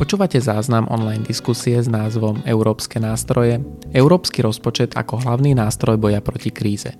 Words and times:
Počúvate 0.00 0.40
záznam 0.40 0.88
online 0.88 1.28
diskusie 1.28 1.76
s 1.76 1.84
názvom 1.84 2.40
Európske 2.48 2.96
nástroje, 2.96 3.60
Európsky 3.92 4.40
rozpočet 4.40 4.96
ako 4.96 5.20
hlavný 5.20 5.52
nástroj 5.52 6.00
boja 6.00 6.24
proti 6.24 6.48
kríze. 6.48 6.96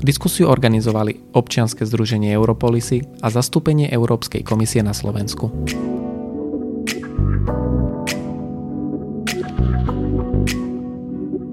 Diskusiu 0.00 0.48
organizovali 0.48 1.36
občianske 1.36 1.84
združenie 1.84 2.32
Europolisy 2.32 3.04
a 3.20 3.28
zastúpenie 3.28 3.92
Európskej 3.92 4.40
komisie 4.40 4.80
na 4.80 4.96
Slovensku. 4.96 5.52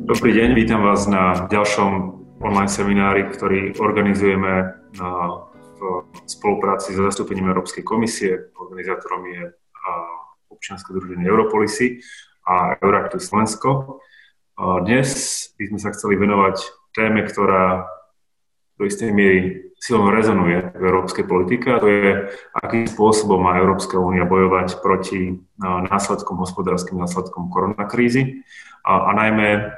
Dobrý 0.07 0.31
deň, 0.39 0.49
vítam 0.55 0.87
vás 0.87 1.03
na 1.11 1.51
ďalšom 1.51 1.91
online 2.39 2.71
seminári, 2.71 3.27
ktorý 3.27 3.75
organizujeme 3.75 4.71
na, 5.03 5.09
v 5.75 5.79
spolupráci 6.23 6.95
s 6.95 7.03
zastúpením 7.03 7.51
Európskej 7.51 7.83
komisie. 7.83 8.55
Organizátorom 8.55 9.27
je 9.27 9.51
občianske 10.55 10.95
združenie 10.95 11.27
Europolisy 11.27 11.99
a 12.47 12.79
Euraktiv 12.79 13.19
Slovensko. 13.19 13.99
Dnes 14.55 15.09
by 15.59 15.63
sme 15.67 15.79
sa 15.83 15.91
chceli 15.91 16.15
venovať 16.15 16.63
téme, 16.95 17.27
ktorá 17.27 17.91
do 18.79 18.83
istej 18.87 19.11
miery 19.11 19.71
silno 19.79 20.11
rezonuje 20.11 20.71
v 20.75 20.83
európskej 20.83 21.27
politike 21.27 21.75
a 21.75 21.79
to 21.83 21.87
je, 21.91 22.11
akým 22.55 22.87
spôsobom 22.87 23.43
má 23.43 23.59
Európska 23.59 23.99
únia 23.99 24.23
bojovať 24.23 24.79
proti 24.79 25.43
následkom, 25.59 26.39
hospodárskym 26.39 26.99
následkom 26.99 27.51
koronakrízy 27.51 28.43
a, 28.83 29.09
a 29.09 29.11
najmä 29.15 29.71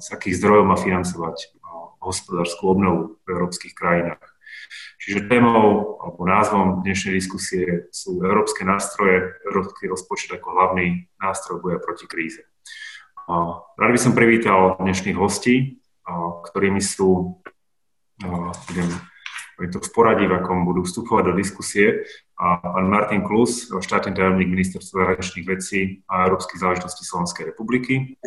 z 0.00 0.06
akých 0.16 0.36
zdrojov 0.40 0.64
má 0.68 0.76
financovať 0.76 1.52
hospodárskú 2.00 2.72
obnovu 2.72 3.20
v 3.28 3.36
európskych 3.36 3.76
krajinách. 3.76 4.24
Čiže 5.00 5.32
témou 5.32 5.96
alebo 5.96 6.28
názvom 6.28 6.84
dnešnej 6.84 7.16
diskusie 7.16 7.88
sú 7.88 8.20
európske 8.20 8.68
nástroje, 8.68 9.32
európsky 9.48 9.88
rozpočet 9.88 10.36
ako 10.36 10.52
hlavný 10.52 11.08
nástroj 11.16 11.64
boja 11.64 11.80
proti 11.80 12.04
kríze. 12.04 12.44
Rád 13.80 13.90
by 13.96 14.00
som 14.00 14.12
privítal 14.12 14.76
dnešných 14.76 15.16
hostí, 15.16 15.80
ktorými 16.52 16.84
sú, 16.84 17.40
budem 18.20 19.70
to 19.72 19.80
v 19.80 19.88
poradí, 19.88 20.28
v 20.28 20.36
akom 20.36 20.68
budú 20.68 20.84
vstupovať 20.84 21.32
do 21.32 21.34
diskusie, 21.40 22.04
pán 22.36 22.92
Martin 22.92 23.24
Klus, 23.24 23.72
štátny 23.72 24.12
tajomník 24.12 24.52
ministerstva 24.52 25.16
zahraničných 25.16 25.48
vecí 25.48 26.04
a 26.12 26.28
európskych 26.28 26.60
záležitostí 26.60 27.08
Slovenskej 27.08 27.56
republiky, 27.56 28.20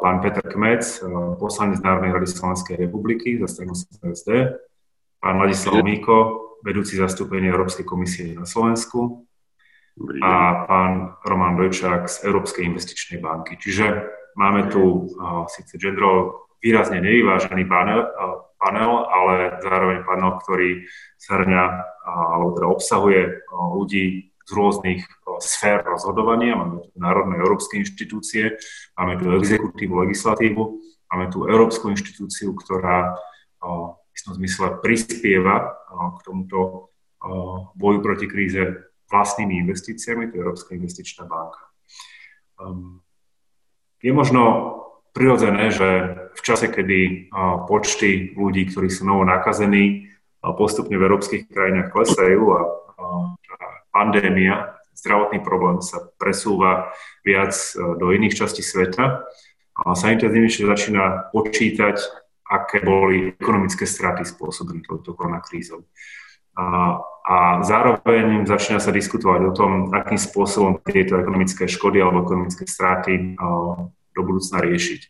pán 0.00 0.24
Peter 0.24 0.40
Kmec, 0.40 1.04
poslanec 1.36 1.84
Národnej 1.84 2.16
rady 2.16 2.32
Slovenskej 2.32 2.80
republiky 2.80 3.36
za 3.36 3.48
stranu 3.52 3.76
SD, 4.16 4.56
pán 5.26 5.42
Ladislav 5.42 5.82
Míko, 5.82 6.16
vedúci 6.62 6.94
zastúpenia 6.94 7.50
Európskej 7.50 7.82
komisie 7.82 8.30
na 8.38 8.46
Slovensku 8.46 9.26
a 10.22 10.62
pán 10.70 11.18
Roman 11.26 11.58
Dojčák 11.58 12.06
z 12.06 12.30
Európskej 12.30 12.62
investičnej 12.62 13.18
banky. 13.18 13.58
Čiže 13.58 14.06
máme 14.38 14.70
tu 14.70 15.10
uh, 15.10 15.42
síce 15.50 15.82
genderovo 15.82 16.46
výrazne 16.62 17.02
nevyvážený 17.02 17.66
panel, 17.66 18.06
uh, 18.06 18.54
panel, 18.54 19.02
ale 19.02 19.58
zároveň 19.66 20.06
panel, 20.06 20.30
ktorý 20.46 20.86
zhrňa 21.18 21.64
uh, 21.74 22.26
alebo 22.38 22.54
teda 22.54 22.66
obsahuje 22.70 23.20
uh, 23.26 23.74
ľudí 23.82 24.30
z 24.46 24.50
rôznych 24.54 25.02
sfér 25.42 25.82
rozhodovania. 25.82 26.54
Máme 26.54 26.86
tu 26.86 26.94
národné 27.02 27.42
európske 27.42 27.82
inštitúcie, 27.82 28.62
máme 28.94 29.18
tu 29.18 29.26
exekutívu, 29.34 30.06
legislatívu, 30.06 30.62
máme 31.10 31.26
tu 31.34 31.50
európsku 31.50 31.90
inštitúciu, 31.90 32.54
ktorá 32.54 33.18
istom 34.16 34.32
zmysle 34.40 34.80
prispieva 34.80 35.76
k 35.92 36.18
tomuto 36.24 36.88
boju 37.76 38.00
proti 38.00 38.24
kríze 38.24 38.88
vlastnými 39.12 39.60
investíciami, 39.62 40.32
to 40.32 40.34
je 40.34 40.42
Európska 40.42 40.74
investičná 40.74 41.28
banka. 41.28 41.62
Um, 42.56 43.04
je 44.02 44.10
možno 44.10 44.42
prirodzené, 45.12 45.70
že 45.70 45.88
v 46.32 46.40
čase, 46.44 46.68
kedy 46.68 47.30
počty 47.68 48.36
ľudí, 48.36 48.68
ktorí 48.68 48.92
sú 48.92 49.08
novo 49.08 49.24
nakazení, 49.24 50.12
postupne 50.56 50.96
v 51.00 51.04
európskych 51.08 51.48
krajinách 51.48 51.90
klesajú 51.90 52.40
a 52.52 52.60
pandémia, 53.90 54.76
zdravotný 54.92 55.40
problém 55.40 55.80
sa 55.80 56.04
presúva 56.20 56.92
viac 57.24 57.56
do 57.76 58.12
iných 58.12 58.36
častí 58.36 58.60
sveta, 58.60 59.24
sa 59.76 60.06
intenzívnejšie 60.12 60.68
začína 60.68 61.32
počítať 61.32 61.96
aké 62.46 62.78
boli 62.82 63.34
ekonomické 63.34 63.84
straty 63.86 64.22
spôsobené 64.22 64.82
touto 64.86 65.14
koronakrízou. 65.18 65.82
A, 66.56 66.96
a 67.26 67.36
zároveň 67.60 68.48
začína 68.48 68.80
sa 68.80 68.94
diskutovať 68.94 69.40
o 69.50 69.52
tom, 69.52 69.70
akým 69.92 70.16
spôsobom 70.16 70.80
tieto 70.86 71.20
ekonomické 71.20 71.68
škody 71.68 72.00
alebo 72.00 72.24
ekonomické 72.24 72.64
straty 72.64 73.36
do 74.16 74.20
budúcna 74.24 74.64
riešiť. 74.64 75.00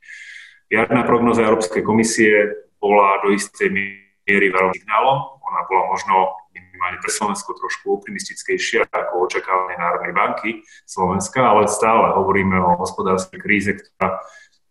Jarná 0.67 1.07
prognoza 1.07 1.47
Európskej 1.47 1.87
komisie 1.87 2.51
bola 2.83 3.23
do 3.23 3.31
istej 3.31 3.71
miery 3.71 4.51
veľmi 4.51 4.75
signálom. 4.75 5.39
Ona 5.47 5.61
bola 5.71 5.83
možno 5.87 6.35
minimálne 6.51 6.99
pre 6.99 7.15
Slovensko 7.15 7.55
trošku 7.55 8.03
optimistickejšia 8.03 8.91
ako 8.91 9.31
očakávanie 9.31 9.79
Národnej 9.79 10.13
banky 10.17 10.51
Slovenska, 10.83 11.39
ale 11.39 11.71
stále 11.71 12.11
hovoríme 12.19 12.59
o 12.59 12.81
hospodárskej 12.83 13.39
kríze, 13.39 13.71
ktorá 13.79 14.19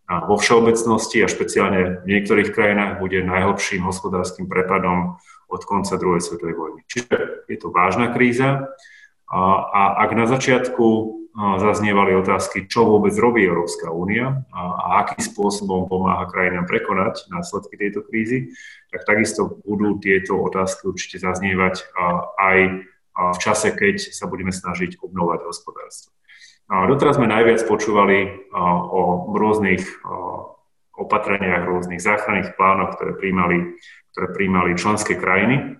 a 0.06 0.22
vo 0.26 0.38
všeobecnosti 0.38 1.22
a 1.22 1.30
špeciálne 1.30 2.06
v 2.06 2.06
niektorých 2.06 2.54
krajinách 2.54 3.02
bude 3.02 3.26
najhlbším 3.26 3.82
hospodárskym 3.82 4.46
prepadom 4.46 5.18
od 5.50 5.62
konca 5.66 5.98
druhej 5.98 6.22
svetovej 6.22 6.54
vojny. 6.54 6.80
Čiže 6.86 7.46
je 7.50 7.58
to 7.58 7.74
vážna 7.74 8.14
kríza 8.14 8.70
a, 9.26 9.40
a 9.66 9.82
ak 10.06 10.10
na 10.14 10.26
začiatku 10.30 10.86
zaznievali 11.36 12.16
otázky, 12.16 12.64
čo 12.64 12.88
vôbec 12.88 13.12
robí 13.20 13.44
Európska 13.44 13.92
únia 13.92 14.40
a, 14.48 14.62
a 14.72 14.86
akým 15.04 15.20
spôsobom 15.20 15.84
pomáha 15.84 16.24
krajinám 16.32 16.64
prekonať 16.64 17.28
následky 17.28 17.76
tejto 17.76 18.00
krízy, 18.08 18.56
tak 18.88 19.04
takisto 19.04 19.60
budú 19.68 20.00
tieto 20.00 20.40
otázky 20.40 20.88
určite 20.88 21.20
zaznievať 21.20 21.92
aj 22.40 22.58
v 23.16 23.38
čase, 23.40 23.68
keď 23.76 24.16
sa 24.16 24.24
budeme 24.28 24.52
snažiť 24.52 24.96
obnovať 25.04 25.44
hospodárstvo. 25.44 26.15
Doteraz 26.66 27.14
sme 27.14 27.30
najviac 27.30 27.62
počúvali 27.70 28.50
o 28.90 29.30
rôznych 29.30 29.86
opatreniach, 30.98 31.62
rôznych 31.62 32.02
záchranných 32.02 32.58
plánoch, 32.58 32.98
ktoré 32.98 33.14
príjmali, 33.14 33.78
ktoré 34.10 34.26
príjmali 34.34 34.74
členské 34.74 35.14
krajiny, 35.14 35.78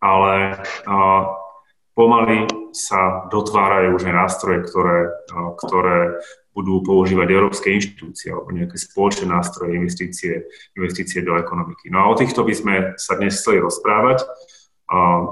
ale 0.00 0.62
pomaly 1.92 2.48
sa 2.72 3.28
dotvárajú 3.28 4.00
už 4.00 4.08
aj 4.08 4.14
nástroje, 4.16 4.64
ktoré, 4.64 5.12
ktoré 5.60 6.24
budú 6.56 6.80
používať 6.84 7.28
európske 7.32 7.68
inštitúcie 7.72 8.32
alebo 8.32 8.52
nejaké 8.52 8.76
spoločné 8.80 9.28
nástroje 9.28 9.76
investície, 9.76 10.48
investície 10.76 11.20
do 11.20 11.36
ekonomiky. 11.36 11.92
No 11.92 12.04
a 12.04 12.08
o 12.08 12.16
týchto 12.16 12.44
by 12.44 12.54
sme 12.56 12.74
sa 12.96 13.16
dnes 13.20 13.40
chceli 13.40 13.60
rozprávať. 13.60 14.24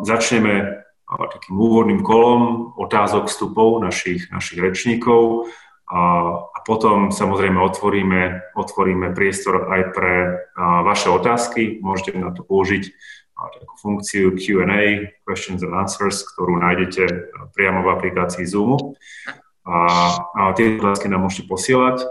Začneme 0.04 0.79
takým 1.18 1.58
úvodným 1.58 2.00
kolom 2.06 2.70
otázok 2.78 3.26
vstupov 3.26 3.82
našich, 3.82 4.30
našich 4.30 4.62
rečníkov 4.62 5.50
a, 5.90 6.02
a 6.46 6.58
potom 6.62 7.10
samozrejme 7.10 7.58
otvoríme, 7.58 8.54
otvoríme 8.54 9.10
priestor 9.10 9.74
aj 9.74 9.82
pre 9.90 10.14
a, 10.54 10.86
vaše 10.86 11.10
otázky. 11.10 11.82
Môžete 11.82 12.14
na 12.14 12.30
to 12.30 12.46
použiť 12.46 12.94
a, 13.34 13.50
takú 13.50 13.74
funkciu 13.74 14.38
Q&A, 14.38 15.10
Questions 15.26 15.66
and 15.66 15.74
Answers, 15.74 16.22
ktorú 16.30 16.62
nájdete 16.62 17.34
priamo 17.58 17.82
v 17.82 17.90
aplikácii 17.90 18.46
Zoomu. 18.46 18.94
A, 19.66 19.78
a 20.30 20.42
tie 20.54 20.78
otázky 20.78 21.10
nám 21.10 21.26
môžete 21.26 21.50
posielať. 21.50 22.06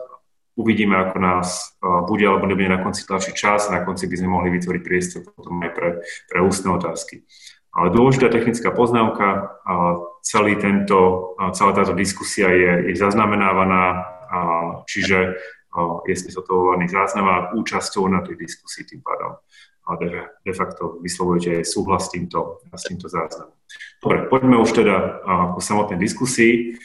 Uvidíme, 0.60 1.00
ako 1.00 1.18
nás 1.24 1.80
bude 1.80 2.28
alebo 2.28 2.44
nebude 2.44 2.68
na 2.68 2.84
konci 2.84 3.08
tlačiť 3.08 3.32
čas. 3.32 3.72
Na 3.72 3.88
konci 3.88 4.12
by 4.12 4.16
sme 4.20 4.28
mohli 4.28 4.52
vytvoriť 4.60 4.82
priestor 4.84 5.24
potom 5.24 5.56
aj 5.64 5.72
pre, 5.72 5.90
pre 6.28 6.40
ústne 6.44 6.76
otázky. 6.76 7.24
Ale 7.80 7.96
dôležitá 7.96 8.28
technická 8.28 8.76
poznámka, 8.76 9.56
celý 10.20 10.60
tento, 10.60 11.32
celá 11.56 11.72
táto 11.72 11.96
diskusia 11.96 12.52
je, 12.52 12.92
je 12.92 12.96
zaznamenávaná, 13.00 14.04
čiže 14.84 15.40
je 16.04 16.16
spizotovaný 16.20 16.92
záznam 16.92 17.28
a 17.32 17.38
účasťou 17.56 18.12
na 18.12 18.20
tej 18.20 18.36
diskusii 18.36 18.84
tým 18.84 19.00
pádom 19.00 19.40
a 19.90 19.98
de, 20.46 20.54
facto 20.54 21.02
vyslovujete 21.02 21.66
súhlas 21.66 22.06
s 22.06 22.14
týmto, 22.14 22.62
s 22.70 22.84
týmto 22.86 23.10
záznamom. 23.10 23.58
Dobre, 23.98 24.30
poďme 24.30 24.62
už 24.62 24.72
teda 24.78 24.96
ku 25.58 25.60
samotnej 25.60 25.98
diskusii. 25.98 26.78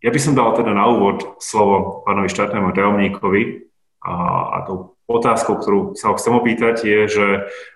Ja 0.00 0.10
by 0.10 0.20
som 0.20 0.32
dal 0.32 0.56
teda 0.56 0.72
na 0.72 0.88
úvod 0.88 1.36
slovo 1.44 2.04
pánovi 2.08 2.28
štátnemu 2.32 2.72
tajomníkovi 2.72 3.68
a, 4.00 4.12
a 4.48 4.58
tou 4.64 4.93
otázkou, 5.04 5.60
ktorú 5.60 5.80
sa 5.96 6.12
ho 6.12 6.16
chcem 6.16 6.32
opýtať, 6.32 6.76
je, 6.88 7.00
že 7.08 7.26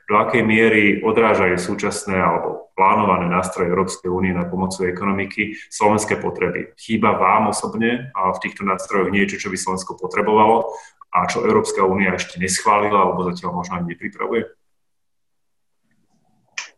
do 0.09 0.15
akej 0.17 0.41
miery 0.41 0.85
odrážajú 1.05 1.61
súčasné 1.61 2.17
alebo 2.17 2.73
plánované 2.73 3.29
nástroje 3.29 3.69
Európskej 3.69 4.09
únie 4.09 4.33
na 4.33 4.49
pomocu 4.49 4.89
ekonomiky 4.89 5.59
slovenské 5.69 6.17
potreby. 6.17 6.73
Chýba 6.81 7.21
vám 7.21 7.53
osobne 7.53 8.09
a 8.17 8.33
v 8.33 8.41
týchto 8.41 8.65
nástrojoch 8.65 9.13
niečo, 9.13 9.37
čo 9.37 9.53
by 9.53 9.61
Slovensko 9.61 10.01
potrebovalo 10.01 10.73
a 11.13 11.29
čo 11.29 11.45
Európska 11.45 11.85
únia 11.85 12.17
ešte 12.17 12.41
neschválila 12.41 12.97
alebo 12.97 13.29
zatiaľ 13.29 13.61
možno 13.61 13.81
ani 13.81 13.93
nepripravuje? 13.93 14.49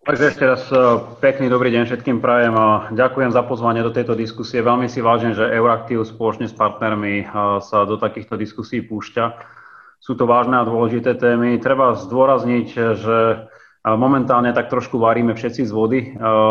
Takže 0.01 0.33
ešte 0.33 0.45
raz 0.49 0.65
e, 0.73 0.81
pekný 1.21 1.53
dobrý 1.53 1.71
deň 1.77 1.85
všetkým 1.85 2.25
prajem 2.25 2.57
ďakujem 2.97 3.31
za 3.37 3.45
pozvanie 3.45 3.85
do 3.85 3.93
tejto 3.93 4.17
diskusie. 4.17 4.65
Veľmi 4.65 4.89
si 4.89 5.05
vážim, 5.05 5.37
že 5.37 5.45
Euraktiv 5.45 6.03
spoločne 6.09 6.49
s 6.49 6.57
partnermi 6.57 7.23
e, 7.23 7.25
sa 7.61 7.85
do 7.85 8.01
takýchto 8.01 8.41
diskusí 8.41 8.81
púšťa. 8.81 9.60
Sú 10.01 10.17
to 10.17 10.25
vážne 10.25 10.57
a 10.57 10.65
dôležité 10.65 11.13
témy. 11.15 11.61
Treba 11.61 11.93
zdôrazniť, 11.93 12.67
že 12.97 13.19
e, 13.31 13.37
momentálne 13.85 14.57
tak 14.57 14.73
trošku 14.73 14.97
varíme 14.97 15.37
všetci 15.37 15.69
z 15.69 15.73
vody, 15.73 16.01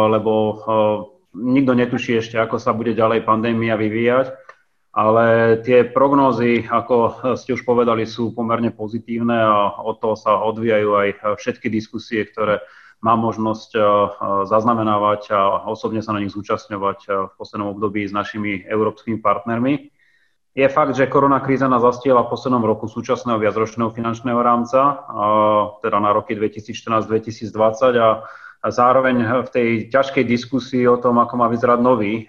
lebo 0.10 0.62
nikto 1.34 1.74
netuší 1.74 2.22
ešte, 2.22 2.38
ako 2.38 2.62
sa 2.62 2.74
bude 2.78 2.94
ďalej 2.94 3.26
pandémia 3.26 3.74
vyvíjať. 3.74 4.34
Ale 4.90 5.58
tie 5.62 5.86
prognózy, 5.86 6.66
ako 6.66 6.96
ste 7.38 7.54
už 7.54 7.62
povedali, 7.62 8.10
sú 8.10 8.34
pomerne 8.34 8.74
pozitívne 8.74 9.38
a 9.38 9.82
od 9.86 10.02
toho 10.02 10.18
sa 10.18 10.42
odvíjajú 10.42 10.90
aj 10.98 11.10
všetky 11.38 11.70
diskusie, 11.70 12.26
ktoré 12.26 12.66
mám 13.00 13.22
možnosť 13.22 13.78
zaznamenávať 14.50 15.22
a 15.32 15.70
osobne 15.70 16.02
sa 16.02 16.12
na 16.12 16.20
nich 16.26 16.34
zúčastňovať 16.34 17.00
v 17.06 17.32
poslednom 17.38 17.72
období 17.78 18.04
s 18.04 18.14
našimi 18.14 18.66
európskymi 18.66 19.22
partnermi. 19.22 19.94
Je 20.58 20.66
fakt, 20.66 20.98
že 20.98 21.06
korona 21.08 21.40
kríza 21.40 21.70
nás 21.70 21.86
zastiela 21.86 22.26
v 22.26 22.34
poslednom 22.34 22.66
roku 22.66 22.90
súčasného 22.90 23.38
viacročného 23.38 23.94
finančného 23.94 24.42
rámca, 24.42 25.06
teda 25.80 25.98
na 26.02 26.10
roky 26.10 26.34
2014-2020 26.34 27.96
a 28.60 28.68
zároveň 28.68 29.46
v 29.46 29.50
tej 29.54 29.68
ťažkej 29.94 30.26
diskusii 30.26 30.84
o 30.90 30.98
tom, 30.98 31.22
ako 31.22 31.34
má 31.38 31.48
vyzerať 31.48 31.80
nový 31.80 32.26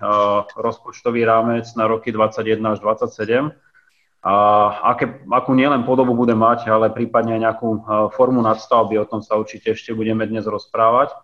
rozpočtový 0.55 1.25
rámec 1.27 1.67
na 1.75 1.89
roky 1.89 2.13
2021 2.13 2.77
až 2.77 2.79
2027, 2.85 3.57
a 4.21 4.35
aké, 4.93 5.25
akú 5.33 5.57
nielen 5.57 5.89
podobu 5.89 6.13
bude 6.13 6.37
mať, 6.37 6.69
ale 6.69 6.93
prípadne 6.93 7.41
aj 7.41 7.41
nejakú 7.41 7.69
formu 8.13 8.45
nadstavby, 8.45 9.01
o 9.01 9.09
tom 9.09 9.25
sa 9.25 9.41
určite 9.41 9.73
ešte 9.73 9.97
budeme 9.97 10.29
dnes 10.29 10.45
rozprávať. 10.45 11.17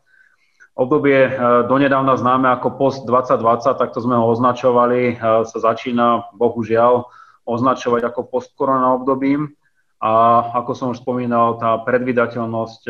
Obdobie 0.77 1.17
e, 1.25 1.31
donedávna 1.73 2.21
známe 2.21 2.53
ako 2.53 2.77
post 2.77 3.09
2020, 3.09 3.81
takto 3.81 4.05
sme 4.05 4.13
ho 4.21 4.29
označovali, 4.29 5.17
e, 5.17 5.49
sa 5.49 5.59
začína 5.59 6.37
bohužiaľ 6.37 7.09
označovať 7.49 8.13
ako 8.13 8.29
post-korona 8.29 8.93
obdobím. 8.93 9.57
A 10.05 10.45
ako 10.53 10.77
som 10.77 10.93
už 10.93 11.01
spomínal, 11.01 11.57
tá 11.57 11.81
predvydateľnosť 11.81 12.83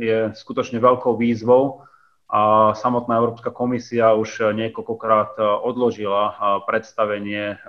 je 0.00 0.32
skutočne 0.32 0.80
veľkou 0.80 1.12
výzvou 1.20 1.84
a 2.32 2.72
samotná 2.72 3.20
Európska 3.20 3.52
komisia 3.52 4.16
už 4.16 4.56
niekoľkokrát 4.56 5.36
odložila 5.60 6.32
predstavenie 6.64 7.60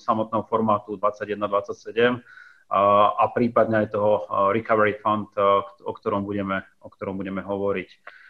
samotného 0.00 0.48
formátu 0.48 0.96
21-27 0.96 2.24
a 2.72 3.24
prípadne 3.36 3.84
aj 3.84 3.88
toho 3.92 4.24
Recovery 4.48 4.96
Fund, 4.96 5.28
o 5.84 5.92
ktorom 5.92 6.24
budeme, 6.24 6.64
o 6.80 6.88
ktorom 6.88 7.20
budeme 7.20 7.44
hovoriť. 7.44 8.21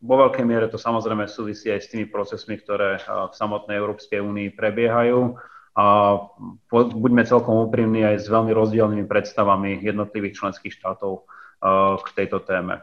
Vo 0.00 0.14
veľkej 0.16 0.44
miere 0.48 0.68
to 0.68 0.80
samozrejme 0.80 1.28
súvisí 1.28 1.68
aj 1.68 1.80
s 1.84 1.90
tými 1.92 2.08
procesmi, 2.08 2.56
ktoré 2.56 3.00
v 3.04 3.34
samotnej 3.36 3.76
Európskej 3.76 4.20
únii 4.24 4.56
prebiehajú 4.56 5.36
a 5.76 5.86
buďme 6.72 7.24
celkom 7.28 7.68
úprimní 7.68 8.04
aj 8.04 8.24
s 8.24 8.26
veľmi 8.32 8.52
rozdielnymi 8.52 9.04
predstavami 9.04 9.80
jednotlivých 9.80 10.40
členských 10.40 10.72
štátov 10.72 11.28
k 12.00 12.08
tejto 12.16 12.40
téme. 12.44 12.80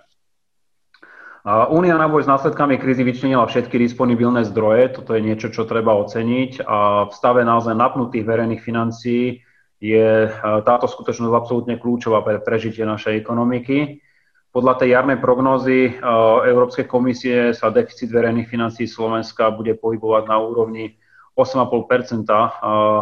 Únia 1.47 1.95
na 1.95 2.11
boj 2.11 2.27
s 2.27 2.31
následkami 2.31 2.75
krízy 2.75 3.07
vyčlenila 3.07 3.47
všetky 3.47 3.79
disponibilné 3.79 4.43
zdroje, 4.43 4.99
toto 4.99 5.15
je 5.15 5.23
niečo, 5.23 5.47
čo 5.47 5.63
treba 5.63 5.95
oceniť 5.95 6.67
a 6.67 7.07
v 7.07 7.13
stave 7.15 7.47
naozaj 7.47 7.71
napnutých 7.71 8.27
verejných 8.27 8.59
financií 8.59 9.41
je 9.79 10.27
táto 10.67 10.85
skutočnosť 10.91 11.33
absolútne 11.33 11.79
kľúčová 11.79 12.19
pre 12.21 12.43
prežitie 12.43 12.83
našej 12.83 13.17
ekonomiky. 13.23 14.03
Podľa 14.51 14.73
tej 14.79 14.95
jarnej 14.97 15.19
prognózy 15.21 15.99
Európskej 16.47 16.87
komisie 16.89 17.53
sa 17.53 17.69
deficit 17.69 18.09
verejných 18.09 18.49
financií 18.49 18.89
Slovenska 18.89 19.53
bude 19.53 19.75
pohybovať 19.77 20.23
na 20.25 20.37
úrovni 20.41 20.97
8,5% 21.37 22.25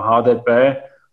HDP 0.04 0.50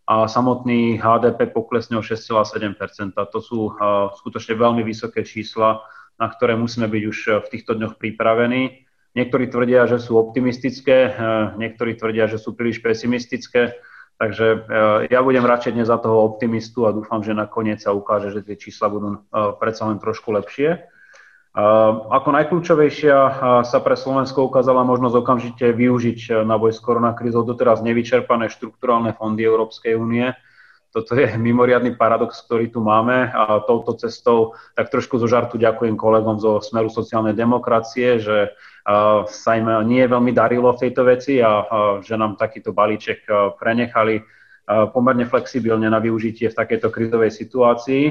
a 0.02 0.26
samotný 0.26 0.98
HDP 0.98 1.46
poklesne 1.54 2.00
o 2.00 2.02
6,7% 2.02 3.14
To 3.14 3.38
sú 3.38 3.76
skutočne 4.18 4.58
veľmi 4.58 4.82
vysoké 4.82 5.22
čísla, 5.22 5.84
na 6.18 6.26
ktoré 6.26 6.58
musíme 6.58 6.90
byť 6.90 7.02
už 7.06 7.18
v 7.46 7.50
týchto 7.52 7.78
dňoch 7.78 7.94
pripravení. 8.00 8.82
Niektorí 9.12 9.46
tvrdia, 9.52 9.86
že 9.86 10.00
sú 10.00 10.16
optimistické, 10.16 11.12
niektorí 11.60 11.94
tvrdia, 11.94 12.26
že 12.26 12.40
sú 12.40 12.56
príliš 12.56 12.80
pesimistické, 12.80 13.76
takže 14.22 14.46
eh, 14.54 15.10
ja 15.10 15.18
budem 15.18 15.42
radšej 15.42 15.74
dnes 15.74 15.90
za 15.90 15.98
toho 15.98 16.22
optimistu 16.22 16.86
a 16.86 16.94
dúfam, 16.94 17.26
že 17.26 17.34
nakoniec 17.34 17.82
sa 17.82 17.90
ukáže, 17.90 18.30
že 18.30 18.46
tie 18.46 18.54
čísla 18.54 18.86
budú 18.86 19.26
predsa 19.58 19.90
len 19.90 19.98
trošku 19.98 20.30
lepšie. 20.30 20.86
Ako 22.08 22.32
najkľúčovejšia 22.32 23.16
sa 23.68 23.78
pre 23.84 23.92
Slovensko 23.92 24.48
ukázala 24.48 24.88
možnosť 24.88 25.16
okamžite 25.20 25.66
využiť 25.76 26.48
na 26.48 26.56
boj 26.56 26.72
s 26.72 26.80
koronakrízou 26.80 27.44
doteraz 27.44 27.84
nevyčerpané 27.84 28.48
štrukturálne 28.48 29.12
fondy 29.12 29.44
Európskej 29.44 29.92
únie, 29.92 30.32
toto 30.92 31.16
je 31.16 31.24
mimoriadný 31.40 31.96
paradox, 31.96 32.44
ktorý 32.44 32.68
tu 32.68 32.84
máme 32.84 33.32
a 33.32 33.64
touto 33.64 33.96
cestou 33.96 34.52
tak 34.76 34.92
trošku 34.92 35.16
zo 35.16 35.24
žartu 35.24 35.56
ďakujem 35.56 35.96
kolegom 35.96 36.36
zo 36.36 36.60
Smeru 36.60 36.92
sociálnej 36.92 37.32
demokracie, 37.32 38.20
že 38.20 38.52
sa 39.26 39.50
im 39.56 39.66
nie 39.88 40.04
veľmi 40.04 40.36
darilo 40.36 40.68
v 40.76 40.82
tejto 40.84 41.02
veci 41.08 41.40
a 41.40 41.64
že 42.04 42.18
nám 42.20 42.36
takýto 42.36 42.76
balíček 42.76 43.24
prenechali 43.56 44.20
pomerne 44.92 45.24
flexibilne 45.24 45.88
na 45.88 45.98
využitie 45.98 46.52
v 46.52 46.58
takejto 46.58 46.88
krizovej 46.92 47.32
situácii. 47.32 48.04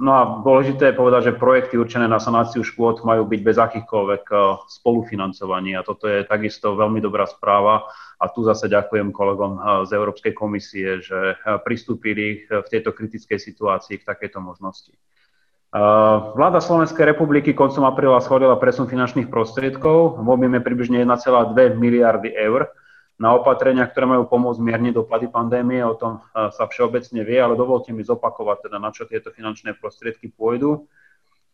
No 0.00 0.16
a 0.16 0.22
dôležité 0.40 0.90
je 0.90 0.96
povedať, 0.96 1.20
že 1.28 1.36
projekty 1.36 1.76
určené 1.76 2.08
na 2.08 2.16
sanáciu 2.16 2.64
škôd 2.64 3.04
majú 3.04 3.28
byť 3.28 3.40
bez 3.44 3.60
akýchkoľvek 3.60 4.24
spolufinancovaní 4.64 5.76
a 5.76 5.84
toto 5.84 6.08
je 6.08 6.24
takisto 6.24 6.72
veľmi 6.72 7.04
dobrá 7.04 7.28
správa 7.28 7.84
a 8.20 8.28
tu 8.28 8.44
zase 8.44 8.68
ďakujem 8.68 9.10
kolegom 9.16 9.52
eh, 9.56 9.62
z 9.88 9.90
Európskej 9.96 10.32
komisie, 10.36 11.00
že 11.00 11.34
eh, 11.34 11.36
pristúpili 11.64 12.44
eh, 12.44 12.60
v 12.60 12.68
tejto 12.68 12.92
kritickej 12.92 13.40
situácii 13.40 14.04
k 14.04 14.06
takejto 14.06 14.38
možnosti. 14.44 14.92
Vláda 16.34 16.58
Slovenskej 16.58 17.06
republiky 17.14 17.54
koncom 17.54 17.86
apríla 17.86 18.18
schválila 18.18 18.58
presun 18.58 18.90
finančných 18.90 19.30
prostriedkov 19.30 20.18
v 20.18 20.26
objeme 20.26 20.58
približne 20.58 21.06
1,2 21.06 21.78
miliardy 21.78 22.34
eur 22.34 22.74
na 23.20 23.36
opatrenia, 23.36 23.84
ktoré 23.84 24.08
majú 24.08 24.24
pomôcť 24.24 24.64
mierniť 24.64 24.96
dopady 24.96 25.28
pandémie. 25.28 25.84
O 25.84 25.92
tom 25.92 26.24
sa 26.32 26.64
všeobecne 26.64 27.20
vie, 27.20 27.36
ale 27.36 27.52
dovolte 27.52 27.92
mi 27.92 28.00
zopakovať, 28.00 28.72
teda, 28.72 28.80
na 28.80 28.88
čo 28.96 29.04
tieto 29.04 29.28
finančné 29.28 29.76
prostriedky 29.76 30.32
pôjdu. 30.32 30.88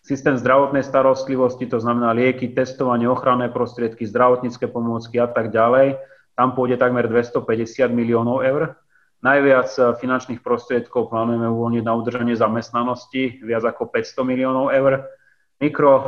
Systém 0.07 0.38
zdravotnej 0.38 0.87
starostlivosti, 0.87 1.67
to 1.67 1.83
znamená 1.83 2.14
lieky, 2.14 2.55
testovanie, 2.55 3.11
ochranné 3.11 3.50
prostriedky, 3.50 4.07
zdravotnícke 4.07 4.71
pomôcky 4.71 5.19
a 5.19 5.26
tak 5.26 5.50
ďalej, 5.50 5.99
tam 6.38 6.55
pôjde 6.55 6.79
takmer 6.79 7.11
250 7.11 7.91
miliónov 7.91 8.47
eur. 8.47 8.79
Najviac 9.26 9.69
eh, 9.75 9.85
finančných 9.99 10.45
prostriedkov 10.47 11.11
plánujeme 11.11 11.50
uvoľniť 11.50 11.83
na 11.83 11.99
udržanie 11.99 12.38
zamestnanosti, 12.38 13.43
viac 13.43 13.67
ako 13.67 13.91
500 13.91 14.23
miliónov 14.23 14.71
eur. 14.71 15.11
Mikro, 15.59 15.93
eh, 15.99 16.05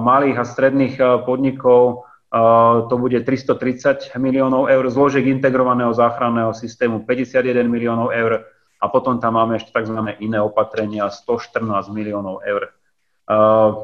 malých 0.00 0.40
a 0.40 0.44
stredných 0.48 0.94
eh, 0.96 1.06
podnikov 1.26 2.08
to 2.88 2.94
bude 2.96 3.20
330 3.28 4.16
miliónov 4.16 4.72
eur, 4.72 4.84
zložek 4.88 5.28
integrovaného 5.28 5.92
záchranného 5.92 6.56
systému 6.56 7.04
51 7.04 7.68
miliónov 7.68 8.08
eur 8.08 8.48
a 8.80 8.86
potom 8.88 9.20
tam 9.20 9.36
máme 9.36 9.60
ešte 9.60 9.70
tzv. 9.76 10.16
iné 10.18 10.40
opatrenia 10.40 11.12
114 11.12 11.92
miliónov 11.92 12.40
eur. 12.42 12.72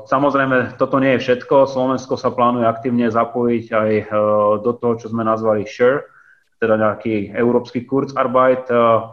Samozrejme, 0.08 0.80
toto 0.80 0.98
nie 0.98 1.16
je 1.16 1.22
všetko. 1.22 1.70
Slovensko 1.70 2.18
sa 2.18 2.34
plánuje 2.34 2.66
aktívne 2.66 3.06
zapojiť 3.06 3.66
aj 3.70 3.90
e, 3.94 4.04
do 4.60 4.72
toho, 4.74 4.98
čo 4.98 5.06
sme 5.14 5.22
nazvali 5.22 5.62
SHARE, 5.62 6.04
teda 6.58 6.74
nejaký 6.74 7.38
európsky 7.38 7.86
Kurzarbeit, 7.86 8.66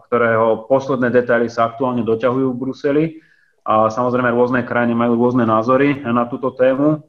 ktorého 0.09 0.65
posledné 0.65 1.13
detaily 1.13 1.45
sa 1.45 1.69
aktuálne 1.69 2.01
doťahujú 2.01 2.47
v 2.51 2.57
Bruseli. 2.57 3.05
A 3.69 3.93
samozrejme, 3.93 4.33
rôzne 4.33 4.65
krajiny 4.65 4.97
majú 4.97 5.13
rôzne 5.13 5.45
názory 5.45 6.01
na 6.01 6.25
túto 6.25 6.49
tému. 6.57 7.05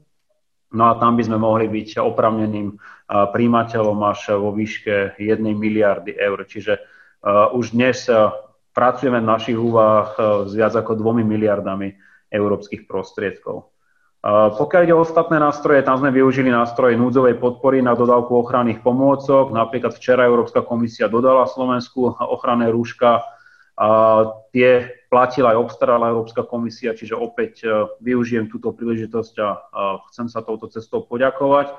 No 0.77 0.93
a 0.93 1.01
tam 1.01 1.17
by 1.17 1.25
sme 1.25 1.41
mohli 1.41 1.73
byť 1.73 2.05
opravneným 2.05 2.69
e, 2.69 2.75
príjimateľom 3.09 3.99
až 4.05 4.37
vo 4.37 4.53
výške 4.53 5.17
1 5.17 5.41
miliardy 5.41 6.13
eur. 6.13 6.45
Čiže 6.45 6.95
už 7.27 7.75
dnes 7.75 8.07
pracujeme 8.71 9.19
v 9.19 9.31
našich 9.35 9.59
úvahách 9.59 10.47
s 10.47 10.53
viac 10.55 10.79
ako 10.79 10.95
2 10.95 11.27
miliardami 11.27 11.91
európskych 12.31 12.87
prostriedkov. 12.87 13.73
Pokiaľ 14.27 14.83
ide 14.83 14.95
o 14.97 15.07
ostatné 15.07 15.39
nástroje, 15.39 15.87
tam 15.87 16.03
sme 16.03 16.11
využili 16.11 16.51
nástroje 16.51 16.99
núdzovej 16.99 17.39
podpory 17.39 17.79
na 17.79 17.95
dodávku 17.95 18.35
ochranných 18.43 18.83
pomôcok. 18.83 19.55
Napríklad 19.55 19.95
včera 19.95 20.27
Európska 20.27 20.67
komisia 20.67 21.07
dodala 21.07 21.47
Slovensku 21.47 22.11
ochranné 22.19 22.67
rúška. 22.75 23.23
A 23.79 23.89
tie 24.51 24.96
platila 25.07 25.55
aj 25.55 25.63
obstarala 25.63 26.11
Európska 26.11 26.43
komisia, 26.43 26.95
čiže 26.95 27.15
opäť 27.15 27.63
e, 27.63 27.67
využijem 28.03 28.51
túto 28.51 28.75
príležitosť 28.75 29.35
a 29.43 29.49
chcem 30.11 30.27
sa 30.27 30.43
touto 30.43 30.67
cestou 30.67 31.07
poďakovať. 31.07 31.75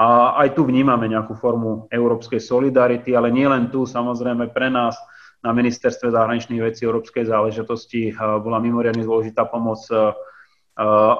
A 0.00 0.38
aj 0.46 0.56
tu 0.56 0.64
vnímame 0.64 1.10
nejakú 1.12 1.36
formu 1.36 1.90
európskej 1.92 2.40
solidarity, 2.40 3.12
ale 3.12 3.28
nie 3.28 3.44
len 3.44 3.68
tu, 3.68 3.84
samozrejme 3.84 4.48
pre 4.54 4.72
nás 4.72 4.96
na 5.44 5.52
ministerstve 5.52 6.08
zahraničných 6.08 6.62
vecí 6.62 6.88
európskej 6.88 7.28
záležitosti 7.28 8.12
bola 8.16 8.60
mimoriadne 8.60 9.04
dôležitá 9.04 9.48
pomoc 9.48 9.80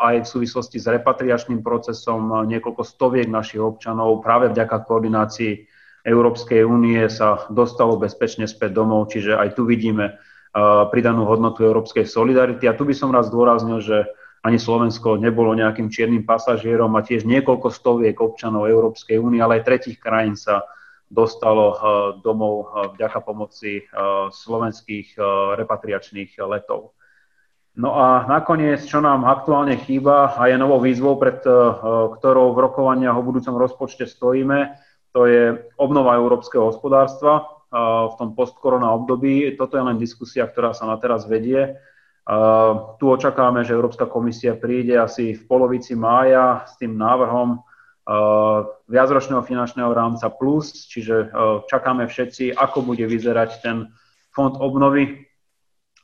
aj 0.00 0.24
v 0.24 0.28
súvislosti 0.28 0.80
s 0.80 0.88
repatriačným 0.88 1.60
procesom 1.60 2.48
niekoľko 2.48 2.80
stoviek 2.84 3.28
našich 3.28 3.60
občanov 3.60 4.24
práve 4.24 4.48
vďaka 4.48 4.88
koordinácii 4.88 5.68
Európskej 6.00 6.64
únie 6.64 7.04
sa 7.12 7.44
dostalo 7.52 8.00
bezpečne 8.00 8.48
späť 8.48 8.72
domov, 8.72 9.12
čiže 9.12 9.36
aj 9.36 9.52
tu 9.52 9.68
vidíme 9.68 10.16
pridanú 10.90 11.26
hodnotu 11.30 11.62
európskej 11.62 12.06
solidarity. 12.06 12.66
A 12.66 12.74
tu 12.74 12.82
by 12.82 12.94
som 12.94 13.14
raz 13.14 13.30
zdôraznil, 13.30 13.78
že 13.82 14.06
ani 14.40 14.56
Slovensko 14.56 15.20
nebolo 15.20 15.52
nejakým 15.52 15.92
čiernym 15.92 16.24
pasažierom 16.24 16.96
a 16.96 17.04
tiež 17.04 17.28
niekoľko 17.28 17.68
stoviek 17.68 18.16
občanov 18.16 18.72
Európskej 18.72 19.20
únie, 19.20 19.38
ale 19.38 19.60
aj 19.60 19.66
tretich 19.68 20.00
krajín 20.00 20.32
sa 20.32 20.64
dostalo 21.10 21.76
domov 22.24 22.72
vďaka 22.96 23.20
pomoci 23.20 23.84
slovenských 24.32 25.18
repatriačných 25.60 26.40
letov. 26.46 26.96
No 27.76 27.94
a 27.94 28.26
nakoniec, 28.26 28.82
čo 28.82 28.98
nám 28.98 29.28
aktuálne 29.28 29.78
chýba 29.78 30.34
a 30.34 30.50
je 30.50 30.56
novou 30.58 30.82
výzvou, 30.82 31.20
pred 31.20 31.38
ktorou 32.18 32.50
v 32.56 32.62
rokovaniach 32.64 33.14
o 33.14 33.26
budúcom 33.26 33.54
rozpočte 33.60 34.08
stojíme, 34.08 34.74
to 35.12 35.26
je 35.26 35.58
obnova 35.76 36.16
európskeho 36.18 36.70
hospodárstva 36.70 37.59
v 37.70 38.14
tom 38.18 38.34
postkorona 38.34 38.90
období. 38.90 39.54
Toto 39.54 39.78
je 39.78 39.86
len 39.86 39.96
diskusia, 39.96 40.46
ktorá 40.50 40.74
sa 40.74 40.90
na 40.90 40.98
teraz 40.98 41.24
vedie. 41.30 41.78
Tu 42.98 43.04
očakávame, 43.06 43.62
že 43.62 43.74
Európska 43.74 44.10
komisia 44.10 44.58
príde 44.58 44.98
asi 44.98 45.38
v 45.38 45.42
polovici 45.46 45.94
mája 45.94 46.66
s 46.66 46.76
tým 46.82 46.98
návrhom 46.98 47.62
viacročného 48.90 49.46
finančného 49.46 49.90
rámca 49.94 50.26
plus, 50.34 50.90
čiže 50.90 51.30
čakáme 51.70 52.10
všetci, 52.10 52.58
ako 52.58 52.82
bude 52.82 53.06
vyzerať 53.06 53.62
ten 53.62 53.94
fond 54.34 54.58
obnovy, 54.58 55.30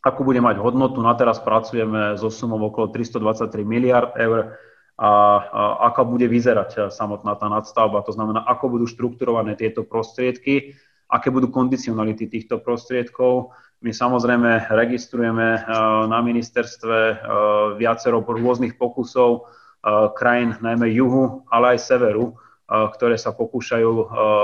ako 0.06 0.22
bude 0.22 0.38
mať 0.38 0.62
hodnotu. 0.62 1.02
Na 1.02 1.18
teraz 1.18 1.42
pracujeme 1.42 2.14
so 2.14 2.30
sumou 2.30 2.62
okolo 2.62 2.94
323 2.94 3.66
miliard 3.66 4.14
eur 4.14 4.54
a, 4.96 5.10
a 5.82 6.02
bude 6.06 6.30
vyzerať 6.30 6.94
samotná 6.94 7.34
tá 7.34 7.50
nadstavba. 7.50 8.06
To 8.06 8.14
znamená, 8.14 8.46
ako 8.46 8.78
budú 8.78 8.86
štrukturované 8.86 9.58
tieto 9.58 9.82
prostriedky, 9.82 10.78
aké 11.06 11.30
budú 11.30 11.48
kondicionality 11.50 12.26
týchto 12.26 12.58
prostriedkov. 12.62 13.54
My 13.84 13.94
samozrejme 13.94 14.70
registrujeme 14.72 15.46
e, 15.56 15.60
na 16.10 16.18
ministerstve 16.22 16.96
e, 16.96 17.14
viacero 17.78 18.22
rôznych 18.22 18.74
pokusov 18.80 19.46
krajín, 20.18 20.58
najmä 20.58 20.90
juhu, 20.98 21.46
ale 21.46 21.78
aj 21.78 21.94
severu, 21.94 22.34
ktoré 22.66 23.14
sa 23.14 23.30
pokúšajú 23.30 23.92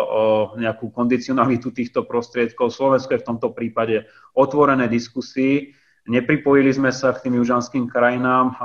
o 0.07 0.23
nejakú 0.55 0.95
kondicionalitu 0.95 1.75
týchto 1.75 2.07
prostriedkov. 2.07 2.71
Slovensko 2.71 3.19
je 3.19 3.23
v 3.27 3.27
tomto 3.27 3.51
prípade 3.51 4.07
otvorené 4.39 4.87
diskusii 4.87 5.75
Nepripojili 6.03 6.75
sme 6.75 6.91
sa 6.91 7.15
k 7.15 7.31
tým 7.31 7.39
južanským 7.39 7.87
krajinám 7.87 8.59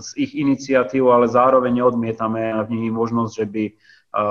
z 0.00 0.08
ich 0.16 0.32
iniciatív, 0.40 1.12
ale 1.12 1.28
zároveň 1.28 1.84
neodmietame 1.84 2.56
v 2.64 2.68
nich 2.72 2.88
možnosť, 2.88 3.32
že 3.36 3.44
by 3.44 3.64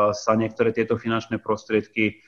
sa 0.10 0.34
niektoré 0.34 0.74
tieto 0.74 0.98
finančné 0.98 1.38
prostriedky 1.38 2.26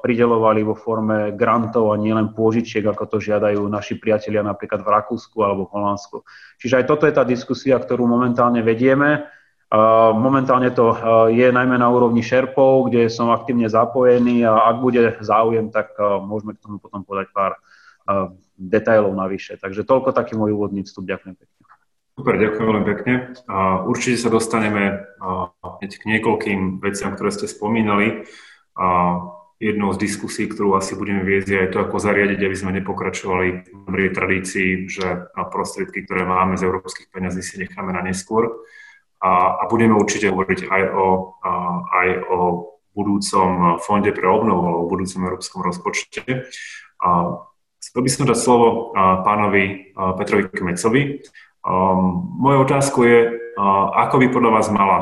pridelovali 0.00 0.62
vo 0.62 0.78
forme 0.78 1.34
grantov 1.34 1.90
a 1.90 1.98
nielen 1.98 2.30
pôžičiek, 2.30 2.86
ako 2.86 3.04
to 3.10 3.18
žiadajú 3.18 3.66
naši 3.66 3.98
priatelia 3.98 4.40
napríklad 4.46 4.86
v 4.86 4.92
Rakúsku 4.94 5.34
alebo 5.42 5.66
v 5.66 5.74
Holandsku. 5.74 6.22
Čiže 6.62 6.78
aj 6.78 6.84
toto 6.86 7.04
je 7.10 7.14
tá 7.18 7.26
diskusia, 7.26 7.74
ktorú 7.74 8.06
momentálne 8.06 8.62
vedieme. 8.62 9.26
Momentálne 10.14 10.68
to 10.70 10.94
je 11.32 11.48
najmä 11.48 11.80
na 11.80 11.88
úrovni 11.88 12.20
šerpov, 12.20 12.92
kde 12.92 13.10
som 13.10 13.32
aktívne 13.32 13.66
zapojený 13.66 14.46
a 14.46 14.68
ak 14.68 14.76
bude 14.78 15.16
záujem, 15.24 15.72
tak 15.72 15.96
môžeme 16.00 16.54
k 16.54 16.62
tomu 16.62 16.76
potom 16.78 17.02
podať 17.02 17.32
pár 17.34 17.58
detailov 18.54 19.16
navyše. 19.16 19.58
Takže 19.58 19.82
toľko 19.82 20.14
taký 20.14 20.38
môj 20.38 20.54
úvodný 20.54 20.86
vstup. 20.86 21.08
Ďakujem 21.08 21.34
pekne. 21.34 21.60
Super, 22.12 22.34
ďakujem 22.36 22.66
veľmi 22.68 22.84
pekne. 22.84 23.14
Určite 23.88 24.20
sa 24.20 24.28
dostaneme 24.28 25.08
k 25.80 26.02
niekoľkým 26.04 26.84
veciam, 26.84 27.16
ktoré 27.16 27.32
ste 27.32 27.48
spomínali. 27.48 28.28
Jednou 29.62 29.94
z 29.94 30.02
diskusí, 30.02 30.50
ktorú 30.50 30.74
asi 30.74 30.98
budeme 30.98 31.22
viesť, 31.22 31.48
je 31.48 31.62
aj 31.62 31.68
to, 31.70 31.78
ako 31.86 32.02
zariadiť, 32.02 32.40
aby 32.42 32.56
sme 32.58 32.74
nepokračovali 32.82 33.48
v 33.62 33.66
dobrej 33.86 34.10
tradícii, 34.10 34.90
že 34.90 35.30
prostriedky, 35.32 36.02
ktoré 36.02 36.26
máme 36.26 36.58
z 36.58 36.66
európskych 36.66 37.14
peňazí, 37.14 37.46
si 37.46 37.62
necháme 37.62 37.94
na 37.94 38.02
neskôr. 38.02 38.50
A, 39.22 39.62
a 39.62 39.70
budeme 39.70 39.94
určite 39.94 40.34
hovoriť 40.34 40.66
aj 40.66 40.82
o, 40.98 41.06
aj 41.94 42.08
o 42.26 42.38
budúcom 42.90 43.78
fonde 43.78 44.10
pre 44.10 44.26
obnovu 44.26 44.66
alebo 44.66 44.90
budúcom 44.90 45.30
európskom 45.30 45.62
rozpočte. 45.62 46.50
Chcel 47.78 48.00
by 48.02 48.10
som 48.10 48.26
dať 48.26 48.38
slovo 48.38 48.90
pánovi 49.22 49.94
Petrovi 49.94 50.50
Kmecovi. 50.50 51.02
Um, 51.62 52.34
moja 52.42 52.58
otázka 52.66 52.98
je, 53.06 53.18
ako 53.58 54.14
by 54.16 54.26
podľa 54.32 54.50
vás 54.50 54.66
mala, 54.72 54.98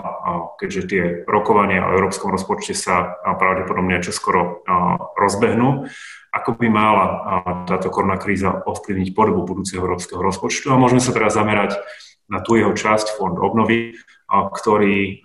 keďže 0.59 0.83
tie 0.91 1.03
rokovania 1.27 1.87
o 1.87 1.95
európskom 1.95 2.35
rozpočte 2.35 2.75
sa 2.75 3.21
pravdepodobne 3.23 4.03
čoskoro 4.03 4.67
rozbehnú, 5.15 5.87
ako 6.31 6.51
by 6.59 6.67
mala 6.71 7.05
táto 7.67 7.91
korona 7.91 8.19
kríza 8.19 8.63
ovplyvniť 8.67 9.15
podobu 9.15 9.47
budúceho 9.47 9.83
európskeho 9.83 10.23
rozpočtu. 10.23 10.71
A 10.71 10.79
môžeme 10.79 11.03
sa 11.03 11.15
teraz 11.15 11.35
zamerať 11.35 11.79
na 12.31 12.43
tú 12.43 12.55
jeho 12.55 12.75
časť, 12.75 13.19
fond 13.19 13.35
obnovy, 13.35 13.99
ktorý, 14.31 15.23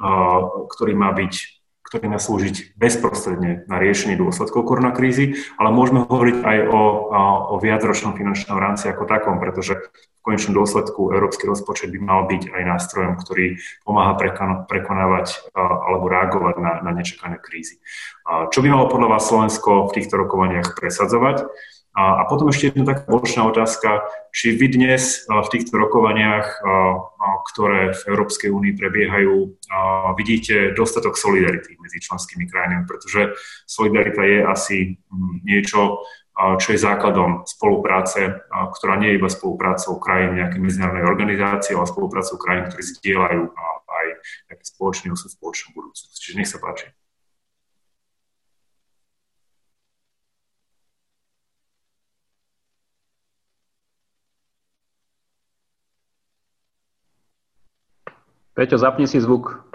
ktorý 0.69 0.93
má 0.97 1.13
byť 1.13 1.54
ktorý 1.85 2.09
má 2.09 2.17
slúžiť 2.17 2.73
bezprostredne 2.75 3.69
na 3.69 3.77
riešenie 3.77 4.17
dôsledkov 4.17 4.65
koronakrízy, 4.65 5.37
ale 5.61 5.69
môžeme 5.69 6.01
hovoriť 6.03 6.37
aj 6.41 6.57
o, 6.65 6.81
o 7.53 7.55
viacročnom 7.61 8.17
finančnom 8.17 8.57
rámci 8.57 8.89
ako 8.89 9.05
takom, 9.05 9.37
pretože 9.37 9.77
v 9.77 10.21
konečnom 10.25 10.57
dôsledku 10.57 11.13
európsky 11.13 11.45
rozpočet 11.45 11.93
by 11.93 11.99
mal 12.01 12.25
byť 12.25 12.49
aj 12.49 12.63
nástrojom, 12.65 13.13
ktorý 13.21 13.61
pomáha 13.85 14.17
prekonávať 14.65 15.53
alebo 15.53 16.09
reagovať 16.09 16.55
na, 16.57 16.81
na 16.81 16.91
nečakané 16.97 17.37
krízy. 17.37 17.77
Čo 18.25 18.65
by 18.65 18.67
malo 18.73 18.89
podľa 18.89 19.15
vás 19.15 19.29
Slovensko 19.29 19.85
v 19.85 20.01
týchto 20.01 20.17
rokovaniach 20.17 20.73
presadzovať? 20.73 21.45
A, 21.95 22.27
potom 22.27 22.51
ešte 22.51 22.75
jedna 22.75 22.91
taká 22.91 23.07
bočná 23.07 23.47
otázka, 23.47 24.03
či 24.35 24.51
vy 24.51 24.67
dnes 24.75 25.23
v 25.31 25.47
týchto 25.47 25.79
rokovaniach, 25.79 26.59
ktoré 27.55 27.95
v 27.95 28.01
Európskej 28.11 28.51
únii 28.51 28.75
prebiehajú, 28.75 29.55
vidíte 30.19 30.75
dostatok 30.75 31.15
solidarity 31.15 31.79
medzi 31.79 32.03
členskými 32.03 32.51
krajinami, 32.51 32.83
pretože 32.83 33.39
solidarita 33.63 34.27
je 34.27 34.39
asi 34.43 34.77
niečo, 35.47 36.03
čo 36.35 36.67
je 36.75 36.83
základom 36.83 37.47
spolupráce, 37.47 38.43
ktorá 38.51 38.99
nie 38.99 39.15
je 39.15 39.23
iba 39.23 39.31
spoluprácou 39.31 39.95
krajín 39.95 40.35
nejakej 40.35 40.59
medzinárodnej 40.59 41.07
organizácie, 41.07 41.79
ale 41.79 41.87
spoluprácou 41.87 42.35
krajín, 42.35 42.67
ktoré 42.67 42.83
zdieľajú 42.91 43.43
aj 43.87 44.05
spoločný 44.67 45.15
osud, 45.15 45.31
spoločnú 45.31 45.71
budúcnosť. 45.71 46.11
Čiže 46.19 46.37
nech 46.43 46.51
sa 46.51 46.59
páči. 46.59 46.91
Peťo, 58.55 58.79
zapni 58.79 59.03
si 59.03 59.19
zvuk. 59.19 59.67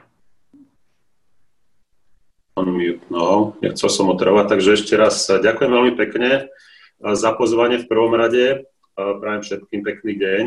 No, 3.13 3.53
nechcel 3.61 3.93
som 3.93 4.09
otravať, 4.09 4.57
takže 4.57 4.81
ešte 4.81 4.97
raz 4.97 5.29
ďakujem 5.29 5.69
veľmi 5.69 5.93
pekne 6.01 6.49
za 6.97 7.37
pozvanie 7.37 7.77
v 7.77 7.89
prvom 7.89 8.17
rade. 8.17 8.65
Prajem 8.97 9.45
všetkým 9.45 9.85
pekný 9.85 10.13
deň. 10.17 10.45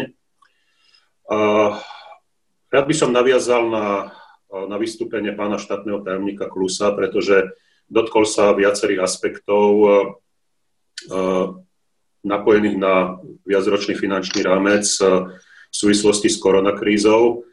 Rád 2.74 2.86
by 2.90 2.96
som 2.98 3.14
naviazal 3.14 3.70
na, 3.70 4.18
na 4.50 4.82
vystúpenie 4.82 5.38
pána 5.38 5.62
štátneho 5.62 6.02
tajomníka 6.02 6.50
Klusa, 6.50 6.90
pretože 6.90 7.54
dotkol 7.86 8.26
sa 8.26 8.58
viacerých 8.58 9.06
aspektov 9.06 9.62
napojených 12.26 12.78
na 12.82 13.22
viacročný 13.46 13.94
finančný 13.94 14.42
rámec 14.42 14.90
v 14.90 15.30
súvislosti 15.70 16.34
s 16.34 16.42
koronakrízou. 16.42 17.46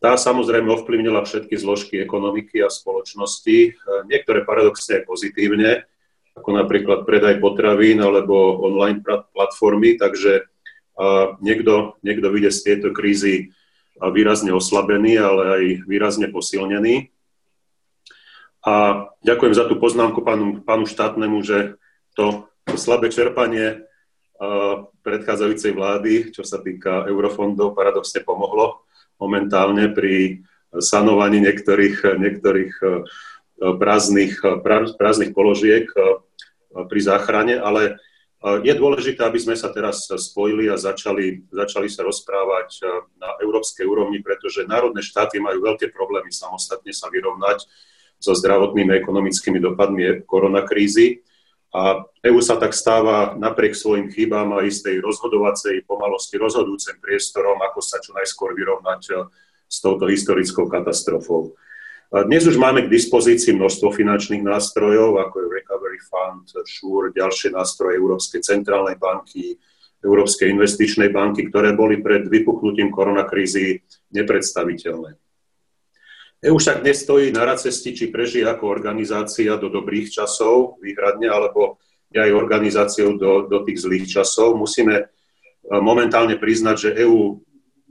Tá 0.00 0.16
samozrejme 0.16 0.72
ovplyvnila 0.80 1.22
všetky 1.28 1.60
zložky 1.60 2.00
ekonomiky 2.00 2.64
a 2.64 2.72
spoločnosti, 2.72 3.58
e, 3.68 3.70
niektoré 4.08 4.48
paradoxne 4.48 5.00
aj 5.00 5.04
pozitívne, 5.04 5.84
ako 6.32 6.56
napríklad 6.56 7.04
predaj 7.04 7.36
potravín 7.36 8.00
alebo 8.00 8.64
online 8.64 9.04
platformy, 9.04 10.00
takže 10.00 10.48
niekto, 11.40 11.96
niekto 12.04 12.26
vyjde 12.28 12.50
z 12.52 12.60
tejto 12.60 12.88
krízy 12.92 13.52
výrazne 14.00 14.52
oslabený, 14.56 15.20
ale 15.20 15.42
aj 15.44 15.62
výrazne 15.84 16.28
posilnený. 16.32 17.12
A 18.64 19.08
ďakujem 19.24 19.56
za 19.56 19.64
tú 19.64 19.80
poznámku 19.80 20.20
pánu, 20.20 20.60
pánu 20.60 20.84
štátnemu, 20.84 21.40
že 21.40 21.58
to, 22.12 22.48
to 22.68 22.76
slabé 22.76 23.08
čerpanie 23.08 23.84
predchádzajúcej 25.04 25.72
vlády, 25.72 26.12
čo 26.32 26.44
sa 26.44 26.60
týka 26.60 27.08
eurofondov, 27.08 27.76
paradoxne 27.76 28.24
pomohlo 28.24 28.84
momentálne 29.20 29.92
pri 29.92 30.40
sanovaní 30.72 31.44
niektorých, 31.44 32.16
niektorých 32.16 32.72
e, 32.80 32.86
prázdnych, 33.60 34.40
prázdnych 34.96 35.36
položiek 35.36 35.86
e, 35.92 36.00
pri 36.88 37.00
záchrane, 37.02 37.60
ale 37.60 38.00
Je 38.40 38.72
dôležité, 38.72 39.20
aby 39.20 39.36
sme 39.36 39.52
sa 39.52 39.68
teraz 39.68 40.08
spojili 40.08 40.72
a 40.72 40.80
začali, 40.80 41.44
začali 41.52 41.92
sa 41.92 42.00
rozprávať 42.08 42.80
na 43.20 43.36
európskej 43.36 43.84
úrovni, 43.84 44.24
pretože 44.24 44.64
národné 44.64 45.04
štáty 45.04 45.36
majú 45.36 45.60
veľké 45.60 45.92
problémy 45.92 46.32
samostatne 46.32 46.88
sa 46.88 47.12
vyrovnať 47.12 47.68
so 48.16 48.32
zdravotnými 48.32 48.96
ekonomickými 48.96 49.60
dopadmi 49.60 50.24
koronakrízy. 50.24 51.20
A 51.70 52.02
EU 52.26 52.42
sa 52.42 52.58
tak 52.58 52.74
stáva 52.74 53.38
napriek 53.38 53.78
svojim 53.78 54.10
chybám 54.10 54.58
a 54.58 54.66
istej 54.66 54.98
rozhodovacej 54.98 55.86
pomalosti 55.86 56.34
rozhodujúcim 56.34 56.98
priestorom, 56.98 57.62
ako 57.62 57.78
sa 57.78 58.02
čo 58.02 58.10
najskôr 58.10 58.58
vyrovnať 58.58 59.30
s 59.70 59.76
touto 59.78 60.10
historickou 60.10 60.66
katastrofou. 60.66 61.54
Dnes 62.10 62.42
už 62.42 62.58
máme 62.58 62.82
k 62.82 62.90
dispozícii 62.90 63.54
množstvo 63.54 63.94
finančných 63.94 64.42
nástrojov, 64.42 65.22
ako 65.22 65.46
je 65.46 65.52
Recovery 65.62 66.00
Fund, 66.10 66.50
SURE, 66.66 67.14
ďalšie 67.14 67.54
nástroje 67.54 68.02
Európskej 68.02 68.42
centrálnej 68.42 68.98
banky, 68.98 69.54
Európskej 70.02 70.50
investičnej 70.50 71.14
banky, 71.14 71.46
ktoré 71.54 71.70
boli 71.78 72.02
pred 72.02 72.26
vypuknutím 72.26 72.90
koronakrízy 72.90 73.86
nepredstaviteľné. 74.10 75.14
EU 76.40 76.56
však 76.56 76.80
dnes 76.80 77.04
stojí 77.04 77.32
na 77.36 77.52
cesti, 77.56 77.92
či 77.92 78.08
prežije 78.08 78.48
ako 78.48 78.64
organizácia 78.68 79.60
do 79.60 79.68
dobrých 79.68 80.08
časov 80.08 80.80
výhradne, 80.80 81.28
alebo 81.28 81.76
aj 82.10 82.32
organizáciou 82.32 83.20
do, 83.20 83.46
do 83.46 83.62
tých 83.68 83.84
zlých 83.84 84.06
časov. 84.08 84.56
Musíme 84.56 84.96
e, 84.98 85.04
momentálne 85.78 86.40
priznať, 86.40 86.76
že 86.80 86.96
EÚ 87.04 87.38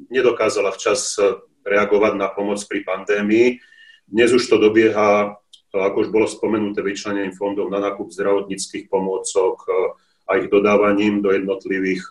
nedokázala 0.10 0.74
včas 0.74 1.16
reagovať 1.62 2.14
na 2.18 2.28
pomoc 2.34 2.60
pri 2.66 2.82
pandémii 2.84 3.62
dnes 4.10 4.34
už 4.34 4.50
to 4.50 4.58
dobieha, 4.58 5.38
ako 5.70 5.98
už 6.02 6.10
bolo 6.10 6.26
spomenuté, 6.26 6.82
vyčlenením 6.82 7.38
fondov 7.38 7.70
na 7.70 7.78
nákup 7.78 8.10
zdravotníckých 8.10 8.90
pomôcok 8.90 9.70
a 10.26 10.42
ich 10.42 10.50
dodávaním 10.50 11.22
do 11.22 11.30
jednotlivých 11.30 12.10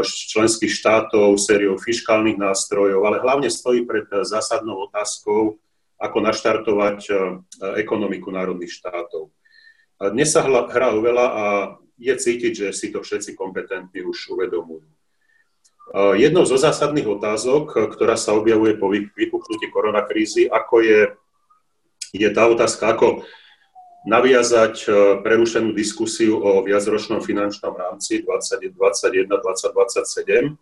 členských 0.00 0.72
štátov, 0.72 1.36
sériou 1.36 1.76
fiskálnych 1.76 2.40
nástrojov, 2.40 3.04
ale 3.04 3.20
hlavne 3.20 3.52
stojí 3.52 3.84
pred 3.84 4.08
zásadnou 4.24 4.88
otázkou, 4.88 5.60
ako 6.00 6.18
naštartovať 6.18 6.98
ekonomiku 7.76 8.32
národných 8.32 8.72
štátov. 8.72 9.28
Dnes 10.00 10.34
sa 10.34 10.42
hrá 10.42 10.90
veľa 10.90 11.26
a 11.28 11.44
je 11.94 12.14
cítiť, 12.16 12.52
že 12.56 12.68
si 12.74 12.90
to 12.90 13.04
všetci 13.04 13.38
kompetentní 13.38 14.02
už 14.02 14.34
uvedomujú. 14.34 14.82
Jednou 16.18 16.42
zo 16.42 16.58
zásadných 16.58 17.06
otázok, 17.06 17.94
ktorá 17.94 18.18
sa 18.18 18.34
objavuje 18.34 18.74
po 18.80 18.90
vypuknutí 18.90 19.70
koronakrízy, 19.70 20.50
ako 20.50 20.82
je, 20.82 21.00
je 22.16 22.28
tá 22.32 22.48
otázka, 22.50 22.96
ako 22.96 23.22
naviazať 24.02 24.74
e, 24.86 24.90
prerušenú 25.22 25.72
diskusiu 25.72 26.42
o 26.42 26.62
viacročnom 26.66 27.22
finančnom 27.22 27.74
rámci 27.74 28.22
2021-2027. 28.26 30.56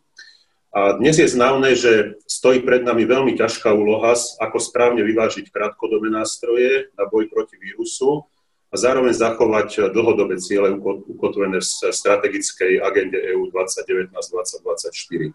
A 0.71 0.95
dnes 1.03 1.19
je 1.19 1.27
známe, 1.27 1.75
že 1.75 2.15
stojí 2.31 2.63
pred 2.63 2.87
nami 2.87 3.03
veľmi 3.03 3.35
ťažká 3.35 3.75
úloha, 3.75 4.15
ako 4.39 4.59
správne 4.63 5.03
vyvážiť 5.03 5.51
krátkodobé 5.51 6.15
nástroje 6.15 6.95
na 6.95 7.11
boj 7.11 7.27
proti 7.27 7.59
vírusu 7.59 8.23
a 8.71 8.79
zároveň 8.79 9.19
zachovať 9.19 9.91
dlhodobé 9.91 10.39
ciele 10.39 10.71
ukotvené 11.11 11.59
v 11.59 11.67
strategickej 11.91 12.87
agende 12.87 13.19
EU 13.35 13.51
2019-2024. 13.51 15.35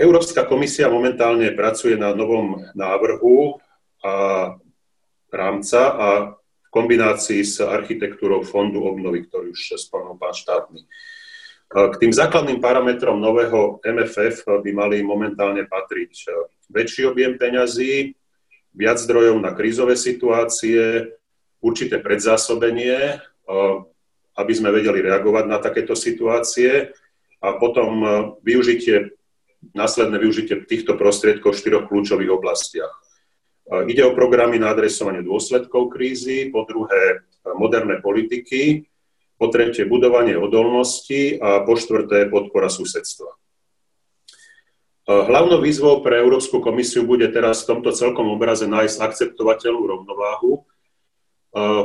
Európska 0.00 0.48
komisia 0.48 0.88
momentálne 0.88 1.52
pracuje 1.52 2.00
na 2.00 2.16
novom 2.16 2.64
návrhu 2.72 3.60
a 4.00 4.56
rámca 5.32 5.80
a 5.92 6.08
v 6.36 6.68
kombinácii 6.68 7.40
s 7.44 7.64
architektúrou 7.64 8.44
Fondu 8.44 8.84
obnovy, 8.84 9.24
ktorý 9.24 9.56
už 9.56 9.80
spomenul 9.80 10.20
pán 10.20 10.36
štátny. 10.36 10.84
K 11.68 11.94
tým 12.00 12.12
základným 12.12 12.64
parametrom 12.64 13.20
nového 13.20 13.80
MFF 13.84 14.48
by 14.48 14.70
mali 14.72 15.04
momentálne 15.04 15.68
patriť 15.68 16.32
väčší 16.72 17.08
objem 17.08 17.36
peňazí, 17.36 18.16
viac 18.72 18.96
zdrojov 19.00 19.40
na 19.40 19.52
krízové 19.52 19.96
situácie, 19.96 21.12
určité 21.60 22.00
predzásobenie, 22.00 23.20
aby 24.38 24.52
sme 24.54 24.70
vedeli 24.70 25.04
reagovať 25.04 25.44
na 25.44 25.58
takéto 25.58 25.92
situácie 25.92 26.92
a 27.40 27.48
potom 27.58 28.00
využitie, 28.40 29.12
následné 29.74 30.16
využitie 30.22 30.64
týchto 30.64 30.94
prostriedkov 30.94 31.52
v 31.52 31.60
štyroch 31.60 31.84
kľúčových 31.90 32.30
oblastiach. 32.32 32.92
Ide 33.68 34.02
o 34.08 34.16
programy 34.16 34.56
na 34.56 34.72
adresovanie 34.72 35.20
dôsledkov 35.20 35.92
krízy, 35.92 36.48
po 36.48 36.64
druhé 36.64 37.24
moderné 37.56 38.00
politiky, 38.00 38.88
po 39.36 39.52
tretie 39.52 39.84
budovanie 39.84 40.34
odolnosti 40.34 41.36
a 41.38 41.62
po 41.62 41.76
štvrté 41.76 42.32
podpora 42.32 42.72
susedstva. 42.72 43.28
Hlavnou 45.08 45.64
výzvou 45.64 46.04
pre 46.04 46.20
Európsku 46.20 46.60
komisiu 46.60 47.04
bude 47.08 47.28
teraz 47.32 47.64
v 47.64 47.76
tomto 47.76 47.96
celkom 47.96 48.28
obraze 48.28 48.68
nájsť 48.68 48.96
akceptovateľnú 49.00 49.84
rovnováhu 49.84 50.68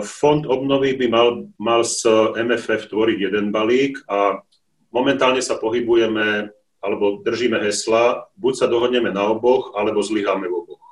Fond 0.03 0.43
obnovy 0.43 0.99
by 0.99 1.07
mal, 1.07 1.27
mal 1.55 1.81
z 1.87 2.03
MFF 2.35 2.91
tvoriť 2.91 3.31
jeden 3.31 3.55
balík 3.55 3.95
a 4.11 4.43
momentálne 4.91 5.39
sa 5.39 5.55
pohybujeme 5.55 6.51
alebo 6.83 7.23
držíme 7.23 7.63
hesla, 7.63 8.27
buď 8.35 8.53
sa 8.59 8.67
dohodneme 8.67 9.07
na 9.15 9.31
oboch, 9.31 9.71
alebo 9.71 10.03
zlyháme 10.03 10.51
v 10.51 10.55
oboch. 10.67 10.82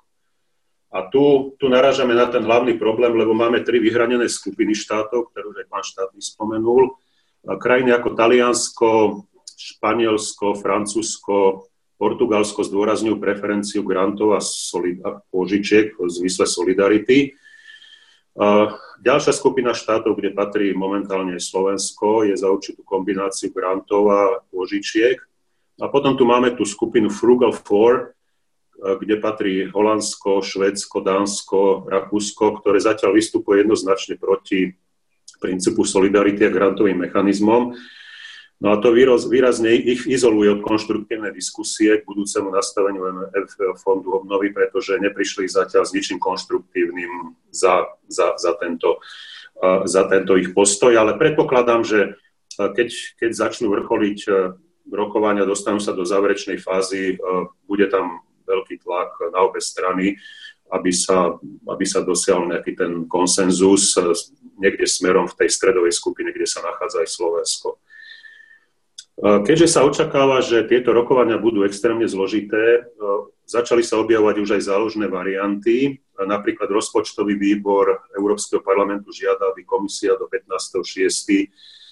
A 0.92 1.08
tu, 1.08 1.56
tu 1.56 1.72
narážame 1.72 2.12
na 2.12 2.28
ten 2.28 2.44
hlavný 2.44 2.76
problém, 2.76 3.16
lebo 3.16 3.32
máme 3.32 3.64
tri 3.64 3.80
vyhranené 3.80 4.28
skupiny 4.28 4.76
štátov, 4.76 5.32
ktoré 5.32 5.48
už 5.48 5.58
aj 5.64 5.68
pán 5.72 5.84
štátny 5.88 6.20
spomenul. 6.20 7.00
Krajiny 7.48 7.96
ako 7.96 8.12
Taliansko, 8.12 8.90
Španielsko, 9.56 10.60
Francúzsko, 10.60 11.66
Portugalsko 11.96 12.66
zdôrazňujú 12.66 13.22
preferenciu 13.22 13.86
grantov 13.88 14.36
a, 14.36 14.42
solid- 14.42 15.00
a 15.06 15.22
požičiek 15.32 15.96
v 15.96 16.10
zmysle 16.12 16.50
solidarity. 16.50 17.38
Ďalšia 19.00 19.34
skupina 19.38 19.72
štátov, 19.72 20.18
kde 20.18 20.34
patrí 20.34 20.74
momentálne 20.74 21.38
Slovensko, 21.38 22.26
je 22.26 22.36
za 22.36 22.50
určitú 22.50 22.82
kombináciu 22.82 23.54
grantov 23.54 24.04
a 24.12 24.22
požičiek. 24.50 25.24
A 25.80 25.88
potom 25.88 26.18
tu 26.18 26.28
máme 26.28 26.52
tú 26.58 26.68
skupinu 26.68 27.08
Frugal 27.14 27.54
Four, 27.54 28.18
kde 28.82 29.16
patrí 29.22 29.70
Holandsko, 29.70 30.42
Švedsko, 30.42 31.06
Dánsko, 31.06 31.86
Rakúsko, 31.86 32.58
ktoré 32.62 32.82
zatiaľ 32.82 33.14
vystupuje 33.14 33.62
jednoznačne 33.62 34.18
proti 34.18 34.74
princípu 35.38 35.86
solidarity 35.86 36.50
a 36.50 36.54
grantovým 36.54 36.98
mechanizmom. 36.98 37.78
No 38.62 38.68
a 38.70 38.78
to 38.78 38.94
výrazne 39.26 39.74
ich 39.74 40.06
izoluje 40.06 40.54
od 40.54 40.62
konštruktívnej 40.62 41.34
diskusie 41.34 41.98
k 41.98 42.06
budúcemu 42.06 42.54
nastaveniu 42.54 43.10
MF 43.10 43.82
fondu 43.82 44.22
obnovy, 44.22 44.54
pretože 44.54 45.02
neprišli 45.02 45.50
zatiaľ 45.50 45.90
s 45.90 45.94
ničím 45.98 46.22
konštruktívnym 46.22 47.34
za, 47.50 47.90
za, 48.06 48.38
za, 48.38 48.54
tento, 48.62 49.02
za 49.90 50.06
tento 50.06 50.38
ich 50.38 50.54
postoj, 50.54 50.94
ale 50.94 51.18
predpokladám, 51.18 51.82
že 51.82 52.22
keď, 52.54 53.18
keď 53.18 53.32
začnú 53.34 53.74
vrcholiť 53.74 54.30
rokovania, 54.94 55.50
dostanú 55.50 55.82
sa 55.82 55.98
do 55.98 56.06
záverečnej 56.06 56.62
fázy, 56.62 57.18
bude 57.66 57.90
tam 57.90 58.22
veľký 58.52 58.84
tlak 58.84 59.16
na 59.32 59.48
obe 59.48 59.64
strany, 59.64 60.20
aby 60.72 60.92
sa, 60.92 61.40
aby 61.68 61.86
sa 61.88 62.04
dosiahol 62.04 62.52
nejaký 62.52 62.76
ten 62.76 63.08
konsenzus 63.08 63.96
niekde 64.60 64.88
smerom 64.88 65.32
v 65.32 65.38
tej 65.40 65.50
stredovej 65.52 65.96
skupine, 65.96 66.36
kde 66.36 66.48
sa 66.48 66.60
nachádza 66.64 67.04
aj 67.04 67.10
Slovensko. 67.12 67.80
Keďže 69.22 69.68
sa 69.70 69.86
očakáva, 69.86 70.42
že 70.42 70.66
tieto 70.66 70.96
rokovania 70.96 71.38
budú 71.38 71.62
extrémne 71.62 72.10
zložité, 72.10 72.90
začali 73.46 73.84
sa 73.84 74.00
objavovať 74.00 74.36
už 74.42 74.50
aj 74.58 74.62
záložné 74.72 75.06
varianty. 75.12 76.00
Napríklad 76.16 76.72
rozpočtový 76.72 77.36
výbor 77.36 78.08
Európskeho 78.16 78.64
parlamentu 78.64 79.12
žiada, 79.12 79.52
aby 79.52 79.68
komisia 79.68 80.16
do 80.16 80.26
15.6. 80.26 81.52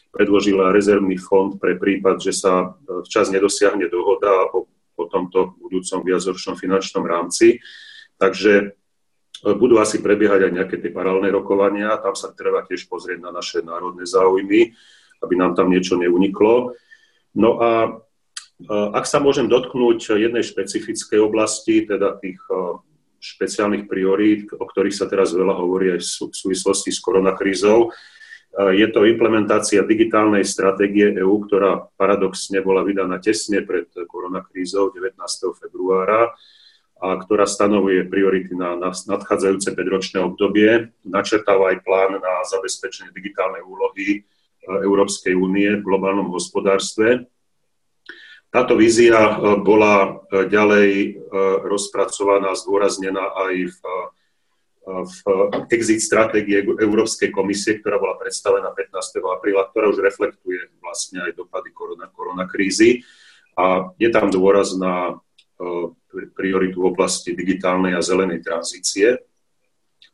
predložila 0.09 0.73
rezervný 0.73 1.19
fond 1.19 1.59
pre 1.59 1.75
prípad, 1.77 2.17
že 2.17 2.33
sa 2.33 2.73
včas 3.05 3.29
nedosiahne 3.29 3.85
dohoda 3.91 4.49
o, 4.55 4.65
o 4.99 5.07
tomto 5.07 5.55
budúcom 5.63 6.03
viacročnom 6.03 6.59
finančnom 6.59 7.07
rámci. 7.07 7.63
Takže 8.19 8.75
budú 9.55 9.79
asi 9.79 10.03
prebiehať 10.03 10.51
aj 10.51 10.51
nejaké 10.51 10.75
tie 10.83 10.91
paralelné 10.91 11.31
rokovania. 11.31 11.95
Tam 12.03 12.11
sa 12.11 12.35
treba 12.35 12.67
tiež 12.67 12.91
pozrieť 12.91 13.23
na 13.23 13.31
naše 13.31 13.63
národné 13.63 14.03
záujmy, 14.03 14.75
aby 15.23 15.33
nám 15.39 15.55
tam 15.55 15.71
niečo 15.71 15.95
neuniklo. 15.95 16.75
No 17.31 17.55
a 17.63 18.03
ak 18.67 19.07
sa 19.07 19.23
môžem 19.23 19.47
dotknúť 19.47 20.19
jednej 20.19 20.43
špecifickej 20.43 21.23
oblasti, 21.23 21.87
teda 21.87 22.19
tých 22.19 22.43
špeciálnych 23.19 23.87
priorít, 23.87 24.51
o 24.51 24.63
ktorých 24.67 24.95
sa 24.95 25.07
teraz 25.07 25.31
veľa 25.31 25.55
hovorí 25.55 25.95
aj 25.95 26.03
v 26.03 26.35
súvislosti 26.35 26.91
s 26.91 26.99
koronakrízou, 26.99 27.91
je 28.49 28.87
to 28.89 29.05
implementácia 29.05 29.85
digitálnej 29.85 30.41
stratégie 30.43 31.13
EÚ, 31.15 31.45
ktorá 31.45 31.85
paradoxne 31.95 32.59
bola 32.65 32.81
vydaná 32.81 33.21
tesne 33.21 33.61
pred 33.61 33.87
koronakrízou 34.09 34.89
19. 34.91 35.15
februára 35.53 36.33
a 36.99 37.15
ktorá 37.15 37.47
stanovuje 37.47 38.03
priority 38.11 38.57
na, 38.57 38.75
na 38.75 38.91
nadchádzajúce 38.91 39.71
5-ročné 39.71 40.19
obdobie, 40.19 40.91
načrtáva 41.07 41.71
aj 41.71 41.87
plán 41.87 42.19
na 42.19 42.43
zabezpečenie 42.43 43.15
digitálnej 43.15 43.63
úlohy 43.63 44.27
Európskej 44.67 45.31
únie 45.33 45.79
v 45.79 45.85
globálnom 45.85 46.27
hospodárstve. 46.29 47.31
Táto 48.51 48.75
vízia 48.75 49.39
bola 49.61 50.25
ďalej 50.27 51.21
rozpracovaná, 51.63 52.57
zdôraznená 52.57 53.21
aj 53.47 53.53
v, 53.71 53.79
v 54.89 55.19
exit 55.69 56.01
stratégie 56.01 56.65
Európskej 56.65 57.29
komisie, 57.29 57.77
ktorá 57.77 58.01
bola 58.01 58.17
predstavená 58.17 58.73
15. 58.73 59.21
apríla, 59.21 59.69
ktorá 59.69 59.93
už 59.93 60.01
reflektuje 60.01 60.73
vlastne 60.81 61.21
aj 61.29 61.37
dopady 61.37 61.69
korona, 61.69 62.09
koronakrízy. 62.09 63.05
A 63.53 63.93
je 64.01 64.09
tam 64.09 64.33
dôraz 64.33 64.73
na 64.73 65.21
prioritu 66.33 66.81
v 66.81 66.89
oblasti 66.89 67.37
digitálnej 67.37 67.93
a 67.93 68.01
zelenej 68.01 68.41
tranzície. 68.41 69.21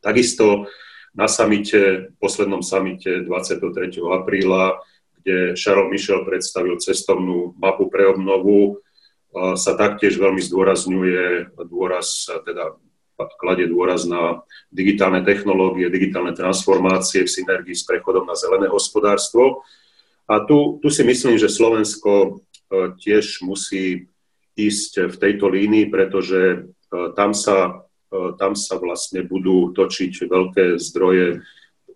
Takisto 0.03 0.67
na 1.15 1.31
samite, 1.31 2.11
poslednom 2.19 2.59
samite 2.59 3.23
23. 3.23 3.63
apríla, 4.11 4.83
kde 5.23 5.55
Charles 5.55 5.87
Michel 5.87 6.27
predstavil 6.27 6.75
cestovnú 6.83 7.55
mapu 7.55 7.87
pre 7.87 8.11
obnovu, 8.11 8.83
sa 9.35 9.75
taktiež 9.79 10.19
veľmi 10.19 10.43
zdôrazňuje 10.43 11.55
dôraz, 11.67 12.27
teda 12.43 12.75
kladie 13.39 13.71
dôraz 13.71 14.03
na 14.03 14.43
digitálne 14.67 15.23
technológie, 15.23 15.87
digitálne 15.87 16.35
transformácie 16.35 17.23
v 17.23 17.31
synergii 17.31 17.75
s 17.75 17.87
prechodom 17.87 18.27
na 18.27 18.35
zelené 18.35 18.67
hospodárstvo. 18.67 19.63
A 20.27 20.43
tu, 20.43 20.81
tu 20.81 20.91
si 20.91 21.05
myslím, 21.05 21.39
že 21.39 21.53
Slovensko 21.53 22.11
e, 22.11 22.29
tiež 22.97 23.45
musí 23.45 24.09
ísť 24.57 25.13
v 25.13 25.15
tejto 25.15 25.47
línii, 25.47 25.87
pretože 25.87 26.41
e, 26.41 26.57
tam 27.13 27.31
sa, 27.31 27.85
e, 28.09 28.33
tam 28.35 28.57
sa 28.57 28.75
vlastne 28.81 29.23
budú 29.23 29.71
točiť 29.71 30.13
veľké 30.27 30.65
zdroje 30.81 31.45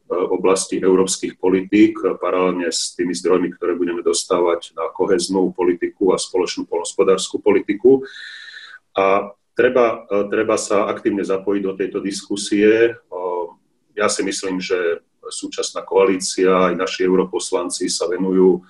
oblasti 0.10 0.82
európskych 0.82 1.38
politík, 1.38 2.02
paralelne 2.18 2.74
s 2.74 2.98
tými 2.98 3.14
zdrojmi, 3.14 3.54
ktoré 3.54 3.78
budeme 3.78 4.02
dostávať 4.02 4.74
na 4.74 4.90
koheznú 4.90 5.54
politiku 5.54 6.10
a 6.10 6.18
spoločnú 6.18 6.66
polnospodárskú 6.66 7.38
politiku. 7.38 8.02
A 8.98 9.38
treba, 9.60 10.08
treba 10.32 10.56
sa 10.56 10.88
aktívne 10.88 11.28
zapojiť 11.28 11.62
do 11.68 11.74
tejto 11.76 12.00
diskusie. 12.00 12.96
Ja 13.92 14.08
si 14.08 14.24
myslím, 14.24 14.64
že 14.64 15.04
súčasná 15.28 15.84
koalícia 15.84 16.72
aj 16.72 16.80
naši 16.80 17.04
europoslanci 17.04 17.92
sa 17.92 18.08
venujú 18.08 18.64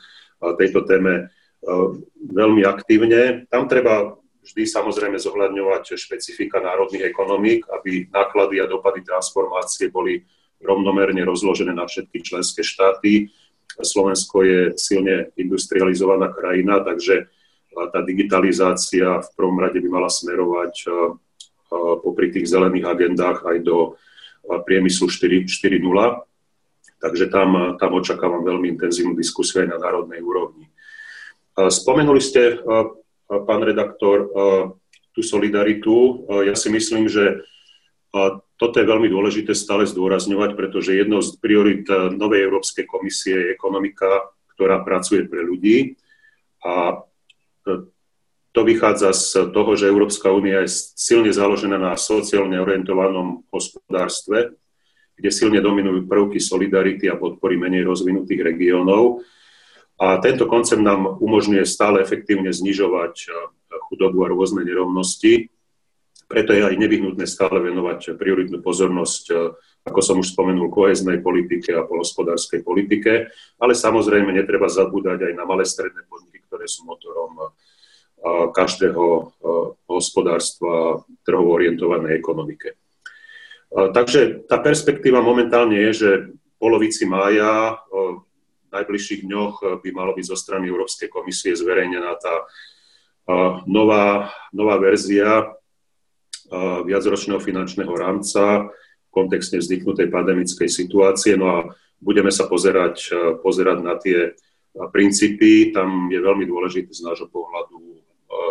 tejto 0.58 0.89
téme 0.89 1.30
veľmi 2.17 2.65
aktívne. 2.65 3.45
Tam 3.54 3.69
treba 3.69 4.17
vždy 4.41 4.65
samozrejme 4.65 5.21
zohľadňovať 5.21 5.93
špecifika 5.93 6.58
národných 6.58 7.06
ekonomík, 7.13 7.69
aby 7.69 8.10
náklady 8.10 8.58
a 8.58 8.65
dopady 8.65 9.06
transformácie 9.06 9.93
boli 9.93 10.25
rovnomerne 10.58 11.21
rozložené 11.21 11.71
na 11.71 11.86
všetky 11.86 12.25
členské 12.25 12.65
štáty. 12.65 13.30
Slovensko 13.80 14.41
je 14.43 14.60
silne 14.75 15.30
industrializovaná 15.38 16.34
krajina, 16.34 16.82
takže 16.82 17.30
tá 17.88 18.04
digitalizácia 18.04 19.24
v 19.24 19.30
prvom 19.39 19.56
rade 19.63 19.80
by 19.80 19.89
mala 19.89 20.12
smerovať 20.12 20.74
eh, 20.84 20.94
popri 22.04 22.34
tých 22.34 22.50
zelených 22.50 22.86
agendách 22.89 23.46
aj 23.46 23.58
do 23.62 23.96
priemyslu 24.50 25.06
4.0. 25.06 25.78
Takže 27.00 27.26
tam, 27.32 27.78
tam 27.78 27.92
očakávam 27.96 28.42
veľmi 28.42 28.76
intenzívnu 28.76 29.13
diskusiu 29.13 29.63
aj 29.63 29.72
na 29.72 29.78
národnej 29.78 30.20
úrovni. 30.20 30.68
Spomenuli 31.54 32.20
ste, 32.20 32.58
pán 33.30 33.62
redaktor, 33.62 34.28
tú 35.13 35.22
solidaritu. 35.22 36.28
Ja 36.44 36.58
si 36.58 36.74
myslím, 36.74 37.08
že 37.08 37.46
toto 38.60 38.76
je 38.76 38.89
veľmi 38.89 39.08
dôležité 39.08 39.56
stále 39.56 39.88
zdôrazňovať, 39.88 40.60
pretože 40.60 40.98
jednou 40.98 41.24
z 41.24 41.38
priorit 41.39 41.88
novej 42.15 42.48
Európskej 42.50 42.84
komisie 42.84 43.36
je 43.38 43.54
ekonomika, 43.56 44.28
ktorá 44.56 44.84
pracuje 44.84 45.24
pre 45.24 45.46
ľudí. 45.46 45.96
A 46.60 47.00
to 48.50 48.62
vychádza 48.65 49.13
z 49.13 49.54
toho, 49.54 49.72
že 49.78 49.88
Európska 49.89 50.34
únia 50.34 50.65
je 50.65 50.74
silne 50.98 51.30
založená 51.30 51.78
na 51.78 51.93
sociálne 51.93 52.58
orientovanom 52.58 53.45
hospodárstve, 53.54 54.58
kde 55.19 55.30
silne 55.30 55.60
dominujú 55.60 56.08
prvky 56.08 56.39
solidarity 56.39 57.12
a 57.12 57.19
podpory 57.19 57.60
menej 57.60 57.84
rozvinutých 57.84 58.41
regiónov. 58.41 59.22
A 60.00 60.15
tento 60.24 60.48
koncept 60.48 60.80
nám 60.80 61.19
umožňuje 61.19 61.67
stále 61.67 62.00
efektívne 62.00 62.56
znižovať 62.56 63.13
eh, 63.28 63.34
chudobu 63.91 64.24
a 64.24 64.32
rôzne 64.32 64.63
nerovnosti. 64.63 65.52
Preto 66.30 66.54
je 66.54 66.62
aj 66.62 66.78
nevyhnutné 66.78 67.26
stále 67.26 67.58
venovať 67.58 68.15
prioritnú 68.15 68.63
pozornosť, 68.63 69.24
eh, 69.36 69.38
ako 69.91 70.00
som 70.00 70.15
už 70.24 70.32
spomenul, 70.32 70.72
koheznej 70.72 71.19
politike 71.19 71.76
a 71.76 71.84
polospodárskej 71.84 72.63
politike, 72.63 73.28
ale 73.60 73.74
samozrejme 73.76 74.32
netreba 74.32 74.72
zabúdať 74.72 75.19
aj 75.19 75.34
na 75.36 75.43
malé 75.43 75.67
stredné 75.67 76.08
podniky, 76.08 76.29
ktoré 76.49 76.65
sú 76.65 76.89
motorom 76.89 77.38
eh, 77.38 77.49
každého 78.51 79.05
hospodárstva 79.88 80.99
trhovo 81.23 81.55
orientovanej 81.55 82.19
ekonomike. 82.19 82.75
Takže 83.71 84.43
tá 84.43 84.59
perspektíva 84.59 85.23
momentálne 85.23 85.79
je, 85.88 85.91
že 85.95 86.09
v 86.35 86.53
polovici 86.59 87.07
mája 87.07 87.79
najbližších 88.71 89.25
dňoch 89.25 89.53
eh, 89.62 89.67
by 89.81 89.89
malo 89.91 90.12
byť 90.15 90.25
zo 90.25 90.38
strany 90.38 90.69
Európskej 90.69 91.09
komisie 91.09 91.57
zverejnená 91.57 92.12
tá 92.17 92.35
eh, 92.45 93.51
nová, 93.65 94.31
nová 94.53 94.77
verzia 94.77 95.45
eh, 95.45 96.79
viacročného 96.85 97.41
finančného 97.41 97.93
rámca 97.93 98.69
v 98.69 99.09
kontexte 99.09 99.57
vzniknutej 99.57 100.13
pandemickej 100.13 100.69
situácie. 100.69 101.33
No 101.33 101.45
a 101.49 101.57
budeme 101.97 102.29
sa 102.29 102.45
pozerať, 102.45 103.12
pozerať 103.41 103.77
na 103.81 103.97
tie 103.97 104.38
princípy. 104.73 105.71
Tam 105.73 106.08
je 106.12 106.19
veľmi 106.19 106.45
dôležité 106.45 106.91
z 106.93 107.05
nášho 107.05 107.27
pohľadu 107.29 107.99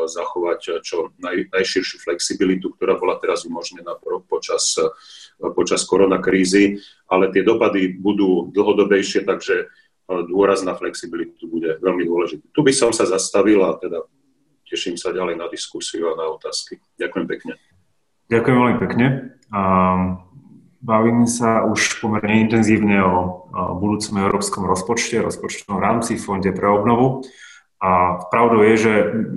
zachovať 0.08 0.82
čo 0.82 1.14
naj, 1.22 1.54
najširšiu 1.54 2.02
flexibilitu, 2.02 2.74
ktorá 2.74 2.98
bola 2.98 3.14
teraz 3.22 3.46
umožnená 3.46 3.94
počas, 4.26 4.74
počas 5.54 5.86
koronakrízy, 5.86 6.82
ale 7.06 7.30
tie 7.30 7.46
dopady 7.46 7.94
budú 7.94 8.50
dlhodobejšie, 8.50 9.22
takže 9.22 9.70
dôraz 10.08 10.64
na 10.64 10.74
flexibilitu 10.74 11.46
bude 11.46 11.78
veľmi 11.78 12.04
dôležitý. 12.08 12.50
Tu 12.50 12.60
by 12.64 12.72
som 12.74 12.90
sa 12.90 13.06
zastavil 13.06 13.60
a 13.62 13.76
teda 13.76 14.02
teším 14.66 14.96
sa 14.96 15.12
ďalej 15.14 15.36
na 15.36 15.46
diskusiu 15.46 16.10
a 16.10 16.18
na 16.18 16.26
otázky. 16.32 16.80
Ďakujem 16.98 17.26
pekne. 17.28 17.52
Ďakujem 18.28 18.56
veľmi 18.56 18.76
pekne. 18.82 19.06
Bavíme 20.78 21.26
sa 21.26 21.66
už 21.66 21.98
pomerne 21.98 22.38
intenzívne 22.46 23.02
o 23.02 23.50
budúcom 23.82 24.14
európskom 24.22 24.62
rozpočte, 24.62 25.18
rozpočtovom 25.18 25.82
rámci, 25.82 26.14
fonde 26.14 26.54
pre 26.54 26.70
obnovu. 26.70 27.26
A 27.82 28.22
pravdou 28.30 28.62
je, 28.62 28.74
že 28.78 28.92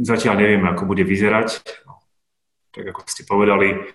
zatiaľ 0.06 0.38
nevieme, 0.38 0.70
ako 0.70 0.86
bude 0.86 1.02
vyzerať. 1.02 1.62
Tak 2.74 2.84
ako 2.94 3.06
ste 3.10 3.26
povedali, 3.26 3.90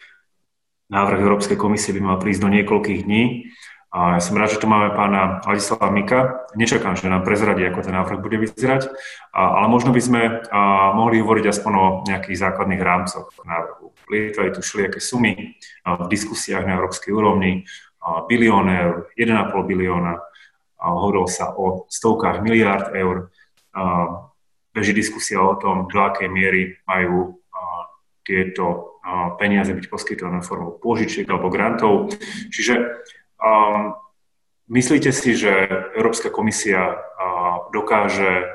návrh 0.90 1.18
Európskej 1.22 1.58
komisie 1.58 1.94
by 1.94 2.02
mal 2.02 2.18
prísť 2.18 2.46
do 2.46 2.50
niekoľkých 2.50 3.00
dní. 3.06 3.50
A 3.96 4.12
ja 4.12 4.20
som 4.20 4.36
rád, 4.36 4.52
že 4.52 4.60
tu 4.60 4.68
máme 4.68 4.92
pána 4.92 5.40
Ladislava 5.48 5.88
Mika. 5.88 6.44
Nečakám, 6.52 7.00
že 7.00 7.08
nám 7.08 7.24
prezradí, 7.24 7.64
ako 7.64 7.80
ten 7.80 7.96
návrh 7.96 8.20
bude 8.20 8.36
vyzerať, 8.36 8.92
a, 9.32 9.56
ale 9.56 9.72
možno 9.72 9.88
by 9.88 10.00
sme 10.04 10.22
a, 10.52 10.92
mohli 10.92 11.24
hovoriť 11.24 11.44
aspoň 11.48 11.72
o 11.72 11.86
nejakých 12.04 12.36
základných 12.44 12.84
rámcoch 12.84 13.32
návrhu. 13.40 13.96
Lietali 14.12 14.52
tu 14.52 14.60
všelijaké 14.60 15.00
sumy 15.00 15.56
a, 15.88 15.96
v 15.96 16.12
diskusiách 16.12 16.68
na 16.68 16.76
európskej 16.76 17.08
úrovni, 17.08 17.64
bilión 18.28 18.68
eur, 18.68 19.08
1,5 19.16 19.64
bilióna, 19.64 20.20
a 20.76 20.84
hovorilo 20.92 21.24
sa 21.24 21.56
o 21.56 21.88
stovkách 21.88 22.44
miliárd 22.44 22.92
eur. 22.92 23.32
A, 23.72 24.12
beží 24.76 24.92
diskusia 24.92 25.40
o 25.40 25.56
tom, 25.56 25.88
do 25.88 26.04
akej 26.04 26.28
miery 26.28 26.76
majú 26.84 27.40
a, 27.48 27.88
tieto 28.20 29.00
peniaze 29.40 29.72
byť 29.72 29.86
poskytované 29.88 30.44
formou 30.44 30.76
pôžičiek 30.76 31.24
alebo 31.30 31.48
grantov. 31.48 32.10
Čiže 32.50 33.06
Um, 33.36 33.94
myslíte 34.72 35.12
si, 35.12 35.36
že 35.36 35.52
Európska 35.96 36.32
komisia 36.32 36.96
uh, 36.96 37.68
dokáže 37.70 38.48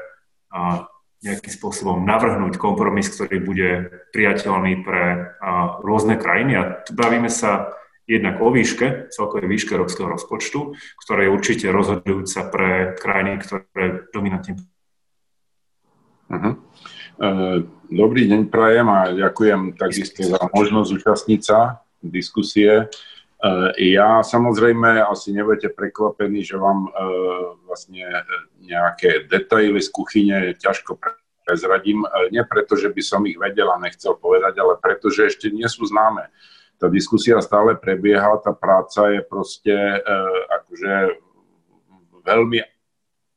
uh, 0.51 0.89
nejakým 1.21 1.53
spôsobom 1.53 2.01
navrhnúť 2.01 2.57
kompromis, 2.57 3.13
ktorý 3.13 3.37
bude 3.45 3.69
priateľný 4.09 4.81
pre 4.81 5.05
uh, 5.37 5.77
rôzne 5.85 6.17
krajiny? 6.17 6.53
A 6.57 6.63
tu 6.81 6.97
bavíme 6.97 7.29
sa 7.29 7.77
jednak 8.09 8.41
o 8.41 8.49
výške, 8.51 9.13
celkovej 9.13 9.47
výške 9.47 9.77
európskeho 9.77 10.09
rozpočtu, 10.09 10.75
ktorá 11.05 11.23
je 11.23 11.31
určite 11.31 11.65
rozhodujúca 11.71 12.39
pre 12.49 12.69
krajiny, 12.97 13.39
ktoré 13.39 14.09
dominantne. 14.11 14.59
Uh-huh. 16.31 16.53
Dobrý 17.91 18.23
deň 18.27 18.47
prajem 18.47 18.87
a 18.87 19.11
ďakujem 19.11 19.75
takisto 19.75 20.23
za 20.23 20.39
možnosť 20.51 20.87
zúčastniť 20.95 21.41
sa 21.43 21.83
diskusie. 22.01 22.87
E, 23.41 23.73
ja 23.97 24.21
samozrejme 24.21 25.01
asi 25.01 25.33
nebudete 25.33 25.73
prekvapení, 25.73 26.45
že 26.45 26.61
vám 26.61 26.85
e, 26.85 26.89
vlastne 27.65 28.05
nejaké 28.61 29.25
detaily 29.25 29.81
z 29.81 29.89
kuchyne 29.89 30.37
ťažko 30.61 31.01
prezradím. 31.41 32.05
E, 32.05 32.37
nie 32.37 32.43
preto, 32.45 32.77
že 32.77 32.93
by 32.93 33.01
som 33.01 33.25
ich 33.25 33.41
vedel 33.41 33.65
a 33.73 33.81
nechcel 33.81 34.13
povedať, 34.13 34.61
ale 34.61 34.77
preto, 34.77 35.09
že 35.09 35.33
ešte 35.33 35.49
nie 35.49 35.65
sú 35.65 35.89
známe. 35.89 36.29
Tá 36.77 36.85
diskusia 36.85 37.41
stále 37.41 37.73
prebieha, 37.77 38.41
tá 38.41 38.53
práca 38.57 39.09
je 39.13 39.21
proste 39.21 39.73
akože 40.49 41.13
veľmi 42.25 42.57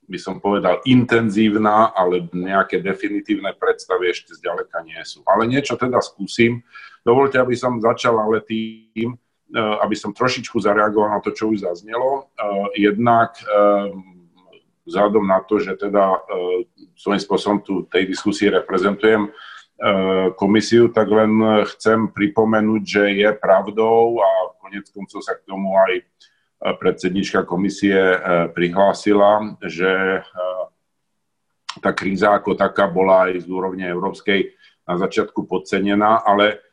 by 0.04 0.18
som 0.20 0.36
povedal, 0.36 0.84
intenzívna, 0.84 1.92
ale 1.96 2.28
nejaké 2.32 2.80
definitívne 2.80 3.56
predstavy 3.56 4.12
ešte 4.12 4.36
zďaleka 4.36 4.84
nie 4.84 5.00
sú. 5.04 5.24
Ale 5.24 5.48
niečo 5.48 5.80
teda 5.80 6.00
skúsim. 6.04 6.60
Dovolte, 7.00 7.40
aby 7.40 7.56
som 7.56 7.80
začal 7.80 8.20
ale 8.20 8.44
tým, 8.44 9.16
aby 9.52 9.94
som 9.98 10.16
trošičku 10.16 10.56
zareagoval 10.56 11.14
na 11.14 11.20
to, 11.20 11.30
čo 11.34 11.52
už 11.52 11.66
zaznelo. 11.68 12.32
Jednak 12.72 13.36
vzhľadom 14.88 15.24
na 15.24 15.40
to, 15.44 15.60
že 15.60 15.76
teda 15.76 16.20
svojím 16.96 17.20
spôsobom 17.20 17.58
tu 17.60 17.74
tej 17.88 18.08
diskusii 18.08 18.48
reprezentujem 18.52 19.28
komisiu, 20.40 20.88
tak 20.88 21.10
len 21.12 21.64
chcem 21.76 22.08
pripomenúť, 22.08 22.82
že 22.82 23.04
je 23.20 23.30
pravdou 23.36 24.22
a 24.22 24.28
konec 24.62 24.88
koncov 24.94 25.20
sa 25.20 25.36
k 25.36 25.44
tomu 25.44 25.76
aj 25.76 26.06
predsednička 26.80 27.44
komisie 27.44 27.96
prihlásila, 28.56 29.60
že 29.60 30.24
tá 31.84 31.90
kríza 31.92 32.32
ako 32.32 32.56
taká 32.56 32.88
bola 32.88 33.28
aj 33.28 33.44
z 33.44 33.46
úrovne 33.50 33.84
európskej 33.84 34.56
na 34.88 34.94
začiatku 34.96 35.44
podcenená, 35.44 36.24
ale 36.24 36.63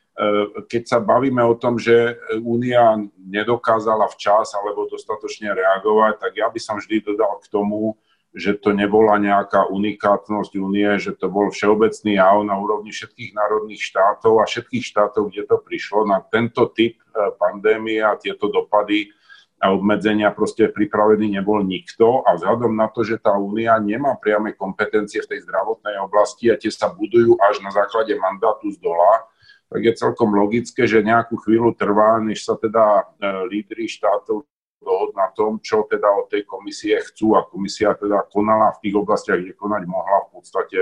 keď 0.67 0.83
sa 0.85 0.99
bavíme 0.99 1.39
o 1.41 1.55
tom, 1.55 1.79
že 1.79 2.19
Únia 2.43 2.99
nedokázala 3.15 4.11
včas 4.11 4.51
alebo 4.53 4.85
dostatočne 4.91 5.55
reagovať, 5.55 6.13
tak 6.19 6.31
ja 6.35 6.51
by 6.51 6.59
som 6.59 6.77
vždy 6.77 7.01
dodal 7.01 7.39
k 7.39 7.47
tomu, 7.47 7.95
že 8.31 8.55
to 8.55 8.71
nebola 8.71 9.19
nejaká 9.19 9.67
unikátnosť 9.67 10.55
únie, 10.55 10.87
že 11.03 11.11
to 11.19 11.27
bol 11.27 11.51
všeobecný 11.51 12.15
jav 12.15 12.39
na 12.47 12.55
úrovni 12.55 12.95
všetkých 12.95 13.35
národných 13.35 13.83
štátov 13.83 14.39
a 14.39 14.47
všetkých 14.47 14.87
štátov, 14.87 15.35
kde 15.35 15.43
to 15.51 15.59
prišlo. 15.59 16.07
Na 16.07 16.23
tento 16.23 16.71
typ 16.71 16.95
pandémie 17.35 17.99
a 17.99 18.15
tieto 18.15 18.47
dopady 18.47 19.11
a 19.59 19.75
obmedzenia 19.75 20.31
proste 20.31 20.71
pripravený 20.71 21.37
nebol 21.37 21.59
nikto. 21.59 22.23
A 22.23 22.39
vzhľadom 22.39 22.71
na 22.71 22.87
to, 22.87 23.03
že 23.03 23.19
tá 23.19 23.35
únia 23.35 23.75
nemá 23.83 24.15
priame 24.15 24.55
kompetencie 24.55 25.19
v 25.21 25.35
tej 25.35 25.39
zdravotnej 25.43 25.99
oblasti 25.99 26.47
a 26.47 26.55
tie 26.55 26.71
sa 26.71 26.87
budujú 26.87 27.35
až 27.35 27.59
na 27.59 27.75
základe 27.75 28.15
mandátu 28.15 28.71
z 28.71 28.79
dola, 28.79 29.27
tak 29.71 29.81
je 29.81 29.93
celkom 29.95 30.35
logické, 30.35 30.83
že 30.83 30.99
nejakú 30.99 31.39
chvíľu 31.39 31.71
trvá, 31.71 32.19
než 32.19 32.43
sa 32.43 32.59
teda 32.59 32.83
e, 32.99 33.03
lídry 33.47 33.87
štátov 33.87 34.43
dohod 34.83 35.11
na 35.15 35.31
tom, 35.31 35.63
čo 35.63 35.87
teda 35.87 36.11
od 36.11 36.27
tej 36.27 36.43
komisie 36.43 36.99
chcú 36.99 37.39
a 37.39 37.47
komisia 37.47 37.95
teda 37.95 38.27
konala 38.27 38.75
v 38.75 38.81
tých 38.83 38.95
oblastiach, 38.99 39.39
kde 39.39 39.55
konať 39.55 39.83
mohla 39.87 40.27
v 40.27 40.29
podstate 40.35 40.79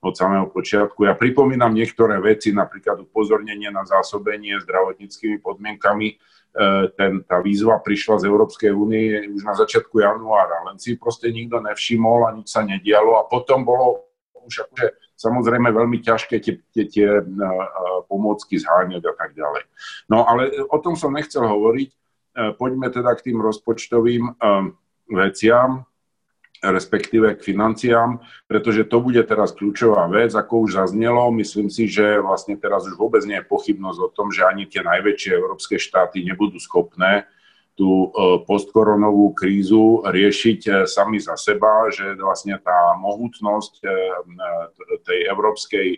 od 0.00 0.16
samého 0.16 0.48
počiatku. 0.48 1.04
Ja 1.04 1.12
pripomínam 1.12 1.76
niektoré 1.76 2.16
veci, 2.24 2.56
napríklad 2.56 3.04
upozornenie 3.04 3.68
na 3.68 3.84
zásobenie 3.84 4.56
zdravotníckými 4.64 5.44
podmienkami, 5.44 6.16
E, 6.50 6.90
ten, 6.98 7.22
tá 7.30 7.38
výzva 7.38 7.78
prišla 7.78 8.18
z 8.18 8.24
Európskej 8.26 8.74
únie 8.74 9.22
už 9.30 9.46
na 9.46 9.54
začiatku 9.54 10.02
januára, 10.02 10.66
len 10.66 10.82
si 10.82 10.98
proste 10.98 11.30
nikto 11.30 11.62
nevšimol 11.62 12.26
a 12.26 12.34
nič 12.34 12.50
sa 12.50 12.66
nedialo. 12.66 13.22
A 13.22 13.30
potom 13.30 13.62
bolo 13.62 14.10
už 14.34 14.66
akože 14.66 14.86
samozrejme 15.20 15.68
veľmi 15.68 16.00
ťažké 16.00 16.40
tie, 16.40 16.64
tie, 16.72 16.84
tie 16.88 17.08
uh, 17.20 18.00
pomôcky 18.08 18.56
zháňať 18.56 19.04
a 19.04 19.12
tak 19.12 19.36
ďalej. 19.36 19.68
No 20.08 20.24
ale 20.24 20.48
o 20.72 20.80
tom 20.80 20.96
som 20.96 21.12
nechcel 21.12 21.44
hovoriť. 21.44 21.92
Poďme 22.56 22.86
teda 22.94 23.10
k 23.18 23.26
tým 23.26 23.42
rozpočtovým 23.42 24.38
veciam 25.10 25.90
respektíve 26.60 27.40
k 27.40 27.44
financiám, 27.52 28.20
pretože 28.44 28.84
to 28.84 29.00
bude 29.00 29.20
teraz 29.24 29.56
kľúčová 29.56 30.04
vec, 30.12 30.36
ako 30.36 30.68
už 30.68 30.76
zaznelo. 30.76 31.32
Myslím 31.32 31.72
si, 31.72 31.88
že 31.88 32.20
vlastne 32.20 32.60
teraz 32.60 32.84
už 32.84 33.00
vôbec 33.00 33.24
nie 33.24 33.40
je 33.40 33.48
pochybnosť 33.48 33.98
o 34.04 34.12
tom, 34.12 34.28
že 34.28 34.44
ani 34.44 34.68
tie 34.68 34.84
najväčšie 34.84 35.32
európske 35.32 35.80
štáty 35.80 36.20
nebudú 36.20 36.60
schopné 36.60 37.24
tú 37.80 38.12
e, 38.12 38.44
postkoronovú 38.44 39.32
krízu 39.32 40.04
riešiť 40.04 40.60
e, 40.68 40.70
sami 40.84 41.16
za 41.16 41.32
seba, 41.40 41.88
že 41.88 42.12
vlastne 42.20 42.60
tá 42.60 42.92
mohutnosť 43.00 43.72
e, 43.80 43.88
tej 45.00 45.18
európskej 45.32 45.88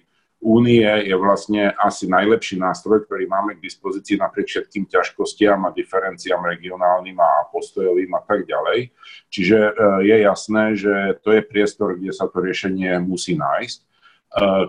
únie 0.42 0.86
je 0.86 1.14
vlastne 1.18 1.74
asi 1.82 2.06
najlepší 2.06 2.62
nástroj, 2.62 3.02
ktorý 3.06 3.26
máme 3.26 3.58
k 3.58 3.66
dispozícii 3.66 4.14
napriek 4.14 4.46
všetkým 4.46 4.86
ťažkostiam 4.86 5.66
a 5.66 5.74
diferenciám 5.74 6.46
regionálnym 6.46 7.18
a 7.18 7.50
postojovým 7.50 8.14
a 8.14 8.22
tak 8.26 8.46
ďalej. 8.46 8.90
Čiže 9.30 9.58
je 10.02 10.16
jasné, 10.18 10.74
že 10.74 10.94
to 11.22 11.30
je 11.30 11.46
priestor, 11.46 11.94
kde 11.94 12.10
sa 12.10 12.26
to 12.26 12.42
riešenie 12.42 12.90
musí 13.06 13.38
nájsť. 13.38 13.86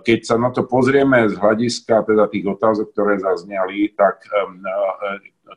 Keď 0.06 0.20
sa 0.22 0.38
na 0.38 0.54
to 0.54 0.62
pozrieme 0.62 1.26
z 1.26 1.42
hľadiska 1.42 2.06
teda 2.06 2.30
tých 2.30 2.46
otázok, 2.54 2.94
ktoré 2.94 3.18
zazneli, 3.18 3.90
tak 3.98 4.22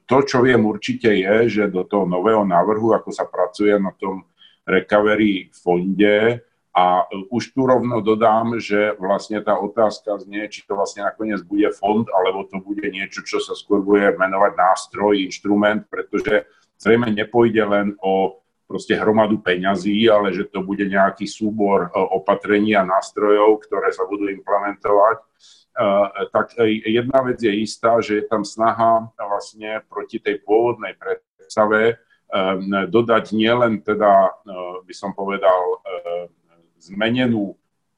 to, 0.07 0.17
čo 0.27 0.43
viem 0.43 0.63
určite 0.67 1.11
je, 1.11 1.47
že 1.47 1.73
do 1.73 1.87
toho 1.87 2.05
nového 2.05 2.43
návrhu, 2.43 2.95
ako 2.95 3.11
sa 3.15 3.27
pracuje 3.27 3.75
na 3.79 3.95
tom 3.95 4.27
recovery 4.67 5.51
fonde, 5.55 6.43
a 6.77 7.09
už 7.33 7.57
tu 7.57 7.65
rovno 7.65 8.05
dodám, 8.05 8.61
že 8.61 8.93
vlastne 9.01 9.41
tá 9.41 9.57
otázka 9.57 10.21
znie, 10.21 10.45
či 10.53 10.61
to 10.69 10.77
vlastne 10.77 11.09
nakoniec 11.09 11.41
bude 11.41 11.73
fond, 11.73 12.05
alebo 12.13 12.45
to 12.45 12.61
bude 12.61 12.85
niečo, 12.93 13.25
čo 13.25 13.41
sa 13.41 13.57
skôr 13.57 13.81
bude 13.81 14.13
menovať 14.13 14.53
nástroj, 14.61 15.17
inštrument, 15.25 15.89
pretože 15.89 16.45
zrejme 16.77 17.09
nepôjde 17.17 17.65
len 17.65 17.97
o 18.05 18.45
proste 18.69 18.93
hromadu 18.93 19.41
peňazí, 19.41 20.05
ale 20.05 20.37
že 20.37 20.53
to 20.53 20.61
bude 20.61 20.85
nejaký 20.85 21.25
súbor 21.25 21.89
e, 21.89 21.91
opatrení 21.97 22.77
a 22.77 22.85
nástrojov, 22.85 23.65
ktoré 23.65 23.89
sa 23.97 24.05
budú 24.05 24.29
implementovať. 24.29 25.17
E, 25.77 26.25
tak 26.33 26.57
jedna 26.85 27.21
vec 27.23 27.39
je 27.45 27.53
istá, 27.53 28.01
že 28.01 28.21
je 28.21 28.25
tam 28.25 28.43
snaha 28.43 29.13
vlastne 29.21 29.85
proti 29.87 30.17
tej 30.17 30.41
pôvodnej 30.41 30.97
predstave 30.97 31.81
e, 31.93 31.95
dodať 32.89 33.25
nielen 33.37 33.85
teda, 33.85 34.33
by 34.83 34.95
som 34.97 35.13
povedal, 35.13 35.85
zmenenú 36.81 37.57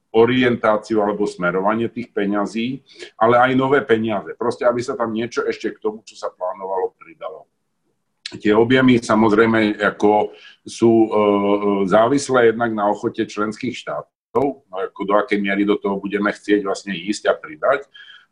orientáciu 0.09 1.05
alebo 1.05 1.29
smerovanie 1.29 1.85
tých 1.89 2.09
peňazí, 2.09 2.81
ale 3.13 3.37
aj 3.37 3.51
nové 3.53 3.85
peniaze. 3.85 4.33
Proste, 4.33 4.65
aby 4.65 4.81
sa 4.81 4.97
tam 4.97 5.13
niečo 5.13 5.45
ešte 5.45 5.69
k 5.69 5.81
tomu, 5.81 6.01
čo 6.01 6.17
sa 6.17 6.33
plánovalo, 6.33 6.97
pridalo. 6.97 7.45
Tie 8.29 8.53
objemy 8.53 9.01
samozrejme 9.01 9.81
ako 9.81 10.33
sú 10.61 10.91
e, 11.05 11.09
závislé 11.89 12.53
jednak 12.53 12.73
na 12.77 12.85
ochote 12.89 13.25
členských 13.25 13.73
štátov, 13.73 14.18
no, 14.39 14.75
ako 14.75 15.01
do 15.03 15.13
akej 15.19 15.39
miery 15.39 15.67
do 15.67 15.75
toho 15.75 15.99
budeme 15.99 16.31
chcieť 16.31 16.63
vlastne 16.63 16.95
ísť 16.95 17.29
a 17.29 17.33
pridať. 17.35 17.85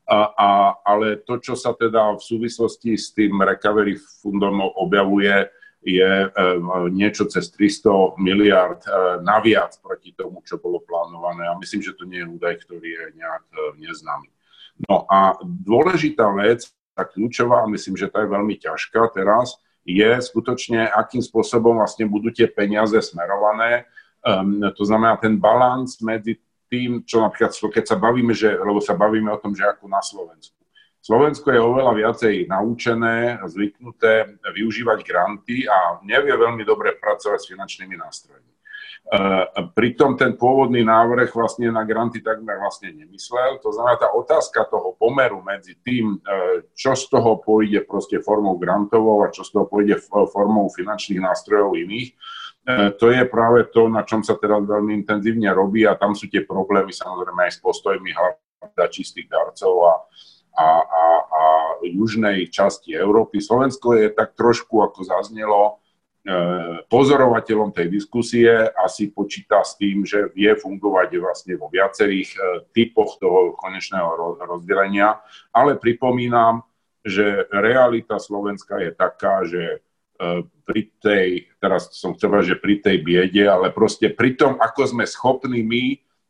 A, 0.08 0.20
a, 0.32 0.50
ale 0.88 1.20
to, 1.20 1.36
čo 1.43 1.60
sa 1.60 1.76
teda 1.76 2.15
v 2.15 2.24
súvislosti 2.24 2.96
s 2.96 3.12
tým 3.12 3.43
recovery 3.43 4.00
fundom 4.00 4.63
objavuje, 4.80 5.52
je 5.84 6.04
e, 6.04 6.30
niečo 6.91 7.28
cez 7.32 7.48
300 7.54 8.20
miliard 8.20 8.82
e, 8.84 8.89
naviac 9.24 9.78
proti 9.80 10.12
tomu, 10.12 10.43
čo 10.43 10.60
bolo 10.60 10.84
plánované. 10.84 11.48
A 11.48 11.60
myslím, 11.60 11.84
že 11.84 11.96
to 11.96 12.04
nie 12.04 12.24
je 12.24 12.28
údaj, 12.28 12.56
ktorý 12.65 12.88
je 12.88 13.06
nejak 13.20 13.46
e, 13.52 13.58
neznámy. 13.84 14.30
No 14.89 15.08
a 15.08 15.39
dôležitá 15.43 16.28
vec, 16.36 16.67
tá 16.91 17.06
kľúčová, 17.08 17.63
myslím, 17.72 17.96
že 17.96 18.10
tá 18.10 18.26
je 18.26 18.34
veľmi 18.34 18.58
ťažká 18.58 19.15
teraz, 19.15 19.56
je 19.88 20.20
skutočne, 20.20 20.91
akým 20.91 21.24
spôsobom 21.24 21.80
vlastne 21.80 22.04
budú 22.12 22.34
tie 22.36 22.52
peniaze 22.52 23.00
smerované. 23.00 23.88
Um, 24.25 24.60
to 24.73 24.84
znamená 24.84 25.17
ten 25.17 25.38
balans 25.39 26.01
medzi 26.01 26.38
tým, 26.67 27.06
čo 27.08 27.23
napríklad, 27.23 27.53
keď 27.53 27.86
sa 27.86 27.95
bavíme, 27.95 28.36
že, 28.36 28.51
lebo 28.60 28.84
sa 28.84 28.97
bavíme 28.97 29.32
o 29.32 29.39
tom, 29.39 29.56
že 29.56 29.63
ako 29.63 29.88
na 29.88 30.03
Slovensku 30.03 30.58
Slovensko 31.08 31.56
je 31.56 31.62
oveľa 31.63 31.93
viacej 31.95 32.36
naučené, 32.51 33.39
zvyknuté 33.47 34.27
využívať 34.43 35.08
granty 35.08 35.63
a 35.63 36.03
nevie 36.03 36.36
veľmi 36.36 36.67
dobre 36.67 36.99
pracovať 36.99 37.39
s 37.39 37.47
finančnými 37.47 37.95
nástrojmi. 37.95 38.51
E, 38.51 38.58
pritom 39.71 40.19
ten 40.19 40.36
pôvodný 40.36 40.84
návrh 40.84 41.32
vlastne 41.32 41.71
na 41.71 41.88
granty 41.88 42.19
takmer 42.19 42.60
vlastne 42.60 42.91
nemyslel. 42.91 43.56
To 43.63 43.71
znamená, 43.71 43.95
tá 44.03 44.12
otázka 44.12 44.67
toho 44.67 44.99
pomeru 44.99 45.39
medzi 45.47 45.80
tým, 45.80 46.19
e, 46.19 46.67
čo 46.75 46.91
z 46.91 47.08
toho 47.08 47.39
pôjde 47.39 47.88
proste 47.88 48.19
formou 48.19 48.60
grantovou 48.60 49.23
a 49.23 49.32
čo 49.32 49.47
z 49.47 49.56
toho 49.56 49.63
pôjde 49.63 50.03
formou 50.12 50.67
finančných 50.67 51.23
nástrojov 51.23 51.80
iných, 51.88 52.19
to 52.99 53.08
je 53.15 53.23
práve 53.32 53.71
to, 53.71 53.88
na 53.88 54.03
čom 54.03 54.19
sa 54.27 54.36
teraz 54.36 54.60
veľmi 54.60 54.91
intenzívne 54.91 55.47
robí 55.56 55.88
a 55.88 55.95
tam 55.95 56.12
sú 56.12 56.27
tie 56.27 56.43
problémy 56.43 56.91
samozrejme 56.91 57.47
aj 57.47 57.51
s 57.56 57.60
postojmi 57.63 58.12
hlavne 58.12 58.86
čistých 58.91 59.32
darcov 59.32 59.73
a, 59.88 59.95
a, 60.58 60.67
a, 60.84 61.03
a 61.32 61.41
južnej 61.86 62.49
časti 62.51 62.91
Európy. 62.97 63.39
Slovensko 63.39 63.95
je 63.95 64.12
tak 64.12 64.34
trošku, 64.34 64.84
ako 64.84 64.99
zaznelo, 65.06 65.62
e, 66.27 66.84
pozorovateľom 66.89 67.71
tej 67.71 67.88
diskusie 67.88 68.49
asi 68.75 69.13
počíta 69.13 69.63
s 69.63 69.77
tým, 69.77 70.03
že 70.03 70.27
vie 70.34 70.51
fungovať 70.58 71.10
vlastne 71.21 71.53
vo 71.56 71.71
viacerých 71.71 72.30
e, 72.34 72.39
typoch 72.73 73.15
toho 73.21 73.56
konečného 73.56 74.36
rozdelenia, 74.43 75.21
ale 75.53 75.80
pripomínam, 75.80 76.65
že 77.06 77.47
realita 77.53 78.19
Slovenska 78.19 78.84
je 78.84 78.91
taká, 78.91 79.45
že 79.47 79.63
e, 79.63 79.77
pri 80.67 80.82
tej, 80.99 81.47
teraz 81.62 81.93
som 81.93 82.17
chcel 82.17 82.41
že 82.43 82.58
pri 82.58 82.82
tej 82.82 83.06
biede, 83.06 83.45
ale 83.45 83.69
proste 83.69 84.10
pri 84.10 84.34
tom, 84.34 84.58
ako 84.58 84.89
sme 84.89 85.06
schopní 85.06 85.62
my 85.62 85.84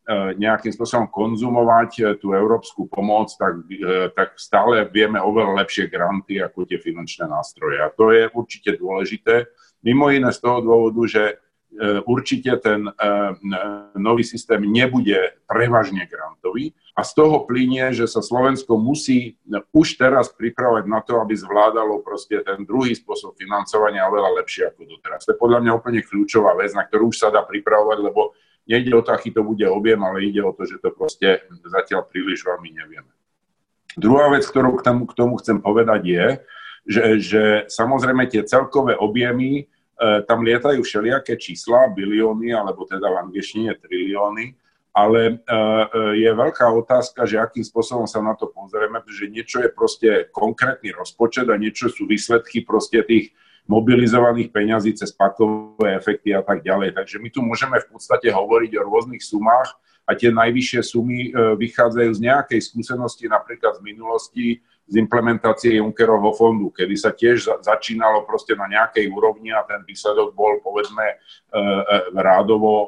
E, 0.08 0.40
nejakým 0.40 0.72
spôsobom 0.72 1.12
konzumovať 1.12 1.92
e, 2.00 2.04
tú 2.16 2.32
európsku 2.32 2.88
pomoc, 2.88 3.28
tak, 3.36 3.60
tak 4.16 4.40
stále 4.40 4.88
vieme 4.88 5.20
oveľa 5.20 5.68
lepšie 5.68 5.92
granty 5.92 6.40
ako 6.40 6.64
tie 6.64 6.80
finančné 6.80 7.28
nástroje. 7.28 7.84
A 7.84 7.92
to 7.92 8.16
je 8.16 8.32
určite 8.32 8.80
dôležité. 8.80 9.52
Mimo 9.84 10.08
iné 10.08 10.32
z 10.32 10.40
toho 10.40 10.64
dôvodu, 10.64 11.04
že 11.12 11.24
určite 12.08 12.58
ten 12.64 12.90
nový 13.94 14.24
systém 14.24 14.64
nebude 14.66 15.38
prevažne 15.46 16.08
grantový 16.08 16.72
a 16.98 17.06
z 17.06 17.12
toho 17.14 17.46
plinie, 17.46 17.94
že 17.94 18.10
sa 18.10 18.26
Slovensko 18.26 18.74
musí 18.82 19.38
už 19.70 20.02
teraz 20.02 20.34
pripravať 20.34 20.90
na 20.90 21.06
to, 21.06 21.22
aby 21.22 21.38
zvládalo 21.38 22.02
proste 22.02 22.42
ten 22.42 22.66
druhý 22.66 22.98
spôsob 22.98 23.38
financovania 23.38 24.10
oveľa 24.10 24.42
lepšie 24.42 24.74
ako 24.74 24.98
doteraz. 24.98 25.30
To 25.30 25.38
je 25.38 25.42
podľa 25.42 25.62
mňa 25.62 25.72
úplne 25.78 26.02
kľúčová 26.02 26.58
vec, 26.58 26.74
na 26.74 26.90
ktorú 26.90 27.14
už 27.14 27.22
sa 27.22 27.30
dá 27.30 27.46
pripravovať, 27.46 27.98
lebo 28.02 28.34
nejde 28.66 28.98
o 28.98 29.06
to, 29.06 29.14
aký 29.14 29.30
to 29.30 29.46
bude 29.46 29.62
objem, 29.70 30.02
ale 30.02 30.26
ide 30.26 30.42
o 30.42 30.58
to, 30.58 30.66
že 30.66 30.82
to 30.82 30.90
proste 30.90 31.46
zatiaľ 31.70 32.10
príliš 32.10 32.42
veľmi 32.42 32.74
nevieme. 32.74 33.14
Druhá 33.94 34.34
vec, 34.34 34.42
ktorú 34.50 34.82
k 34.82 34.86
tomu, 34.86 35.04
k 35.06 35.14
tomu 35.14 35.38
chcem 35.38 35.62
povedať 35.62 36.02
je, 36.02 36.26
že, 36.88 37.06
že 37.22 37.44
samozrejme 37.70 38.26
tie 38.26 38.42
celkové 38.42 38.98
objemy 38.98 39.70
E, 39.98 40.22
tam 40.30 40.46
lietajú 40.46 40.86
všelijaké 40.86 41.42
čísla, 41.42 41.90
bilióny, 41.90 42.54
alebo 42.54 42.86
teda 42.86 43.10
v 43.10 43.18
angličtine 43.28 43.74
trilióny, 43.82 44.54
ale 44.98 45.22
e, 45.30 45.34
e, 45.38 45.86
je 46.26 46.32
veľká 46.34 46.66
otázka, 46.74 47.30
že 47.30 47.38
akým 47.38 47.62
spôsobom 47.62 48.10
sa 48.10 48.18
na 48.18 48.34
to 48.34 48.50
pozrieme, 48.50 48.98
pretože 48.98 49.30
niečo 49.30 49.62
je 49.62 49.70
proste 49.70 50.10
konkrétny 50.34 50.90
rozpočet 50.90 51.46
a 51.54 51.62
niečo 51.62 51.94
sú 51.94 52.10
výsledky 52.10 52.66
proste 52.66 53.06
tých 53.06 53.30
mobilizovaných 53.70 54.50
peňazí 54.50 54.98
cez 54.98 55.14
pakové 55.14 55.94
efekty 55.94 56.34
a 56.34 56.42
tak 56.42 56.66
ďalej. 56.66 56.98
Takže 56.98 57.22
my 57.22 57.30
tu 57.30 57.46
môžeme 57.46 57.78
v 57.78 57.88
podstate 57.94 58.34
hovoriť 58.34 58.72
o 58.82 58.86
rôznych 58.90 59.22
sumách 59.22 59.78
a 60.08 60.18
tie 60.18 60.34
najvyššie 60.34 60.82
sumy 60.82 61.36
vychádzajú 61.36 62.12
z 62.16 62.24
nejakej 62.32 62.64
skúsenosti 62.64 63.28
napríklad 63.28 63.76
z 63.76 63.82
minulosti, 63.84 64.64
z 64.88 64.96
implementácie 64.96 65.84
Junckerovho 65.84 66.32
fondu, 66.32 66.72
kedy 66.72 66.96
sa 66.96 67.12
tiež 67.12 67.60
začínalo 67.60 68.24
proste 68.24 68.56
na 68.56 68.72
nejakej 68.72 69.12
úrovni 69.12 69.52
a 69.52 69.68
ten 69.68 69.84
výsledok 69.84 70.32
bol 70.32 70.64
povedzme 70.64 71.04
e, 71.04 71.16
e, 71.16 71.60
rádovo, 72.16 72.88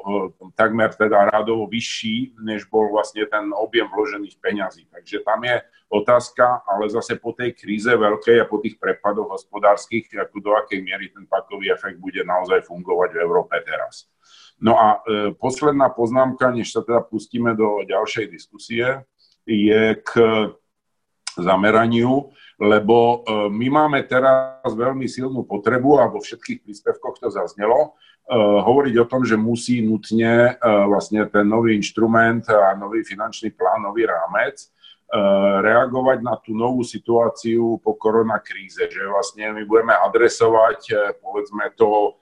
takmer 0.56 0.96
teda 0.96 1.28
rádovo 1.28 1.68
vyšší, 1.68 2.40
než 2.40 2.64
bol 2.72 2.88
vlastne 2.88 3.28
ten 3.28 3.52
objem 3.52 3.84
vložených 3.92 4.40
peňazí. 4.40 4.88
Takže 4.88 5.20
tam 5.20 5.44
je 5.44 5.60
otázka, 5.92 6.64
ale 6.64 6.88
zase 6.88 7.20
po 7.20 7.36
tej 7.36 7.52
kríze 7.52 7.92
veľkej 7.92 8.40
a 8.40 8.48
po 8.48 8.64
tých 8.64 8.80
prepadoch 8.80 9.36
hospodárskych, 9.36 10.08
ako 10.16 10.40
do 10.40 10.50
akej 10.56 10.80
miery 10.80 11.12
ten 11.12 11.28
pakový 11.28 11.68
efekt 11.68 12.00
bude 12.00 12.24
naozaj 12.24 12.64
fungovať 12.64 13.12
v 13.12 13.22
Európe 13.28 13.60
teraz. 13.60 14.08
No 14.56 14.72
a 14.80 15.04
e, 15.04 15.36
posledná 15.36 15.92
poznámka, 15.92 16.48
než 16.48 16.72
sa 16.72 16.80
teda 16.80 17.04
pustíme 17.04 17.52
do 17.52 17.84
ďalšej 17.84 18.24
diskusie, 18.32 19.04
je 19.44 20.00
k 20.00 20.10
zameraniu, 21.40 22.30
lebo 22.60 22.96
e, 23.24 23.48
my 23.48 23.66
máme 23.72 24.04
teraz 24.04 24.68
veľmi 24.68 25.08
silnú 25.08 25.48
potrebu 25.48 25.96
a 25.96 26.12
vo 26.12 26.20
všetkých 26.20 26.60
príspevkoch 26.60 27.16
to 27.16 27.32
zaznelo, 27.32 27.96
e, 28.28 28.36
hovoriť 28.36 28.94
o 29.00 29.08
tom, 29.08 29.24
že 29.24 29.40
musí 29.40 29.80
nutne 29.80 30.54
e, 30.54 30.68
vlastne 30.86 31.24
ten 31.32 31.48
nový 31.48 31.80
inštrument 31.80 32.44
a 32.52 32.76
nový 32.76 33.00
finančný 33.00 33.56
plán, 33.56 33.88
nový 33.88 34.04
rámec 34.04 34.68
reagovať 35.66 36.22
na 36.22 36.38
tú 36.38 36.54
novú 36.54 36.86
situáciu 36.86 37.82
po 37.82 37.98
koronakríze, 37.98 38.86
že 38.86 39.02
vlastne 39.10 39.50
my 39.50 39.66
budeme 39.66 39.90
adresovať 39.90 40.86
povedzme 41.18 41.74
to 41.74 42.14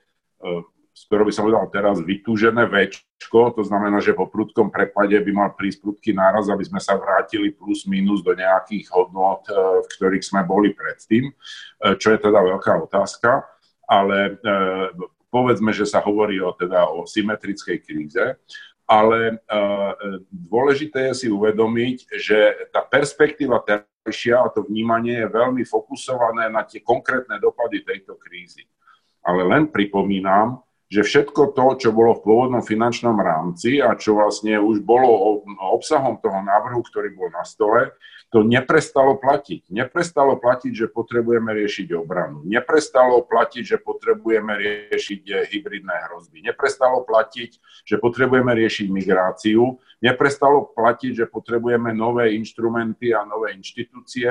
skoro 0.98 1.22
by 1.22 1.30
som 1.30 1.46
povedal 1.46 1.70
teraz, 1.70 2.02
vytúžené 2.02 2.66
väčško, 2.66 3.54
to 3.54 3.62
znamená, 3.62 4.02
že 4.02 4.18
po 4.18 4.26
prudkom 4.26 4.74
prepade 4.74 5.14
by 5.14 5.30
mal 5.30 5.50
prísť 5.54 5.86
prudký 5.86 6.10
náraz, 6.10 6.50
aby 6.50 6.66
sme 6.66 6.82
sa 6.82 6.98
vrátili 6.98 7.54
plus 7.54 7.86
minus 7.86 8.26
do 8.26 8.34
nejakých 8.34 8.90
hodnot, 8.90 9.46
e, 9.46 9.54
v 9.54 9.86
ktorých 9.86 10.26
sme 10.26 10.42
boli 10.42 10.74
predtým, 10.74 11.30
e, 11.30 11.32
čo 11.94 12.10
je 12.10 12.18
teda 12.18 12.42
veľká 12.42 12.82
otázka, 12.90 13.46
ale 13.86 14.42
e, 14.42 14.50
povedzme, 15.30 15.70
že 15.70 15.86
sa 15.86 16.02
hovorí 16.02 16.42
o, 16.42 16.50
teda 16.50 16.90
o 16.90 17.06
symetrickej 17.06 17.78
kríze, 17.78 18.34
ale 18.88 19.36
dôležité 20.32 21.12
je 21.12 21.14
si 21.20 21.26
uvedomiť, 21.28 22.08
že 22.16 22.72
tá 22.72 22.80
perspektíva 22.80 23.60
terajšia 23.60 24.40
a 24.40 24.48
to 24.48 24.64
vnímanie 24.64 25.20
je 25.20 25.28
veľmi 25.28 25.60
fokusované 25.68 26.48
na 26.48 26.64
tie 26.64 26.80
konkrétne 26.80 27.36
dopady 27.36 27.84
tejto 27.84 28.16
krízy. 28.16 28.64
Ale 29.20 29.44
len 29.44 29.68
pripomínam, 29.68 30.64
že 30.88 31.04
všetko 31.04 31.52
to, 31.52 31.66
čo 31.76 31.88
bolo 31.92 32.16
v 32.16 32.24
pôvodnom 32.24 32.64
finančnom 32.64 33.20
rámci 33.20 33.76
a 33.84 33.92
čo 33.92 34.16
vlastne 34.16 34.56
už 34.56 34.80
bolo 34.80 35.44
obsahom 35.76 36.16
toho 36.18 36.40
návrhu, 36.40 36.80
ktorý 36.80 37.12
bol 37.12 37.28
na 37.28 37.44
stole, 37.44 37.92
to 38.28 38.44
neprestalo 38.44 39.16
platiť. 39.16 39.72
Neprestalo 39.72 40.36
platiť, 40.36 40.72
že 40.72 40.86
potrebujeme 40.92 41.48
riešiť 41.48 41.96
obranu. 41.96 42.44
Neprestalo 42.44 43.24
platiť, 43.24 43.64
že 43.64 43.76
potrebujeme 43.80 44.52
riešiť 44.52 45.22
eh, 45.32 45.48
hybridné 45.48 45.96
hrozby. 46.08 46.44
Neprestalo 46.44 47.08
platiť, 47.08 47.50
že 47.88 47.96
potrebujeme 47.96 48.52
riešiť 48.52 48.86
migráciu. 48.92 49.80
Neprestalo 50.04 50.68
platiť, 50.76 51.24
že 51.24 51.26
potrebujeme 51.26 51.96
nové 51.96 52.36
inštrumenty 52.36 53.16
a 53.16 53.24
nové 53.24 53.56
inštitúcie 53.56 54.28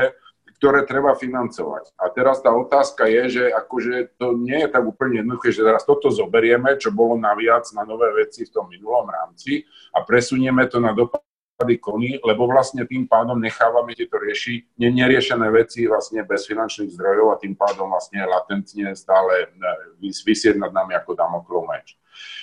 ktoré 0.57 0.89
treba 0.89 1.13
financovať. 1.13 1.93
A 2.01 2.09
teraz 2.09 2.41
tá 2.41 2.49
otázka 2.49 3.05
je, 3.05 3.23
že 3.29 3.43
akože 3.53 4.17
to 4.17 4.33
nie 4.33 4.65
je 4.65 4.69
tak 4.73 4.83
úplne 4.83 5.21
jednoduché, 5.21 5.53
že 5.53 5.61
teraz 5.61 5.85
toto 5.85 6.09
zoberieme, 6.09 6.81
čo 6.81 6.89
bolo 6.89 7.13
naviac 7.13 7.69
na 7.77 7.85
nové 7.85 8.09
veci 8.17 8.45
v 8.45 8.53
tom 8.53 8.65
minulom 8.65 9.05
rámci 9.05 9.61
a 9.93 10.01
presunieme 10.01 10.65
to 10.65 10.81
na 10.81 10.97
dopady 10.97 11.77
kony, 11.77 12.17
lebo 12.25 12.49
vlastne 12.49 12.89
tým 12.89 13.05
pádom 13.05 13.37
nechávame 13.37 13.93
tieto 13.93 14.17
rieši, 14.17 14.65
neriešené 14.81 15.45
veci 15.53 15.85
vlastne 15.85 16.25
bez 16.25 16.49
finančných 16.49 16.89
zdrojov 16.89 17.37
a 17.37 17.41
tým 17.41 17.53
pádom 17.53 17.93
vlastne 17.93 18.25
latentne 18.25 18.97
stále 18.97 19.53
vysieť 20.01 20.57
nad 20.57 20.73
nami 20.73 20.97
ako 20.97 21.13
damoklov. 21.13 21.69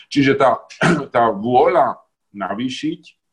Čiže 0.06 0.38
tá, 0.38 0.62
tá 1.14 1.34
vôľa 1.34 1.98
navýšiť 2.30 3.23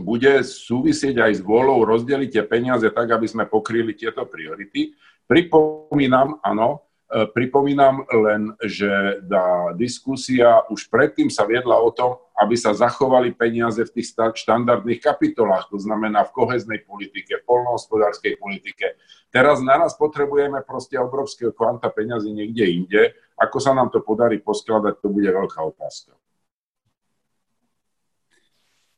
bude 0.00 0.44
súvisieť 0.44 1.16
aj 1.20 1.32
s 1.38 1.42
vôľou 1.44 1.84
rozdeliť 1.84 2.28
tie 2.32 2.44
peniaze 2.44 2.86
tak, 2.92 3.08
aby 3.12 3.26
sme 3.28 3.48
pokryli 3.48 3.96
tieto 3.96 4.24
priority. 4.28 4.92
Pripomínam, 5.24 6.38
áno, 6.44 6.84
e, 7.08 7.24
pripomínam 7.32 8.04
len, 8.08 8.52
že 8.60 8.88
tá 9.24 9.72
diskusia 9.74 10.62
už 10.68 10.88
predtým 10.92 11.32
sa 11.32 11.48
viedla 11.48 11.80
o 11.80 11.90
tom, 11.90 12.20
aby 12.36 12.52
sa 12.54 12.76
zachovali 12.76 13.32
peniaze 13.32 13.80
v 13.80 13.94
tých 13.96 14.12
štandardných 14.16 15.00
kapitolách, 15.00 15.72
to 15.72 15.80
znamená 15.80 16.28
v 16.28 16.34
koheznej 16.36 16.84
politike, 16.84 17.40
v 17.40 17.46
polnohospodárskej 17.48 18.36
politike. 18.36 19.00
Teraz 19.32 19.64
naraz 19.64 19.96
potrebujeme 19.96 20.60
proste 20.64 21.00
obrovské 21.00 21.48
kvanta 21.52 21.88
peniazy 21.88 22.32
niekde 22.32 22.64
inde. 22.68 23.02
Ako 23.40 23.60
sa 23.60 23.72
nám 23.72 23.88
to 23.88 24.04
podarí 24.04 24.40
poskladať, 24.40 25.00
to 25.00 25.08
bude 25.08 25.28
veľká 25.28 25.60
otázka. 25.60 26.16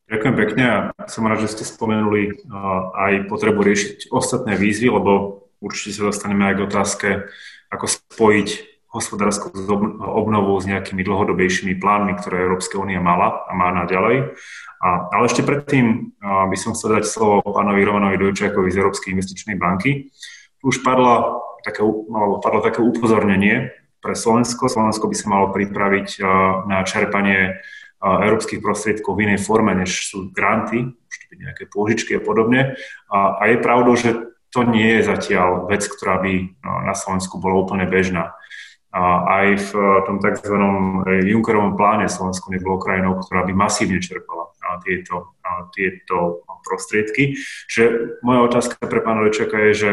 Ďakujem 0.09 0.35
pekne 0.41 0.63
a 0.65 0.77
som 1.05 1.29
rád, 1.29 1.45
že 1.45 1.53
ste 1.53 1.69
spomenuli 1.69 2.41
aj 2.97 3.29
potrebu 3.29 3.61
riešiť 3.61 4.09
ostatné 4.09 4.57
výzvy, 4.57 4.89
lebo 4.89 5.45
určite 5.61 6.01
sa 6.01 6.09
dostaneme 6.09 6.49
aj 6.49 6.55
k 6.57 6.65
otázke, 6.65 7.09
ako 7.69 7.85
spojiť 7.85 8.49
hospodárskú 8.89 9.53
obnovu 10.01 10.57
s 10.57 10.65
nejakými 10.65 11.05
dlhodobejšími 11.05 11.77
plánmi, 11.77 12.17
ktoré 12.17 12.41
Európska 12.41 12.81
únia 12.81 12.97
mala 12.97 13.45
a 13.45 13.53
má 13.53 13.69
naďalej. 13.69 14.33
A, 14.81 15.13
ale 15.13 15.29
ešte 15.29 15.45
predtým 15.45 16.17
by 16.25 16.57
som 16.57 16.73
chcel 16.73 16.97
dať 16.97 17.05
slovo 17.05 17.45
pánovi 17.45 17.85
Romanovi 17.85 18.17
Dojčákovi 18.17 18.73
z 18.73 18.81
Európskej 18.81 19.13
investičnej 19.13 19.61
banky. 19.61 20.09
Už 20.65 20.81
padlo 20.81 21.37
také, 21.61 21.85
padlo 22.41 22.59
také 22.65 22.81
upozornenie 22.81 23.77
pre 24.01 24.17
Slovensko. 24.17 24.65
Slovensko 24.65 25.05
by 25.05 25.15
sa 25.21 25.27
malo 25.29 25.53
pripraviť 25.53 26.17
na 26.65 26.81
čerpanie 26.81 27.61
európskych 27.99 28.63
prostriedkov 28.63 29.15
v 29.15 29.27
inej 29.27 29.43
forme, 29.43 29.75
než 29.75 30.07
sú 30.07 30.31
granty, 30.31 30.87
môžu 30.87 31.25
byť 31.29 31.39
nejaké 31.39 31.63
pôžičky 31.67 32.11
a 32.15 32.21
podobne. 32.23 32.79
A, 33.11 33.35
a 33.37 33.43
je 33.51 33.57
pravdou, 33.59 33.93
že 33.99 34.15
to 34.49 34.65
nie 34.65 34.97
je 34.99 35.05
zatiaľ 35.05 35.69
vec, 35.69 35.85
ktorá 35.85 36.17
by 36.23 36.57
na 36.63 36.95
Slovensku 36.97 37.37
bola 37.37 37.61
úplne 37.61 37.85
bežná. 37.85 38.33
A 38.89 39.01
aj 39.45 39.69
v 39.69 39.71
tom 40.09 40.17
tzv. 40.17 40.49
Junckerovom 41.05 41.77
pláne 41.77 42.09
Slovensko 42.09 42.49
nebolo 42.49 42.81
krajinou, 42.81 43.21
ktorá 43.21 43.45
by 43.45 43.53
masívne 43.53 44.01
čerpala 44.01 44.49
tieto, 44.81 45.37
tieto 45.77 46.41
prostriedky. 46.65 47.37
Že 47.69 48.17
moja 48.25 48.49
otázka 48.49 48.81
pre 48.81 49.05
pána 49.05 49.29
Lečaka 49.29 49.61
je, 49.69 49.73
že 49.77 49.89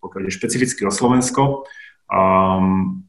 pokiaľ 0.00 0.22
je 0.24 0.36
špecificky 0.36 0.88
o 0.88 0.92
Slovensko, 0.92 1.68
um, 2.08 3.04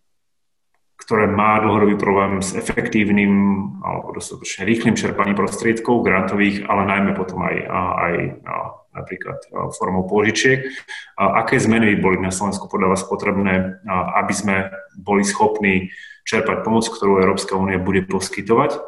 ktoré 0.95 1.27
má 1.27 1.59
dlhodobý 1.59 1.99
problém 1.99 2.39
s 2.39 2.55
efektívnym 2.55 3.31
alebo 3.83 4.15
dostatočne 4.15 4.65
rýchlým 4.65 4.95
čerpaním 4.95 5.35
prostriedkov 5.37 6.01
grantových, 6.01 6.65
ale 6.65 6.87
najmä 6.87 7.11
potom 7.13 7.43
aj, 7.45 7.55
aj 7.99 8.13
napríklad 8.95 9.37
formou 9.75 10.07
pôžičiek. 10.07 10.71
Aké 11.19 11.59
zmeny 11.59 11.93
by 11.93 11.97
boli 11.99 12.17
na 12.23 12.31
Slovensku 12.31 12.71
podľa 12.71 12.95
vás 12.95 13.03
potrebné, 13.03 13.83
aby 14.17 14.33
sme 14.33 14.55
boli 14.95 15.27
schopní 15.27 15.91
čerpať 16.23 16.63
pomoc, 16.63 16.87
ktorú 16.87 17.21
Európska 17.21 17.59
únia 17.59 17.77
bude 17.77 18.07
poskytovať? 18.07 18.79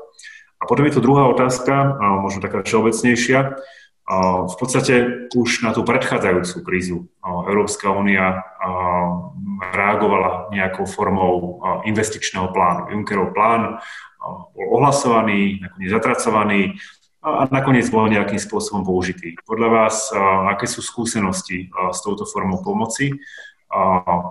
A 0.58 0.64
potom 0.66 0.90
je 0.90 0.98
tu 0.98 1.06
druhá 1.06 1.30
otázka, 1.30 2.02
možno 2.24 2.42
taká 2.42 2.66
všeobecnejšia. 2.66 3.62
V 4.08 4.56
podstate 4.56 5.28
už 5.36 5.68
na 5.68 5.76
tú 5.76 5.84
predchádzajúcu 5.84 6.58
krízu 6.64 7.12
Európska 7.22 7.92
únia 7.92 8.40
reagovala 9.76 10.48
nejakou 10.56 10.88
formou 10.88 11.60
investičného 11.84 12.56
plánu. 12.56 12.88
Junckerov 12.96 13.36
plán 13.36 13.84
bol 14.56 14.68
ohlasovaný, 14.80 15.60
nakoniec 15.60 15.92
zatracovaný 15.92 16.80
a 17.20 17.52
nakoniec 17.52 17.92
bol 17.92 18.08
nejakým 18.08 18.40
spôsobom 18.40 18.88
použitý. 18.88 19.36
Podľa 19.44 19.70
vás, 19.76 20.08
aké 20.56 20.72
sú 20.72 20.80
skúsenosti 20.80 21.68
s 21.92 22.00
touto 22.00 22.24
formou 22.24 22.64
pomoci? 22.64 23.12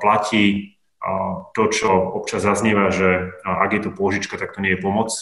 Platí 0.01 0.73
to, 1.53 1.69
čo 1.69 2.17
občas 2.17 2.49
zaznieva, 2.49 2.89
že 2.89 3.29
ak 3.45 3.77
je 3.77 3.81
tu 3.85 3.91
pôžička, 3.93 4.41
tak 4.41 4.57
to 4.57 4.65
nie 4.65 4.73
je 4.73 4.81
pomoc 4.81 5.13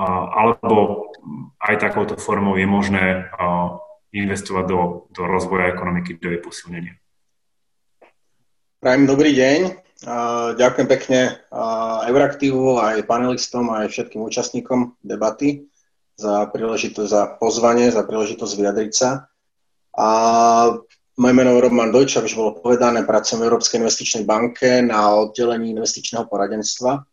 alebo 0.00 1.10
aj 1.60 1.76
takouto 1.76 2.16
formou 2.16 2.56
je 2.56 2.64
možné 2.64 3.28
investovať 4.10 4.64
do, 4.66 4.80
do 5.12 5.22
rozvoja 5.28 5.70
ekonomiky, 5.70 6.16
do 6.16 6.32
jej 6.32 6.40
posilnenia. 6.40 6.94
Prajem 8.80 9.04
dobrý 9.04 9.36
deň. 9.36 9.58
Ďakujem 10.56 10.88
pekne 10.88 11.44
Euraktívu, 12.08 12.80
aj 12.80 13.04
panelistom, 13.04 13.68
aj 13.68 13.92
všetkým 13.92 14.24
účastníkom 14.24 14.96
debaty 15.04 15.68
za 16.16 16.48
príležitosť, 16.48 17.08
za 17.08 17.22
pozvanie, 17.36 17.92
za 17.92 18.00
príležitosť 18.04 18.52
vyjadriť 18.56 18.92
sa. 18.96 19.28
A 19.92 20.08
moje 21.20 21.34
meno 21.36 21.52
je 21.52 21.60
Roman 21.60 21.92
Dojč, 21.92 22.16
už 22.16 22.32
bolo 22.32 22.56
povedané, 22.56 23.04
pracujem 23.04 23.44
v 23.44 23.52
Európskej 23.52 23.84
investičnej 23.84 24.24
banke 24.24 24.80
na 24.80 25.12
oddelení 25.12 25.76
investičného 25.76 26.24
poradenstva. 26.24 27.04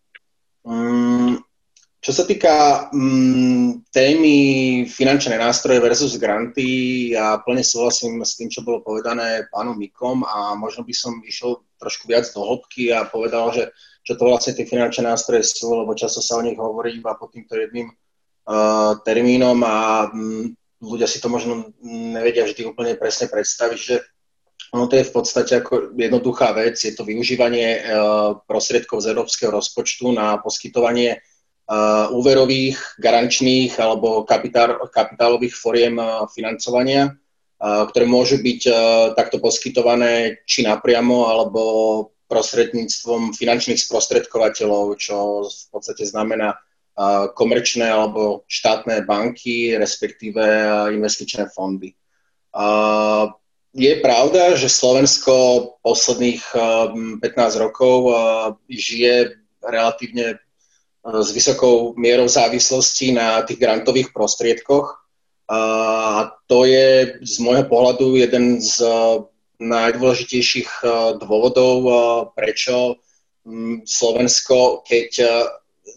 Čo 1.98 2.14
sa 2.14 2.24
týka 2.30 2.88
mm, 2.94 3.90
témy 3.90 4.36
finančné 4.86 5.34
nástroje 5.34 5.82
versus 5.82 6.14
granty, 6.22 7.10
ja 7.18 7.42
plne 7.42 7.66
súhlasím 7.66 8.22
s 8.22 8.38
tým, 8.38 8.54
čo 8.54 8.62
bolo 8.62 8.86
povedané 8.86 9.50
pánom 9.50 9.74
Mikom 9.74 10.22
a 10.22 10.54
možno 10.54 10.86
by 10.86 10.94
som 10.94 11.18
išiel 11.26 11.66
trošku 11.82 12.06
viac 12.06 12.30
do 12.30 12.46
hĺbky 12.46 12.94
a 12.94 13.10
povedal, 13.10 13.50
že 13.50 13.74
čo 14.06 14.14
to 14.14 14.30
vlastne 14.30 14.54
tie 14.54 14.70
finančné 14.70 15.10
nástroje 15.10 15.42
sú, 15.42 15.74
lebo 15.74 15.98
často 15.98 16.22
sa 16.22 16.38
o 16.38 16.46
nich 16.46 16.56
hovorí 16.56 17.02
iba 17.02 17.18
pod 17.18 17.34
týmto 17.34 17.58
jedným 17.58 17.90
uh, 17.90 19.02
termínom 19.02 19.58
a 19.66 20.08
um, 20.14 20.54
ľudia 20.78 21.10
si 21.10 21.18
to 21.18 21.34
možno 21.34 21.74
nevedia 21.82 22.46
vždy 22.46 22.62
úplne 22.70 22.94
presne 22.94 23.26
predstaviť, 23.26 23.80
že 23.82 24.06
ono 24.70 24.86
to 24.86 25.02
je 25.02 25.08
v 25.10 25.12
podstate 25.12 25.54
ako 25.60 25.98
jednoduchá 25.98 26.54
vec, 26.54 26.78
je 26.78 26.94
to 26.94 27.02
využívanie 27.02 27.84
uh, 27.84 28.38
prostriedkov 28.46 29.02
z 29.02 29.18
európskeho 29.18 29.50
rozpočtu 29.50 30.14
na 30.14 30.38
poskytovanie 30.38 31.18
Uh, 31.18 31.37
úverových, 32.16 32.96
garančných 32.96 33.76
alebo 33.76 34.24
kapitál, 34.24 34.88
kapitálových 34.88 35.52
foriem 35.52 36.00
uh, 36.00 36.24
financovania, 36.32 37.12
uh, 37.12 37.84
ktoré 37.92 38.08
môžu 38.08 38.40
byť 38.40 38.62
takto 39.20 39.44
poskytované 39.44 40.40
či 40.48 40.64
napriamo 40.64 41.28
alebo 41.28 41.62
prostredníctvom 42.28 43.36
finančných 43.36 43.80
sprostredkovateľov, 43.80 45.00
čo 45.00 45.48
v 45.48 45.66
podstate 45.72 46.04
znamená 46.04 46.60
komerčné 47.38 47.88
alebo 47.88 48.44
štátne 48.52 49.06
banky, 49.08 49.78
respektíve 49.80 50.42
investičné 50.92 51.48
fondy. 51.54 51.94
Je 53.78 53.94
pravda, 54.02 54.58
že 54.58 54.68
Slovensko 54.68 55.34
posledných 55.86 56.42
15 57.22 57.64
rokov 57.64 58.12
žije 58.68 59.40
relatívne 59.62 60.42
s 61.08 61.30
vysokou 61.32 61.96
mierou 61.96 62.28
závislosti 62.28 63.16
na 63.16 63.42
tých 63.48 63.60
grantových 63.60 64.12
prostriedkoch. 64.12 65.00
A 65.48 65.60
to 66.52 66.68
je 66.68 67.16
z 67.24 67.36
môjho 67.40 67.64
pohľadu 67.72 68.20
jeden 68.20 68.60
z 68.60 68.84
najdôležitejších 69.58 70.84
dôvodov, 71.24 71.88
prečo 72.36 73.00
mm, 73.48 73.88
Slovensko, 73.88 74.84
keď 74.84 75.10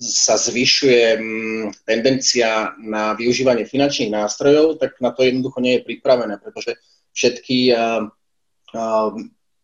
sa 0.00 0.38
zvyšuje 0.38 1.18
mm, 1.18 1.64
tendencia 1.82 2.78
na 2.78 3.12
využívanie 3.18 3.66
finančných 3.66 4.14
nástrojov, 4.14 4.78
tak 4.78 5.02
na 5.02 5.10
to 5.10 5.26
jednoducho 5.26 5.58
nie 5.58 5.82
je 5.82 5.86
pripravené, 5.90 6.38
pretože 6.38 6.78
všetky 7.10 7.74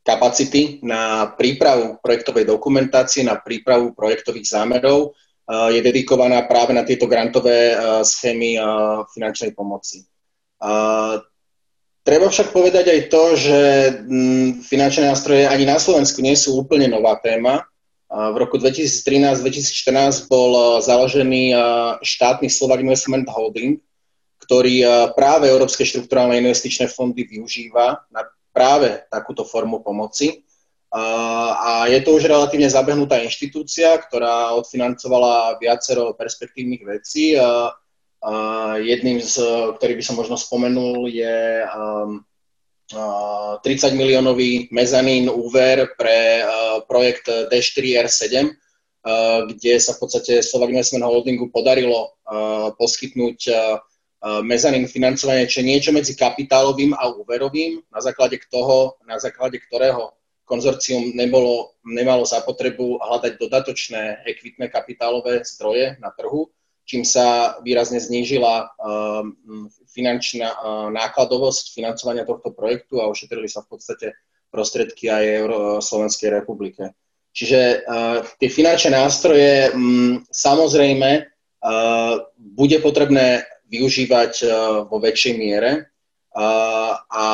kapacity 0.06 0.82
na 0.82 1.30
prípravu 1.34 1.98
projektovej 2.02 2.46
dokumentácie, 2.46 3.26
na 3.26 3.38
prípravu 3.38 3.94
projektových 3.94 4.50
zámerov 4.50 5.14
je 5.46 5.80
dedikovaná 5.82 6.42
práve 6.46 6.74
na 6.74 6.82
tieto 6.82 7.06
grantové 7.06 7.78
schémy 8.02 8.58
finančnej 9.14 9.54
pomoci. 9.54 10.02
Treba 12.06 12.30
však 12.30 12.54
povedať 12.54 12.86
aj 12.86 13.00
to, 13.10 13.22
že 13.34 13.58
finančné 14.66 15.10
nástroje 15.10 15.42
ani 15.46 15.66
na 15.66 15.78
Slovensku 15.78 16.22
nie 16.22 16.38
sú 16.38 16.54
úplne 16.62 16.86
nová 16.86 17.18
téma. 17.18 17.66
V 18.06 18.36
roku 18.38 18.62
2013-2014 18.62 20.30
bol 20.30 20.78
založený 20.78 21.50
štátny 22.06 22.46
Slovak 22.46 22.78
Investment 22.78 23.26
Holding, 23.26 23.82
ktorý 24.46 24.86
práve 25.18 25.50
Európske 25.50 25.82
štruktúrálne 25.82 26.38
investičné 26.38 26.86
fondy 26.86 27.26
využíva 27.26 28.06
na 28.14 28.22
práve 28.54 29.02
takúto 29.10 29.42
formu 29.42 29.82
pomoci. 29.82 30.45
A 30.94 31.90
je 31.90 32.00
to 32.00 32.16
už 32.16 32.30
relatívne 32.30 32.70
zabehnutá 32.70 33.20
inštitúcia, 33.20 33.98
ktorá 33.98 34.54
odfinancovala 34.56 35.58
viacero 35.60 36.14
perspektívnych 36.14 36.82
vecí. 36.86 37.34
Jedným 38.80 39.18
z, 39.20 39.34
ktorý 39.76 39.92
by 39.98 40.02
som 40.02 40.16
možno 40.16 40.40
spomenul, 40.40 41.06
je 41.10 41.62
30 42.90 43.62
miliónový 43.98 44.70
mezanín 44.70 45.26
úver 45.28 45.94
pre 45.98 46.42
projekt 46.86 47.28
D4R7, 47.28 48.56
kde 49.52 49.74
sa 49.78 49.94
v 49.94 50.00
podstate 50.00 50.42
Slovak 50.42 50.70
Investment 50.72 51.04
Holdingu 51.04 51.52
podarilo 51.52 52.18
poskytnúť 52.78 53.38
mezanín 54.42 54.90
financovania, 54.90 55.46
čo 55.46 55.62
niečo 55.62 55.94
medzi 55.94 56.18
kapitálovým 56.18 56.96
a 56.96 57.14
úverovým, 57.14 57.84
na 57.92 58.00
základe, 58.02 58.40
toho, 58.50 58.98
na 59.06 59.20
základe 59.22 59.60
ktorého 59.60 60.15
konzorcium 60.46 61.12
nebolo, 61.18 61.74
nemalo 61.82 62.22
za 62.22 62.40
potrebu 62.40 63.02
hľadať 63.02 63.36
dodatočné 63.36 64.22
ekvitné 64.24 64.70
kapitálové 64.70 65.42
zdroje 65.42 65.98
na 65.98 66.14
trhu, 66.14 66.48
čím 66.86 67.02
sa 67.02 67.58
výrazne 67.66 67.98
znížila 67.98 68.70
um, 68.78 69.34
finančná 69.90 70.48
uh, 70.54 70.58
nákladovosť 70.94 71.74
financovania 71.74 72.22
tohto 72.22 72.54
projektu 72.54 73.02
a 73.02 73.10
ošetrili 73.10 73.50
sa 73.50 73.66
v 73.66 73.74
podstate 73.74 74.06
prostriedky 74.54 75.10
aj 75.10 75.24
Euro- 75.42 75.82
Slovenskej 75.82 76.30
republike. 76.30 76.94
Čiže 77.34 77.84
uh, 77.84 78.22
tie 78.38 78.48
finančné 78.48 78.94
nástroje 78.94 79.74
um, 79.74 80.22
samozrejme 80.30 81.36
bude 82.38 82.78
potrebné 82.78 83.42
využívať 83.66 84.46
vo 84.86 85.02
väčšej 85.02 85.34
miere 85.34 85.90
a 87.10 87.26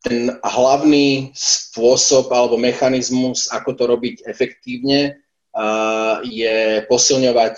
ten 0.00 0.32
hlavný 0.40 1.30
spôsob 1.36 2.32
alebo 2.32 2.56
mechanizmus, 2.56 3.52
ako 3.52 3.70
to 3.76 3.84
robiť 3.84 4.16
efektívne, 4.24 5.20
je 6.24 6.86
posilňovať 6.86 7.56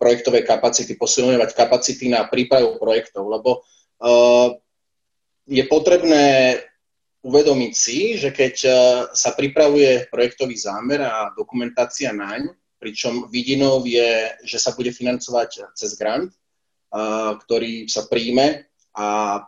projektové 0.00 0.42
kapacity, 0.42 0.96
posilňovať 0.96 1.50
kapacity 1.52 2.10
na 2.10 2.26
prípravu 2.26 2.80
projektov, 2.80 3.28
lebo 3.28 3.62
je 5.46 5.62
potrebné 5.68 6.58
uvedomiť 7.20 7.72
si, 7.76 8.16
že 8.16 8.32
keď 8.32 8.54
sa 9.12 9.30
pripravuje 9.36 10.08
projektový 10.08 10.56
zámer 10.56 11.04
a 11.04 11.30
dokumentácia 11.36 12.10
naň, 12.10 12.48
pričom 12.80 13.28
vidinou 13.28 13.84
je, 13.84 14.32
že 14.40 14.56
sa 14.56 14.72
bude 14.72 14.88
financovať 14.88 15.76
cez 15.76 16.00
grant, 16.00 16.32
ktorý 17.44 17.84
sa 17.84 18.08
príjme 18.08 18.64
a 18.96 19.38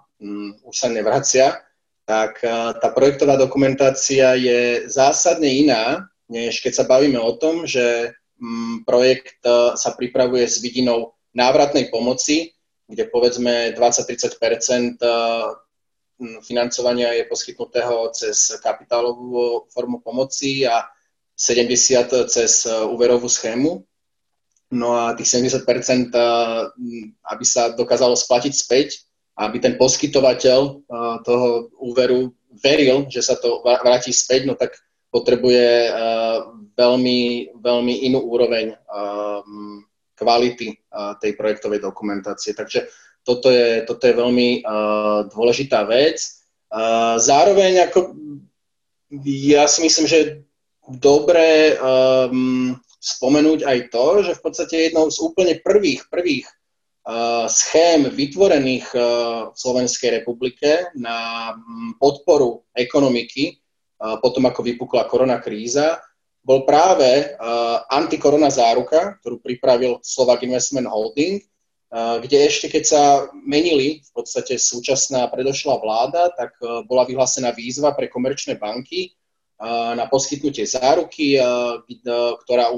už 0.63 0.77
sa 0.77 0.93
nevracia, 0.93 1.57
tak 2.05 2.43
eh, 2.43 2.51
tá 2.79 2.89
projektová 2.91 3.39
dokumentácia 3.39 4.35
je 4.35 4.91
zásadne 4.91 5.49
iná, 5.49 6.07
než 6.27 6.61
keď 6.61 6.83
sa 6.83 6.89
bavíme 6.89 7.19
o 7.19 7.33
tom, 7.39 7.67
že 7.67 8.15
mm, 8.39 8.83
projekt 8.83 9.39
eh, 9.47 9.75
sa 9.79 9.95
pripravuje 9.95 10.47
s 10.47 10.59
vidinou 10.59 11.15
návratnej 11.35 11.89
pomoci, 11.89 12.53
kde 12.91 13.09
povedzme 13.09 13.73
20-30 13.79 14.39
eh, 14.39 15.11
financovania 16.47 17.19
je 17.19 17.27
poskytnutého 17.27 18.15
cez 18.15 18.55
kapitálovú 18.63 19.67
formu 19.75 19.99
pomoci 19.99 20.63
a 20.63 20.87
70 21.35 22.31
cez 22.31 22.63
úverovú 22.71 23.27
schému. 23.27 23.83
No 24.71 24.95
a 24.95 25.19
tých 25.19 25.35
70 25.35 25.67
aby 27.27 27.45
sa 27.45 27.75
dokázalo 27.75 28.15
splatiť 28.15 28.55
späť, 28.55 29.03
aby 29.33 29.57
ten 29.61 29.75
poskytovateľ 29.81 30.61
toho 31.25 31.49
úveru 31.81 32.37
veril, 32.61 33.09
že 33.09 33.25
sa 33.25 33.41
to 33.41 33.65
vráti 33.65 34.13
späť, 34.13 34.45
no 34.45 34.55
tak 34.55 34.77
potrebuje 35.09 35.93
veľmi, 36.77 37.21
veľmi 37.57 37.95
inú 38.09 38.21
úroveň 38.29 38.77
kvality 40.17 40.69
tej 41.21 41.33
projektovej 41.37 41.81
dokumentácie. 41.81 42.53
Takže 42.53 42.89
toto 43.25 43.49
je, 43.49 43.85
toto 43.89 44.05
je 44.05 44.15
veľmi 44.17 44.65
dôležitá 45.33 45.85
vec. 45.89 46.21
Zároveň 47.21 47.89
ako 47.89 48.17
ja 49.25 49.69
si 49.69 49.85
myslím, 49.85 50.07
že 50.09 50.21
dobre 51.01 51.77
spomenúť 53.03 53.67
aj 53.67 53.79
to, 53.91 54.07
že 54.25 54.33
v 54.39 54.43
podstate 54.45 54.75
jednou 54.89 55.11
z 55.11 55.19
úplne 55.21 55.59
prvých, 55.61 56.07
prvých 56.09 56.47
schém 57.51 58.07
vytvorených 58.07 58.95
uh, 58.95 59.03
v 59.51 59.57
Slovenskej 59.59 60.23
republike 60.23 60.87
na 60.95 61.51
um, 61.51 61.99
podporu 61.99 62.63
ekonomiky 62.71 63.59
uh, 63.59 64.23
potom, 64.23 64.47
ako 64.47 64.63
vypukla 64.63 65.11
koronakríza, 65.11 65.99
bol 66.43 66.67
práve 66.67 67.39
antikorona 67.87 68.51
záruka, 68.51 69.15
ktorú 69.23 69.39
pripravil 69.39 70.03
Slovak 70.03 70.43
Investment 70.43 70.91
Holding, 70.91 71.39
kde 71.95 72.39
ešte 72.51 72.67
keď 72.67 72.83
sa 72.83 73.03
menili 73.47 74.03
v 74.03 74.11
podstate 74.11 74.59
súčasná 74.59 75.31
predošlá 75.31 75.79
vláda, 75.79 76.35
tak 76.35 76.59
bola 76.91 77.07
vyhlásená 77.07 77.55
výzva 77.55 77.95
pre 77.95 78.11
komerčné 78.11 78.59
banky 78.59 79.15
na 79.95 80.03
poskytnutie 80.11 80.67
záruky, 80.67 81.39
ktorá 82.43 82.75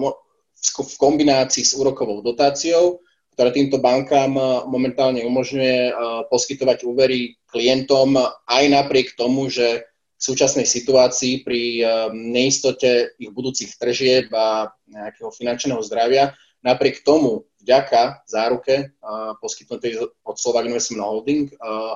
v 0.68 0.95
kombinácii 1.01 1.64
s 1.64 1.72
úrokovou 1.72 2.20
dotáciou, 2.20 3.01
ktorá 3.35 3.51
týmto 3.51 3.82
bankám 3.82 4.30
momentálne 4.70 5.26
umožňuje 5.26 5.91
poskytovať 6.30 6.87
úvery 6.87 7.35
klientom 7.51 8.14
aj 8.47 8.64
napriek 8.70 9.18
tomu, 9.18 9.51
že 9.51 9.82
súčasnej 10.24 10.64
situácii 10.64 11.45
pri 11.45 11.62
eh, 11.80 11.89
neistote 12.12 13.12
ich 13.20 13.28
budúcich 13.28 13.76
tržieb 13.76 14.32
a 14.32 14.72
nejakého 14.89 15.28
finančného 15.28 15.85
zdravia. 15.85 16.32
Napriek 16.64 17.05
tomu, 17.05 17.45
vďaka 17.61 18.24
záruke 18.24 18.74
eh, 18.74 19.32
poskytnutej 19.45 20.01
od 20.24 20.37
Slovak 20.41 20.64
Investment 20.64 21.05
Holding, 21.05 21.53
eh, 21.53 21.95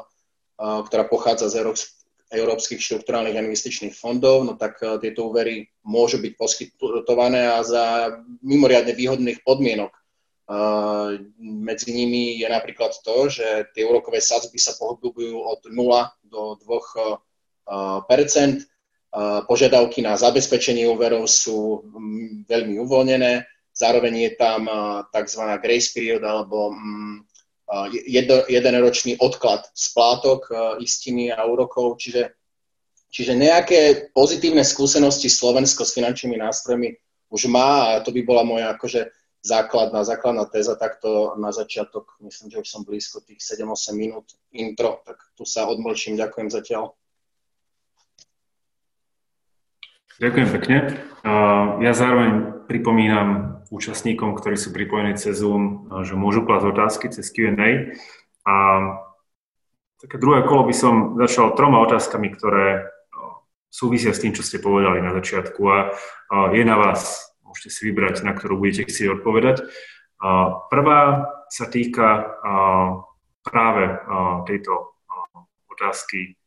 ktorá 0.59 1.07
pochádza 1.07 1.49
z 1.49 1.55
európskych 2.29 2.83
štruktúrálnych 2.83 3.39
investičných 3.39 3.95
fondov, 3.95 4.43
no 4.43 4.59
tak 4.59 4.83
tieto 4.99 5.31
úvery 5.31 5.71
môžu 5.87 6.19
byť 6.19 6.33
poskytované 6.35 7.47
a 7.47 7.63
za 7.63 8.11
mimoriadne 8.43 8.91
výhodných 8.91 9.47
podmienok. 9.47 9.95
Medzi 11.39 11.93
nimi 11.93 12.41
je 12.41 12.49
napríklad 12.49 12.97
to, 13.05 13.29
že 13.29 13.69
tie 13.77 13.85
úrokové 13.85 14.25
sadzby 14.25 14.57
sa 14.57 14.73
pohybujú 14.81 15.45
od 15.45 15.61
0 15.69 15.77
do 16.25 16.57
2 16.65 18.09
percent. 18.09 18.65
Požiadavky 19.49 20.01
na 20.05 20.17
zabezpečenie 20.17 20.89
úverov 20.89 21.29
sú 21.29 21.85
mm, 21.85 22.49
veľmi 22.49 22.77
uvoľnené. 22.81 23.45
Zároveň 23.73 24.15
je 24.25 24.31
tam 24.37 24.69
tzv. 25.13 25.43
grace 25.61 25.93
period 25.97 26.25
alebo 26.25 26.73
mm, 26.73 27.17
jedenročný 28.49 29.21
odklad 29.21 29.69
splátok 29.73 30.49
istiny 30.81 31.33
a 31.33 31.45
úrokov. 31.45 32.01
Čiže, 32.01 32.37
čiže 33.13 33.33
nejaké 33.37 34.13
pozitívne 34.13 34.65
skúsenosti 34.65 35.29
Slovensko 35.29 35.85
s 35.85 35.97
finančnými 35.97 36.37
nástrojmi 36.41 36.97
už 37.29 37.53
má 37.53 37.97
a 37.97 38.01
to 38.01 38.13
by 38.13 38.25
bola 38.25 38.45
moja 38.45 38.73
akože 38.73 39.13
základná, 39.49 40.05
základná 40.05 40.45
téza 40.45 40.77
takto 40.77 41.33
na 41.41 41.49
začiatok. 41.49 42.21
Myslím, 42.21 42.53
že 42.53 42.61
už 42.61 42.69
som 42.69 42.85
blízko 42.85 43.25
tých 43.25 43.41
7-8 43.41 43.97
minút 43.97 44.37
intro, 44.53 45.01
tak 45.09 45.17
tu 45.33 45.49
sa 45.49 45.65
odmlčím. 45.65 46.21
Ďakujem 46.21 46.53
zatiaľ. 46.53 46.93
Ďakujem 50.21 50.49
pekne. 50.61 50.77
Ja 51.81 51.93
zároveň 51.95 52.61
pripomínam 52.69 53.63
účastníkom, 53.73 54.35
ktorí 54.37 54.59
sú 54.59 54.75
pripojení 54.75 55.15
cez 55.15 55.41
Zoom, 55.41 55.89
že 56.05 56.19
môžu 56.19 56.45
klásť 56.45 56.67
otázky 56.69 57.07
cez 57.09 57.31
Q&A. 57.31 57.95
A 58.43 58.55
také 60.03 60.19
druhé 60.19 60.43
kolo 60.43 60.67
by 60.67 60.75
som 60.75 61.15
začal 61.23 61.55
troma 61.55 61.81
otázkami, 61.87 62.35
ktoré 62.35 62.91
súvisia 63.71 64.11
s 64.11 64.19
tým, 64.19 64.35
čo 64.35 64.43
ste 64.43 64.59
povedali 64.59 64.99
na 64.99 65.15
začiatku 65.15 65.61
a 65.71 65.79
je 66.51 66.67
na 66.67 66.77
vás, 66.81 67.31
môžete 67.59 67.75
si 67.75 67.91
vybrať, 67.91 68.23
na 68.23 68.39
ktorú 68.39 68.63
budete 68.63 68.87
chcieť 68.87 69.19
odpovedať. 69.19 69.67
Prvá 70.71 71.27
sa 71.51 71.67
týka 71.67 72.39
práve 73.43 73.99
tejto 74.47 74.95
otázky 75.67 76.39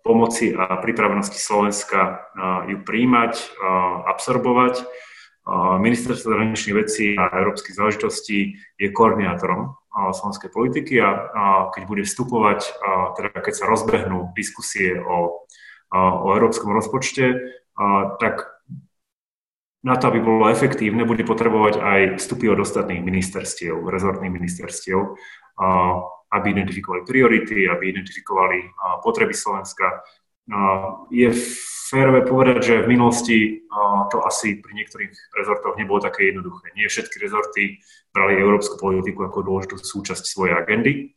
pomoci 0.00 0.56
a 0.56 0.80
pripravenosti 0.80 1.36
Slovenska 1.36 2.32
ju 2.72 2.80
príjmať, 2.80 3.60
absorbovať. 4.08 4.88
Ministerstvo 5.84 6.32
zahraničných 6.32 6.78
vecí 6.80 7.12
a 7.20 7.28
európskych 7.28 7.76
záležitostí 7.76 8.56
je 8.80 8.88
koordinátorom 8.88 9.76
slovenskej 9.92 10.48
politiky 10.48 10.96
a 10.96 11.68
keď 11.76 11.82
bude 11.84 12.08
vstupovať, 12.08 12.64
teda 13.20 13.36
keď 13.44 13.52
sa 13.52 13.68
rozbehnú 13.68 14.32
diskusie 14.32 14.96
o, 14.96 15.44
o 15.92 16.26
európskom 16.32 16.72
rozpočte, 16.72 17.36
tak 18.16 18.53
na 19.84 20.00
to, 20.00 20.08
aby 20.08 20.24
bolo 20.24 20.48
efektívne, 20.48 21.04
bude 21.04 21.28
potrebovať 21.28 21.74
aj 21.76 22.00
vstupy 22.16 22.48
od 22.48 22.64
ostatných 22.64 23.04
ministerstiev, 23.04 23.76
rezortných 23.84 24.32
ministerstiev 24.32 25.14
aby 26.34 26.50
identifikovali 26.50 27.06
priority, 27.06 27.70
aby 27.70 27.94
identifikovali 27.94 28.58
potreby 29.06 29.30
Slovenska. 29.30 30.02
Je 31.14 31.30
férové 31.86 32.26
povedať, 32.26 32.58
že 32.74 32.82
v 32.82 32.90
minulosti 32.90 33.38
to 34.10 34.18
asi 34.26 34.58
pri 34.58 34.72
niektorých 34.74 35.14
rezortoch 35.38 35.78
nebolo 35.78 36.02
také 36.02 36.34
jednoduché. 36.34 36.74
Nie 36.74 36.90
všetky 36.90 37.22
rezorty 37.22 37.78
brali 38.10 38.34
európsku 38.42 38.74
politiku 38.82 39.30
ako 39.30 39.46
dôležitú 39.46 39.78
súčasť 39.78 40.24
svojej 40.26 40.58
agendy. 40.58 41.14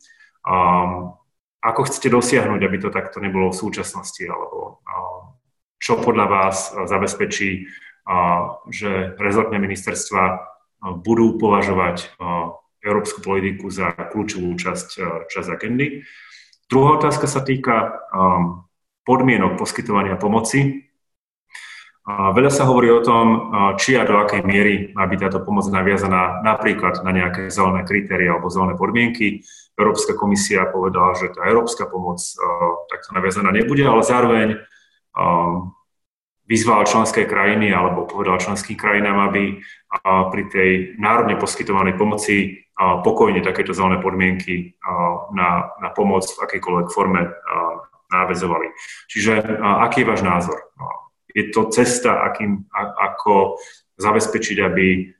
Ako 1.58 1.80
chcete 1.90 2.14
dosiahnuť, 2.14 2.60
aby 2.62 2.76
to 2.78 2.94
takto 2.94 3.18
nebolo 3.18 3.50
v 3.50 3.58
súčasnosti, 3.58 4.22
alebo 4.22 4.86
čo 5.82 5.98
podľa 5.98 6.26
vás 6.30 6.70
zabezpečí, 6.86 7.66
že 8.72 9.14
rezortné 9.20 9.60
ministerstva 9.60 10.40
budú 11.04 11.36
považovať 11.36 12.08
európsku 12.80 13.20
politiku 13.20 13.68
za 13.68 13.92
kľúčovú 13.92 14.54
časť, 14.56 14.88
časť 15.28 15.48
agendy. 15.52 16.06
Druhá 16.70 16.96
otázka 16.96 17.28
sa 17.28 17.44
týka 17.44 18.00
podmienok 19.04 19.60
poskytovania 19.60 20.16
pomoci. 20.16 20.88
Veľa 22.08 22.48
sa 22.48 22.64
hovorí 22.64 22.88
o 22.88 23.04
tom, 23.04 23.52
či 23.76 23.92
a 24.00 24.08
do 24.08 24.16
akej 24.16 24.40
miery 24.40 24.96
má 24.96 25.04
byť 25.04 25.28
táto 25.28 25.44
pomoc 25.44 25.68
naviazaná 25.68 26.40
napríklad 26.40 27.04
na 27.04 27.12
nejaké 27.12 27.52
zelené 27.52 27.84
kritéria 27.84 28.32
alebo 28.32 28.48
zelené 28.48 28.80
podmienky. 28.80 29.44
Európska 29.76 30.16
komisia 30.16 30.64
povedala, 30.72 31.12
že 31.20 31.28
tá 31.36 31.44
európska 31.44 31.84
pomoc 31.84 32.16
takto 32.88 33.12
naviazaná 33.12 33.52
nebude, 33.52 33.84
ale 33.84 34.00
zároveň 34.00 34.56
vyzval 36.48 36.88
členské 36.88 37.28
krajiny 37.28 37.70
alebo 37.70 38.08
povedal 38.08 38.40
členským 38.40 38.74
krajinám, 38.74 39.28
aby 39.28 39.60
pri 40.32 40.42
tej 40.48 40.70
národne 40.96 41.36
poskytovanej 41.36 42.00
pomoci 42.00 42.64
pokojne 42.78 43.44
takéto 43.44 43.76
zelené 43.76 44.00
podmienky 44.00 44.72
na, 45.36 45.76
na 45.76 45.88
pomoc 45.92 46.24
v 46.24 46.40
akejkoľvek 46.40 46.88
forme 46.88 47.28
návezovali. 48.08 48.72
Čiže 49.12 49.60
aký 49.84 50.02
je 50.02 50.08
váš 50.08 50.22
názor? 50.24 50.56
Je 51.36 51.52
to 51.52 51.68
cesta, 51.68 52.24
akým, 52.24 52.64
ako 52.96 53.60
zabezpečiť, 54.00 54.56
aby 54.64 55.12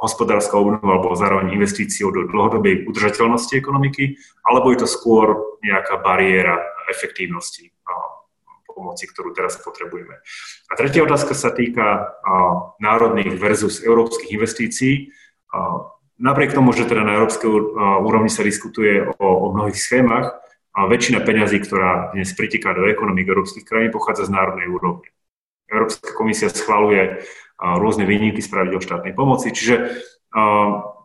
hospodárska 0.00 0.56
obnova 0.56 0.96
alebo 0.96 1.12
zároveň 1.18 1.52
investíciou 1.58 2.08
do 2.14 2.24
dlhodobej 2.30 2.88
udržateľnosti 2.88 3.52
ekonomiky, 3.52 4.16
alebo 4.48 4.72
je 4.72 4.86
to 4.86 4.88
skôr 4.88 5.58
nejaká 5.60 6.00
bariéra 6.00 6.56
efektívnosti 6.88 7.68
pomoci, 8.82 9.06
ktorú 9.06 9.30
teraz 9.30 9.62
potrebujeme. 9.62 10.18
A 10.66 10.72
tretia 10.74 11.06
otázka 11.06 11.38
sa 11.38 11.54
týka 11.54 12.18
národných 12.82 13.38
versus 13.38 13.78
európskych 13.78 14.34
investícií. 14.34 15.14
Napriek 16.18 16.50
tomu, 16.50 16.74
že 16.74 16.90
teda 16.90 17.06
na 17.06 17.14
európskej 17.22 17.46
úrovni 18.02 18.30
sa 18.30 18.42
diskutuje 18.42 19.06
o, 19.06 19.26
o 19.26 19.46
mnohých 19.54 19.78
schémach, 19.78 20.42
a 20.72 20.88
väčšina 20.88 21.20
peňazí, 21.20 21.60
ktorá 21.60 22.16
dnes 22.16 22.32
pritiká 22.32 22.72
do 22.72 22.88
ekonomik 22.88 23.28
európskych 23.28 23.68
krajín, 23.68 23.92
pochádza 23.92 24.24
z 24.24 24.32
národnej 24.32 24.72
úrovne. 24.72 25.04
Európska 25.68 26.16
komisia 26.16 26.48
schvaluje 26.48 27.28
rôzne 27.60 28.08
výnimky 28.08 28.40
z 28.40 28.48
pravidel 28.48 28.80
štátnej 28.80 29.12
pomoci, 29.12 29.52
čiže 29.52 30.00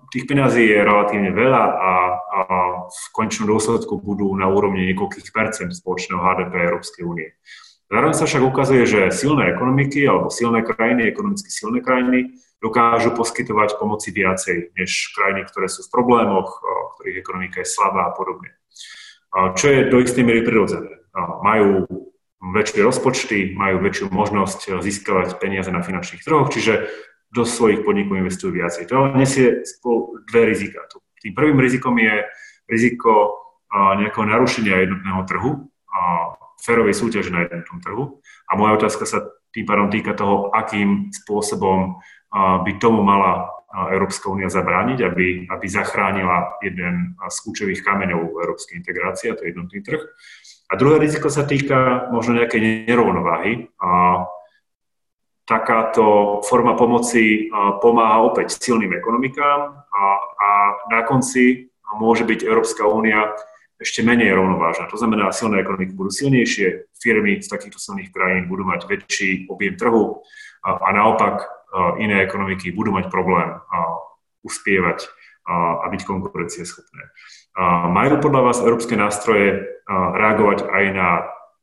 tých 0.07 0.23
peňazí 0.23 0.63
je 0.71 0.79
relatívne 0.87 1.35
veľa 1.35 1.63
a, 1.67 1.93
a 2.15 2.39
v 2.87 3.05
končnom 3.11 3.51
dôsledku 3.51 3.99
budú 3.99 4.31
na 4.39 4.47
úrovni 4.47 4.87
niekoľkých 4.87 5.35
percent 5.35 5.75
spoločného 5.75 6.23
HDP 6.23 6.53
Európskej 6.63 7.03
únie. 7.03 7.35
Zároveň 7.87 8.15
sa 8.19 8.27
však 8.27 8.43
ukazuje, 8.43 8.83
že 8.83 9.15
silné 9.15 9.55
ekonomiky 9.55 10.03
alebo 10.03 10.27
silné 10.27 10.59
krajiny, 10.59 11.07
ekonomicky 11.07 11.47
silné 11.47 11.79
krajiny 11.79 12.35
dokážu 12.59 13.15
poskytovať 13.15 13.79
pomoci 13.79 14.11
viacej 14.11 14.75
než 14.75 15.15
krajiny, 15.15 15.47
ktoré 15.47 15.71
sú 15.71 15.87
v 15.87 15.93
problémoch, 15.93 16.59
ktorých 16.99 17.21
ekonomika 17.23 17.63
je 17.63 17.71
slabá 17.71 18.11
a 18.11 18.15
podobne. 18.17 18.51
Čo 19.31 19.65
je 19.71 19.79
do 19.87 20.03
istej 20.03 20.25
miery 20.27 20.43
prirodzené. 20.43 20.99
Majú 21.45 21.87
väčšie 22.37 22.81
rozpočty, 22.83 23.37
majú 23.55 23.79
väčšiu 23.79 24.11
možnosť 24.11 24.83
získavať 24.83 25.39
peniaze 25.39 25.71
na 25.71 25.79
finančných 25.79 26.25
trhoch, 26.25 26.51
čiže 26.51 26.91
do 27.31 27.47
svojich 27.47 27.87
podnikov 27.87 28.19
investujú 28.19 28.55
viacej. 28.55 28.87
To 28.91 29.15
nesie 29.15 29.63
spolu 29.63 30.19
dve 30.27 30.51
rizika. 30.51 30.83
Tým 31.23 31.33
prvým 31.37 31.59
rizikom 31.61 31.95
je 31.99 32.25
riziko 32.67 33.37
nejakého 33.71 34.25
narušenia 34.27 34.81
jednotného 34.81 35.21
trhu, 35.23 35.51
férovej 36.57 36.97
súťaže 36.97 37.29
na 37.29 37.45
jednotnom 37.45 37.79
trhu. 37.79 38.03
A 38.49 38.57
moja 38.57 38.77
otázka 38.77 39.05
sa 39.05 39.23
tým 39.53 39.65
pádom 39.65 39.87
týka 39.89 40.13
toho, 40.13 40.49
akým 40.51 41.09
spôsobom 41.13 42.01
by 42.35 42.71
tomu 42.77 43.01
mala 43.01 43.49
Európska 43.93 44.31
únia 44.31 44.49
zabrániť, 44.49 44.99
aby, 45.05 45.27
aby 45.47 45.65
zachránila 45.67 46.57
jeden 46.63 47.19
z 47.19 47.37
kľúčových 47.43 47.83
kameňov 47.83 48.41
európskej 48.41 48.79
integrácie, 48.79 49.31
a 49.31 49.37
to 49.37 49.43
je 49.45 49.51
jednotný 49.53 49.79
trh. 49.83 50.01
A 50.67 50.73
druhé 50.75 50.99
riziko 50.99 51.31
sa 51.31 51.47
týka 51.47 52.09
možno 52.11 52.39
nejakej 52.39 52.87
nerovnováhy. 52.89 53.71
A 53.79 54.23
takáto 55.47 56.39
forma 56.43 56.75
pomoci 56.75 57.47
pomáha 57.79 58.19
opäť 58.27 58.59
silným 58.59 58.91
ekonomikám 58.99 59.59
a, 59.79 60.03
a 60.19 60.49
na 60.91 61.07
konci 61.07 61.71
môže 61.95 62.27
byť 62.27 62.43
Európska 62.43 62.83
únia 62.83 63.31
ešte 63.77 64.01
menej 64.01 64.33
rovnovážna. 64.33 64.89
To 64.89 64.97
znamená, 64.97 65.29
silné 65.29 65.61
ekonomiky 65.61 65.93
budú 65.93 66.09
silnejšie, 66.09 66.89
firmy 66.97 67.39
z 67.41 67.47
takýchto 67.47 67.77
silných 67.77 68.09
krajín 68.09 68.49
budú 68.49 68.65
mať 68.65 68.89
väčší 68.89 69.45
objem 69.53 69.77
trhu 69.77 70.25
a, 70.65 70.81
a 70.81 70.89
naopak 70.97 71.45
iné 72.01 72.25
ekonomiky 72.25 72.73
budú 72.73 72.95
mať 72.95 73.11
problém 73.11 73.53
uspievať 74.41 75.05
a 75.47 75.85
byť 75.87 76.01
konkurencieschopné. 76.03 77.03
Majú 77.91 78.19
podľa 78.19 78.41
vás 78.51 78.57
európske 78.59 78.99
nástroje 78.99 79.63
reagovať 79.87 80.67
aj 80.67 80.85
na 80.91 81.09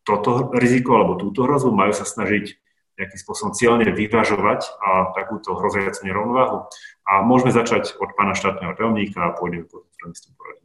toto 0.05 0.53
riziko 0.57 0.97
alebo 0.97 1.21
túto 1.21 1.45
hrozbu? 1.45 1.73
Majú 1.73 1.93
sa 1.93 2.09
snažiť 2.09 2.57
nejakým 2.95 3.21
spôsobom 3.21 3.53
cieľne 3.59 3.91
vyvažovať 3.91 4.61
a 4.79 5.11
takúto 5.19 5.59
hroziacu 5.59 6.07
nerovnováhu? 6.07 6.71
A 7.05 7.27
môžeme 7.27 7.51
začať 7.51 7.99
od 7.99 8.15
pána 8.15 8.39
štátneho 8.39 8.73
tajomníka 8.79 9.21
a 9.21 9.35
pôjdeme 9.35 9.67
po 9.67 9.85
tom 10.01 10.13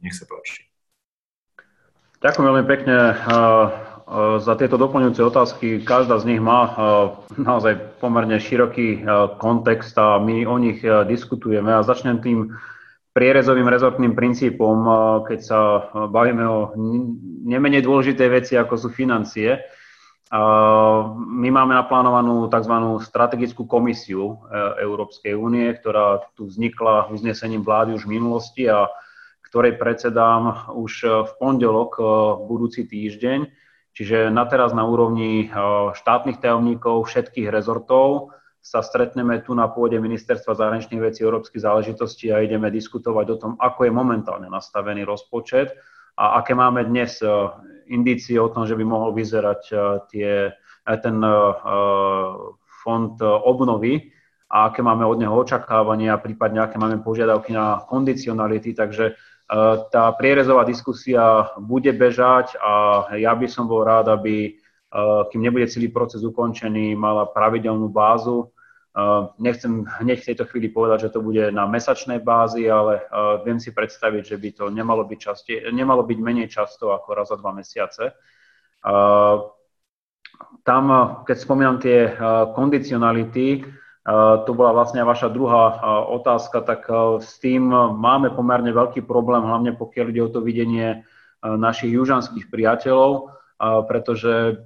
Nech 0.00 0.16
sa 0.16 0.24
páči. 0.24 0.69
Ďakujem 2.20 2.46
veľmi 2.52 2.66
pekne 2.68 2.96
za 4.44 4.52
tieto 4.60 4.76
doplňujúce 4.76 5.22
otázky. 5.24 5.80
Každá 5.80 6.20
z 6.20 6.28
nich 6.28 6.40
má 6.42 6.68
naozaj 7.32 7.96
pomerne 7.96 8.36
široký 8.36 9.08
kontext 9.40 9.96
a 9.96 10.20
my 10.20 10.44
o 10.44 10.60
nich 10.60 10.84
diskutujeme. 10.84 11.72
A 11.72 11.80
začnem 11.80 12.20
tým 12.20 12.52
prierezovým 13.16 13.64
rezortným 13.64 14.12
princípom, 14.12 14.76
keď 15.24 15.40
sa 15.40 15.60
bavíme 16.12 16.44
o 16.44 16.76
nemenej 17.48 17.80
dôležité 17.80 18.28
veci, 18.28 18.52
ako 18.52 18.74
sú 18.76 18.88
financie. 18.92 19.56
My 21.16 21.48
máme 21.48 21.72
naplánovanú 21.72 22.52
tzv. 22.52 22.74
strategickú 23.00 23.64
komisiu 23.64 24.44
Európskej 24.76 25.32
únie, 25.34 25.72
ktorá 25.72 26.20
tu 26.36 26.46
vznikla 26.46 27.08
uznesením 27.08 27.64
vlády 27.64 27.96
už 27.96 28.04
v 28.04 28.20
minulosti 28.20 28.68
a 28.68 28.92
ktorej 29.50 29.82
predsedám 29.82 30.70
už 30.78 30.92
e, 31.02 31.06
v 31.26 31.30
pondelok 31.42 31.98
e, 31.98 32.02
budúci 32.46 32.86
týždeň. 32.86 33.50
Čiže 33.90 34.30
na 34.30 34.46
teraz 34.46 34.70
na 34.70 34.86
úrovni 34.86 35.44
e, 35.44 35.46
štátnych 35.90 36.38
tajomníkov 36.38 37.10
všetkých 37.10 37.50
rezortov 37.50 38.30
sa 38.62 38.78
stretneme 38.86 39.42
tu 39.42 39.58
na 39.58 39.66
pôde 39.66 39.98
Ministerstva 39.98 40.54
zahraničných 40.54 41.02
vecí 41.02 41.26
európskych 41.26 41.66
záležitostí 41.66 42.30
a 42.30 42.46
ideme 42.46 42.70
diskutovať 42.70 43.26
o 43.34 43.36
tom, 43.36 43.52
ako 43.58 43.90
je 43.90 43.92
momentálne 43.92 44.46
nastavený 44.46 45.02
rozpočet 45.02 45.74
a 46.14 46.38
aké 46.38 46.52
máme 46.52 46.84
dnes 46.84 47.24
indície 47.88 48.36
o 48.36 48.52
tom, 48.52 48.68
že 48.68 48.76
by 48.76 48.84
mohol 48.84 49.16
vyzerať 49.16 49.62
tie, 50.12 50.52
ten 50.84 51.16
fond 52.84 53.16
obnovy 53.24 54.12
a 54.50 54.68
aké 54.68 54.82
máme 54.82 55.06
od 55.06 55.16
neho 55.22 55.32
očakávania, 55.32 56.18
prípadne 56.18 56.66
aké 56.66 56.76
máme 56.76 57.00
požiadavky 57.00 57.54
na 57.54 57.86
kondicionality. 57.86 58.74
Takže 58.74 59.14
tá 59.90 60.14
prierezová 60.14 60.62
diskusia 60.62 61.50
bude 61.58 61.90
bežať 61.90 62.54
a 62.62 63.04
ja 63.18 63.34
by 63.34 63.50
som 63.50 63.66
bol 63.66 63.82
rád, 63.82 64.06
aby 64.14 64.54
kým 65.30 65.42
nebude 65.42 65.66
celý 65.66 65.90
proces 65.90 66.22
ukončený, 66.22 66.94
mala 66.94 67.26
pravidelnú 67.26 67.90
bázu. 67.90 68.54
Nechcem 69.38 69.86
hneď 70.02 70.18
v 70.22 70.28
tejto 70.34 70.44
chvíli 70.50 70.70
povedať, 70.70 71.06
že 71.06 71.14
to 71.14 71.22
bude 71.22 71.50
na 71.54 71.66
mesačnej 71.66 72.22
bázi, 72.22 72.66
ale 72.70 73.06
viem 73.46 73.58
si 73.58 73.70
predstaviť, 73.70 74.34
že 74.34 74.36
by 74.38 74.48
to 74.54 74.64
nemalo 74.70 75.06
byť, 75.06 75.18
časti, 75.18 75.54
nemalo 75.70 76.02
byť 76.06 76.18
menej 76.18 76.50
často 76.50 76.90
ako 76.94 77.08
raz 77.14 77.30
za 77.30 77.38
dva 77.38 77.54
mesiace. 77.54 78.14
Tam, 80.66 80.84
keď 81.26 81.36
spomínam 81.38 81.78
tie 81.78 82.14
kondicionality, 82.54 83.62
to 84.08 84.50
bola 84.56 84.72
vlastne 84.72 85.04
vaša 85.04 85.28
druhá 85.28 85.76
otázka, 86.08 86.64
tak 86.64 86.88
s 87.20 87.36
tým 87.36 87.68
máme 88.00 88.32
pomerne 88.32 88.72
veľký 88.72 89.04
problém, 89.04 89.44
hlavne 89.44 89.76
pokiaľ 89.76 90.06
ide 90.08 90.22
o 90.24 90.32
to 90.32 90.40
videnie 90.40 91.04
našich 91.44 91.92
južanských 91.92 92.48
priateľov, 92.48 93.36
pretože 93.88 94.64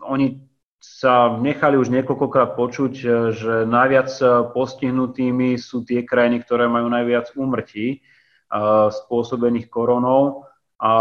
oni 0.00 0.40
sa 0.82 1.38
nechali 1.38 1.78
už 1.78 1.94
niekoľkokrát 1.94 2.58
počuť, 2.58 2.92
že 3.30 3.54
najviac 3.68 4.10
postihnutými 4.50 5.54
sú 5.60 5.86
tie 5.86 6.02
krajiny, 6.02 6.42
ktoré 6.42 6.66
majú 6.66 6.90
najviac 6.90 7.36
úmrtí 7.38 8.02
spôsobených 8.90 9.70
koronou. 9.70 10.48
A 10.82 10.92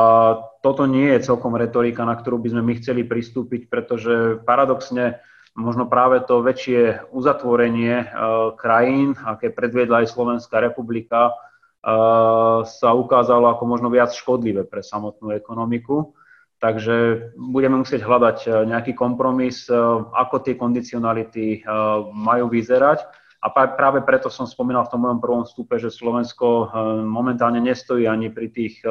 toto 0.62 0.86
nie 0.86 1.10
je 1.18 1.26
celkom 1.26 1.58
retorika, 1.58 2.06
na 2.06 2.14
ktorú 2.14 2.38
by 2.38 2.54
sme 2.54 2.62
my 2.62 2.74
chceli 2.78 3.02
pristúpiť, 3.02 3.66
pretože 3.66 4.38
paradoxne 4.46 5.18
možno 5.56 5.88
práve 5.88 6.24
to 6.24 6.40
väčšie 6.40 7.12
uzatvorenie 7.12 8.08
uh, 8.08 8.56
krajín, 8.56 9.16
aké 9.20 9.52
predviedla 9.52 10.04
aj 10.06 10.14
Slovenská 10.16 10.64
republika, 10.64 11.32
uh, 11.32 12.64
sa 12.64 12.90
ukázalo 12.96 13.52
ako 13.52 13.64
možno 13.68 13.92
viac 13.92 14.16
škodlivé 14.16 14.64
pre 14.64 14.80
samotnú 14.80 15.36
ekonomiku. 15.36 16.16
Takže 16.62 17.34
budeme 17.36 17.82
musieť 17.82 18.06
hľadať 18.06 18.38
uh, 18.46 18.52
nejaký 18.70 18.94
kompromis, 18.94 19.66
ako 20.14 20.46
tie 20.46 20.54
kondicionality 20.54 21.66
majú 22.14 22.54
vyzerať. 22.54 23.02
A 23.42 23.50
práve 23.50 24.06
preto 24.06 24.30
som 24.30 24.46
spomínal 24.46 24.86
v 24.86 24.94
tom 24.94 25.02
mojom 25.02 25.18
prvom 25.18 25.44
vstupe, 25.50 25.82
že 25.82 25.90
Slovensko 25.90 26.70
momentálne 27.02 27.58
nestojí 27.58 28.06
ani 28.06 28.30
pri 28.30 28.54
tých 28.54 28.86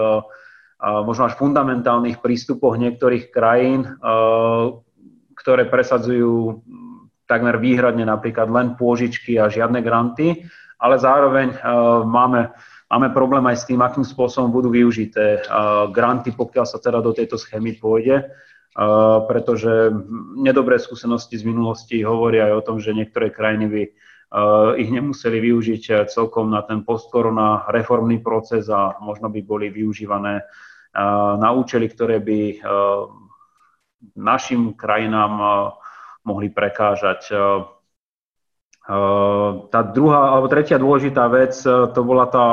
možno 0.82 1.30
až 1.30 1.38
fundamentálnych 1.38 2.18
prístupoch 2.18 2.74
niektorých 2.74 3.30
krajín, 3.30 3.86
ktoré 5.40 5.64
presadzujú 5.64 6.60
takmer 7.24 7.56
výhradne 7.56 8.04
napríklad 8.04 8.52
len 8.52 8.76
pôžičky 8.76 9.40
a 9.40 9.48
žiadne 9.48 9.80
granty, 9.80 10.44
ale 10.76 10.98
zároveň 10.98 11.56
uh, 11.56 12.02
máme, 12.02 12.50
máme 12.90 13.08
problém 13.14 13.46
aj 13.48 13.64
s 13.64 13.66
tým, 13.70 13.80
akým 13.80 14.02
spôsobom 14.02 14.52
budú 14.52 14.68
využité 14.74 15.46
uh, 15.46 15.88
granty, 15.88 16.34
pokiaľ 16.34 16.66
sa 16.66 16.82
teda 16.82 16.98
do 16.98 17.14
tejto 17.14 17.38
schémy 17.38 17.78
pôjde, 17.78 18.26
uh, 18.26 19.22
pretože 19.30 19.94
nedobré 20.36 20.82
skúsenosti 20.82 21.38
z 21.38 21.46
minulosti 21.46 22.02
hovoria 22.02 22.50
aj 22.50 22.54
o 22.58 22.66
tom, 22.66 22.76
že 22.82 22.92
niektoré 22.92 23.30
krajiny 23.30 23.66
by 23.70 23.82
ich 24.78 24.94
nemuseli 24.94 25.42
využiť 25.42 26.06
celkom 26.06 26.54
na 26.54 26.62
ten 26.62 26.86
postkorona 26.86 27.66
reformný 27.66 28.22
proces 28.22 28.70
a 28.70 28.94
možno 29.02 29.26
by 29.26 29.42
boli 29.42 29.74
využívané 29.74 30.46
na 31.34 31.50
účely, 31.50 31.90
ktoré 31.90 32.22
by 32.22 32.62
našim 34.16 34.74
krajinám 34.74 35.32
eh, 35.40 35.48
mohli 36.24 36.48
prekážať. 36.48 37.20
Eh, 37.30 37.38
eh, 38.88 39.50
tá 39.70 39.80
druhá 39.84 40.34
alebo 40.36 40.50
tretia 40.50 40.80
dôležitá 40.80 41.28
vec, 41.28 41.54
to 41.64 42.00
bola 42.04 42.26
tá 42.28 42.46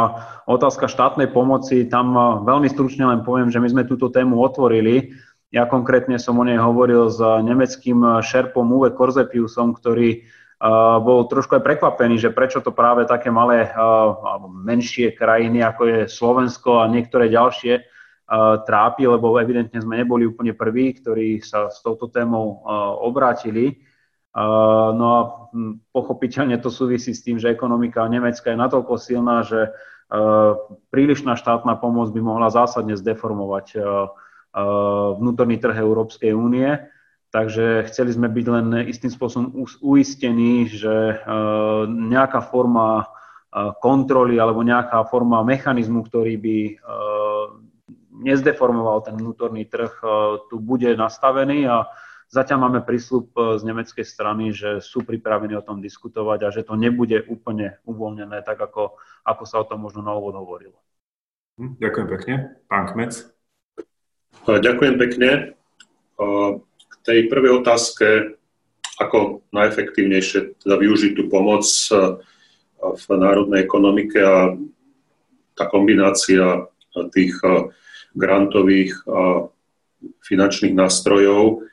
otázka 0.46 0.88
štátnej 0.92 1.32
pomoci. 1.32 1.88
Tam 1.88 2.14
veľmi 2.44 2.68
stručne 2.72 3.08
len 3.08 3.24
poviem, 3.24 3.52
že 3.52 3.60
my 3.60 3.68
sme 3.72 3.90
túto 3.90 4.12
tému 4.12 4.40
otvorili. 4.44 5.16
Ja 5.48 5.64
konkrétne 5.64 6.20
som 6.20 6.36
o 6.40 6.44
nej 6.44 6.60
hovoril 6.60 7.08
s 7.08 7.24
nemeckým 7.24 8.20
šerpom 8.20 8.68
Uwe 8.68 8.92
Korzepiusom, 8.92 9.80
ktorý 9.80 10.28
bol 11.00 11.24
trošku 11.32 11.56
aj 11.56 11.64
prekvapený, 11.64 12.20
že 12.20 12.36
prečo 12.36 12.60
to 12.60 12.76
práve 12.76 13.08
také 13.08 13.32
malé 13.32 13.72
alebo 13.72 14.52
menšie 14.52 15.16
krajiny, 15.16 15.64
ako 15.64 15.82
je 15.88 16.00
Slovensko 16.12 16.84
a 16.84 16.92
niektoré 16.92 17.32
ďalšie, 17.32 17.80
trápi, 18.68 19.08
lebo 19.08 19.40
evidentne 19.40 19.80
sme 19.80 20.04
neboli 20.04 20.28
úplne 20.28 20.52
prví, 20.52 21.00
ktorí 21.00 21.40
sa 21.40 21.72
s 21.72 21.80
touto 21.80 22.12
témou 22.12 22.60
obrátili. 23.00 23.80
No 24.94 25.06
a 25.08 25.20
hm, 25.56 25.90
pochopiteľne 25.96 26.60
to 26.60 26.68
súvisí 26.68 27.16
s 27.16 27.24
tým, 27.24 27.40
že 27.40 27.50
ekonomika 27.50 28.04
Nemecka 28.06 28.52
je 28.52 28.60
natoľko 28.60 28.94
silná, 29.00 29.48
že 29.48 29.72
prílišná 30.92 31.36
štátna 31.36 31.80
pomoc 31.80 32.12
by 32.16 32.22
mohla 32.24 32.48
zásadne 32.48 32.96
zdeformovať 32.96 33.76
vnútorný 35.20 35.60
trh 35.60 35.76
Európskej 35.76 36.32
únie. 36.32 36.68
Takže 37.28 37.92
chceli 37.92 38.16
sme 38.16 38.32
byť 38.32 38.46
len 38.48 38.68
istým 38.88 39.12
spôsobom 39.12 39.68
uistení, 39.84 40.72
že 40.72 41.20
nejaká 41.88 42.40
forma 42.40 43.04
kontroly 43.84 44.40
alebo 44.40 44.64
nejaká 44.64 45.04
forma 45.12 45.44
mechanizmu, 45.44 46.08
ktorý 46.08 46.40
by 46.40 46.58
nezdeformoval 48.18 49.06
ten 49.06 49.16
vnútorný 49.18 49.66
trh, 49.70 49.94
e, 50.02 50.08
tu 50.50 50.58
bude 50.58 50.90
nastavený 50.98 51.70
a 51.70 51.86
zatiaľ 52.28 52.68
máme 52.68 52.82
prísľub 52.84 53.32
e, 53.34 53.40
z 53.58 53.62
nemeckej 53.64 54.06
strany, 54.06 54.52
že 54.52 54.82
sú 54.82 55.06
pripravení 55.06 55.54
o 55.58 55.66
tom 55.66 55.80
diskutovať 55.80 56.40
a 56.44 56.54
že 56.54 56.66
to 56.66 56.74
nebude 56.74 57.26
úplne 57.30 57.78
uvoľnené, 57.86 58.42
tak 58.42 58.58
ako, 58.58 58.98
ako 59.24 59.44
sa 59.46 59.62
o 59.62 59.68
tom 59.70 59.86
možno 59.86 60.02
na 60.02 60.18
úvod 60.18 60.36
hovorilo. 60.36 60.78
Hm, 61.58 61.78
ďakujem 61.82 62.08
pekne. 62.18 62.34
Pán 62.70 62.86
Kmec. 62.94 63.14
Ďakujem 64.46 64.96
pekne. 65.02 65.30
K 66.78 66.94
tej 67.02 67.20
prvej 67.34 67.66
otázke, 67.66 68.38
ako 69.02 69.46
najefektívnejšie 69.54 70.62
teda 70.62 70.76
využiť 70.78 71.12
tú 71.18 71.30
pomoc 71.30 71.66
v 72.78 73.06
národnej 73.10 73.66
ekonomike 73.66 74.18
a 74.22 74.54
tá 75.58 75.66
kombinácia 75.66 76.70
tých 77.14 77.38
grantových 78.18 79.06
a 79.06 79.48
finančných 80.26 80.74
nástrojov. 80.74 81.70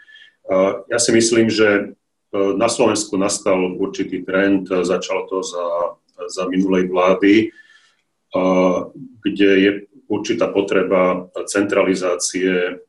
Ja 0.92 0.98
si 1.00 1.10
myslím, 1.16 1.48
že 1.48 1.96
na 2.34 2.68
Slovensku 2.68 3.16
nastal 3.16 3.78
určitý 3.80 4.20
trend, 4.20 4.68
začal 4.68 5.24
to 5.30 5.40
za, 5.40 5.66
za 6.28 6.44
minulej 6.50 6.92
vlády, 6.92 7.34
kde 9.24 9.50
je 9.60 9.70
určitá 10.10 10.52
potreba 10.52 11.30
centralizácie 11.48 12.80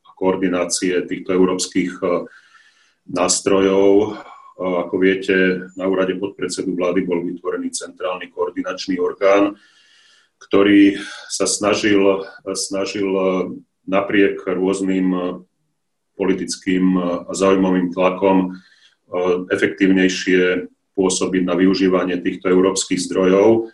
a 0.00 0.10
koordinácie 0.16 1.02
týchto 1.06 1.30
európskych 1.36 2.00
nástrojov. 3.10 4.16
Ako 4.60 4.94
viete, 5.00 5.68
na 5.76 5.88
úrade 5.88 6.16
podpredsedu 6.20 6.76
vlády 6.76 7.04
bol 7.04 7.24
vytvorený 7.24 7.72
centrálny 7.72 8.28
koordinačný 8.28 9.00
orgán, 9.00 9.56
ktorý 10.40 10.96
sa 11.28 11.44
snažil, 11.44 12.24
snažil 12.56 13.08
napriek 13.84 14.40
rôznym 14.44 15.40
politickým 16.16 16.96
a 17.28 17.32
zaujímavým 17.32 17.92
tlakom 17.92 18.56
efektívnejšie 19.52 20.68
pôsobiť 20.96 21.42
na 21.44 21.54
využívanie 21.54 22.18
týchto 22.20 22.50
európskych 22.50 22.98
zdrojov 22.98 23.70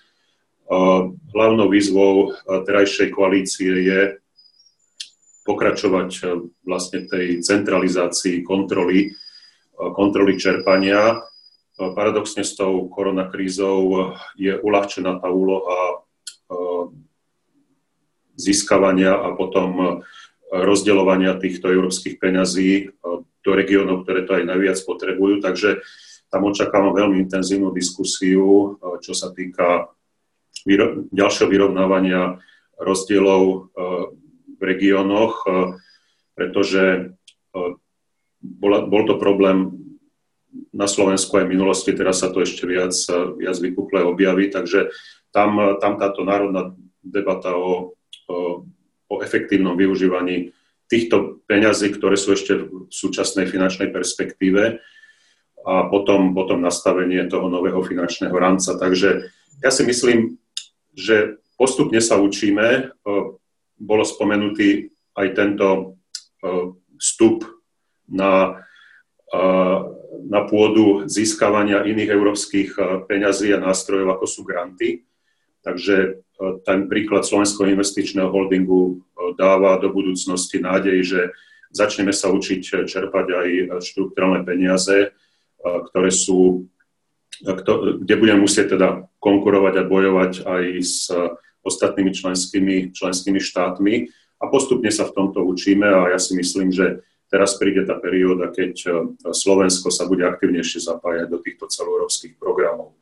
Hlavnou 1.31 1.71
výzvou 1.71 2.35
terajšej 2.43 3.15
koalície 3.15 3.71
je 3.87 4.01
pokračovať 5.47 6.11
vlastne 6.67 7.07
tej 7.07 7.39
centralizácii 7.39 8.43
kontroly, 8.43 9.15
kontroly 9.95 10.35
čerpania. 10.35 11.23
Paradoxne 11.79 12.43
s 12.43 12.59
tou 12.59 12.91
koronakrízou 12.91 14.11
je 14.35 14.59
uľahčená 14.59 15.23
tá 15.23 15.31
úloha 15.31 16.03
získavania 18.37 19.17
a 19.17 19.33
potom 19.35 20.01
rozdeľovania 20.47 21.41
týchto 21.43 21.73
európskych 21.73 22.23
peňazí 22.23 22.95
do 23.43 23.51
regiónov, 23.55 24.05
ktoré 24.05 24.27
to 24.27 24.39
aj 24.39 24.45
najviac 24.47 24.79
potrebujú. 24.85 25.43
Takže 25.43 25.81
tam 26.31 26.47
očakávam 26.47 26.95
veľmi 26.95 27.23
intenzívnu 27.27 27.71
diskusiu, 27.71 28.77
čo 29.03 29.13
sa 29.15 29.31
týka 29.31 29.91
vyro- 30.67 31.07
ďalšieho 31.15 31.49
vyrovnávania 31.51 32.43
rozdielov 32.77 33.73
v 34.57 34.61
regiónoch, 34.61 35.47
pretože 36.37 37.17
bol 38.43 39.03
to 39.09 39.15
problém 39.17 39.73
na 40.77 40.85
Slovensku 40.85 41.41
aj 41.41 41.49
v 41.49 41.53
minulosti, 41.57 41.97
teraz 41.97 42.21
sa 42.21 42.29
to 42.29 42.45
ešte 42.45 42.69
viac, 42.69 42.93
viac 43.41 43.57
vypuklé 43.61 44.05
objaví, 44.05 44.53
takže 44.53 44.93
tam, 45.37 45.77
tam 45.77 46.01
táto 46.01 46.25
národná 46.25 46.73
debata 47.05 47.53
o, 47.53 47.93
o, 48.33 48.65
o 49.13 49.15
efektívnom 49.21 49.77
využívaní 49.77 50.57
týchto 50.89 51.45
peňazí, 51.45 51.93
ktoré 51.93 52.17
sú 52.17 52.33
ešte 52.33 52.57
v 52.57 52.89
súčasnej 52.89 53.45
finančnej 53.45 53.93
perspektíve 53.93 54.81
a 55.67 55.91
potom, 55.91 56.33
potom 56.33 56.63
nastavenie 56.63 57.27
toho 57.27 57.51
nového 57.51 57.83
finančného 57.83 58.33
rámca. 58.33 58.79
Takže 58.79 59.29
ja 59.61 59.71
si 59.75 59.83
myslím, 59.83 60.39
že 60.95 61.43
postupne 61.59 61.99
sa 61.99 62.23
učíme. 62.23 62.67
E, 62.67 62.83
bolo 63.77 64.05
spomenutý 64.07 64.95
aj 65.19 65.27
tento 65.35 65.69
e, 65.69 65.85
vstup 67.03 67.43
na, 68.07 68.63
e, 69.27 69.39
na 70.31 70.41
pôdu 70.47 71.11
získavania 71.11 71.83
iných 71.83 72.15
európskych 72.15 72.79
peňazí 73.11 73.51
a 73.51 73.59
nástrojov, 73.59 74.17
ako 74.17 74.27
sú 74.31 74.47
granty. 74.47 75.03
Takže 75.67 76.23
ten 76.63 76.87
príklad 76.87 77.27
Slovenského 77.27 77.67
investičného 77.67 78.31
holdingu 78.31 79.03
dáva 79.35 79.83
do 79.83 79.91
budúcnosti 79.91 80.63
nádej, 80.63 80.99
že 81.03 81.21
začneme 81.75 82.15
sa 82.15 82.31
učiť 82.31 82.87
čerpať 82.87 83.27
aj 83.35 83.49
štruktúrne 83.83 84.47
peniaze, 84.47 85.11
ktoré 85.91 86.15
sú 86.15 86.71
kde 88.01 88.15
budeme 88.17 88.49
musieť 88.49 88.79
teda 88.79 89.05
konkurovať 89.21 89.75
a 89.77 89.89
bojovať 89.89 90.33
aj 90.49 90.65
s 90.81 91.13
ostatnými 91.61 92.15
členskými, 92.15 92.95
členskými 92.95 93.41
štátmi 93.43 93.95
a 94.41 94.45
postupne 94.49 94.89
sa 94.89 95.05
v 95.05 95.13
tomto 95.13 95.43
učíme 95.45 95.85
a 95.85 96.15
ja 96.15 96.19
si 96.23 96.39
myslím, 96.39 96.71
že 96.71 97.03
teraz 97.27 97.59
príde 97.59 97.83
tá 97.85 97.99
perióda, 97.99 98.55
keď 98.55 98.73
e, 98.87 98.89
Slovensko 99.35 99.91
sa 99.91 100.07
bude 100.07 100.23
aktivnejšie 100.23 100.87
zapájať 100.87 101.27
do 101.27 101.43
týchto 101.43 101.67
celoeurópskych 101.67 102.39
programov. 102.39 102.95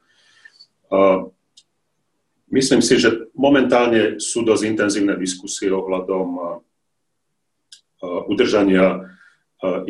Myslím 2.54 2.86
si, 2.86 3.02
že 3.02 3.26
momentálne 3.34 4.22
sú 4.22 4.46
dosť 4.46 4.62
intenzívne 4.62 5.18
diskusie 5.18 5.74
ohľadom 5.74 6.28
e, 6.38 6.42
udržania 8.30 8.86
e, 8.94 8.98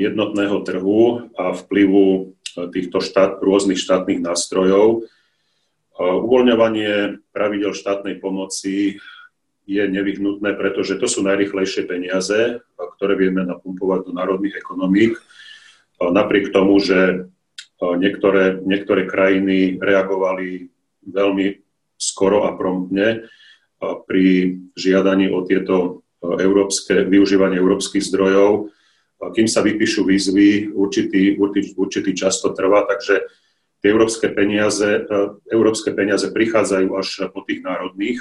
jednotného 0.01 0.65
trhu 0.65 1.29
a 1.37 1.53
vplyvu 1.53 2.33
týchto 2.73 3.05
štát, 3.05 3.43
rôznych 3.43 3.83
štátnych 3.83 4.23
nástrojov. 4.23 5.11
Uvoľňovanie 5.99 7.23
pravidel 7.35 7.75
štátnej 7.75 8.23
pomoci 8.23 9.03
je 9.67 9.83
nevyhnutné, 9.91 10.55
pretože 10.55 10.95
to 10.99 11.11
sú 11.11 11.27
najrychlejšie 11.27 11.87
peniaze, 11.87 12.63
ktoré 12.99 13.19
vieme 13.19 13.43
napumpovať 13.43 14.07
do 14.07 14.13
národných 14.15 14.59
ekonomík. 14.59 15.19
Napriek 15.99 16.55
tomu, 16.55 16.79
že 16.79 17.31
niektoré, 17.81 18.61
niektoré 18.63 19.07
krajiny 19.09 19.79
reagovali 19.83 20.71
veľmi 21.07 21.64
skoro 22.05 22.45
a 22.45 22.53
promptne 22.53 23.25
pri 23.81 24.57
žiadaní 24.77 25.33
o 25.33 25.45
tieto 25.45 26.05
európske, 26.21 27.05
využívanie 27.05 27.61
európskych 27.61 28.05
zdrojov, 28.05 28.73
kým 29.33 29.49
sa 29.49 29.65
vypíšu 29.65 30.05
výzvy, 30.05 30.73
určitý, 30.73 31.37
určitý, 31.41 31.73
určitý 31.77 32.11
čas 32.13 32.41
to 32.45 32.53
trvá, 32.53 32.85
takže 32.85 33.25
tie 33.81 33.89
európske 33.89 34.29
peniaze, 34.33 34.85
e, 34.85 35.01
európske 35.53 35.93
peniaze 35.93 36.29
prichádzajú 36.29 36.89
až 36.97 37.09
po 37.33 37.45
tých 37.45 37.65
národných, 37.65 38.21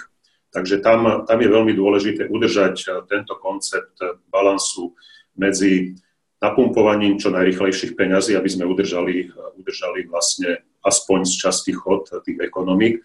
takže 0.51 0.79
tam, 0.79 1.23
tam 1.27 1.39
je 1.39 1.49
veľmi 1.49 1.73
dôležité 1.75 2.27
udržať 2.27 2.75
e, 2.83 2.87
tento 3.07 3.35
koncept 3.39 3.95
balansu 4.31 4.95
medzi 5.35 5.95
napumpovaním 6.43 7.15
čo 7.15 7.31
najrychlejších 7.31 7.95
peňazí, 7.95 8.35
aby 8.35 8.49
sme 8.51 8.67
udržali, 8.67 9.27
e, 9.27 9.39
udržali 9.59 10.07
vlastne 10.07 10.63
aspoň 10.83 11.23
z 11.27 11.33
časti 11.47 11.71
chod 11.71 12.11
tých 12.27 12.43
ekonomík. 12.43 12.99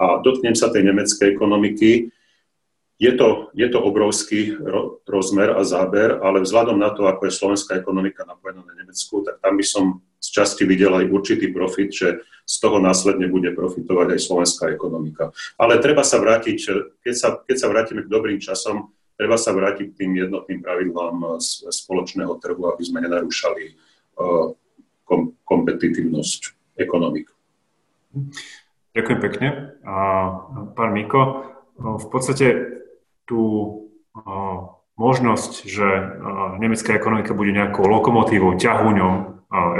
A 0.00 0.16
dotknem 0.24 0.56
sa 0.56 0.72
tej 0.72 0.88
nemeckej 0.88 1.36
ekonomiky. 1.36 2.08
Je 3.00 3.12
to, 3.16 3.52
je 3.56 3.68
to 3.68 3.80
obrovský 3.80 4.56
rozmer 5.08 5.56
a 5.56 5.64
záber, 5.64 6.20
ale 6.20 6.44
vzhľadom 6.44 6.76
na 6.76 6.92
to, 6.92 7.08
ako 7.08 7.28
je 7.28 7.36
slovenská 7.36 7.76
ekonomika 7.80 8.24
napojená 8.24 8.64
na 8.64 8.76
Nemecku, 8.76 9.24
tak 9.24 9.40
tam 9.40 9.56
by 9.56 9.64
som 9.64 9.84
z 10.20 10.28
časti 10.36 10.68
videl 10.68 10.92
aj 10.92 11.08
určitý 11.08 11.48
profit, 11.48 11.92
že 11.96 12.08
z 12.44 12.56
toho 12.60 12.76
následne 12.76 13.24
bude 13.32 13.56
profitovať 13.56 14.16
aj 14.16 14.20
slovenská 14.20 14.64
ekonomika. 14.68 15.32
Ale 15.56 15.80
treba 15.80 16.04
sa 16.04 16.20
vrátiť, 16.20 16.58
keď 17.00 17.14
sa, 17.16 17.28
keď 17.40 17.56
sa 17.56 17.70
vrátime 17.72 18.04
k 18.04 18.12
dobrým 18.12 18.36
časom, 18.36 18.92
treba 19.16 19.40
sa 19.40 19.56
vrátiť 19.56 19.92
k 19.92 19.98
tým 20.04 20.12
jednotným 20.20 20.60
pravidlám 20.60 21.40
spoločného 21.72 22.36
trhu, 22.36 22.62
aby 22.68 22.82
sme 22.84 23.04
nenarúšali 23.04 23.64
uh, 23.72 24.52
kom, 25.08 25.36
kompetitívnosť 25.44 26.74
ekonomik. 26.76 27.32
Ďakujem 28.90 29.20
pekne. 29.22 29.48
Pán 30.74 30.90
Miko, 30.90 31.46
v 31.78 32.06
podstate 32.10 32.46
tú 33.22 33.42
možnosť, 34.98 35.52
že 35.64 35.86
nemecká 36.58 36.98
ekonomika 36.98 37.32
bude 37.32 37.54
nejakou 37.54 37.86
lokomotívou, 37.86 38.58
ťahuňom 38.58 39.14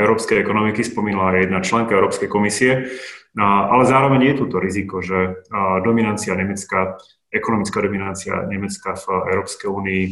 európskej 0.00 0.38
ekonomiky, 0.40 0.86
spomínala 0.86 1.34
aj 1.34 1.42
jedna 1.46 1.60
členka 1.60 1.98
Európskej 1.98 2.30
komisie, 2.30 2.90
ale 3.38 3.82
zároveň 3.86 4.30
je 4.30 4.34
tu 4.38 4.44
to 4.50 4.58
riziko, 4.58 5.02
že 5.02 5.46
dominancia 5.86 6.34
Nemecka, 6.34 6.98
ekonomická 7.30 7.78
dominancia 7.78 8.46
Nemecka 8.46 8.98
v 8.98 9.06
Európskej 9.34 9.68
únii 9.70 10.02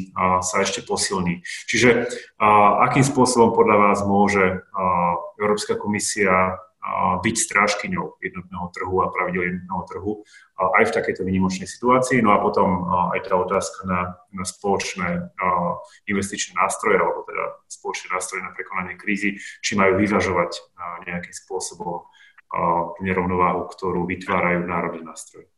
sa 0.43 0.63
ešte 0.63 0.87
posilní. 0.87 1.43
Čiže 1.67 2.07
akým 2.83 3.03
spôsobom 3.03 3.55
podľa 3.55 3.77
vás 3.91 3.99
môže 4.07 4.63
Európska 5.39 5.75
komisia 5.75 6.59
byť 7.21 7.37
strážkyňou 7.37 8.17
jednotného 8.25 8.67
trhu 8.73 8.97
a 9.05 9.13
pravidel 9.13 9.45
jednotného 9.45 9.83
trhu 9.93 10.13
aj 10.57 10.85
v 10.89 10.95
takejto 10.97 11.21
výnimočnej 11.21 11.69
situácii. 11.69 12.25
No 12.25 12.33
a 12.33 12.41
potom 12.41 12.89
aj 13.13 13.29
tá 13.29 13.37
otázka 13.37 13.85
na, 13.85 14.17
na 14.33 14.45
spoločné 14.49 15.29
investičné 16.09 16.57
nástroje, 16.57 16.97
alebo 16.97 17.29
teda 17.29 17.61
spoločné 17.69 18.07
nástroje 18.09 18.41
na 18.41 18.57
prekonanie 18.57 18.97
krízy, 18.97 19.37
či 19.61 19.77
majú 19.77 20.01
vyvažovať 20.01 20.57
nejakým 21.05 21.35
spôsobom 21.37 22.09
nerovnováhu, 23.05 23.69
ktorú 23.69 24.09
vytvárajú 24.09 24.65
národné 24.65 25.05
nástroje. 25.05 25.53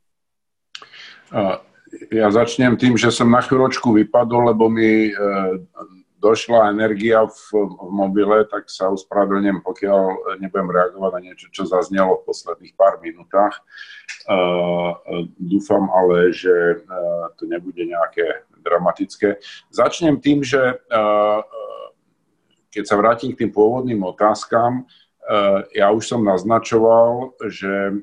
Ja 2.11 2.31
začnem 2.31 2.75
tým, 2.75 2.99
že 2.99 3.15
som 3.15 3.31
na 3.31 3.43
chvíľočku 3.43 3.95
vypadol, 3.95 4.51
lebo 4.51 4.67
mi 4.67 5.15
došla 6.21 6.69
energia 6.69 7.25
v, 7.25 7.49
v 7.65 7.91
mobile, 7.91 8.45
tak 8.45 8.69
sa 8.69 8.93
uspravedlňujem, 8.93 9.65
pokiaľ 9.65 10.01
nebudem 10.37 10.69
reagovať 10.69 11.11
na 11.17 11.21
niečo, 11.25 11.49
čo 11.49 11.65
zaznelo 11.65 12.21
v 12.21 12.27
posledných 12.29 12.77
pár 12.77 13.01
minútach. 13.01 13.65
Uh, 14.29 15.01
dúfam 15.41 15.89
ale, 15.89 16.31
že 16.37 16.85
uh, 16.85 17.33
to 17.41 17.49
nebude 17.49 17.81
nejaké 17.81 18.45
dramatické. 18.61 19.41
Začnem 19.73 20.21
tým, 20.21 20.45
že 20.45 20.61
uh, 20.77 21.41
keď 22.71 22.85
sa 22.85 23.01
vrátim 23.01 23.33
k 23.33 23.45
tým 23.45 23.51
pôvodným 23.51 23.99
otázkam, 24.07 24.87
ja 25.75 25.95
už 25.95 26.11
som 26.11 26.27
naznačoval, 26.27 27.39
že 27.51 28.03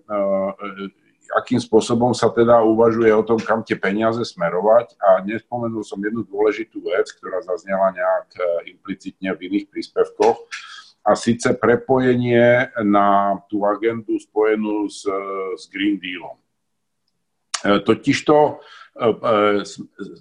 akým 1.38 1.62
spôsobom 1.62 2.18
sa 2.18 2.34
teda 2.34 2.66
uvažuje 2.66 3.14
o 3.14 3.22
tom, 3.22 3.38
kam 3.38 3.62
tie 3.62 3.78
peniaze 3.78 4.26
smerovať 4.26 4.98
a 4.98 5.22
nespomenul 5.22 5.86
som 5.86 6.02
jednu 6.02 6.26
dôležitú 6.26 6.82
vec, 6.82 7.14
ktorá 7.14 7.46
zaznela 7.46 7.94
nejak 7.94 8.28
e, 8.34 8.42
implicitne 8.74 9.38
v 9.38 9.54
iných 9.54 9.66
príspevkoch 9.70 10.38
a 11.06 11.14
síce 11.14 11.54
prepojenie 11.54 12.74
na 12.82 13.38
tú 13.48 13.64
agendu 13.64 14.18
spojenú 14.18 14.90
s, 14.90 15.06
s 15.56 15.64
Green 15.70 16.02
Dealom. 16.02 16.36
E, 17.66 17.80
totižto 17.82 18.36
e, 18.38 18.54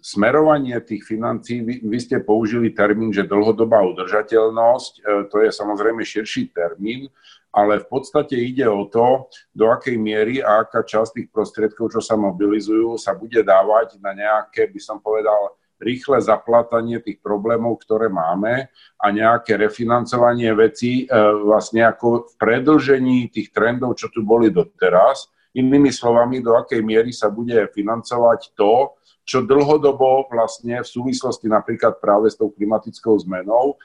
smerovanie 0.00 0.80
tých 0.84 1.04
financí, 1.04 1.60
vy, 1.60 1.84
vy 1.84 1.98
ste 2.00 2.20
použili 2.24 2.72
termín, 2.72 3.12
že 3.12 3.28
dlhodobá 3.28 3.80
udržateľnosť, 3.96 4.92
to 5.32 5.36
je 5.44 5.50
samozrejme 5.52 6.04
širší 6.04 6.52
termín, 6.52 7.08
ale 7.56 7.80
v 7.80 7.88
podstate 7.88 8.36
ide 8.36 8.68
o 8.68 8.84
to, 8.84 9.32
do 9.56 9.72
akej 9.72 9.96
miery 9.96 10.44
a 10.44 10.60
aká 10.68 10.84
časť 10.84 11.10
tých 11.16 11.28
prostriedkov, 11.32 11.88
čo 11.88 12.04
sa 12.04 12.12
mobilizujú, 12.20 13.00
sa 13.00 13.16
bude 13.16 13.40
dávať 13.40 13.96
na 14.04 14.12
nejaké, 14.12 14.68
by 14.68 14.80
som 14.80 15.00
povedal, 15.00 15.56
rýchle 15.80 16.20
zaplatanie 16.20 17.00
tých 17.00 17.20
problémov, 17.20 17.80
ktoré 17.84 18.08
máme 18.08 18.68
a 18.96 19.06
nejaké 19.12 19.60
refinancovanie 19.60 20.52
vecí 20.56 21.04
e, 21.04 21.16
vlastne 21.44 21.84
ako 21.84 22.32
v 22.32 22.34
predlžení 22.40 23.28
tých 23.28 23.52
trendov, 23.52 23.96
čo 23.96 24.08
tu 24.08 24.24
boli 24.24 24.48
doteraz. 24.48 25.28
Inými 25.56 25.88
slovami, 25.88 26.44
do 26.44 26.52
akej 26.52 26.84
miery 26.84 27.16
sa 27.16 27.32
bude 27.32 27.56
financovať 27.72 28.52
to, 28.52 28.92
čo 29.26 29.42
dlhodobo 29.42 30.30
vlastne 30.30 30.84
v 30.84 30.88
súvislosti 30.88 31.50
napríklad 31.50 31.98
práve 31.98 32.30
s 32.30 32.38
tou 32.38 32.52
klimatickou 32.52 33.18
zmenou 33.18 33.74
e, 33.74 33.76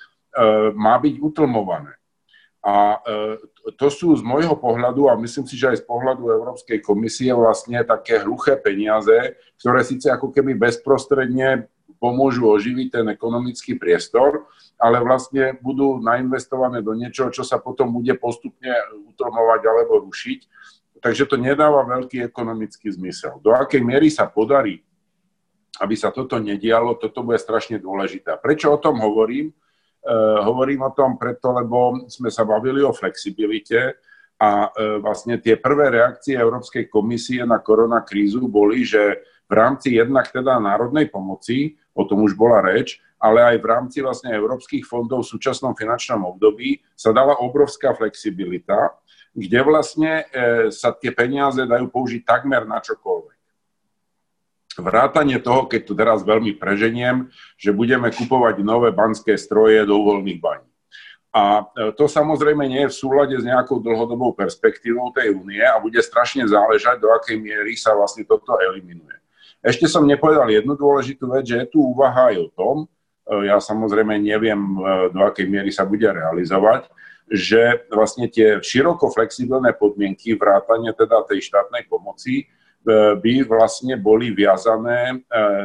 má 0.77 1.01
byť 1.01 1.17
utlmované. 1.17 1.97
A 2.61 3.01
e, 3.01 3.41
to 3.73 3.89
sú 3.89 4.13
z 4.13 4.21
môjho 4.21 4.53
pohľadu, 4.53 5.09
a 5.09 5.17
myslím 5.17 5.49
si, 5.49 5.57
že 5.57 5.73
aj 5.73 5.81
z 5.81 5.85
pohľadu 5.89 6.29
Európskej 6.29 6.77
komisie, 6.85 7.33
vlastne 7.33 7.81
také 7.81 8.21
hluché 8.21 8.53
peniaze, 8.53 9.33
ktoré 9.57 9.81
síce 9.81 10.13
ako 10.13 10.29
keby 10.29 10.53
bezprostredne 10.53 11.65
pomôžu 11.97 12.45
oživiť 12.49 12.87
ten 13.01 13.05
ekonomický 13.09 13.81
priestor, 13.81 14.45
ale 14.77 15.01
vlastne 15.01 15.57
budú 15.61 16.01
nainvestované 16.01 16.81
do 16.81 16.97
niečoho, 16.97 17.29
čo 17.33 17.41
sa 17.45 17.57
potom 17.61 17.93
bude 17.93 18.13
postupne 18.17 18.73
utlmovať 19.13 19.61
alebo 19.65 20.05
rušiť. 20.05 20.39
Takže 21.01 21.25
to 21.25 21.35
nedáva 21.35 21.81
veľký 21.81 22.21
ekonomický 22.29 22.93
zmysel. 22.93 23.41
Do 23.41 23.57
akej 23.57 23.81
miery 23.81 24.13
sa 24.13 24.29
podarí, 24.29 24.85
aby 25.81 25.97
sa 25.97 26.13
toto 26.13 26.37
nedialo, 26.37 27.01
toto 27.01 27.25
bude 27.25 27.41
strašne 27.41 27.81
dôležité. 27.81 28.37
Prečo 28.37 28.69
o 28.69 28.77
tom 28.77 29.01
hovorím? 29.01 29.49
Eh, 30.01 30.39
hovorím 30.41 30.81
o 30.89 30.95
tom 30.97 31.17
preto, 31.17 31.53
lebo 31.53 32.05
sme 32.09 32.33
sa 32.33 32.41
bavili 32.41 32.81
o 32.81 32.89
flexibilite 32.89 34.01
a 34.41 34.69
eh, 34.73 34.97
vlastne 34.97 35.37
tie 35.37 35.57
prvé 35.61 35.93
reakcie 35.93 36.33
Európskej 36.33 36.89
komisie 36.89 37.45
na 37.45 37.61
koronakrízu 37.61 38.49
boli, 38.49 38.81
že 38.81 39.21
v 39.45 39.53
rámci 39.53 40.01
jednak 40.01 40.33
teda 40.33 40.57
národnej 40.57 41.05
pomoci, 41.05 41.77
o 41.93 42.01
tom 42.09 42.25
už 42.25 42.33
bola 42.33 42.65
reč, 42.65 42.97
ale 43.21 43.45
aj 43.45 43.57
v 43.61 43.69
rámci 43.69 43.97
vlastne 44.01 44.33
európskych 44.33 44.81
fondov 44.89 45.21
v 45.21 45.37
súčasnom 45.37 45.77
finančnom 45.77 46.25
období 46.33 46.81
sa 46.97 47.13
dala 47.13 47.37
obrovská 47.37 47.93
flexibilita, 47.93 48.97
kde 49.31 49.59
vlastne 49.63 50.11
eh, 50.27 50.67
sa 50.71 50.91
tie 50.95 51.11
peniaze 51.15 51.63
dajú 51.63 51.87
použiť 51.87 52.21
takmer 52.27 52.67
na 52.67 52.83
čokoľvek. 52.83 53.41
Vrátanie 54.79 55.35
toho, 55.43 55.67
keď 55.67 55.81
tu 55.83 55.93
teraz 55.99 56.23
veľmi 56.23 56.55
preženiem, 56.55 57.27
že 57.59 57.75
budeme 57.75 58.07
kupovať 58.07 58.63
nové 58.63 58.95
banské 58.95 59.35
stroje 59.35 59.83
do 59.83 59.99
uvoľných 59.99 60.39
baní. 60.39 60.71
A 61.31 61.63
e, 61.63 61.91
to 61.95 62.11
samozrejme 62.11 62.67
nie 62.67 62.87
je 62.87 62.91
v 62.91 62.99
súlade 62.99 63.35
s 63.35 63.43
nejakou 63.47 63.79
dlhodobou 63.79 64.35
perspektívou 64.35 65.15
tej 65.15 65.31
únie 65.31 65.63
a 65.63 65.79
bude 65.79 65.99
strašne 66.03 66.43
záležať, 66.43 66.99
do 66.99 67.07
akej 67.11 67.39
miery 67.39 67.75
sa 67.79 67.95
vlastne 67.95 68.27
toto 68.27 68.59
eliminuje. 68.59 69.15
Ešte 69.63 69.87
som 69.87 70.03
nepovedal 70.03 70.51
jednu 70.51 70.75
dôležitú 70.75 71.31
vec, 71.31 71.47
že 71.47 71.63
je 71.63 71.67
tu 71.71 71.79
úvaha 71.79 72.35
aj 72.35 72.35
o 72.39 72.47
tom, 72.51 72.75
e, 72.83 73.47
ja 73.47 73.63
samozrejme 73.63 74.19
neviem, 74.19 74.59
e, 74.59 74.79
do 75.15 75.23
akej 75.23 75.47
miery 75.47 75.71
sa 75.71 75.87
bude 75.87 76.03
realizovať, 76.03 76.91
že 77.31 77.87
vlastne 77.87 78.27
tie 78.27 78.59
široko 78.59 79.07
flexibilné 79.15 79.71
podmienky, 79.71 80.35
vrátanie 80.35 80.91
teda 80.91 81.23
tej 81.23 81.47
štátnej 81.47 81.87
pomoci, 81.87 82.51
E, 82.81 83.13
by 83.13 83.45
vlastne 83.45 83.93
boli 83.93 84.33
viazané 84.33 85.13
e, 85.13 85.15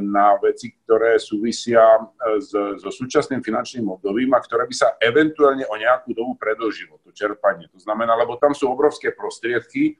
na 0.04 0.36
veci, 0.36 0.76
ktoré 0.84 1.16
súvisia 1.16 1.80
e, 1.80 2.44
so 2.76 2.90
súčasným 2.92 3.40
finančným 3.40 3.88
obdobím 3.88 4.36
a 4.36 4.44
ktoré 4.44 4.68
by 4.68 4.76
sa 4.76 4.92
eventuálne 5.00 5.64
o 5.64 5.74
nejakú 5.80 6.12
dobu 6.12 6.36
predlžilo, 6.36 7.00
to 7.00 7.16
čerpanie. 7.16 7.72
To 7.72 7.80
znamená, 7.80 8.12
lebo 8.20 8.36
tam 8.36 8.52
sú 8.52 8.68
obrovské 8.68 9.16
prostriedky, 9.16 9.96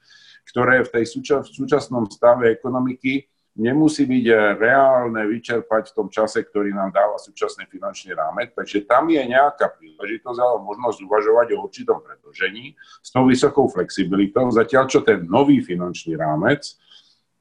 ktoré 0.53 0.85
v 0.85 0.93
tej 0.93 1.17
v 1.41 1.49
súčasnom 1.49 2.05
stave 2.05 2.53
ekonomiky 2.53 3.25
nemusí 3.57 4.05
byť 4.05 4.25
reálne 4.61 5.25
vyčerpať 5.25 5.91
v 5.91 5.95
tom 5.97 6.07
čase, 6.13 6.45
ktorý 6.45 6.71
nám 6.71 6.93
dáva 6.93 7.17
súčasný 7.17 7.65
finančný 7.65 8.13
rámec. 8.13 8.53
Takže 8.53 8.85
tam 8.85 9.09
je 9.09 9.19
nejaká 9.19 9.73
príležitosť 9.75 10.37
alebo 10.37 10.71
možnosť 10.71 10.99
uvažovať 11.03 11.47
o 11.57 11.65
určitom 11.65 11.99
predlžení 11.99 12.77
s 13.01 13.09
tou 13.09 13.25
vysokou 13.25 13.65
flexibilitou, 13.67 14.47
zatiaľ 14.53 14.85
čo 14.87 15.01
ten 15.01 15.25
nový 15.25 15.59
finančný 15.65 16.13
rámec 16.15 16.77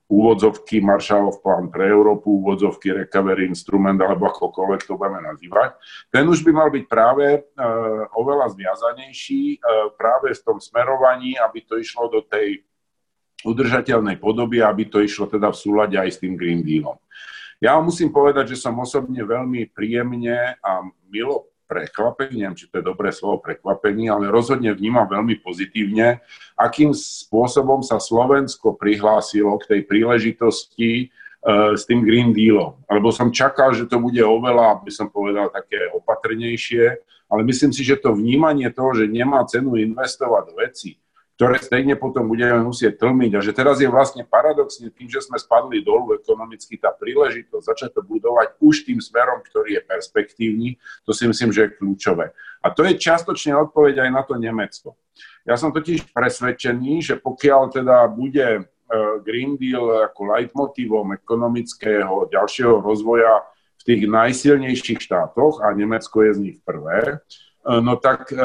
úvodzovky 0.06 0.78
Marshallov 0.78 1.42
plán 1.42 1.66
pre 1.66 1.90
Európu, 1.90 2.38
úvodzovky 2.38 2.94
recovery 2.94 3.50
instrument, 3.50 3.98
alebo 3.98 4.30
akokoľvek 4.30 4.86
to 4.86 4.94
budeme 4.94 5.18
nazývať, 5.26 5.74
ten 6.14 6.30
už 6.30 6.46
by 6.46 6.52
mal 6.54 6.70
byť 6.70 6.84
práve 6.86 7.26
e, 7.26 7.40
oveľa 8.14 8.54
zviazanejší 8.54 9.58
e, 9.58 9.68
práve 9.98 10.30
v 10.30 10.44
tom 10.46 10.62
smerovaní, 10.62 11.34
aby 11.34 11.66
to 11.66 11.74
išlo 11.74 12.06
do 12.06 12.22
tej 12.22 12.62
udržateľnej 13.46 14.18
podoby, 14.18 14.60
aby 14.60 14.90
to 14.90 14.98
išlo 14.98 15.30
teda 15.30 15.54
v 15.54 15.60
súlade 15.60 15.96
aj 15.96 16.10
s 16.10 16.20
tým 16.20 16.34
Green 16.34 16.66
Dealom. 16.66 16.98
Ja 17.56 17.80
musím 17.80 18.12
povedať, 18.12 18.52
že 18.52 18.60
som 18.60 18.76
osobne 18.76 19.24
veľmi 19.24 19.72
príjemne 19.72 20.60
a 20.60 20.84
milo 21.08 21.48
prekvapený, 21.66 22.46
neviem, 22.46 22.58
či 22.58 22.70
to 22.70 22.78
je 22.78 22.84
dobré 22.84 23.10
slovo 23.10 23.42
prekvapení, 23.42 24.06
ale 24.06 24.30
rozhodne 24.30 24.70
vnímam 24.70 25.08
veľmi 25.08 25.42
pozitívne, 25.42 26.22
akým 26.54 26.94
spôsobom 26.94 27.82
sa 27.82 27.98
Slovensko 27.98 28.78
prihlásilo 28.78 29.58
k 29.58 29.74
tej 29.74 29.80
príležitosti 29.88 30.90
e, 31.00 31.04
s 31.74 31.82
tým 31.88 32.06
Green 32.06 32.30
Dealom. 32.30 32.78
Lebo 32.86 33.10
som 33.10 33.34
čakal, 33.34 33.74
že 33.74 33.90
to 33.90 33.98
bude 33.98 34.20
oveľa, 34.22 34.84
by 34.86 34.92
som 34.94 35.10
povedal, 35.10 35.50
také 35.50 35.90
opatrnejšie, 35.90 36.84
ale 37.26 37.40
myslím 37.42 37.74
si, 37.74 37.82
že 37.82 37.98
to 37.98 38.14
vnímanie 38.14 38.70
toho, 38.70 38.94
že 38.94 39.10
nemá 39.10 39.42
cenu 39.50 39.74
investovať 39.74 40.42
do 40.46 40.54
veci, 40.62 40.94
ktoré 41.36 41.60
stejne 41.60 42.00
potom 42.00 42.24
budeme 42.24 42.64
musieť 42.64 42.96
tlmiť. 42.96 43.32
A 43.36 43.40
že 43.44 43.52
teraz 43.52 43.76
je 43.76 43.92
vlastne 43.92 44.24
paradoxne 44.24 44.88
tým, 44.88 45.04
že 45.04 45.20
sme 45.20 45.36
spadli 45.36 45.84
dolu 45.84 46.16
ekonomicky, 46.16 46.80
tá 46.80 46.96
príležitosť 46.96 47.60
začať 47.60 47.90
to 47.92 48.02
budovať 48.08 48.56
už 48.56 48.88
tým 48.88 48.96
smerom, 49.04 49.44
ktorý 49.44 49.76
je 49.76 49.82
perspektívny, 49.84 50.68
to 51.04 51.12
si 51.12 51.28
myslím, 51.28 51.52
že 51.52 51.68
je 51.68 51.74
kľúčové. 51.76 52.32
A 52.64 52.72
to 52.72 52.88
je 52.88 52.96
čiastočne 52.96 53.52
odpoveď 53.68 54.08
aj 54.08 54.10
na 54.16 54.22
to 54.24 54.40
Nemecko. 54.40 54.96
Ja 55.44 55.60
som 55.60 55.76
totiž 55.76 56.08
presvedčený, 56.16 57.04
že 57.04 57.14
pokiaľ 57.20 57.62
teda 57.68 58.08
bude 58.08 58.48
e, 58.56 58.60
Green 59.20 59.60
Deal 59.60 60.08
ako 60.08 60.32
leitmotívom 60.32 61.20
ekonomického 61.20 62.32
ďalšieho 62.32 62.80
rozvoja 62.80 63.44
v 63.76 63.82
tých 63.84 64.02
najsilnejších 64.08 65.04
štátoch, 65.04 65.60
a 65.60 65.70
Nemecko 65.76 66.24
je 66.24 66.32
z 66.32 66.38
nich 66.40 66.58
prvé, 66.64 67.20
no 67.66 67.98
tak 67.98 68.30
e, 68.30 68.38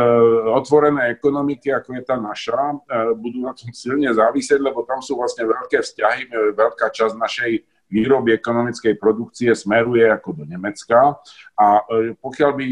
otvorené 0.50 1.14
ekonomiky, 1.14 1.70
ako 1.70 1.94
je 1.94 2.04
tá 2.04 2.18
naša, 2.18 2.74
e, 2.74 2.78
budú 3.14 3.46
na 3.46 3.54
tom 3.54 3.70
silne 3.70 4.10
závisieť, 4.10 4.58
lebo 4.58 4.82
tam 4.82 5.00
sú 5.06 5.14
vlastne 5.14 5.46
veľké 5.46 5.78
vzťahy, 5.78 6.22
veľká 6.58 6.90
časť 6.90 7.14
našej 7.14 7.52
výroby 7.92 8.32
ekonomickej 8.40 8.96
produkcie 8.96 9.52
smeruje 9.52 10.08
ako 10.08 10.42
do 10.42 10.44
Nemecka 10.48 11.20
a 11.60 11.68
pokiaľ 12.24 12.52
by 12.56 12.66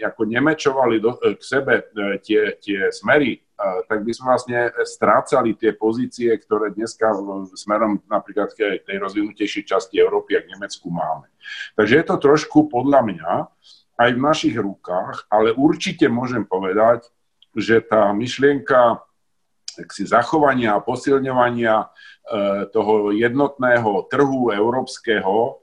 ako 0.00 0.22
nemečovali 0.24 0.96
do, 0.96 1.12
k 1.20 1.42
sebe 1.44 1.92
tie, 2.24 2.56
tie 2.56 2.88
smery, 2.88 3.36
tak 3.84 4.00
by 4.00 4.12
sme 4.16 4.32
vlastne 4.32 4.72
strácali 4.88 5.60
tie 5.60 5.76
pozície, 5.76 6.32
ktoré 6.40 6.72
dneska 6.72 7.12
smerom 7.52 8.00
napríklad 8.08 8.56
k 8.56 8.80
tej 8.80 8.96
rozvinutejšej 8.96 9.68
časti 9.68 10.00
Európy 10.00 10.40
a 10.40 10.42
k 10.42 10.56
Nemecku 10.56 10.88
máme. 10.88 11.28
Takže 11.76 11.94
je 12.00 12.04
to 12.08 12.16
trošku 12.16 12.72
podľa 12.72 13.00
mňa 13.04 13.30
aj 14.02 14.10
v 14.18 14.24
našich 14.24 14.56
rukách, 14.58 15.30
ale 15.30 15.54
určite 15.54 16.10
môžem 16.10 16.42
povedať, 16.42 17.06
že 17.54 17.78
tá 17.84 18.10
myšlienka 18.10 18.98
si 19.88 20.04
zachovania 20.04 20.76
a 20.76 20.84
posilňovania 20.84 21.88
toho 22.74 23.14
jednotného 23.14 24.04
trhu 24.10 24.52
európskeho 24.52 25.61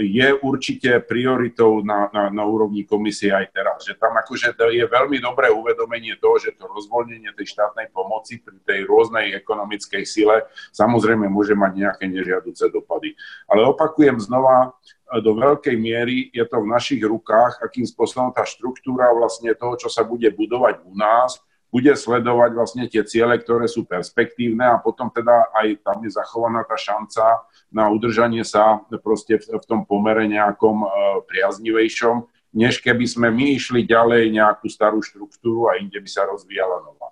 je 0.00 0.28
určite 0.40 1.04
prioritou 1.04 1.84
na, 1.84 2.08
na, 2.08 2.32
na 2.32 2.44
úrovni 2.48 2.88
komisie 2.88 3.28
aj 3.28 3.52
teraz. 3.52 3.78
Že 3.84 4.00
tam 4.00 4.16
akože 4.16 4.56
je 4.56 4.84
veľmi 4.88 5.20
dobré 5.20 5.52
uvedomenie 5.52 6.16
toho, 6.16 6.40
že 6.40 6.56
to 6.56 6.64
rozvoľnenie 6.64 7.28
tej 7.36 7.52
štátnej 7.52 7.92
pomoci 7.92 8.40
pri 8.40 8.56
tej 8.64 8.88
rôznej 8.88 9.36
ekonomickej 9.36 10.02
sile 10.08 10.48
samozrejme 10.72 11.28
môže 11.28 11.52
mať 11.52 11.72
nejaké 11.76 12.04
nežiaduce 12.08 12.72
dopady. 12.72 13.12
Ale 13.52 13.68
opakujem 13.68 14.16
znova, 14.16 14.72
do 15.18 15.34
veľkej 15.34 15.74
miery 15.74 16.30
je 16.30 16.46
to 16.46 16.62
v 16.62 16.70
našich 16.70 17.02
rukách, 17.02 17.58
akým 17.60 17.82
spôsobom 17.82 18.30
tá 18.30 18.46
štruktúra 18.46 19.10
vlastne 19.10 19.50
toho, 19.58 19.74
čo 19.74 19.90
sa 19.90 20.06
bude 20.06 20.30
budovať 20.30 20.86
u 20.86 20.94
nás, 20.94 21.42
bude 21.70 21.94
sledovať 21.94 22.50
vlastne 22.52 22.84
tie 22.90 23.06
ciele, 23.06 23.38
ktoré 23.38 23.70
sú 23.70 23.86
perspektívne 23.86 24.66
a 24.66 24.82
potom 24.82 25.06
teda 25.06 25.54
aj 25.54 25.86
tam 25.86 26.02
je 26.02 26.10
zachovaná 26.10 26.66
tá 26.66 26.74
šanca 26.74 27.46
na 27.70 27.86
udržanie 27.86 28.42
sa 28.42 28.82
proste 29.00 29.38
v, 29.38 29.64
tom 29.64 29.86
pomere 29.86 30.26
nejakom 30.26 30.76
uh, 30.82 30.90
priaznivejšom, 31.30 32.26
než 32.58 32.82
keby 32.82 33.06
sme 33.06 33.30
my 33.30 33.54
išli 33.54 33.86
ďalej 33.86 34.34
nejakú 34.34 34.66
starú 34.66 34.98
štruktúru 34.98 35.70
a 35.70 35.78
inde 35.78 35.94
by 36.02 36.10
sa 36.10 36.26
rozvíjala 36.26 36.82
nová. 36.82 37.09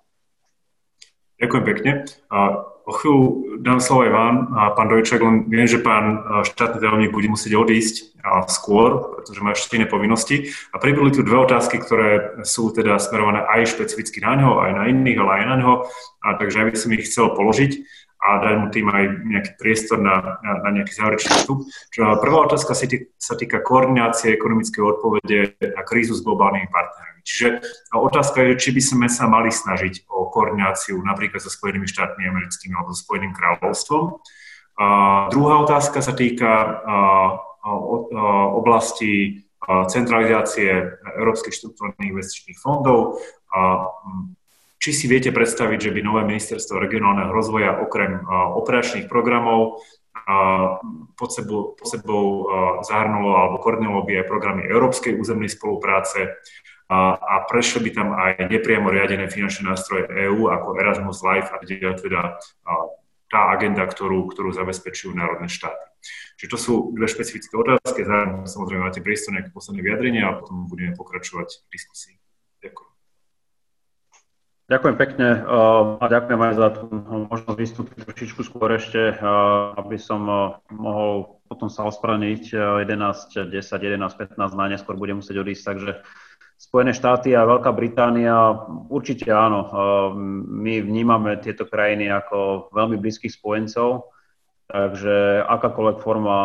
Ďakujem 1.39 1.63
pekne. 1.63 1.91
O 2.89 2.91
chvíľu 2.91 3.21
dám 3.61 3.77
slovo 3.77 4.01
aj 4.01 4.11
vám, 4.11 4.35
pán 4.73 4.89
Dojčak, 4.89 5.21
len 5.21 5.45
viem, 5.45 5.69
že 5.69 5.77
pán 5.77 6.25
štátny 6.41 6.81
tajomník 6.81 7.13
bude 7.13 7.29
musieť 7.29 7.53
odísť 7.53 8.17
skôr, 8.49 9.13
pretože 9.13 9.39
má 9.45 9.53
ešte 9.53 9.77
iné 9.77 9.85
povinnosti. 9.85 10.51
A 10.73 10.81
pribudli 10.81 11.13
tu 11.13 11.21
dve 11.21 11.37
otázky, 11.37 11.77
ktoré 11.79 12.41
sú 12.41 12.73
teda 12.73 12.97
smerované 12.97 13.45
aj 13.45 13.77
špecificky 13.77 14.19
na 14.25 14.35
ňo, 14.41 14.59
aj 14.59 14.71
na 14.73 14.83
iných, 14.89 15.21
ale 15.21 15.31
aj 15.37 15.43
na 15.47 15.55
ňo. 15.61 15.73
A 16.25 16.27
takže 16.35 16.65
aj 16.65 16.65
by 16.65 16.77
som 16.81 16.93
ich 16.97 17.05
chcel 17.05 17.31
položiť 17.37 17.71
a 18.19 18.27
dať 18.43 18.55
mu 18.59 18.67
tým 18.67 18.87
aj 18.91 19.03
nejaký 19.23 19.51
priestor 19.55 20.01
na, 20.03 20.41
na, 20.43 20.51
na 20.65 20.69
nejaký 20.75 20.91
záverečný 20.91 21.39
vstup. 21.39 21.63
Prvá 21.95 22.37
otázka 22.43 22.75
sa 22.75 23.33
týka 23.39 23.63
koordinácie 23.63 24.35
ekonomickej 24.35 24.81
odpovede 24.83 25.55
na 25.61 25.81
krízu 25.87 26.19
s 26.19 26.25
globálnymi 26.25 26.67
partnermi. 26.67 27.08
Čiže 27.29 27.61
otázka 27.93 28.41
je, 28.41 28.57
či 28.57 28.73
by 28.73 28.81
sme 28.81 29.05
sa 29.05 29.29
mali 29.29 29.53
snažiť 29.53 30.09
o 30.09 30.33
koordináciu 30.33 30.97
napríklad 31.05 31.37
so 31.37 31.53
Spojenými 31.53 31.85
štátmi 31.85 32.25
americkými 32.25 32.73
alebo 32.73 32.97
so 32.97 33.05
Spojeným 33.05 33.37
kráľovstvom. 33.37 34.17
A 34.81 34.87
druhá 35.29 35.61
otázka 35.61 36.01
sa 36.01 36.17
týka 36.17 36.81
oblasti 38.57 39.45
centralizácie 39.69 40.71
európskych 41.21 41.53
štruktúrnych 41.53 42.09
investičných 42.09 42.57
fondov. 42.57 43.21
Či 44.79 44.89
si 44.95 45.05
viete 45.05 45.29
predstaviť, 45.29 45.91
že 45.91 45.93
by 45.93 45.99
nové 46.01 46.25
ministerstvo 46.25 46.81
regionálneho 46.81 47.29
rozvoja 47.29 47.77
okrem 47.77 48.25
operačných 48.57 49.11
programov 49.11 49.83
pod 51.13 51.29
sebou, 51.29 51.75
pod 51.75 51.87
sebou 51.91 52.47
zahrnulo 52.87 53.35
alebo 53.35 53.59
koordinovalo 53.61 54.07
by 54.07 54.23
aj 54.23 54.29
programy 54.31 54.63
európskej 54.65 55.19
územnej 55.19 55.51
spolupráce 55.51 56.39
a, 56.89 57.21
a 57.21 57.35
prešli 57.45 57.85
by 57.85 57.91
tam 57.93 58.09
aj 58.17 58.49
nepriamo 58.49 58.89
riadené 58.89 59.29
finančné 59.29 59.69
nástroje 59.69 60.09
EÚ 60.09 60.49
ako 60.49 60.73
Erasmus 60.81 61.21
Life 61.21 61.53
a 61.53 61.61
kde 61.61 61.85
teda 61.93 62.41
tá 63.29 63.41
agenda, 63.53 63.85
ktorú, 63.85 64.25
ktorú 64.33 64.49
zabezpečujú 64.57 65.13
národné 65.13 65.45
štáty. 65.45 65.85
Čiže 66.41 66.49
to 66.49 66.57
sú 66.57 66.73
dve 66.97 67.05
špecifické 67.05 67.53
otázky, 67.53 68.01
zároveň 68.01 68.49
samozrejme 68.49 68.81
máte 68.81 69.05
priestor 69.05 69.37
nejaké 69.37 69.53
posledné 69.53 69.85
vyjadrenia 69.85 70.33
a 70.33 70.37
potom 70.41 70.65
budeme 70.65 70.97
pokračovať 70.97 71.61
v 71.61 71.67
diskusii. 71.69 72.15
Ďakujem. 72.65 72.91
Ďakujem 74.69 74.95
pekne 74.97 75.27
a 75.45 76.05
ďakujem 76.09 76.41
aj 76.41 76.53
za 76.57 76.67
tú 76.73 76.83
možnosť 77.29 77.57
vystúpiť 77.57 77.97
trošičku 78.05 78.41
skôr 78.45 78.69
ešte, 78.77 79.13
aby 79.77 79.97
som 80.01 80.25
mohol 80.73 81.37
potom 81.49 81.69
sa 81.69 81.85
ospraniť 81.89 82.53
11, 82.53 83.49
10, 83.49 83.49
11, 83.49 83.97
15 83.97 84.37
na 84.37 84.65
neskôr 84.69 84.93
budem 84.93 85.21
musieť 85.21 85.41
odísť, 85.41 85.63
takže 85.65 85.91
Spojené 86.59 86.91
štáty 86.91 87.31
a 87.31 87.47
Veľká 87.47 87.71
Británia, 87.71 88.35
určite 88.91 89.31
áno, 89.31 89.71
my 90.43 90.83
vnímame 90.83 91.39
tieto 91.39 91.63
krajiny 91.63 92.11
ako 92.11 92.67
veľmi 92.75 92.99
blízkych 92.99 93.31
spojencov, 93.31 94.11
takže 94.67 95.47
akákoľvek 95.47 95.97
forma 96.03 96.37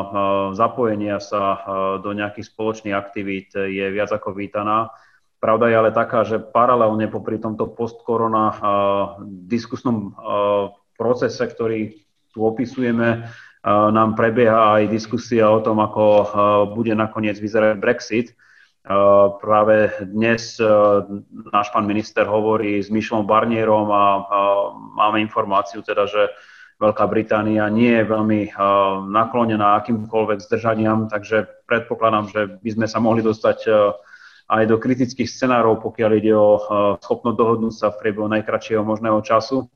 zapojenia 0.55 1.19
sa 1.19 1.59
do 1.99 2.15
nejakých 2.15 2.47
spoločných 2.47 2.95
aktivít 2.95 3.59
je 3.59 3.91
viac 3.91 4.15
ako 4.15 4.39
vítaná. 4.39 4.95
Pravda 5.43 5.69
je 5.69 5.77
ale 5.77 5.91
taká, 5.91 6.23
že 6.25 6.41
paralelne 6.41 7.11
popri 7.11 7.37
tomto 7.37 7.75
postkorona 7.75 8.47
uh, 8.49 8.59
diskusnom 9.29 10.17
uh, 10.17 10.73
procese, 10.97 11.45
ktorý 11.45 12.01
tu 12.33 12.49
opisujeme, 12.49 13.29
uh, 13.29 13.93
nám 13.93 14.17
prebieha 14.17 14.81
aj 14.81 14.89
diskusia 14.89 15.53
o 15.53 15.61
tom, 15.61 15.85
ako 15.85 16.05
uh, 16.07 16.25
bude 16.73 16.97
nakoniec 16.97 17.37
vyzerať 17.37 17.77
Brexit. 17.77 18.33
Uh, 18.85 19.41
práve 19.41 19.97
dnes 20.13 20.61
uh, 20.61 21.01
náš 21.33 21.73
pán 21.73 21.89
minister 21.89 22.29
hovorí 22.29 22.85
s 22.85 22.93
Michelom 22.93 23.25
Barnierom 23.25 23.89
a 23.89 24.29
máme 24.93 25.25
informáciu 25.25 25.81
teda, 25.81 26.05
že 26.05 26.29
Veľká 26.75 27.07
Británia 27.07 27.71
nie 27.71 28.03
je 28.03 28.03
veľmi 28.03 28.59
naklonená 29.15 29.79
akýmkoľvek 29.79 30.43
zdržaniam, 30.43 31.07
takže 31.07 31.47
predpokladám, 31.71 32.27
že 32.35 32.41
by 32.59 32.71
sme 32.75 32.87
sa 32.91 32.99
mohli 32.99 33.23
dostať 33.23 33.71
aj 34.51 34.63
do 34.67 34.77
kritických 34.83 35.31
scenárov, 35.31 35.79
pokiaľ 35.79 36.11
ide 36.19 36.35
o 36.35 36.59
schopnosť 36.99 37.37
dohodnúť 37.39 37.75
sa 37.79 37.95
v 37.95 37.99
priebehu 38.03 38.27
najkračšieho 38.27 38.83
možného 38.83 39.23
času. 39.23 39.71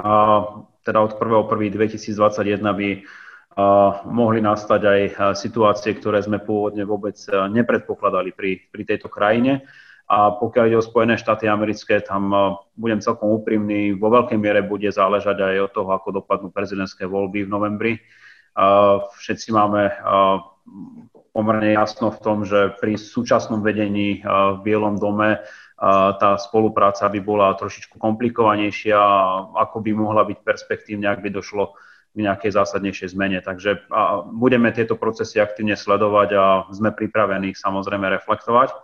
A 0.00 0.42
teda 0.82 1.04
od 1.04 1.12
1.1.2021 1.20 2.64
by 2.64 2.88
mohli 4.08 4.40
nastať 4.40 4.80
aj 4.80 5.00
situácie, 5.36 5.92
ktoré 5.96 6.24
sme 6.24 6.40
pôvodne 6.40 6.88
vôbec 6.88 7.16
nepredpokladali 7.28 8.32
pri, 8.32 8.64
pri 8.72 8.82
tejto 8.88 9.12
krajine. 9.12 9.64
A 10.12 10.28
pokiaľ 10.36 10.64
ide 10.68 10.80
o 10.80 10.84
Spojené 10.84 11.16
štáty 11.16 11.48
americké, 11.48 12.00
tam 12.04 12.32
budem 12.76 13.00
celkom 13.00 13.32
úprimný, 13.32 13.96
vo 13.96 14.12
veľkej 14.12 14.36
miere 14.36 14.60
bude 14.60 14.88
záležať 14.92 15.40
aj 15.40 15.56
od 15.68 15.72
toho, 15.72 15.90
ako 15.96 16.20
dopadnú 16.20 16.48
prezidentské 16.52 17.08
voľby 17.08 17.48
v 17.48 17.52
novembri. 17.52 17.92
Všetci 19.16 19.48
máme 19.56 19.88
pomerne 21.32 21.72
jasno 21.72 22.12
v 22.12 22.20
tom, 22.20 22.44
že 22.44 22.76
pri 22.76 23.00
súčasnom 23.00 23.64
vedení 23.64 24.20
v 24.20 24.58
Bielom 24.60 25.00
dome 25.00 25.40
tá 26.20 26.36
spolupráca 26.36 27.08
by 27.08 27.20
bola 27.24 27.56
trošičku 27.56 27.96
komplikovanejšia, 27.96 29.00
ako 29.56 29.80
by 29.80 29.90
mohla 29.96 30.28
byť 30.28 30.38
perspektívne, 30.44 31.08
ak 31.08 31.24
by 31.24 31.32
došlo 31.32 31.72
k 32.12 32.18
nejakej 32.20 32.52
zásadnejšej 32.52 33.16
zmene. 33.16 33.40
Takže 33.40 33.88
budeme 34.36 34.68
tieto 34.70 35.00
procesy 35.00 35.40
aktívne 35.40 35.80
sledovať 35.80 36.28
a 36.36 36.44
sme 36.68 36.92
pripravení 36.92 37.56
ich 37.56 37.58
samozrejme 37.60 38.04
reflektovať. 38.20 38.76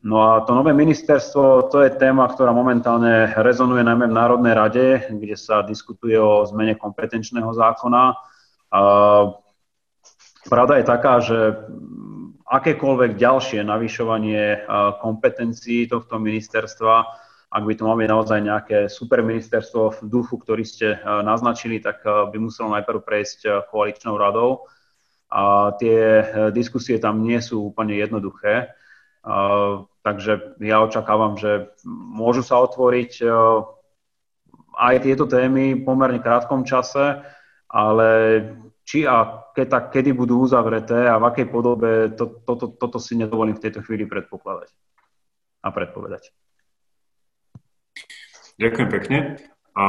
No 0.00 0.32
a 0.32 0.40
to 0.48 0.56
nové 0.56 0.72
ministerstvo, 0.72 1.68
to 1.68 1.84
je 1.84 1.92
téma, 1.92 2.24
ktorá 2.24 2.56
momentálne 2.56 3.36
rezonuje 3.36 3.84
najmä 3.84 4.08
v 4.08 4.16
Národnej 4.16 4.54
rade, 4.56 4.86
kde 5.12 5.36
sa 5.36 5.60
diskutuje 5.60 6.16
o 6.16 6.48
zmene 6.48 6.72
kompetenčného 6.72 7.52
zákona. 7.52 8.16
Pravda 10.48 10.74
je 10.80 10.84
taká, 10.88 11.20
že 11.20 11.52
akékoľvek 12.48 13.20
ďalšie 13.20 13.60
navyšovanie 13.60 14.64
kompetencií 15.04 15.84
tohto 15.84 16.16
ministerstva, 16.16 17.04
ak 17.50 17.62
by 17.66 17.74
to 17.74 17.82
malo 17.82 17.98
naozaj 17.98 18.38
nejaké 18.38 18.86
super 18.86 19.26
ministerstvo 19.26 19.98
v 19.98 20.00
duchu, 20.06 20.38
ktorý 20.38 20.62
ste 20.62 21.02
naznačili, 21.02 21.82
tak 21.82 22.06
by 22.06 22.36
muselo 22.38 22.70
najprv 22.78 23.02
prejsť 23.02 23.66
koaličnou 23.74 24.14
radou. 24.14 24.70
A 25.30 25.74
tie 25.78 26.26
diskusie 26.54 27.02
tam 27.02 27.26
nie 27.26 27.42
sú 27.42 27.74
úplne 27.74 27.98
jednoduché. 27.98 28.70
Takže 30.06 30.62
ja 30.62 30.78
očakávam, 30.78 31.34
že 31.42 31.74
môžu 31.90 32.46
sa 32.46 32.62
otvoriť 32.62 33.26
aj 34.78 34.94
tieto 35.02 35.26
témy 35.26 35.74
v 35.74 35.82
pomerne 35.82 36.22
krátkom 36.22 36.62
čase, 36.62 37.18
ale 37.66 38.08
či 38.86 39.06
a 39.06 39.46
keď, 39.54 39.66
tak 39.70 39.84
kedy 39.94 40.14
budú 40.14 40.42
uzavreté 40.42 41.06
a 41.06 41.18
v 41.18 41.28
akej 41.30 41.46
podobe, 41.50 42.14
to, 42.14 42.42
to, 42.46 42.52
to, 42.58 42.66
toto 42.78 42.98
si 42.98 43.18
nedovolím 43.18 43.54
v 43.58 43.64
tejto 43.66 43.82
chvíli 43.82 44.06
predpokladať 44.06 44.70
a 45.62 45.68
predpovedať. 45.70 46.30
Ďakujem 48.60 48.88
pekne. 48.92 49.18
A 49.72 49.84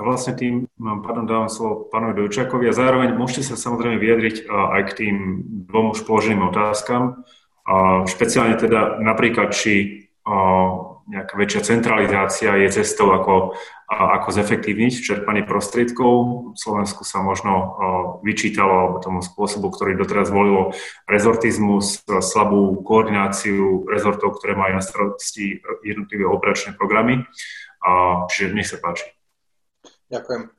vlastne 0.00 0.32
tým 0.32 0.64
pádom 0.80 1.28
dávam 1.28 1.52
slovo 1.52 1.92
pánovi 1.92 2.24
Dojčakovi 2.24 2.72
a 2.72 2.72
zároveň 2.72 3.12
môžete 3.12 3.52
sa 3.52 3.60
samozrejme 3.60 4.00
vyjadriť 4.00 4.48
aj 4.48 4.82
k 4.88 4.96
tým 4.96 5.16
dvom 5.68 5.92
už 5.92 6.08
položeným 6.08 6.48
otázkam. 6.48 7.28
A 7.68 8.08
špeciálne 8.08 8.56
teda 8.56 8.96
napríklad, 9.04 9.52
či 9.52 10.08
nejaká 11.08 11.40
väčšia 11.40 11.60
centralizácia 11.64 12.52
je 12.56 12.68
cestou, 12.80 13.12
ako, 13.12 13.56
ako 13.88 14.28
zefektívniť 14.28 14.92
čerpanie 15.04 15.44
prostriedkov. 15.44 16.12
V 16.52 16.56
Slovensku 16.56 17.04
sa 17.04 17.20
možno 17.20 17.76
vyčítalo 18.24 18.72
alebo 18.72 18.96
tomu 19.04 19.20
spôsobu, 19.20 19.68
ktorý 19.72 20.00
doteraz 20.00 20.32
volilo 20.32 20.72
rezortizmus, 21.08 22.04
slabú 22.08 22.80
koordináciu 22.84 23.84
rezortov, 23.88 24.40
ktoré 24.40 24.56
majú 24.56 24.80
na 24.80 24.84
starosti 24.84 25.60
jednotlivé 25.84 26.24
operačné 26.24 26.72
programy. 26.72 27.24
Čiže 28.32 28.54
nech 28.54 28.68
sa 28.68 28.78
páči. 28.82 29.06
Ďakujem. 30.08 30.58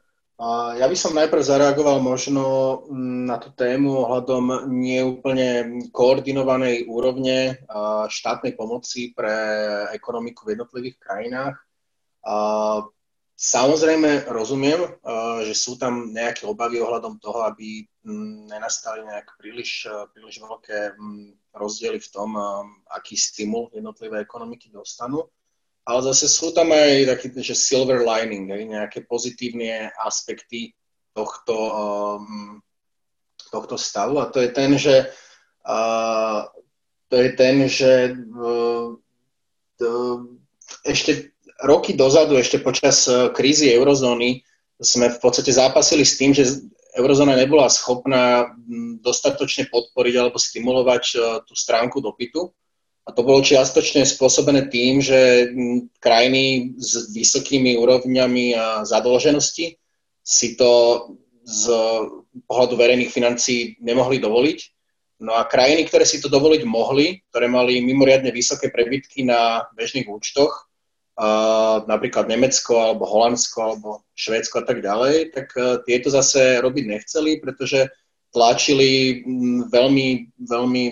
Ja 0.79 0.87
by 0.87 0.95
som 0.95 1.19
najprv 1.19 1.43
zareagoval 1.43 1.99
možno 1.99 2.43
mm, 2.87 3.27
na 3.27 3.35
tú 3.43 3.51
tému 3.51 4.07
ohľadom 4.07 4.71
neúplne 4.71 5.83
koordinovanej 5.91 6.87
úrovne 6.87 7.59
štátnej 8.07 8.55
pomoci 8.55 9.11
pre 9.11 9.35
ekonomiku 9.91 10.47
v 10.47 10.55
jednotlivých 10.55 10.95
krajinách. 11.03 11.59
Samozrejme 13.35 14.31
rozumiem, 14.31 14.79
že 15.43 15.55
sú 15.59 15.75
tam 15.75 16.15
nejaké 16.15 16.47
obavy 16.47 16.79
ohľadom 16.79 17.19
toho, 17.19 17.43
aby 17.43 17.83
mm, 18.07 18.47
nenastali 18.47 19.03
nejaké 19.03 19.35
príliš, 19.43 19.91
príliš 20.15 20.39
veľké 20.39 20.95
mm, 20.95 21.51
rozdiely 21.51 21.99
v 21.99 22.11
tom, 22.15 22.39
aký 22.95 23.19
stimul 23.19 23.67
jednotlivé 23.75 24.23
ekonomiky 24.23 24.71
dostanú 24.71 25.27
ale 25.89 26.05
zase 26.05 26.29
sú 26.29 26.53
tam 26.53 26.69
aj 26.69 27.09
taký, 27.09 27.33
že 27.41 27.57
silver 27.57 28.05
lining, 28.05 28.45
nejaké 28.45 29.09
pozitívne 29.09 29.89
aspekty 30.05 30.77
tohto, 31.17 31.57
um, 31.57 32.61
tohto 33.49 33.73
stavu. 33.73 34.21
A 34.21 34.29
to 34.29 34.37
je 34.37 34.53
ten, 34.53 34.77
že 34.77 35.09
uh, 35.65 36.45
to 37.09 37.15
je 37.17 37.29
ten, 37.33 37.65
že 37.65 38.13
uh, 38.13 38.93
to, 39.81 39.89
ešte 40.85 41.33
roky 41.65 41.97
dozadu, 41.97 42.37
ešte 42.37 42.61
počas 42.61 43.09
uh, 43.09 43.33
krízy 43.33 43.73
eurozóny 43.73 44.45
sme 44.77 45.09
v 45.09 45.17
podstate 45.17 45.49
zápasili 45.49 46.05
s 46.05 46.21
tým, 46.21 46.37
že 46.37 46.69
eurozóna 47.01 47.33
nebola 47.33 47.65
schopná 47.65 48.53
dostatočne 49.01 49.65
podporiť 49.73 50.13
alebo 50.21 50.37
stimulovať 50.37 51.03
uh, 51.17 51.41
tú 51.41 51.57
stránku 51.57 51.97
dopytu 51.97 52.53
a 53.05 53.09
to 53.11 53.21
bolo 53.25 53.41
čiastočne 53.41 54.05
spôsobené 54.05 54.69
tým, 54.69 55.01
že 55.01 55.49
krajiny 55.97 56.75
s 56.77 57.09
vysokými 57.09 57.79
úrovňami 57.79 58.45
a 58.53 58.65
zadlženosti 58.85 59.79
si 60.21 60.47
to 60.53 60.71
z 61.41 61.63
pohľadu 62.45 62.77
verejných 62.77 63.09
financí 63.09 63.81
nemohli 63.81 64.21
dovoliť. 64.21 64.59
No 65.25 65.35
a 65.35 65.43
krajiny, 65.49 65.89
ktoré 65.89 66.05
si 66.05 66.21
to 66.21 66.31
dovoliť 66.31 66.63
mohli, 66.63 67.19
ktoré 67.33 67.49
mali 67.49 67.81
mimoriadne 67.81 68.31
vysoké 68.31 68.71
prebytky 68.71 69.25
na 69.25 69.67
bežných 69.75 70.07
účtoch, 70.07 70.69
napríklad 71.83 72.31
Nemecko, 72.31 72.79
alebo 72.79 73.03
Holandsko, 73.03 73.57
alebo 73.59 73.89
Švédsko 74.15 74.63
a 74.63 74.65
tak 74.65 74.79
ďalej, 74.79 75.35
tak 75.35 75.51
e, 75.51 75.83
tieto 75.83 76.07
zase 76.07 76.63
robiť 76.63 76.85
nechceli, 76.87 77.43
pretože 77.43 77.91
tlačili 78.31 79.19
veľmi, 79.67 80.07
veľmi 80.39 80.83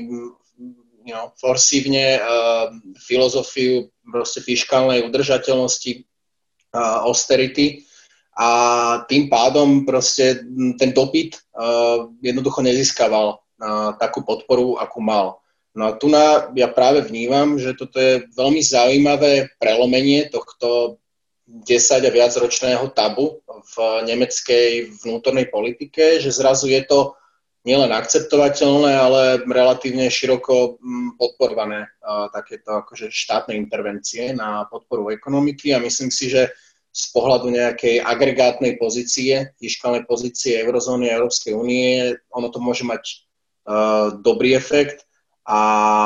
you 1.08 1.16
know, 1.16 1.32
forsívne 1.40 2.20
uh, 2.20 2.68
filozofiu 3.00 3.88
proste 4.04 4.44
fiskálnej 4.44 5.08
udržateľnosti 5.08 6.04
uh, 6.76 7.08
austerity 7.08 7.88
a 8.36 8.50
tým 9.08 9.32
pádom 9.32 9.88
proste 9.88 10.44
ten 10.76 10.92
dopyt 10.92 11.40
uh, 11.56 12.12
jednoducho 12.20 12.60
nezískaval 12.60 13.40
uh, 13.40 13.96
takú 13.96 14.28
podporu, 14.28 14.76
akú 14.76 15.00
mal. 15.00 15.40
No 15.72 15.90
a 15.90 15.96
tu 15.96 16.12
na, 16.12 16.52
ja 16.58 16.68
práve 16.68 17.06
vnímam, 17.08 17.56
že 17.56 17.78
toto 17.78 18.02
je 18.02 18.28
veľmi 18.36 18.60
zaujímavé 18.60 19.56
prelomenie 19.62 20.28
tohto 20.28 21.00
10 21.48 22.04
a 22.04 22.12
viacročného 22.12 22.92
tabu 22.92 23.40
v 23.48 23.76
nemeckej 24.04 25.00
vnútornej 25.06 25.48
politike, 25.48 26.20
že 26.20 26.36
zrazu 26.36 26.68
je 26.68 26.84
to 26.84 27.16
nielen 27.68 27.92
akceptovateľné, 27.92 28.96
ale 28.96 29.22
relatívne 29.44 30.08
široko 30.08 30.80
mm, 30.80 31.20
podporované 31.20 31.92
takéto 32.32 32.80
akože 32.80 33.12
štátne 33.12 33.60
intervencie 33.60 34.32
na 34.32 34.64
podporu 34.72 35.12
ekonomiky 35.12 35.76
a 35.76 35.84
myslím 35.84 36.08
si, 36.08 36.32
že 36.32 36.56
z 36.98 37.06
pohľadu 37.14 37.54
nejakej 37.54 38.02
agregátnej 38.02 38.80
pozície, 38.82 39.54
fiskálnej 39.62 40.08
pozície 40.10 40.58
eurozóny 40.66 41.12
a 41.12 41.22
Európskej 41.22 41.54
únie, 41.54 42.18
ono 42.34 42.50
to 42.50 42.58
môže 42.58 42.82
mať 42.82 43.04
uh, 43.70 44.18
dobrý 44.18 44.58
efekt 44.58 45.06
a 45.46 45.60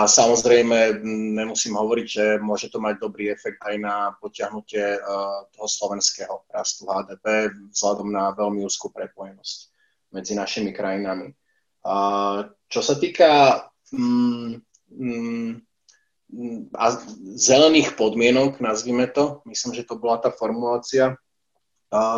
samozrejme 0.04 1.00
nemusím 1.40 1.80
hovoriť, 1.80 2.08
že 2.12 2.26
môže 2.44 2.68
to 2.68 2.84
mať 2.84 3.00
dobrý 3.00 3.32
efekt 3.32 3.64
aj 3.64 3.76
na 3.80 3.96
potiahnutie 4.20 5.00
uh, 5.00 5.48
toho 5.56 5.68
slovenského 5.72 6.44
rastu 6.52 6.84
HDP 6.84 7.56
vzhľadom 7.72 8.12
na 8.12 8.36
veľmi 8.36 8.60
úzkú 8.68 8.92
prepojenosť 8.92 9.72
medzi 10.12 10.36
našimi 10.36 10.76
krajinami. 10.76 11.32
Čo 12.72 12.82
sa 12.86 12.96
týka 12.96 13.64
mm, 13.92 14.62
mm, 14.94 15.50
a 16.72 16.86
zelených 17.36 18.00
podmienok, 18.00 18.64
nazvime 18.64 19.10
to, 19.12 19.44
myslím, 19.44 19.76
že 19.76 19.84
to 19.84 20.00
bola 20.00 20.22
tá 20.24 20.32
formulácia, 20.32 21.20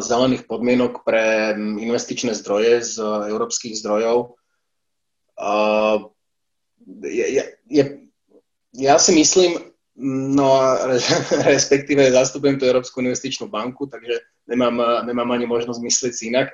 zelených 0.05 0.45
podmienok 0.45 1.01
pre 1.01 1.57
investičné 1.57 2.37
zdroje 2.37 2.85
z 2.85 3.01
európskych 3.01 3.73
zdrojov. 3.73 4.37
A 5.33 5.49
je, 7.01 7.57
je, 7.65 7.83
ja 8.77 8.95
si 9.01 9.11
myslím, 9.17 9.72
no 10.01 10.57
a 10.57 10.89
respektíve 11.53 12.11
zastupujem 12.11 12.57
tú 12.57 12.65
Európsku 12.65 13.01
investičnú 13.01 13.49
banku, 13.49 13.85
takže 13.85 14.25
nemám, 14.49 15.05
nemám 15.05 15.29
ani 15.37 15.45
možnosť 15.45 15.79
myslieť 15.79 16.13
si 16.13 16.23
inak, 16.33 16.53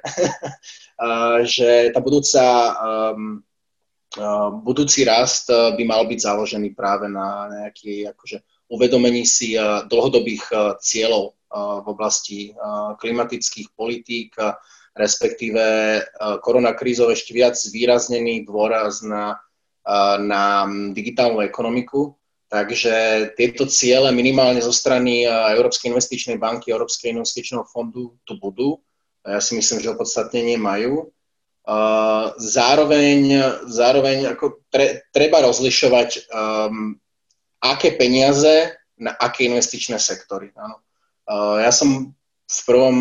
že 1.55 1.95
tá 1.95 1.99
budúca, 2.03 2.43
um, 3.15 3.39
budúci 4.65 5.07
rast 5.07 5.47
uh, 5.53 5.71
by 5.77 5.83
mal 5.85 6.03
byť 6.09 6.19
založený 6.19 6.75
práve 6.75 7.07
na 7.07 7.47
nejaký 7.47 8.11
akože, 8.11 8.43
uvedomení 8.69 9.23
si 9.23 9.55
uh, 9.55 9.87
dlhodobých 9.87 10.45
uh, 10.51 10.59
cieľov 10.81 11.39
v 11.49 11.87
oblasti 11.89 12.53
klimatických 13.01 13.73
politík, 13.73 14.37
respektíve 14.93 15.97
koronakrízov 16.45 17.09
ešte 17.09 17.33
viac 17.33 17.57
zvýraznený 17.57 18.45
dôraz 18.45 19.01
na, 19.01 19.33
na 20.21 20.69
digitálnu 20.93 21.41
ekonomiku, 21.41 22.18
Takže 22.49 22.93
tieto 23.37 23.69
ciele 23.69 24.09
minimálne 24.09 24.57
zo 24.57 24.73
strany 24.73 25.21
Európskej 25.29 25.93
investičnej 25.93 26.41
banky, 26.41 26.73
Európskej 26.73 27.13
investičného 27.13 27.61
fondu 27.69 28.17
tu 28.25 28.41
budú. 28.41 28.81
Ja 29.21 29.37
si 29.37 29.53
myslím, 29.53 29.77
že 29.85 29.93
opodstatnenie 29.93 30.57
majú. 30.57 31.13
Zároveň, 32.41 33.19
zároveň 33.69 34.33
ako 34.33 34.65
tre, 34.73 35.05
treba 35.13 35.45
rozlišovať, 35.45 36.25
um, 36.33 36.97
aké 37.61 37.93
peniaze 37.93 38.73
na 38.97 39.13
aké 39.13 39.45
investičné 39.45 40.01
sektory. 40.01 40.49
Áno. 40.57 40.81
Ja 41.61 41.69
som 41.69 42.17
v 42.49 42.61
prvom 42.65 42.97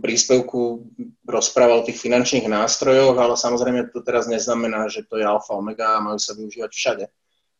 príspevku 0.00 0.88
rozprával 1.28 1.84
o 1.84 1.86
tých 1.86 2.00
finančných 2.00 2.48
nástrojoch, 2.48 3.20
ale 3.20 3.36
samozrejme 3.36 3.92
to 3.92 4.00
teraz 4.00 4.24
neznamená, 4.24 4.88
že 4.88 5.04
to 5.04 5.20
je 5.20 5.28
alfa 5.28 5.52
omega 5.52 6.00
a 6.00 6.00
majú 6.00 6.16
sa 6.16 6.32
využívať 6.32 6.72
všade 6.72 7.04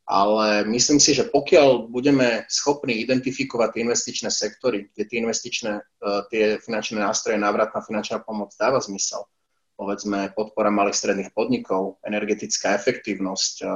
ale 0.09 0.65
myslím 0.65 0.97
si, 0.97 1.13
že 1.13 1.29
pokiaľ 1.29 1.93
budeme 1.93 2.49
schopní 2.49 3.05
identifikovať 3.05 3.76
tie 3.76 3.85
investičné 3.85 4.33
sektory, 4.33 4.89
kde 4.97 5.05
tie 5.05 5.21
investičné, 5.21 5.72
e, 5.76 5.83
tie 6.33 6.45
finančné 6.64 6.97
nástroje, 6.97 7.37
návratná 7.37 7.85
finančná 7.85 8.25
pomoc 8.25 8.57
dáva 8.57 8.80
zmysel, 8.80 9.29
povedzme 9.76 10.33
podpora 10.33 10.72
malých 10.72 10.97
stredných 10.97 11.30
podnikov, 11.37 12.01
energetická 12.09 12.72
efektívnosť 12.80 13.55
e, 13.61 13.67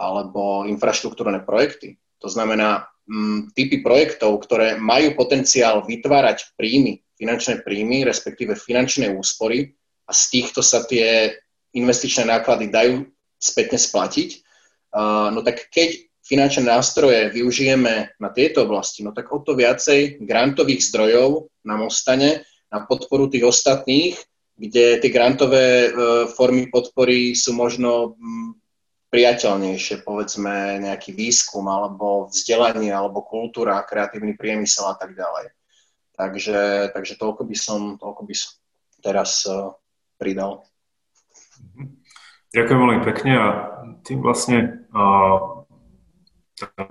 alebo 0.00 0.64
infraštruktúrne 0.64 1.44
projekty. 1.44 2.00
To 2.24 2.32
znamená 2.32 2.88
m, 3.04 3.52
typy 3.52 3.84
projektov, 3.84 4.40
ktoré 4.48 4.80
majú 4.80 5.20
potenciál 5.20 5.84
vytvárať 5.84 6.56
príjmy, 6.56 7.04
finančné 7.20 7.60
príjmy, 7.60 8.08
respektíve 8.08 8.56
finančné 8.56 9.12
úspory 9.12 9.76
a 10.08 10.16
z 10.16 10.22
týchto 10.32 10.64
sa 10.64 10.80
tie 10.88 11.36
investičné 11.76 12.24
náklady 12.24 12.72
dajú 12.72 13.04
spätne 13.36 13.76
splatiť, 13.76 14.47
no 14.94 15.40
tak 15.44 15.68
keď 15.68 16.08
finančné 16.28 16.68
nástroje 16.68 17.32
využijeme 17.32 18.20
na 18.20 18.28
tieto 18.28 18.68
oblasti, 18.68 19.00
no 19.00 19.16
tak 19.16 19.32
o 19.32 19.40
to 19.40 19.56
viacej 19.56 20.20
grantových 20.20 20.84
zdrojov 20.92 21.48
nám 21.64 21.88
ostane 21.88 22.44
na 22.68 22.84
podporu 22.84 23.32
tých 23.32 23.48
ostatných, 23.48 24.20
kde 24.58 25.00
tie 25.00 25.10
grantové 25.14 25.88
e, 25.88 25.90
formy 26.28 26.68
podpory 26.68 27.32
sú 27.32 27.56
možno 27.56 28.20
priateľnejšie, 29.08 30.04
povedzme 30.04 30.84
nejaký 30.84 31.16
výskum 31.16 31.64
alebo 31.64 32.28
vzdelanie 32.28 32.92
alebo 32.92 33.24
kultúra, 33.24 33.80
kreatívny 33.88 34.36
priemysel 34.36 34.92
a 34.92 34.96
tak 35.00 35.16
ďalej. 35.16 35.56
Takže, 36.12 36.92
takže 36.92 37.14
toľko, 37.16 37.46
by 37.48 37.56
som, 37.56 37.80
toľko 37.96 38.22
by 38.26 38.34
som 38.36 38.50
teraz 39.00 39.46
uh, 39.46 39.72
pridal. 40.18 40.66
Ďakujem 42.52 42.78
veľmi 42.84 43.00
pekne 43.06 43.32
a 43.38 43.46
tým 44.02 44.18
vlastne 44.20 44.77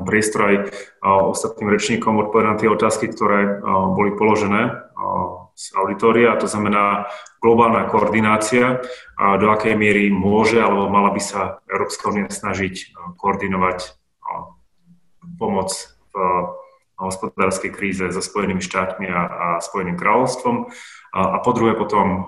priestor 0.08 0.42
aj 0.48 0.56
ostatným 1.04 1.68
rečníkom 1.68 2.16
odpovedať 2.24 2.48
na 2.48 2.56
tie 2.56 2.70
otázky, 2.72 3.12
ktoré 3.12 3.60
boli 3.94 4.16
položené 4.16 4.88
z 5.58 5.66
auditoria, 5.74 6.38
to 6.38 6.46
znamená 6.46 7.10
globálna 7.42 7.90
koordinácia, 7.90 8.80
do 9.18 9.48
akej 9.50 9.74
miery 9.74 10.14
môže 10.14 10.62
alebo 10.62 10.88
mala 10.88 11.10
by 11.10 11.22
sa 11.22 11.42
Európska 11.66 12.14
únia 12.14 12.30
snažiť 12.30 12.94
koordinovať 13.18 13.98
pomoc 15.38 15.74
v 16.14 16.16
hospodárskej 16.98 17.72
kríze 17.74 18.06
so 18.10 18.22
Spojenými 18.22 18.62
štátmi 18.62 19.06
a, 19.10 19.22
a 19.22 19.48
Spojeným 19.62 19.98
kráľovstvom. 19.98 20.70
A, 21.14 21.20
a 21.36 21.38
po 21.46 21.54
druhé 21.54 21.78
potom 21.78 22.26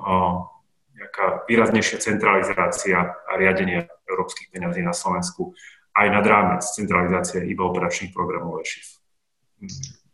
nejaká 1.09 1.49
výraznejšia 1.49 1.97
centralizácia 1.97 3.17
a 3.25 3.31
riadenie 3.33 3.89
európskych 4.05 4.53
peňazí 4.53 4.85
na 4.85 4.93
Slovensku 4.93 5.57
aj 5.97 6.07
nad 6.13 6.21
rámec 6.21 6.61
centralizácie 6.61 7.49
iba 7.49 7.65
operačných 7.65 8.13
programov 8.13 8.61
EŠIF. 8.61 9.01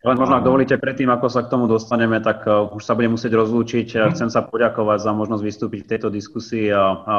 Len 0.05 0.15
možno, 0.15 0.39
ak 0.39 0.47
dovolíte, 0.47 0.79
predtým, 0.79 1.11
ako 1.11 1.27
sa 1.27 1.43
k 1.43 1.51
tomu 1.51 1.67
dostaneme, 1.67 2.21
tak 2.23 2.47
uh, 2.47 2.71
už 2.71 2.81
sa 2.81 2.95
budem 2.95 3.17
musieť 3.17 3.35
rozlúčiť. 3.35 3.87
Uh, 3.93 4.13
chcem 4.15 4.31
sa 4.31 4.45
poďakovať 4.45 5.03
za 5.03 5.11
možnosť 5.11 5.43
vystúpiť 5.43 5.81
v 5.85 5.91
tejto 5.91 6.09
diskusii 6.13 6.69
a, 6.71 6.79
a 6.79 7.15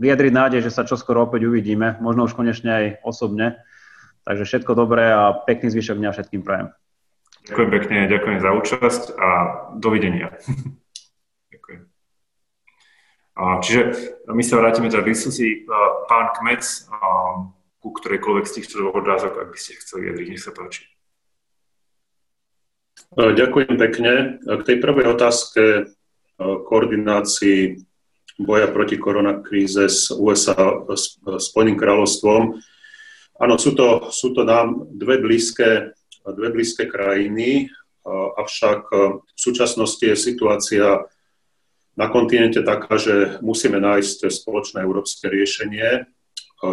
vyjadriť 0.00 0.32
nádej, 0.32 0.60
že 0.64 0.74
sa 0.74 0.88
čoskoro 0.88 1.28
opäť 1.28 1.46
uvidíme, 1.46 2.00
možno 2.02 2.26
už 2.26 2.34
konečne 2.34 2.70
aj 2.72 2.86
osobne. 3.06 3.60
Takže 4.26 4.48
všetko 4.48 4.72
dobré 4.74 5.12
a 5.12 5.44
pekný 5.44 5.70
zvyšok 5.70 5.98
dňa 6.00 6.10
všetkým 6.10 6.42
prajem. 6.42 6.72
Ďakujem 7.52 7.70
pekne, 7.70 7.96
ďakujem 8.06 8.38
za 8.40 8.50
účasť 8.54 9.02
a 9.18 9.28
dovidenia. 9.76 10.32
čiže 13.36 13.80
my 14.28 14.42
sa 14.44 14.60
vrátime 14.60 14.92
teda 14.92 15.02
k 15.02 15.12
diskusii. 15.16 15.64
Pán 16.08 16.36
Kmec, 16.36 16.62
ku 17.82 17.88
ktorejkoľvek 17.90 18.46
z 18.46 18.54
týchto 18.60 18.74
dvoch 18.78 19.02
odrázok, 19.02 19.34
ak 19.42 19.48
by 19.50 19.58
ste 19.58 19.80
chceli 19.82 20.06
vyjadriť, 20.06 20.28
nech 20.30 20.44
sa 20.44 20.54
páči. 20.54 20.86
E, 23.18 23.34
ďakujem 23.34 23.74
pekne. 23.74 24.38
K 24.38 24.62
tej 24.62 24.76
prvej 24.78 25.06
otázke 25.10 25.62
e, 25.62 25.82
koordinácii 26.38 27.82
boja 28.38 28.70
proti 28.70 28.96
koronakríze 28.96 29.90
s 29.90 30.14
USA, 30.14 30.86
s 30.94 31.18
Spojeným 31.20 31.74
kráľovstvom. 31.74 32.62
Áno, 33.42 33.54
sú 33.58 33.74
to, 33.74 34.14
sú 34.14 34.30
to 34.30 34.46
nám 34.46 34.86
dve 34.94 35.18
blízke, 35.18 35.90
dve 36.22 36.48
blízke 36.54 36.86
krajiny, 36.86 37.66
e, 37.66 38.08
avšak 38.38 38.80
v 39.26 39.40
súčasnosti 39.40 40.06
je 40.06 40.14
situácia 40.14 41.02
na 41.92 42.06
kontinente 42.08 42.64
taká, 42.64 42.96
že 42.96 43.36
musíme 43.44 43.76
nájsť 43.76 44.32
spoločné 44.32 44.80
európske 44.80 45.28
riešenie, 45.28 46.08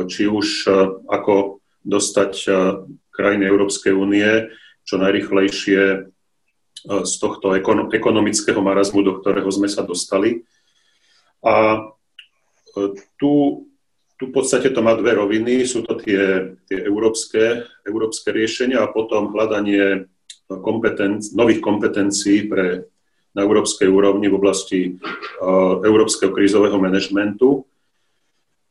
či 0.08 0.30
už 0.30 0.70
ako 1.10 1.60
dostať 1.84 2.32
krajiny 3.12 3.44
Európskej 3.50 3.92
únie 3.92 4.54
čo 4.88 4.96
najrychlejšie 4.96 6.10
E, 6.80 7.04
z 7.04 7.14
tohto 7.20 7.52
ekonomického 7.92 8.64
marazmu, 8.64 9.04
do 9.04 9.20
ktorého 9.20 9.52
sme 9.52 9.68
sa 9.68 9.84
dostali. 9.84 10.48
A 11.44 11.76
e, 11.76 11.80
tu, 13.20 13.32
tu 14.16 14.24
v 14.24 14.32
podstate 14.32 14.72
to 14.72 14.80
má 14.80 14.96
dve 14.96 15.20
roviny. 15.20 15.68
Sú 15.68 15.84
to 15.84 16.00
tie, 16.00 16.56
tie 16.72 16.80
európske, 16.88 17.68
európske 17.84 18.32
riešenia 18.32 18.80
a 18.80 18.92
potom 18.92 19.36
hľadanie 19.36 20.08
kompetenc, 20.48 21.36
nových 21.36 21.60
kompetencií 21.60 22.48
pre, 22.48 22.88
na 23.36 23.46
európskej 23.46 23.88
úrovni 23.88 24.28
v 24.28 24.38
oblasti 24.38 24.80
uh, 24.98 25.82
európskeho 25.86 26.34
krízového 26.34 26.78
manažmentu. 26.82 27.66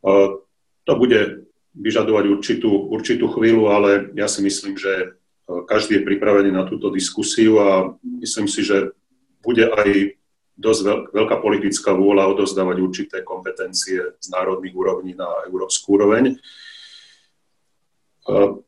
Uh, 0.02 0.42
to 0.82 0.92
bude 0.96 1.48
vyžadovať 1.78 2.24
určitú, 2.26 2.70
určitú 2.90 3.30
chvíľu, 3.30 3.70
ale 3.70 4.10
ja 4.18 4.26
si 4.26 4.42
myslím, 4.42 4.74
že 4.74 5.18
každý 5.48 6.00
je 6.00 6.06
pripravený 6.06 6.52
na 6.52 6.68
túto 6.68 6.92
diskusiu 6.92 7.60
a 7.62 7.96
myslím 8.02 8.48
si, 8.50 8.60
že 8.60 8.92
bude 9.40 9.64
aj 9.64 10.18
dosť 10.58 11.14
veľká 11.14 11.36
politická 11.38 11.94
vôľa 11.94 12.34
odozdávať 12.34 12.76
určité 12.82 13.16
kompetencie 13.22 14.18
z 14.18 14.26
národných 14.28 14.74
úrovní 14.74 15.14
na 15.14 15.46
európsku 15.46 15.94
úroveň. 15.94 16.34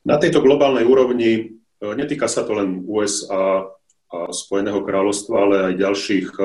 Na 0.06 0.16
tejto 0.16 0.40
globálnej 0.40 0.88
úrovni 0.88 1.30
e, 1.36 1.42
netýka 1.84 2.30
sa 2.32 2.48
to 2.48 2.56
len 2.56 2.80
USA 2.88 3.68
Spojeného 4.10 4.82
kráľovstva, 4.82 5.36
ale 5.38 5.56
aj 5.70 5.74
ďalších 5.78 6.28
e, 6.34 6.42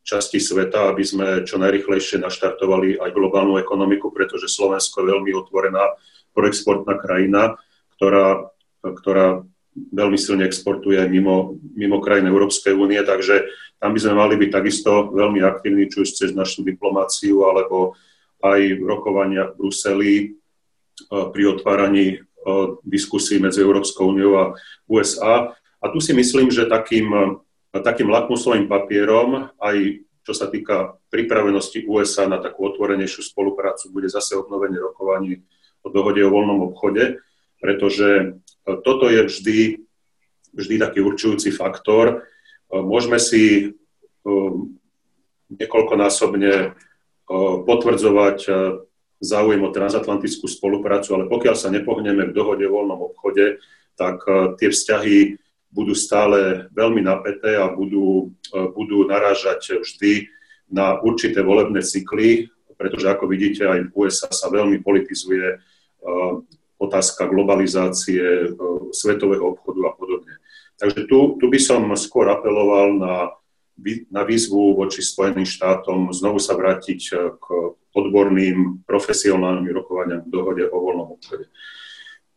častí 0.00 0.40
sveta, 0.40 0.88
aby 0.88 1.04
sme 1.04 1.26
čo 1.44 1.60
najrychlejšie 1.60 2.16
naštartovali 2.24 2.96
aj 2.96 3.10
globálnu 3.12 3.60
ekonomiku, 3.60 4.08
pretože 4.08 4.48
Slovensko 4.48 5.04
je 5.04 5.10
veľmi 5.12 5.32
otvorená 5.36 6.00
proexportná 6.32 6.96
krajina, 6.96 7.60
ktorá, 7.96 8.48
ktorá 8.80 9.44
veľmi 9.74 10.16
silne 10.16 10.48
exportuje 10.48 10.96
mimo, 11.12 11.60
mimo 11.76 12.00
krajín 12.00 12.30
Európskej 12.30 12.72
únie, 12.72 13.00
takže 13.04 13.52
tam 13.82 13.92
by 13.92 14.00
sme 14.00 14.14
mali 14.16 14.34
byť 14.40 14.50
takisto 14.50 15.12
veľmi 15.12 15.44
aktívni, 15.44 15.92
či 15.92 16.08
už 16.08 16.08
cez 16.08 16.30
našu 16.32 16.64
diplomáciu, 16.64 17.44
alebo 17.44 17.92
aj 18.40 18.60
v 18.80 18.82
rokovaniach 18.84 19.52
v 19.52 19.58
Bruseli 19.60 20.14
e, 20.16 20.26
pri 21.08 21.42
otváraní 21.52 22.06
e, 22.12 22.18
diskusí 22.80 23.36
medzi 23.36 23.60
Európskou 23.60 24.08
úniou 24.08 24.32
a 24.40 24.44
USA. 24.88 25.52
A 25.84 25.92
tu 25.92 26.00
si 26.00 26.16
myslím, 26.16 26.48
že 26.48 26.64
takým, 26.64 27.12
e, 27.12 27.78
takým 27.84 28.08
lakmusovým 28.08 28.64
papierom, 28.64 29.52
aj 29.60 30.00
čo 30.24 30.32
sa 30.32 30.48
týka 30.48 30.96
pripravenosti 31.12 31.84
USA 31.84 32.24
na 32.24 32.40
takú 32.40 32.72
otvorenejšiu 32.72 33.20
spoluprácu, 33.28 33.92
bude 33.92 34.08
zase 34.08 34.40
obnovenie 34.40 34.80
rokovaní 34.80 35.44
o 35.84 35.92
dohode 35.92 36.24
o 36.24 36.32
voľnom 36.32 36.72
obchode, 36.72 37.20
pretože 37.60 38.40
toto 38.64 39.12
je 39.12 39.28
vždy, 39.28 39.58
vždy 40.56 40.74
taký 40.80 41.04
určujúci 41.04 41.52
faktor. 41.52 42.24
Môžeme 42.72 43.20
si 43.20 43.76
um, 44.24 44.80
niekoľkonásobne 45.52 46.72
potvrdzovať 47.68 48.38
záujem 49.20 49.60
o 49.60 49.72
transatlantickú 49.72 50.48
spoluprácu, 50.48 51.08
ale 51.16 51.24
pokiaľ 51.28 51.56
sa 51.56 51.68
nepohneme 51.68 52.32
v 52.32 52.36
dohode 52.36 52.64
o 52.64 52.80
voľnom 52.80 53.12
obchode, 53.12 53.60
tak 53.96 54.24
tie 54.60 54.68
vzťahy 54.72 55.43
budú 55.74 55.90
stále 55.92 56.70
veľmi 56.70 57.02
napäté 57.02 57.58
a 57.58 57.66
budú, 57.66 58.30
budú 58.54 59.10
narážať 59.10 59.82
vždy 59.82 60.30
na 60.70 61.02
určité 61.02 61.42
volebné 61.42 61.82
cykly, 61.82 62.46
pretože 62.78 63.10
ako 63.10 63.26
vidíte, 63.26 63.66
aj 63.66 63.90
v 63.90 63.94
USA 63.98 64.30
sa 64.30 64.46
veľmi 64.54 64.78
politizuje 64.86 65.58
otázka 66.78 67.30
globalizácie, 67.30 68.22
e, 68.22 68.48
svetového 68.92 69.56
obchodu 69.56 69.80
a 69.88 69.92
podobne. 69.96 70.34
Takže 70.76 71.06
tu, 71.06 71.38
tu 71.38 71.46
by 71.46 71.60
som 71.62 71.82
skôr 71.94 72.26
apeloval 72.28 72.98
na, 72.98 73.14
na 74.10 74.22
výzvu 74.26 74.74
voči 74.74 75.00
Spojeným 75.00 75.46
štátom 75.46 76.10
znovu 76.10 76.42
sa 76.42 76.58
vrátiť 76.58 77.00
e, 77.10 77.12
k 77.38 77.44
odborným, 77.94 78.84
profesionálnym 78.84 79.70
rokovaniam 79.70 80.26
v 80.26 80.32
dohode 80.34 80.64
o 80.66 80.76
voľnom 80.76 81.14
obchode. 81.14 81.46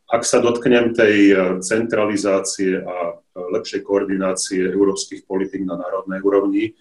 Ak 0.07 0.23
sa 0.23 0.39
dotknem 0.39 0.95
tej 0.95 1.15
e, 1.31 1.35
centralizácie 1.59 2.79
a 2.79 3.19
lepšej 3.37 3.81
koordinácie 3.83 4.63
európskych 4.71 5.27
politik 5.27 5.61
na 5.67 5.77
národnej 5.77 6.19
úrovni, 6.25 6.73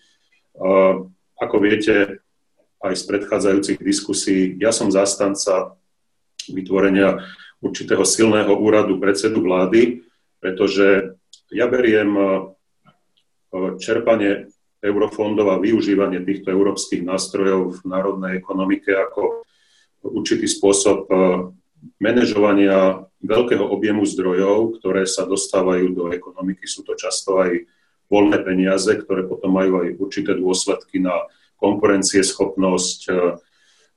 ako 1.37 1.57
viete 1.61 2.25
aj 2.81 2.95
z 2.97 3.03
predchádzajúcich 3.13 3.79
diskusí, 3.85 4.57
ja 4.57 4.73
som 4.73 4.89
zastanca 4.89 5.77
vytvorenia 6.49 7.21
určitého 7.61 8.05
silného 8.09 8.57
úradu 8.57 8.97
predsedu 8.97 9.43
vlády, 9.45 10.07
pretože 10.41 11.19
ja 11.51 11.67
beriem 11.67 12.11
e, 12.15 12.25
čerpanie 13.81 14.51
eurofondov 14.85 15.57
a 15.57 15.63
využívanie 15.63 16.23
týchto 16.23 16.53
európskych 16.53 17.03
nástrojov 17.03 17.81
v 17.81 17.91
národnej 17.91 18.39
ekonomike 18.39 18.93
ako 18.93 19.43
určitý 20.05 20.47
spôsob 20.47 20.99
e, 21.09 21.15
manažovania 21.99 23.07
veľkého 23.23 23.65
objemu 23.65 24.07
zdrojov, 24.07 24.79
ktoré 24.81 25.09
sa 25.09 25.27
dostávajú 25.27 25.93
do 25.93 26.05
ekonomiky. 26.13 26.65
Sú 26.69 26.87
to 26.87 26.95
často 26.95 27.43
aj 27.43 27.67
voľné 28.07 28.43
peniaze, 28.47 28.91
ktoré 28.95 29.27
potom 29.27 29.55
majú 29.57 29.83
aj 29.83 29.99
určité 29.99 30.39
dôsledky 30.39 31.03
na 31.03 31.27
konkurencieschopnosť, 31.59 32.99
e, 33.11 33.13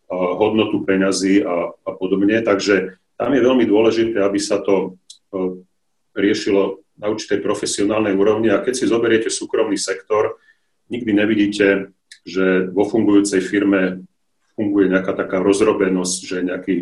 hodnotu 0.10 0.82
peňazí 0.82 1.46
a, 1.46 1.70
a 1.70 1.92
podobne. 1.94 2.42
Takže 2.42 2.98
tam 3.20 3.30
je 3.36 3.46
veľmi 3.46 3.66
dôležité, 3.70 4.18
aby 4.24 4.40
sa 4.42 4.58
to 4.64 4.98
e, 5.30 5.62
riešilo 6.18 6.82
na 6.98 7.08
určitej 7.14 7.40
profesionálnej 7.40 8.18
úrovni 8.18 8.50
a 8.52 8.60
keď 8.60 8.74
si 8.76 8.90
zoberiete 8.90 9.30
súkromný 9.30 9.78
sektor, 9.78 10.42
nikdy 10.90 11.12
nevidíte, 11.14 11.94
že 12.26 12.68
vo 12.74 12.84
fungujúcej 12.84 13.40
firme 13.40 14.04
funguje 14.58 14.92
nejaká 14.92 15.16
taká 15.16 15.40
rozrobenosť, 15.40 16.20
že 16.26 16.38
nejakí 16.44 16.76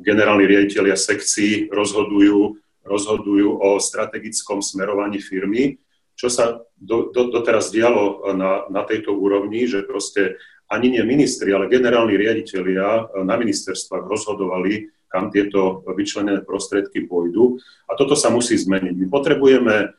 generálni 0.00 0.48
riaditeľia 0.48 0.96
sekcií 0.96 1.68
rozhodujú, 1.68 2.56
rozhodujú 2.86 3.60
o 3.60 3.76
strategickom 3.76 4.64
smerovaní 4.64 5.20
firmy, 5.20 5.76
čo 6.16 6.32
sa 6.32 6.64
do, 6.78 7.12
do, 7.12 7.28
doteraz 7.28 7.68
dialo 7.68 8.32
na, 8.32 8.64
na 8.72 8.82
tejto 8.88 9.12
úrovni, 9.12 9.68
že 9.68 9.84
proste 9.84 10.40
ani 10.72 10.96
nie 10.96 11.04
ministri, 11.04 11.52
ale 11.52 11.68
generálni 11.68 12.16
riaditeľia 12.16 13.12
na 13.28 13.34
ministerstvách 13.36 14.08
rozhodovali 14.08 14.88
kam 15.12 15.28
tieto 15.28 15.84
vyčlenené 15.84 16.40
prostriedky 16.40 17.04
pôjdu. 17.04 17.60
A 17.84 17.92
toto 17.92 18.16
sa 18.16 18.32
musí 18.32 18.56
zmeniť. 18.56 18.96
My 18.96 19.06
potrebujeme 19.12 19.92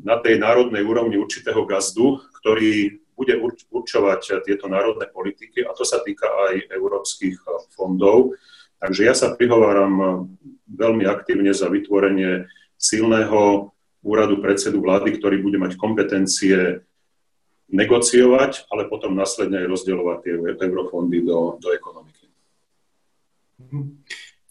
na 0.00 0.16
tej 0.24 0.40
národnej 0.40 0.80
úrovni 0.80 1.20
určitého 1.20 1.68
gazdu, 1.68 2.24
ktorý 2.40 3.04
bude 3.14 3.38
určovať 3.70 4.42
tieto 4.42 4.66
národné 4.66 5.06
politiky 5.06 5.62
a 5.62 5.70
to 5.76 5.86
sa 5.86 6.02
týka 6.02 6.26
aj 6.26 6.66
európskych 6.72 7.38
fondov. 7.76 8.34
Takže 8.84 9.00
ja 9.08 9.16
sa 9.16 9.32
prihováram 9.32 10.28
veľmi 10.68 11.08
aktívne 11.08 11.56
za 11.56 11.72
vytvorenie 11.72 12.44
silného 12.76 13.72
úradu 14.04 14.44
predsedu 14.44 14.84
vlády, 14.84 15.16
ktorý 15.16 15.40
bude 15.40 15.56
mať 15.56 15.80
kompetencie 15.80 16.84
negociovať, 17.72 18.68
ale 18.68 18.92
potom 18.92 19.16
následne 19.16 19.64
aj 19.64 19.70
rozdielovať 19.72 20.18
tie 20.20 20.34
eurofondy 20.68 21.24
do, 21.24 21.56
do 21.56 21.72
ekonomiky. 21.72 22.28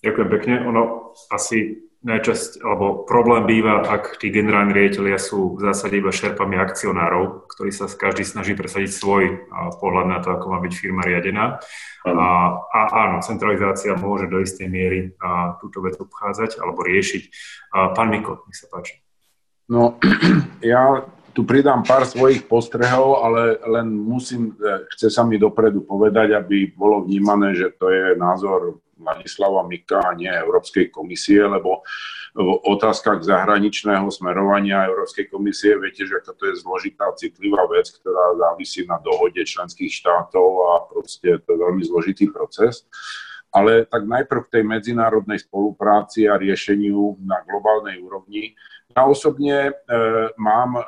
Ďakujem 0.01 0.29
pekne. 0.33 0.55
Ono 0.65 1.13
asi 1.29 1.85
najčasť, 2.03 2.59
alebo 2.59 3.07
problém 3.07 3.47
býva, 3.47 3.79
ak 3.79 4.19
tí 4.19 4.27
generálni 4.27 4.75
riaditeľia 4.75 5.15
sú 5.15 5.55
v 5.55 5.71
zásade 5.71 6.03
iba 6.03 6.11
šerpami 6.11 6.59
akcionárov, 6.59 7.47
ktorí 7.47 7.71
sa 7.71 7.87
každý 7.87 8.27
snaží 8.27 8.59
presadiť 8.59 8.91
svoj 8.91 9.47
pohľad 9.79 10.07
na 10.11 10.19
to, 10.19 10.35
ako 10.35 10.51
má 10.51 10.59
byť 10.59 10.73
firma 10.75 11.07
riadená. 11.07 11.63
A, 12.03 12.11
a 12.59 12.79
áno, 13.07 13.23
centralizácia 13.23 13.95
môže 13.95 14.27
do 14.27 14.43
istej 14.43 14.67
miery 14.67 14.99
a, 15.23 15.55
túto 15.63 15.79
vec 15.79 15.95
obchádzať 15.95 16.59
alebo 16.59 16.83
riešiť. 16.83 17.23
A, 17.71 17.95
pán 17.95 18.11
Miko, 18.11 18.43
nech 18.51 18.59
sa 18.59 18.67
páči. 18.67 18.99
No, 19.71 19.95
ja 20.59 21.07
tu 21.31 21.47
pridám 21.47 21.81
pár 21.87 22.03
svojich 22.05 22.45
postrehov, 22.45 23.23
ale 23.23 23.57
len 23.65 23.89
musím, 23.95 24.53
e, 24.59 24.85
chce 24.91 25.07
sa 25.09 25.23
mi 25.23 25.39
dopredu 25.39 25.81
povedať, 25.87 26.35
aby 26.35 26.69
bolo 26.75 27.07
vnímané, 27.07 27.57
že 27.57 27.73
to 27.79 27.89
je 27.89 28.13
názor 28.19 28.82
Ladislava 28.99 29.65
Mika 29.65 29.99
a 29.99 30.13
nie 30.13 30.29
Európskej 30.29 30.93
komisie, 30.93 31.41
lebo 31.41 31.81
v 32.33 32.49
otázkach 32.65 33.21
zahraničného 33.21 34.09
smerovania 34.09 34.89
Európskej 34.89 35.29
komisie 35.29 35.77
viete, 35.77 36.05
že 36.05 36.21
to 36.25 36.33
je 36.49 36.57
zložitá, 36.61 37.13
citlivá 37.13 37.65
vec, 37.69 37.89
ktorá 37.93 38.37
závisí 38.37 38.85
na 38.89 38.97
dohode 39.01 39.41
členských 39.41 39.89
štátov 39.89 40.47
a 40.65 40.71
proste 40.89 41.37
to 41.45 41.47
je 41.53 41.57
veľmi 41.61 41.83
zložitý 41.85 42.33
proces. 42.33 42.89
Ale 43.53 43.85
tak 43.85 44.09
najprv 44.09 44.49
k 44.49 44.53
tej 44.59 44.63
medzinárodnej 44.65 45.45
spolupráci 45.45 46.25
a 46.25 46.41
riešeniu 46.41 47.21
na 47.21 47.45
globálnej 47.45 48.01
úrovni. 48.01 48.57
Ja 48.93 49.09
osobne 49.09 49.69
e, 49.69 49.73
mám 50.37 50.77
e, 50.77 50.81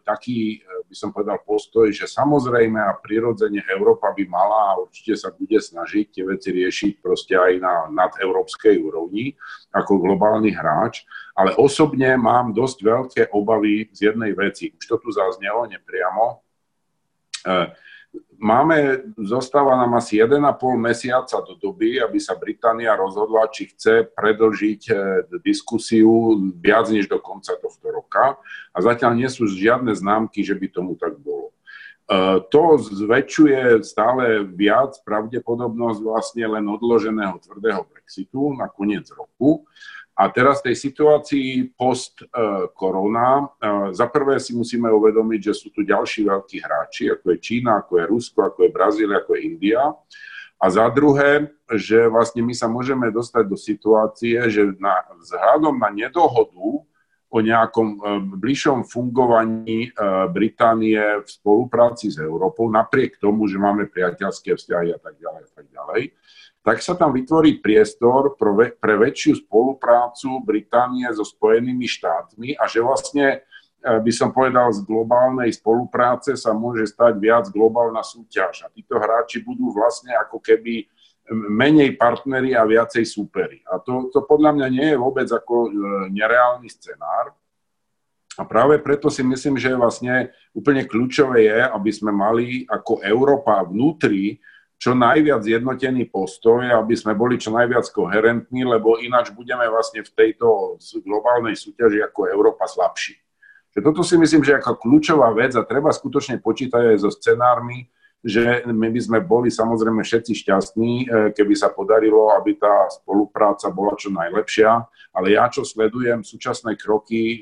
taký, 0.00 0.64
e, 0.64 0.88
by 0.88 0.94
som 0.96 1.12
povedal, 1.12 1.44
postoj, 1.44 1.92
že 1.92 2.08
samozrejme 2.08 2.80
a 2.80 2.96
prirodzene 2.96 3.60
Európa 3.68 4.16
by 4.16 4.24
mala 4.24 4.72
a 4.72 4.80
určite 4.80 5.12
sa 5.12 5.28
bude 5.28 5.60
snažiť 5.60 6.04
tie 6.08 6.24
veci 6.24 6.56
riešiť 6.56 6.92
proste 7.04 7.36
aj 7.36 7.52
na 7.60 7.74
nadeurópskej 7.92 8.80
úrovni 8.80 9.36
ako 9.76 10.00
globálny 10.00 10.56
hráč, 10.56 11.04
ale 11.36 11.52
osobne 11.60 12.16
mám 12.16 12.56
dosť 12.56 12.78
veľké 12.80 13.22
obavy 13.36 13.92
z 13.92 14.12
jednej 14.12 14.32
veci. 14.32 14.72
Už 14.72 14.84
to 14.88 14.96
tu 14.96 15.12
zaznelo 15.12 15.68
nepriamo. 15.68 16.40
E, 17.44 17.76
máme, 18.44 19.00
zostáva 19.16 19.72
nám 19.80 19.96
asi 19.96 20.20
1,5 20.20 20.36
mesiaca 20.76 21.40
do 21.40 21.56
doby, 21.56 21.96
aby 22.02 22.20
sa 22.20 22.36
Británia 22.36 22.92
rozhodla, 22.92 23.48
či 23.48 23.72
chce 23.72 24.04
predlžiť 24.12 24.82
e, 24.90 24.94
diskusiu 25.40 26.36
viac 26.60 26.92
než 26.92 27.08
do 27.08 27.16
konca 27.16 27.56
tohto 27.56 27.88
roka. 27.88 28.36
A 28.74 28.78
zatiaľ 28.84 29.16
nie 29.16 29.30
sú 29.32 29.48
žiadne 29.48 29.96
známky, 29.96 30.44
že 30.44 30.52
by 30.52 30.66
tomu 30.68 30.92
tak 31.00 31.16
bolo. 31.16 31.56
E, 32.04 32.44
to 32.52 32.76
zväčšuje 32.76 33.80
stále 33.80 34.44
viac 34.44 35.00
pravdepodobnosť 35.08 36.00
vlastne 36.04 36.44
len 36.44 36.64
odloženého 36.68 37.40
tvrdého 37.40 37.88
Brexitu 37.88 38.52
na 38.52 38.68
koniec 38.68 39.08
roku. 39.08 39.64
A 40.14 40.30
teraz 40.30 40.62
tej 40.62 40.78
situácii 40.78 41.74
post-korona, 41.74 43.50
za 43.90 44.06
prvé 44.06 44.38
si 44.38 44.54
musíme 44.54 44.86
uvedomiť, 44.86 45.40
že 45.50 45.54
sú 45.58 45.74
tu 45.74 45.82
ďalší 45.82 46.30
veľkí 46.30 46.62
hráči, 46.62 47.10
ako 47.10 47.34
je 47.34 47.38
Čína, 47.42 47.82
ako 47.82 47.92
je 47.98 48.04
Rusko, 48.06 48.38
ako 48.46 48.58
je 48.62 48.70
Brazília, 48.70 49.18
ako 49.18 49.34
je 49.34 49.40
India. 49.42 49.82
A 50.62 50.70
za 50.70 50.86
druhé, 50.86 51.50
že 51.74 52.06
vlastne 52.06 52.46
my 52.46 52.54
sa 52.54 52.70
môžeme 52.70 53.10
dostať 53.10 53.44
do 53.44 53.58
situácie, 53.58 54.38
že 54.54 54.70
na, 54.78 55.02
vzhľadom 55.18 55.82
na 55.82 55.90
nedohodu 55.90 56.86
o 57.34 57.38
nejakom 57.42 57.88
e, 57.90 57.98
bližšom 58.38 58.86
fungovaní 58.86 59.90
e, 59.90 59.98
Británie 60.30 61.26
v 61.26 61.26
spolupráci 61.26 62.14
s 62.14 62.22
Európou, 62.22 62.70
napriek 62.70 63.18
tomu, 63.18 63.50
že 63.50 63.58
máme 63.58 63.90
priateľské 63.90 64.54
vzťahy 64.54 64.94
a 64.94 64.98
tak 65.02 65.18
ďalej 65.18 65.42
a 65.42 65.50
tak 65.50 65.66
ďalej, 65.66 66.02
tak 66.64 66.80
sa 66.80 66.96
tam 66.96 67.12
vytvorí 67.12 67.60
priestor 67.60 68.40
pre, 68.40 68.96
väčšiu 68.96 69.44
spoluprácu 69.44 70.40
Británie 70.40 71.04
so 71.12 71.20
Spojenými 71.20 71.84
štátmi 71.84 72.56
a 72.56 72.64
že 72.64 72.80
vlastne 72.80 73.26
e, 73.36 73.38
by 73.84 74.08
som 74.08 74.32
povedal, 74.32 74.72
z 74.72 74.80
globálnej 74.88 75.52
spolupráce 75.52 76.32
sa 76.40 76.56
môže 76.56 76.88
stať 76.88 77.20
viac 77.20 77.44
globálna 77.52 78.00
súťaž. 78.00 78.64
A 78.64 78.72
títo 78.72 78.96
hráči 78.96 79.44
budú 79.44 79.76
vlastne 79.76 80.16
ako 80.16 80.40
keby 80.40 80.88
menej 81.52 82.00
partneri 82.00 82.56
a 82.56 82.64
viacej 82.64 83.04
súperi. 83.04 83.60
A 83.68 83.76
to, 83.76 84.08
to 84.08 84.24
podľa 84.24 84.56
mňa 84.56 84.68
nie 84.72 84.88
je 84.92 84.96
vôbec 84.96 85.28
ako 85.28 85.68
e, 85.68 85.70
nereálny 86.16 86.72
scenár. 86.72 87.36
A 88.40 88.42
práve 88.48 88.80
preto 88.80 89.12
si 89.12 89.20
myslím, 89.20 89.60
že 89.60 89.76
vlastne 89.76 90.32
úplne 90.56 90.88
kľúčové 90.88 91.44
je, 91.44 91.60
aby 91.60 91.90
sme 91.92 92.08
mali 92.10 92.64
ako 92.66 93.04
Európa 93.04 93.60
vnútri 93.62 94.40
čo 94.78 94.92
najviac 94.92 95.40
zjednotený 95.40 96.10
postoj, 96.10 96.60
aby 96.60 96.94
sme 96.98 97.14
boli 97.14 97.38
čo 97.38 97.54
najviac 97.54 97.88
koherentní, 97.88 98.66
lebo 98.66 98.98
ináč 99.00 99.30
budeme 99.32 99.64
vlastne 99.70 100.02
v 100.02 100.10
tejto 100.12 100.76
globálnej 101.02 101.54
súťaži 101.56 102.02
ako 102.04 102.28
Európa 102.28 102.66
slabší. 102.66 103.16
Že 103.74 103.80
toto 103.80 104.02
si 104.06 104.14
myslím, 104.14 104.42
že 104.46 104.58
ako 104.58 104.78
kľúčová 104.78 105.34
vec 105.34 105.56
a 105.58 105.66
treba 105.66 105.90
skutočne 105.90 106.38
počítať 106.38 106.94
aj 106.94 106.98
so 107.02 107.10
scenármi, 107.10 107.90
že 108.24 108.64
my 108.64 108.88
by 108.88 109.00
sme 109.04 109.18
boli 109.20 109.52
samozrejme 109.52 110.00
všetci 110.00 110.32
šťastní, 110.32 110.92
e, 111.04 111.06
keby 111.36 111.52
sa 111.52 111.68
podarilo, 111.68 112.32
aby 112.32 112.56
tá 112.56 112.88
spolupráca 112.88 113.68
bola 113.68 113.92
čo 114.00 114.08
najlepšia, 114.08 114.80
ale 115.12 115.36
ja 115.36 115.44
čo 115.52 115.60
sledujem 115.60 116.24
súčasné 116.24 116.72
kroky 116.80 117.36
e, 117.36 117.38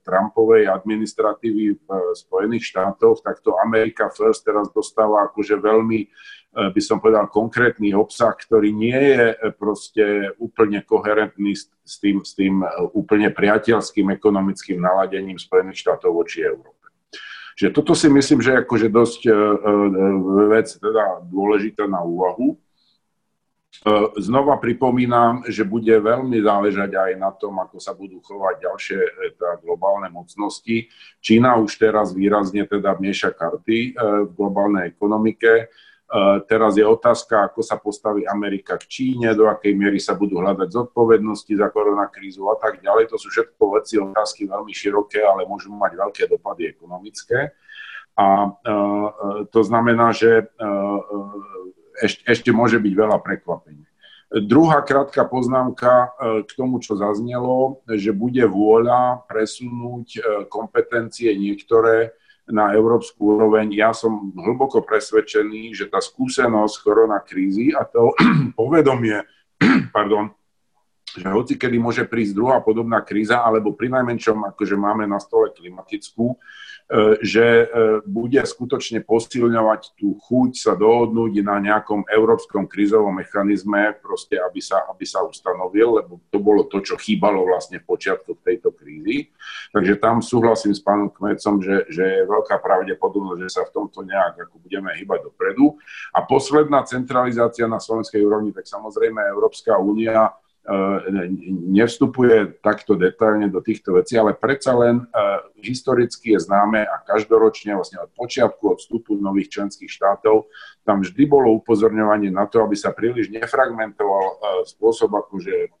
Trumpovej 0.00 0.72
administratívy 0.72 1.76
v 1.76 1.88
Spojených 2.16 2.72
štátoch, 2.72 3.20
tak 3.20 3.44
to 3.44 3.52
America 3.60 4.08
First 4.08 4.48
teraz 4.48 4.72
dostáva 4.72 5.28
akože 5.28 5.60
veľmi 5.60 6.08
E, 6.43 6.43
by 6.54 6.80
som 6.80 7.02
povedal, 7.02 7.26
konkrétny 7.26 7.90
obsah, 7.98 8.30
ktorý 8.30 8.70
nie 8.70 8.94
je 8.94 9.34
e, 9.34 9.36
proste 9.50 10.04
úplne 10.38 10.86
koherentný 10.86 11.58
s 11.58 11.94
tým, 11.98 12.22
s 12.22 12.38
tým 12.38 12.62
e, 12.62 12.68
úplne 12.94 13.34
priateľským 13.34 14.14
ekonomickým 14.14 14.78
naladením 14.78 15.36
Spojených 15.36 15.82
štátov 15.82 16.14
voči 16.14 16.46
Európe. 16.46 16.86
Čiže 17.54 17.70
toto 17.74 17.94
si 17.94 18.10
myslím, 18.10 18.42
že 18.42 18.50
je 18.50 18.62
akože 18.66 18.88
dosť 18.90 19.20
vec 20.50 20.66
teda 20.74 21.22
dôležitá 21.22 21.86
na 21.86 22.02
úvahu. 22.02 22.58
Znova 24.18 24.58
pripomínam, 24.58 25.46
že 25.46 25.62
bude 25.62 25.94
veľmi 25.94 26.42
záležať 26.42 26.90
aj 26.98 27.10
na 27.14 27.30
tom, 27.30 27.54
ako 27.62 27.78
sa 27.78 27.94
budú 27.94 28.18
chovať 28.26 28.58
ďalšie 28.58 28.98
teda 29.38 29.62
globálne 29.62 30.10
mocnosti. 30.10 30.90
Čína 31.22 31.54
už 31.62 31.78
teraz 31.78 32.10
výrazne 32.10 32.66
teda 32.66 32.98
mieša 32.98 33.30
karty 33.30 33.94
v 34.26 34.30
globálnej 34.34 34.90
ekonomike 34.90 35.70
Teraz 36.46 36.76
je 36.78 36.84
otázka, 36.84 37.48
ako 37.48 37.64
sa 37.64 37.80
postaví 37.80 38.28
Amerika 38.28 38.76
k 38.76 38.86
Číne, 38.86 39.32
do 39.34 39.48
akej 39.50 39.72
miery 39.72 39.98
sa 39.98 40.12
budú 40.14 40.38
hľadať 40.38 40.68
zodpovednosti 40.70 41.52
za 41.56 41.72
koronakrízu 41.72 42.44
a 42.52 42.60
tak 42.60 42.84
ďalej. 42.84 43.10
To 43.10 43.16
sú 43.18 43.32
všetko 43.32 43.62
veci, 43.80 43.98
otázky 43.98 44.46
veľmi 44.46 44.70
široké, 44.70 45.24
ale 45.24 45.48
môžu 45.48 45.72
mať 45.74 45.92
veľké 45.96 46.22
dopady 46.30 46.70
ekonomické. 46.70 47.56
A 48.14 48.46
to 49.50 49.60
znamená, 49.66 50.14
že 50.14 50.46
ešte, 51.98 52.22
ešte 52.30 52.50
môže 52.54 52.78
byť 52.78 52.94
veľa 52.94 53.18
prekvapení. 53.18 53.82
Druhá 54.34 54.82
krátka 54.82 55.22
poznámka 55.26 56.14
k 56.46 56.50
tomu, 56.58 56.82
čo 56.82 56.98
zaznelo, 56.98 57.82
že 57.86 58.10
bude 58.10 58.42
vôľa 58.50 59.26
presunúť 59.30 60.22
kompetencie 60.50 61.30
niektoré 61.38 62.14
na 62.48 62.76
európsku 62.76 63.36
úroveň. 63.36 63.72
Ja 63.72 63.96
som 63.96 64.32
hlboko 64.36 64.84
presvedčený, 64.84 65.72
že 65.72 65.88
tá 65.88 66.00
skúsenosť 66.00 66.74
koronakrízy 66.84 67.72
a 67.72 67.88
to 67.88 68.12
povedomie, 68.60 69.24
pardon, 69.96 70.32
že 71.14 71.30
hoci 71.30 71.54
kedy 71.54 71.78
môže 71.78 72.04
prísť 72.04 72.34
druhá 72.34 72.58
podobná 72.58 72.98
kríza, 73.00 73.40
alebo 73.40 73.72
pri 73.72 73.88
najmenšom, 73.94 74.50
akože 74.50 74.74
máme 74.74 75.06
na 75.06 75.22
stole 75.22 75.54
klimatickú, 75.54 76.34
že 77.24 77.46
e, 77.64 77.66
bude 78.04 78.44
skutočne 78.44 79.00
posilňovať 79.08 79.96
tú 79.96 80.20
chuť 80.20 80.52
sa 80.52 80.72
dohodnúť 80.76 81.40
na 81.40 81.56
nejakom 81.56 82.04
európskom 82.12 82.68
krízovom 82.68 83.16
mechanizme, 83.16 83.96
proste 84.04 84.36
aby 84.36 84.60
sa, 84.60 84.84
aby 84.92 85.08
sa 85.08 85.24
ustanovil, 85.24 86.04
lebo 86.04 86.20
to 86.28 86.36
bolo 86.36 86.68
to, 86.68 86.84
čo 86.84 87.00
chýbalo 87.00 87.48
vlastne 87.48 87.80
v 87.80 87.88
počiatku 87.88 88.36
tejto 88.44 88.76
krízy. 88.76 89.32
Takže 89.72 89.96
tam 89.96 90.20
súhlasím 90.20 90.76
s 90.76 90.84
pánom 90.84 91.08
Kmecom, 91.08 91.64
že, 91.64 91.88
že 91.88 92.04
je 92.04 92.28
veľká 92.28 92.60
pravdepodobnosť, 92.60 93.40
že 93.40 93.50
sa 93.50 93.62
v 93.64 93.72
tomto 93.72 94.04
nejak 94.04 94.44
ako 94.44 94.60
budeme 94.60 94.92
hýbať 94.92 95.24
dopredu. 95.24 95.80
A 96.12 96.20
posledná 96.20 96.84
centralizácia 96.84 97.64
na 97.64 97.80
slovenskej 97.80 98.20
úrovni, 98.20 98.52
tak 98.52 98.68
samozrejme 98.68 99.24
Európska 99.24 99.72
únia 99.80 100.36
E, 100.64 100.76
nevstupuje 101.76 102.56
takto 102.64 102.96
detailne 102.96 103.52
do 103.52 103.60
týchto 103.60 104.00
vecí, 104.00 104.16
ale 104.16 104.32
predsa 104.32 104.72
len 104.72 104.96
e, 104.96 105.04
historicky 105.64 106.36
je 106.36 106.44
známe 106.44 106.84
a 106.84 106.96
každoročne 107.02 107.74
vlastne 107.74 108.04
od 108.04 108.10
počiatku, 108.12 108.76
od 108.76 108.78
vstupu 108.78 109.16
nových 109.16 109.48
členských 109.48 109.88
štátov, 109.88 110.46
tam 110.84 111.00
vždy 111.00 111.24
bolo 111.24 111.56
upozorňovanie 111.64 112.28
na 112.28 112.44
to, 112.44 112.60
aby 112.60 112.76
sa 112.76 112.92
príliš 112.92 113.32
nefragmentoval 113.32 114.24
e, 114.24 114.34
spôsob 114.68 115.10
akože 115.16 115.72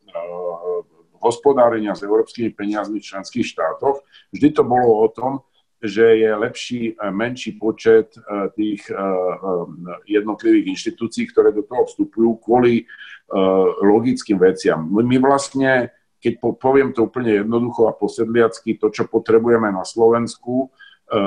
hospodárenia 1.24 1.96
s 1.96 2.04
európskymi 2.04 2.52
peniazmi 2.52 3.00
v 3.00 3.08
členských 3.08 3.48
štátoch. 3.48 4.04
Vždy 4.36 4.48
to 4.52 4.62
bolo 4.62 5.00
o 5.00 5.08
tom, 5.08 5.40
že 5.80 6.20
je 6.20 6.30
lepší, 6.36 6.80
menší 7.12 7.60
počet 7.60 8.16
tých 8.56 8.88
jednotlivých 10.08 10.72
inštitúcií, 10.72 11.28
ktoré 11.28 11.52
do 11.52 11.64
toho 11.64 11.84
vstupujú 11.88 12.40
kvôli 12.40 12.88
logickým 13.84 14.40
veciam. 14.40 14.84
My 14.84 15.16
vlastne, 15.20 15.92
keď 16.24 16.40
poviem 16.56 16.96
to 16.96 17.04
úplne 17.04 17.44
jednoducho 17.44 17.84
a 17.84 17.92
posedliacky, 17.92 18.80
to, 18.80 18.88
čo 18.88 19.04
potrebujeme 19.04 19.68
na 19.68 19.84
Slovensku, 19.84 20.72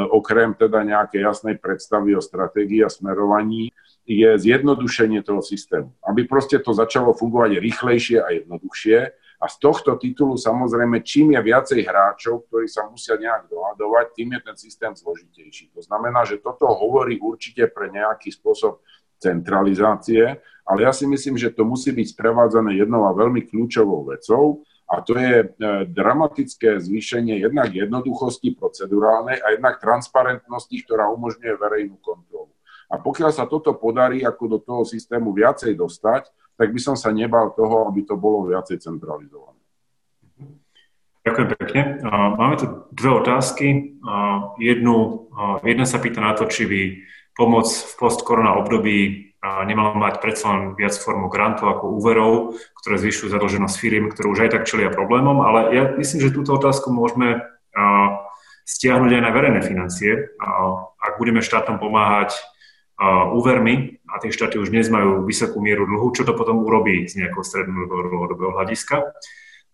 okrem 0.10 0.58
teda 0.58 0.82
nejakej 0.82 1.22
jasnej 1.22 1.56
predstavy 1.62 2.18
o 2.18 2.22
stratégii 2.22 2.82
a 2.82 2.90
smerovaní, 2.90 3.70
je 4.08 4.26
zjednodušenie 4.40 5.22
toho 5.22 5.46
systému. 5.46 5.94
Aby 6.02 6.26
proste 6.26 6.58
to 6.58 6.74
začalo 6.74 7.14
fungovať 7.14 7.62
rýchlejšie 7.62 8.18
a 8.24 8.34
jednoduchšie. 8.42 8.98
A 9.38 9.46
z 9.46 9.56
tohto 9.62 10.02
titulu 10.02 10.34
samozrejme, 10.34 11.06
čím 11.06 11.38
je 11.38 11.42
viacej 11.46 11.86
hráčov, 11.86 12.50
ktorí 12.50 12.66
sa 12.66 12.90
musia 12.90 13.22
nejak 13.22 13.54
dohadovať, 13.54 14.18
tým 14.18 14.34
je 14.34 14.40
ten 14.42 14.58
systém 14.58 14.92
zložitejší. 14.98 15.78
To 15.78 15.86
znamená, 15.86 16.26
že 16.26 16.42
toto 16.42 16.66
hovorí 16.66 17.22
určite 17.22 17.70
pre 17.70 17.94
nejaký 17.94 18.34
spôsob 18.34 18.82
centralizácie, 19.22 20.42
ale 20.66 20.80
ja 20.82 20.90
si 20.90 21.06
myslím, 21.06 21.38
že 21.38 21.54
to 21.54 21.62
musí 21.70 21.94
byť 21.94 22.18
sprevádzané 22.18 22.82
jednou 22.82 23.06
a 23.06 23.14
veľmi 23.14 23.46
kľúčovou 23.46 24.10
vecou, 24.10 24.66
a 24.88 25.04
to 25.04 25.20
je 25.20 25.44
e, 25.44 25.48
dramatické 25.92 26.80
zvýšenie 26.80 27.44
jednak 27.44 27.76
jednoduchosti 27.76 28.56
procedurálnej 28.56 29.36
a 29.44 29.60
jednak 29.60 29.84
transparentnosti, 29.84 30.76
ktorá 30.88 31.12
umožňuje 31.12 31.54
verejnú 31.60 32.00
kontrolu. 32.00 32.56
A 32.88 32.96
pokiaľ 32.96 33.36
sa 33.36 33.52
toto 33.52 33.76
podarí 33.76 34.24
ako 34.24 34.44
do 34.48 34.58
toho 34.64 34.88
systému 34.88 35.36
viacej 35.36 35.76
dostať, 35.76 36.32
tak 36.56 36.72
by 36.72 36.80
som 36.80 36.96
sa 36.96 37.12
nebal 37.12 37.52
toho, 37.52 37.92
aby 37.92 38.08
to 38.08 38.16
bolo 38.16 38.48
viacej 38.48 38.80
centralizované. 38.80 39.60
Ďakujem 41.28 41.50
pekne. 41.60 41.82
Máme 42.40 42.56
tu 42.56 42.66
dve 42.96 43.12
otázky. 43.20 44.00
Jednu, 44.56 45.28
jedna 45.68 45.84
sa 45.84 46.00
pýta 46.00 46.24
na 46.24 46.32
to, 46.32 46.48
či 46.48 46.64
by 46.64 46.82
pomoc 47.36 47.68
v 47.68 47.94
post-korona 48.00 48.56
období 48.56 49.27
nemala 49.42 49.94
mať 49.94 50.18
predsa 50.18 50.50
len 50.54 50.64
viac 50.74 50.98
formu 50.98 51.30
grantov 51.30 51.70
ako 51.70 51.94
úverov, 51.98 52.58
ktoré 52.82 52.98
zvyšujú 52.98 53.30
zadlženosť 53.32 53.76
firiem, 53.78 54.10
ktoré 54.10 54.28
už 54.34 54.40
aj 54.48 54.50
tak 54.58 54.64
čelia 54.66 54.90
problémom, 54.90 55.46
ale 55.46 55.60
ja 55.78 55.84
myslím, 55.94 56.20
že 56.26 56.34
túto 56.34 56.58
otázku 56.58 56.90
môžeme 56.90 57.46
stiahnuť 58.68 59.12
aj 59.14 59.22
na 59.24 59.32
verejné 59.32 59.62
financie. 59.64 60.34
Ak 60.98 61.22
budeme 61.22 61.46
štátom 61.46 61.80
pomáhať 61.80 62.36
úvermi 63.32 64.02
a 64.10 64.18
tie 64.18 64.34
štáty 64.34 64.58
už 64.58 64.74
dnes 64.74 64.90
majú 64.90 65.22
vysokú 65.22 65.62
mieru 65.62 65.86
dlhu, 65.86 66.18
čo 66.18 66.26
to 66.26 66.34
potom 66.34 66.66
urobí 66.66 67.06
z 67.06 67.22
nejakého 67.22 67.46
strednodobého 67.46 68.58
hľadiska. 68.58 69.14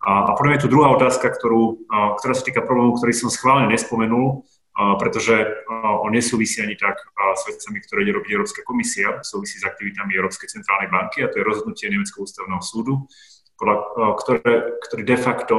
A 0.04 0.36
potom 0.36 0.52
je 0.52 0.60
tu 0.60 0.68
druhá 0.68 0.92
otázka, 0.92 1.32
ktorú, 1.32 1.88
ktorá 2.20 2.36
sa 2.36 2.44
týka 2.44 2.60
problému, 2.60 3.00
ktorý 3.00 3.16
som 3.16 3.32
schválne 3.32 3.72
nespomenul, 3.72 4.44
pretože 4.74 5.64
on 6.02 6.10
nesúvisí 6.10 6.58
ani 6.58 6.74
tak 6.74 6.98
s 7.14 7.42
vecami, 7.46 7.78
ktoré 7.78 8.02
ide 8.02 8.18
robiť 8.18 8.30
Európska 8.34 8.60
komisia, 8.66 9.22
súvisí 9.22 9.62
s 9.62 9.64
aktivitami 9.64 10.18
Európskej 10.18 10.50
centrálnej 10.50 10.90
banky 10.90 11.22
a 11.22 11.30
to 11.30 11.38
je 11.38 11.46
rozhodnutie 11.46 11.86
Nemeckého 11.86 12.26
ústavného 12.26 12.58
súdu, 12.58 13.06
podľa, 13.54 13.76
ktoré, 14.18 14.50
ktorý 14.82 15.02
de 15.06 15.18
facto 15.18 15.54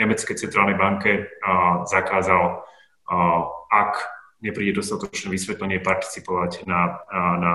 Nemeckej 0.00 0.40
centrálnej 0.40 0.80
banke 0.80 1.28
zakázal, 1.84 2.64
ak 3.68 3.92
nepríde 4.40 4.76
dostatočné 4.76 5.28
vysvetlenie, 5.28 5.84
participovať 5.84 6.64
na, 6.68 7.00
na 7.40 7.54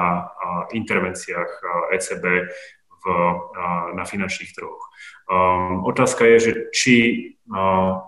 intervenciách 0.73 1.49
ECB 1.97 2.25
v, 2.99 3.05
na 3.97 4.03
finančných 4.05 4.53
trhoch. 4.53 4.89
Otázka 5.85 6.25
je, 6.29 6.37
že 6.37 6.51
či 6.73 6.95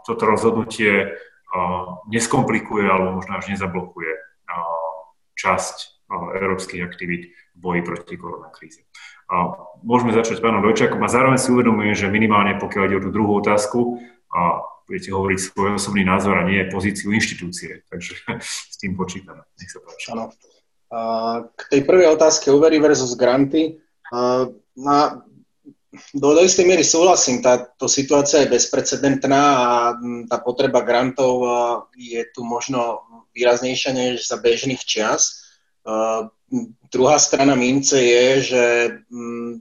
toto 0.05 0.23
rozhodnutie 0.25 1.17
neskomplikuje 2.07 2.87
alebo 2.87 3.19
možno 3.19 3.35
až 3.35 3.51
nezablokuje 3.51 4.11
časť 5.35 5.75
európskych 6.11 6.83
aktivít 6.83 7.31
v 7.55 7.57
boji 7.59 7.81
proti 7.87 8.15
koronakríze. 8.19 8.83
Môžeme 9.83 10.11
začať 10.11 10.39
s 10.39 10.43
pánom 10.43 10.59
Dojčakom 10.59 10.99
a 10.99 11.07
zároveň 11.07 11.39
si 11.39 11.55
uvedomujem, 11.55 11.95
že 11.95 12.11
minimálne 12.11 12.59
pokiaľ 12.59 12.83
ide 12.87 12.97
o 12.99 13.05
tú 13.07 13.11
druhú 13.15 13.39
otázku, 13.39 14.03
budete 14.87 15.15
hovoriť 15.15 15.39
svoj 15.39 15.79
osobný 15.79 16.03
názor 16.03 16.35
a 16.35 16.43
nie 16.43 16.67
pozíciu 16.67 17.15
inštitúcie, 17.15 17.87
takže 17.87 18.19
s 18.43 18.75
tým 18.75 18.99
počítame. 18.99 19.47
Nech 19.55 19.71
sa 19.71 19.79
páči. 19.79 20.11
Áno. 20.11 20.35
K 21.55 21.61
tej 21.71 21.87
prvej 21.87 22.11
otázke 22.11 22.51
úvery 22.51 22.83
versus 22.83 23.15
granty. 23.15 23.79
Na, 24.75 25.23
do, 26.13 26.27
do 26.35 26.41
istej 26.41 26.63
miery 26.63 26.88
súhlasím, 26.88 27.43
táto 27.43 27.91
situácia 27.91 28.43
je 28.43 28.51
bezprecedentná 28.51 29.43
a 29.43 29.68
tá 30.31 30.39
potreba 30.39 30.80
grantov 30.81 31.43
je 31.99 32.23
tu 32.31 32.47
možno 32.47 33.03
výraznejšia 33.35 33.91
než 33.91 34.27
za 34.27 34.39
bežných 34.39 34.80
čias. 34.84 35.43
Uh, 35.81 36.30
druhá 36.91 37.18
strana 37.18 37.55
mince 37.55 37.97
je, 37.97 38.27
že 38.53 38.63
um, 39.09 39.57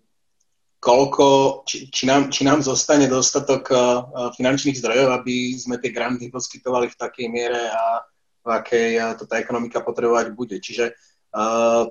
koľko, 0.81 1.27
či, 1.65 1.91
či, 1.91 2.05
nám, 2.07 2.29
či 2.29 2.45
nám 2.45 2.61
zostane 2.61 3.09
dostatok 3.09 3.63
uh, 3.73 3.79
finančných 4.37 4.79
zdrojov, 4.79 5.23
aby 5.23 5.57
sme 5.57 5.81
tie 5.81 5.93
granty 5.93 6.29
poskytovali 6.29 6.93
v 6.93 6.99
takej 6.99 7.27
miere 7.31 7.63
a 7.73 8.05
v 8.45 8.49
akej 8.49 8.91
uh, 9.01 9.13
to 9.17 9.25
tá 9.25 9.41
ekonomika 9.41 9.81
potrebovať 9.81 10.33
bude. 10.37 10.57
Čiže 10.61 10.93
uh, 10.93 11.89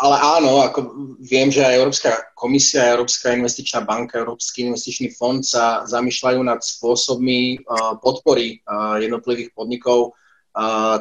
ale 0.00 0.16
áno, 0.38 0.62
ako 0.62 0.80
viem, 1.18 1.50
že 1.50 1.66
aj 1.66 1.74
Európska 1.82 2.10
komisia, 2.38 2.94
Európska 2.94 3.34
investičná 3.34 3.82
banka, 3.82 4.22
Európsky 4.22 4.62
investičný 4.62 5.18
fond 5.18 5.42
sa 5.42 5.82
zamýšľajú 5.82 6.40
nad 6.46 6.62
spôsobmi 6.62 7.66
podpory 7.98 8.62
jednotlivých 9.02 9.50
podnikov 9.50 10.14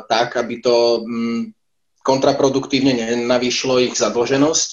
tak, 0.10 0.36
aby 0.42 0.60
to 0.60 1.06
mm, 1.06 1.54
kontraproduktívne 2.04 2.98
nenavýšilo 2.98 3.80
ich 3.86 3.96
zadlženosť 3.96 4.70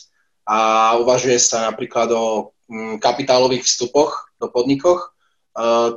a 0.49 0.59
uvažuje 0.99 1.39
sa 1.39 1.71
napríklad 1.71 2.11
o 2.11 2.57
mm, 2.67 2.99
kapitálových 2.99 3.69
vstupoch 3.69 4.33
do 4.41 4.51
podnikoch. 4.51 5.15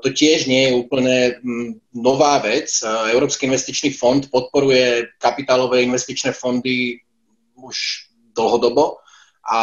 To 0.03 0.07
tiež 0.11 0.51
nie 0.51 0.67
je 0.67 0.77
úplne 0.77 1.39
mm, 1.39 1.95
nová 1.95 2.43
vec. 2.43 2.67
Európsky 3.15 3.47
investičný 3.47 3.95
fond 3.95 4.21
podporuje 4.27 5.15
kapitálové 5.15 5.87
investičné 5.87 6.35
fondy 6.35 6.99
už 7.59 8.07
dlhodobo 8.35 8.99
a 9.45 9.61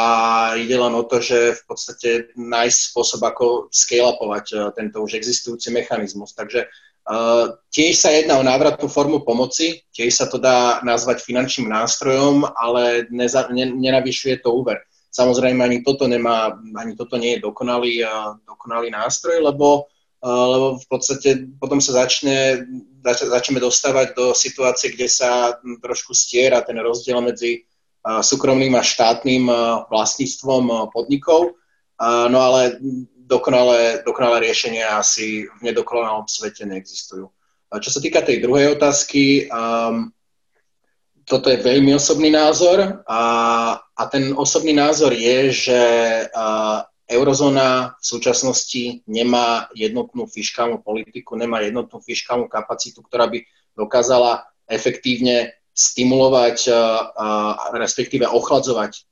ide 0.55 0.79
len 0.79 0.95
o 0.95 1.03
to, 1.03 1.19
že 1.19 1.59
v 1.59 1.63
podstate 1.67 2.11
nájsť 2.39 2.79
spôsob, 2.95 3.21
ako 3.27 3.47
scale-upovať 3.75 4.47
uh, 4.55 4.59
tento 4.71 5.03
už 5.03 5.19
existujúci 5.19 5.75
mechanizmus. 5.75 6.39
Takže 6.39 6.71
uh, 6.71 7.59
tiež 7.75 7.99
sa 7.99 8.15
jedná 8.15 8.39
o 8.39 8.47
návratnú 8.47 8.87
formu 8.87 9.27
pomoci, 9.27 9.83
tiež 9.91 10.15
sa 10.15 10.27
to 10.31 10.39
dá 10.39 10.79
nazvať 10.87 11.27
finančným 11.27 11.67
nástrojom, 11.67 12.47
ale 12.55 13.11
neza, 13.11 13.51
ne, 13.51 13.67
nenavyšuje 13.75 14.47
to 14.47 14.55
úver. 14.55 14.87
Samozrejme, 15.11 15.61
ani 15.61 15.83
toto, 15.83 16.07
nemá, 16.07 16.57
ani 16.79 16.95
toto 16.95 17.19
nie 17.19 17.37
je 17.37 17.45
dokonalý, 17.51 18.07
uh, 18.07 18.39
dokonalý 18.47 18.95
nástroj, 18.95 19.43
lebo, 19.43 19.91
uh, 20.23 20.47
lebo 20.47 20.67
v 20.79 20.87
podstate 20.87 21.51
potom 21.59 21.83
sa 21.83 22.07
začne, 22.07 22.71
zač, 23.03 23.27
začneme 23.27 23.59
dostávať 23.59 24.15
do 24.15 24.31
situácie, 24.31 24.95
kde 24.95 25.11
sa 25.11 25.59
trošku 25.59 26.15
stiera 26.15 26.63
ten 26.63 26.79
rozdiel 26.79 27.19
medzi 27.19 27.67
súkromným 28.03 28.75
a 28.75 28.83
štátnym 28.83 29.47
vlastníctvom 29.87 30.91
podnikov. 30.91 31.55
No 32.03 32.39
ale 32.43 32.83
dokonalé, 33.33 34.03
dokonalé 34.03 34.51
riešenia 34.51 34.99
asi 34.99 35.47
v 35.47 35.61
nedokonalom 35.63 36.27
svete 36.27 36.67
neexistujú. 36.69 37.31
Čo 37.73 37.89
sa 37.89 38.01
týka 38.05 38.21
tej 38.21 38.45
druhej 38.45 38.77
otázky, 38.77 39.49
um, 39.49 40.13
toto 41.25 41.49
je 41.49 41.65
veľmi 41.65 41.97
osobný 41.97 42.29
názor 42.29 43.01
a, 43.09 43.23
a 43.81 44.03
ten 44.13 44.37
osobný 44.37 44.77
názor 44.77 45.17
je, 45.17 45.49
že 45.49 45.81
uh, 46.29 46.85
eurozóna 47.09 47.97
v 47.97 48.05
súčasnosti 48.05 49.01
nemá 49.09 49.73
jednotnú 49.73 50.29
fiskálnu 50.29 50.85
politiku, 50.85 51.33
nemá 51.39 51.65
jednotnú 51.65 52.05
fiskálnu 52.05 52.51
kapacitu, 52.51 53.01
ktorá 53.01 53.25
by 53.31 53.41
dokázala 53.73 54.45
efektívne 54.69 55.57
stimulovať, 55.73 56.69
respektíve 57.73 58.29
ochladzovať 58.29 59.09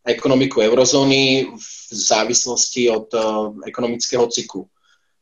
ekonomiku 0.00 0.64
eurozóny 0.64 1.52
v 1.54 1.68
závislosti 1.92 2.88
od 2.88 3.12
ekonomického 3.66 4.24
cyklu. 4.30 4.70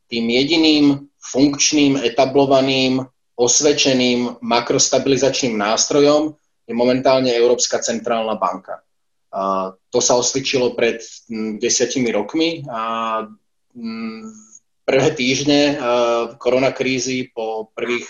Tým 0.09 0.25
jediným 0.29 1.09
funkčným, 1.19 1.99
etablovaným, 1.99 3.03
osvedčeným 3.35 4.41
makrostabilizačným 4.41 5.57
nástrojom 5.57 6.33
je 6.65 6.73
momentálne 6.73 7.33
Európska 7.33 7.81
centrálna 7.81 8.37
banka. 8.37 8.81
To 9.89 9.99
sa 10.01 10.17
osvedčilo 10.17 10.73
pred 10.73 11.01
desiatimi 11.61 12.09
rokmi 12.09 12.65
a 12.65 12.81
prvé 14.85 15.09
týždne 15.13 15.77
koronakrízy 16.41 17.29
po 17.29 17.69
prvých 17.77 18.09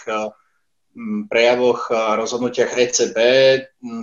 prejavoch 1.30 1.94
a 1.94 2.18
rozhodnutiach 2.20 2.76
ECB 2.76 3.18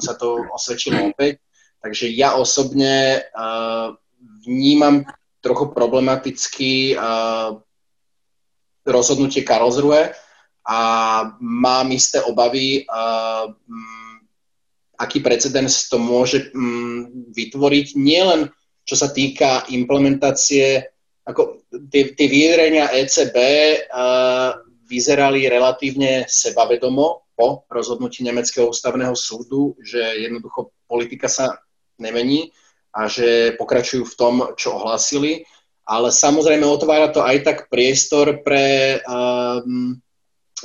sa 0.00 0.14
to 0.14 0.46
osvedčilo 0.50 1.12
opäť. 1.12 1.42
Takže 1.82 2.08
ja 2.10 2.34
osobne 2.38 3.26
vnímam 4.46 5.06
trochu 5.42 5.70
problematický 5.70 6.98
rozhodnutie 8.86 9.42
Karlsruhe 9.46 10.14
a 10.66 10.80
mám 11.38 11.90
isté 11.94 12.22
obavy, 12.22 12.86
aký 14.96 15.18
precedens 15.20 15.86
to 15.86 16.00
môže 16.00 16.50
vytvoriť, 17.34 17.86
nielen 17.94 18.50
čo 18.86 18.94
sa 18.94 19.10
týka 19.10 19.66
implementácie, 19.74 20.86
ako 21.26 21.66
tie, 21.90 22.14
tie 22.14 22.26
vyjadrenia 22.30 22.94
ECB 22.94 23.36
vyzerali 24.86 25.44
relatívne 25.50 26.24
sebavedomo 26.30 27.26
po 27.36 27.68
rozhodnutí 27.68 28.24
Nemeckého 28.24 28.70
ústavného 28.70 29.12
súdu, 29.12 29.76
že 29.82 30.00
jednoducho 30.00 30.72
politika 30.88 31.28
sa 31.28 31.60
nemení 32.00 32.54
a 32.94 33.10
že 33.10 33.52
pokračujú 33.60 34.08
v 34.08 34.18
tom, 34.18 34.34
čo 34.56 34.78
ohlásili. 34.78 35.44
Ale 35.86 36.10
samozrejme 36.10 36.64
otvára 36.66 37.12
to 37.12 37.20
aj 37.22 37.36
tak 37.44 37.58
priestor 37.70 38.42
pre 38.42 38.98
um, 39.06 39.94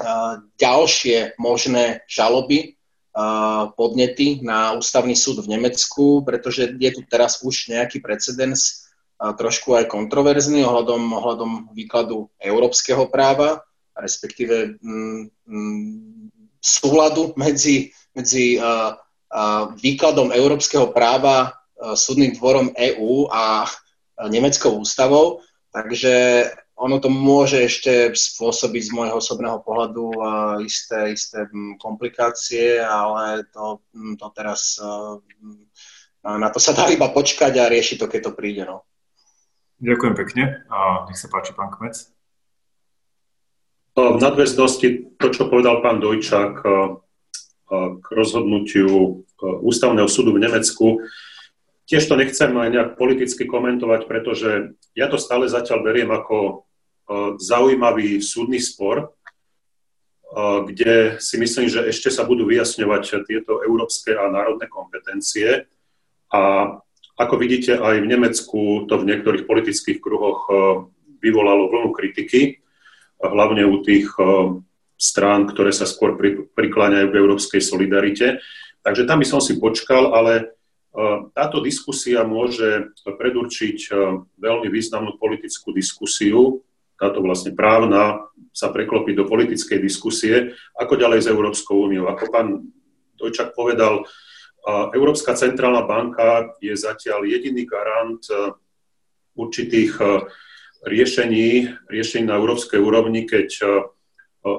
uh, 0.02 0.40
ďalšie 0.58 1.38
možné 1.38 2.06
žaloby 2.10 2.80
podnety 3.76 4.40
na 4.40 4.72
ústavný 4.72 5.20
súd 5.20 5.44
v 5.44 5.60
Nemecku, 5.60 6.24
pretože 6.24 6.72
je 6.80 6.90
tu 6.96 7.04
teraz 7.04 7.44
už 7.44 7.68
nejaký 7.68 8.00
precedens 8.00 8.88
trošku 9.20 9.76
aj 9.76 9.92
kontroverzný 9.92 10.64
ohľadom, 10.64 11.12
ohľadom 11.14 11.52
výkladu 11.76 12.32
európskeho 12.40 13.12
práva, 13.12 13.62
respektíve 13.98 14.78
mm, 14.80 15.22
mm, 15.48 16.30
súladu 16.62 17.34
medzi, 17.36 17.90
medzi 18.14 18.62
výkladom 19.82 20.30
európskeho 20.30 20.94
práva 20.94 21.58
súdnym 21.98 22.38
dvorom 22.38 22.70
EÚ 22.78 23.32
a 23.34 23.66
nemeckou 24.30 24.78
ústavou. 24.78 25.42
Takže 25.74 26.46
ono 26.78 26.98
to 27.02 27.10
môže 27.10 27.62
ešte 27.62 28.14
spôsobiť 28.14 28.84
z 28.90 28.92
môjho 28.94 29.18
osobného 29.18 29.62
pohľadu 29.66 30.14
isté, 30.66 31.14
isté 31.14 31.46
um, 31.50 31.78
komplikácie, 31.78 32.82
ale 32.82 33.46
to, 33.54 33.86
um, 33.94 34.18
to 34.18 34.28
teraz 34.34 34.82
na 36.22 36.50
to 36.54 36.60
sa 36.62 36.78
dá 36.78 36.90
iba 36.94 37.10
počkať 37.10 37.58
a 37.58 37.70
riešiť 37.70 37.98
to, 37.98 38.08
keď 38.10 38.22
to 38.30 38.32
príde. 38.38 38.64
No. 38.66 38.86
Ďakujem 39.82 40.14
pekne 40.14 40.44
a 40.70 41.10
nech 41.10 41.18
sa 41.18 41.26
páči, 41.26 41.58
pán 41.58 41.74
Kmec. 41.74 42.14
V 43.92 44.20
nadväznosti 44.24 45.20
to, 45.20 45.28
čo 45.36 45.52
povedal 45.52 45.84
pán 45.84 46.00
Dojčák 46.00 46.54
k 47.72 48.06
rozhodnutiu 48.08 49.24
Ústavného 49.42 50.08
súdu 50.08 50.32
v 50.32 50.44
Nemecku, 50.48 51.04
tiež 51.92 52.08
to 52.08 52.16
nechcem 52.16 52.56
aj 52.56 52.70
nejak 52.72 52.90
politicky 52.96 53.44
komentovať, 53.44 54.08
pretože 54.08 54.80
ja 54.96 55.12
to 55.12 55.20
stále 55.20 55.52
zatiaľ 55.52 55.84
beriem 55.84 56.08
ako 56.08 56.64
zaujímavý 57.36 58.24
súdny 58.24 58.64
spor, 58.64 59.12
kde 60.72 61.20
si 61.20 61.36
myslím, 61.36 61.68
že 61.68 61.84
ešte 61.92 62.08
sa 62.08 62.24
budú 62.24 62.48
vyjasňovať 62.48 63.28
tieto 63.28 63.60
európske 63.60 64.16
a 64.16 64.32
národné 64.32 64.72
kompetencie. 64.72 65.68
A 66.32 66.72
ako 67.20 67.36
vidíte, 67.36 67.76
aj 67.76 68.00
v 68.00 68.08
Nemecku 68.08 68.88
to 68.88 68.96
v 68.96 69.08
niektorých 69.12 69.44
politických 69.44 70.00
kruhoch 70.00 70.48
vyvolalo 71.20 71.68
vlnu 71.68 71.92
kritiky, 71.92 72.61
hlavne 73.22 73.64
u 73.70 73.82
tých 73.86 74.10
strán, 74.98 75.46
ktoré 75.50 75.70
sa 75.74 75.86
skôr 75.90 76.18
prikláňajú 76.58 77.08
k 77.10 77.20
európskej 77.22 77.62
solidarite. 77.62 78.42
Takže 78.82 79.06
tam 79.06 79.22
by 79.22 79.28
som 79.30 79.42
si 79.42 79.62
počkal, 79.62 80.14
ale 80.14 80.58
táto 81.38 81.62
diskusia 81.64 82.26
môže 82.28 82.92
predurčiť 83.06 83.94
veľmi 84.42 84.68
významnú 84.70 85.16
politickú 85.22 85.72
diskusiu 85.74 86.62
táto 87.02 87.18
vlastne 87.26 87.58
právna 87.58 88.30
sa 88.54 88.70
preklopí 88.70 89.18
do 89.18 89.26
politickej 89.26 89.82
diskusie, 89.82 90.54
ako 90.78 91.02
ďalej 91.02 91.26
s 91.26 91.32
Európskou 91.34 91.90
úniou. 91.90 92.06
Ako 92.14 92.30
pán 92.30 92.62
Dojčak 93.18 93.58
povedal, 93.58 94.06
Európska 94.94 95.34
centrálna 95.34 95.82
banka 95.82 96.54
je 96.62 96.78
zatiaľ 96.78 97.26
jediný 97.26 97.66
garant 97.66 98.22
určitých 99.34 99.98
riešení, 100.86 101.74
riešení 101.90 102.26
na 102.26 102.38
európskej 102.38 102.82
úrovni, 102.82 103.30
keď 103.30 103.50
e, 103.62 103.66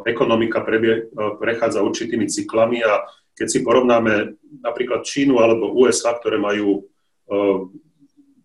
ekonomika 0.07 0.63
prebie, 0.63 1.11
prechádza 1.43 1.83
určitými 1.83 2.31
cyklami 2.31 2.87
a 2.87 3.03
keď 3.35 3.47
si 3.51 3.59
porovnáme 3.67 4.39
napríklad 4.63 5.03
Čínu 5.03 5.43
alebo 5.43 5.75
USA, 5.75 6.15
ktoré 6.15 6.39
majú 6.39 6.87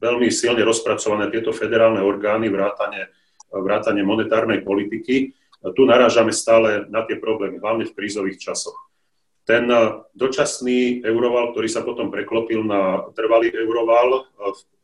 veľmi 0.01 0.33
silne 0.33 0.65
rozpracované 0.65 1.29
tieto 1.29 1.53
federálne 1.53 2.01
orgány, 2.01 2.49
vrátane 2.49 3.13
vrátane 3.51 4.03
monetárnej 4.03 4.61
politiky. 4.61 5.31
Tu 5.57 5.81
narážame 5.87 6.35
stále 6.35 6.85
na 6.91 7.03
tie 7.07 7.17
problémy, 7.17 7.57
hlavne 7.59 7.87
v 7.87 7.95
krízových 7.95 8.39
časoch. 8.39 8.77
Ten 9.47 9.71
dočasný 10.11 11.07
euroval, 11.07 11.55
ktorý 11.55 11.71
sa 11.71 11.81
potom 11.81 12.11
preklopil 12.11 12.67
na 12.67 13.07
trvalý 13.15 13.47
euroval 13.55 14.27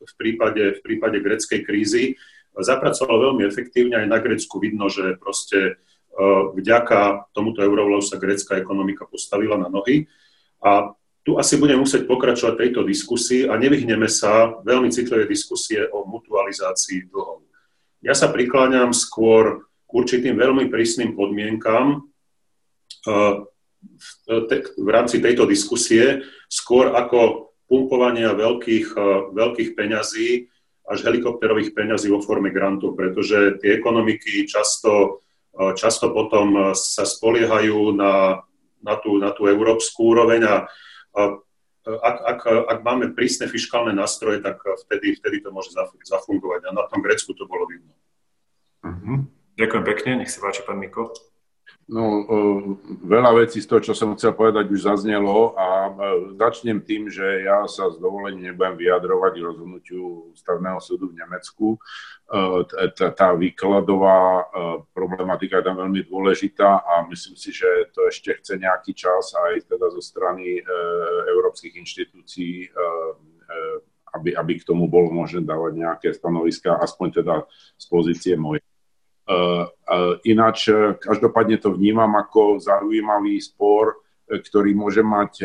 v 0.00 0.12
prípade, 0.16 0.80
v 0.80 0.80
prípade 0.80 1.20
greckej 1.20 1.60
krízy, 1.68 2.16
zapracoval 2.62 3.30
veľmi 3.30 3.42
efektívne. 3.48 3.98
Aj 3.98 4.06
na 4.06 4.22
Grécku 4.22 4.62
vidno, 4.62 4.86
že 4.86 5.18
proste 5.18 5.58
eh, 5.74 6.42
vďaka 6.54 7.30
tomuto 7.34 7.64
eurovalu 7.64 8.04
sa 8.04 8.20
grécka 8.20 8.54
ekonomika 8.54 9.08
postavila 9.08 9.58
na 9.58 9.66
nohy. 9.66 10.06
A 10.62 10.94
tu 11.24 11.40
asi 11.40 11.56
budeme 11.56 11.82
musieť 11.82 12.04
pokračovať 12.04 12.54
tejto 12.60 12.80
diskusii 12.84 13.48
a 13.48 13.56
nevyhneme 13.56 14.06
sa 14.12 14.60
veľmi 14.60 14.92
citlivé 14.92 15.24
diskusie 15.24 15.80
o 15.88 16.04
mutualizácii 16.04 17.08
dlhov. 17.08 17.40
Ja 18.04 18.12
sa 18.12 18.28
prikláňam 18.28 18.92
skôr 18.92 19.64
k 19.88 19.90
určitým 19.90 20.36
veľmi 20.36 20.68
prísnym 20.68 21.16
podmienkam 21.16 22.04
eh, 23.08 23.34
v 24.76 24.88
rámci 24.88 25.20
tejto 25.20 25.48
diskusie, 25.48 26.24
skôr 26.48 26.92
ako 26.92 27.52
pumpovania 27.64 28.36
veľkých, 28.36 28.88
eh, 28.92 29.20
veľkých 29.32 29.70
peňazí 29.72 30.53
až 30.84 30.98
helikopterových 31.08 31.72
peňazí 31.72 32.12
vo 32.12 32.20
forme 32.20 32.52
grantov, 32.52 32.96
pretože 32.96 33.56
tie 33.60 33.80
ekonomiky 33.80 34.44
často, 34.44 35.24
eh, 35.56 35.72
často 35.76 36.12
potom 36.12 36.74
sa 36.76 37.08
spoliehajú 37.08 37.96
na, 37.96 38.44
na, 38.84 38.94
tú, 39.00 39.16
na 39.16 39.32
tú 39.32 39.48
európsku 39.48 40.12
úroveň 40.12 40.44
a 40.44 40.56
ak, 41.84 42.16
ak, 42.24 42.40
ak 42.48 42.78
máme 42.80 43.12
prísne 43.12 43.44
fiskálne 43.44 43.92
nástroje, 43.92 44.40
tak 44.40 44.56
vtedy, 44.88 45.20
vtedy 45.20 45.44
to 45.44 45.52
môže 45.52 45.68
zafungovať. 46.08 46.60
A 46.64 46.70
na 46.72 46.84
tom 46.88 47.04
Grécku 47.04 47.36
to 47.36 47.44
bolo 47.44 47.68
vidno. 47.68 47.92
Uh-huh. 48.84 49.28
Ďakujem 49.60 49.84
pekne, 49.84 50.10
nech 50.24 50.32
sa 50.32 50.40
páči, 50.40 50.64
pán 50.64 50.80
Miko. 50.80 51.12
No, 51.84 52.24
veľa 53.04 53.44
vecí 53.44 53.60
z 53.60 53.68
toho, 53.68 53.80
čo 53.84 53.92
som 53.92 54.16
chcel 54.16 54.32
povedať, 54.32 54.72
už 54.72 54.88
zaznelo 54.88 55.52
a 55.52 55.92
začnem 56.40 56.80
tým, 56.80 57.12
že 57.12 57.44
ja 57.44 57.68
sa 57.68 57.92
s 57.92 58.00
dovolením 58.00 58.56
nebudem 58.56 58.80
vyjadrovať 58.80 59.32
rozhodnutiu 59.44 60.32
ústavného 60.32 60.80
súdu 60.80 61.12
v 61.12 61.20
Nemecku. 61.20 61.76
Tá 62.96 63.36
výkladová 63.36 64.48
problematika 64.96 65.60
je 65.60 65.66
tam 65.68 65.76
veľmi 65.84 66.08
dôležitá 66.08 66.88
a 66.88 67.04
myslím 67.12 67.36
si, 67.36 67.52
že 67.52 67.68
to 67.92 68.08
ešte 68.08 68.32
chce 68.40 68.56
nejaký 68.56 68.96
čas 68.96 69.36
aj 69.36 69.68
teda 69.68 69.92
zo 69.92 70.00
strany 70.00 70.64
európskych 71.36 71.76
inštitúcií 71.84 72.72
aby, 74.14 74.30
aby 74.30 74.62
k 74.62 74.64
tomu 74.64 74.86
bolo 74.86 75.10
možné 75.10 75.42
dávať 75.42 75.72
nejaké 75.74 76.08
stanoviska, 76.14 76.78
aspoň 76.78 77.08
teda 77.20 77.34
z 77.74 77.84
pozície 77.90 78.34
mojej. 78.38 78.62
Uh, 79.24 79.72
ináč, 80.28 80.68
uh, 80.68 80.96
každopádne 81.00 81.56
to 81.56 81.72
vnímam 81.72 82.12
ako 82.16 82.60
zaujímavý 82.60 83.40
spor, 83.40 84.04
ktorý 84.24 84.72
môže 84.72 85.04
mať 85.04 85.44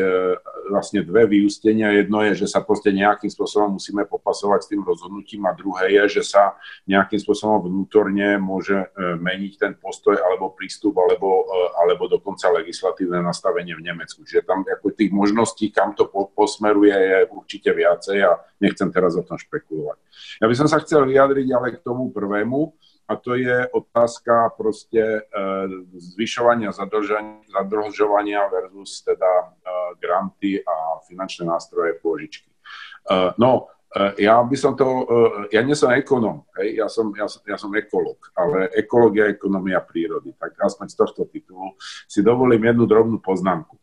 vlastne 0.72 1.04
dve 1.04 1.28
vyústenia. 1.28 1.92
Jedno 1.92 2.24
je, 2.24 2.32
že 2.42 2.46
sa 2.48 2.64
proste 2.64 2.88
nejakým 2.88 3.28
spôsobom 3.28 3.76
musíme 3.76 4.08
popasovať 4.08 4.60
s 4.64 4.70
tým 4.72 4.80
rozhodnutím 4.80 5.44
a 5.44 5.52
druhé 5.52 6.00
je, 6.00 6.16
že 6.16 6.32
sa 6.32 6.56
nejakým 6.88 7.20
spôsobom 7.20 7.60
vnútorne 7.60 8.40
môže 8.40 8.88
meniť 8.96 9.52
ten 9.60 9.72
postoj 9.76 10.16
alebo 10.16 10.56
prístup 10.56 10.96
alebo, 10.96 11.44
alebo 11.76 12.08
dokonca 12.08 12.48
legislatívne 12.56 13.20
nastavenie 13.20 13.76
v 13.76 13.84
Nemecku. 13.84 14.24
Čiže 14.24 14.48
tam 14.48 14.64
ako 14.64 14.96
tých 14.96 15.12
možností, 15.12 15.68
kam 15.68 15.92
to 15.92 16.08
posmeruje, 16.32 16.96
je 16.96 17.18
určite 17.36 17.76
viacej 17.76 18.24
a 18.24 18.40
nechcem 18.64 18.88
teraz 18.88 19.12
o 19.12 19.20
tom 19.20 19.36
špekulovať. 19.36 20.00
Ja 20.40 20.48
by 20.48 20.56
som 20.56 20.72
sa 20.72 20.80
chcel 20.80 21.04
vyjadriť 21.04 21.52
ale 21.52 21.76
k 21.76 21.84
tomu 21.84 22.08
prvému, 22.08 22.72
a 23.10 23.16
to 23.18 23.34
je 23.34 23.66
otázka 23.74 24.54
proste 24.54 25.02
e, 25.02 25.20
zvyšovania 25.98 26.70
zadlžovania 27.50 28.46
versus 28.46 29.02
teda 29.02 29.26
e, 29.26 29.46
granty 29.98 30.62
a 30.62 31.02
finančné 31.10 31.42
nástroje 31.50 31.98
pôžičky. 31.98 32.46
E, 32.46 32.54
no, 33.34 33.66
ja 34.22 34.38
by 34.38 34.54
som 34.54 34.78
to, 34.78 34.86
ja 35.50 35.66
nie 35.66 35.74
som 35.74 35.90
ekonom, 35.90 36.46
hej, 36.62 36.78
ja, 36.78 36.86
som, 36.86 37.10
ja, 37.10 37.26
som, 37.26 37.42
ja 37.42 37.58
som 37.58 37.74
ekolog, 37.74 38.22
ale 38.38 38.70
ekológia 38.78 39.26
je 39.26 39.34
ekonomia 39.34 39.82
prírody, 39.82 40.30
tak 40.38 40.54
aspoň 40.62 40.94
z 40.94 40.94
tohto 40.94 41.26
titulu 41.26 41.74
si 42.06 42.22
dovolím 42.22 42.70
jednu 42.70 42.86
drobnú 42.86 43.18
poznámku. 43.18 43.82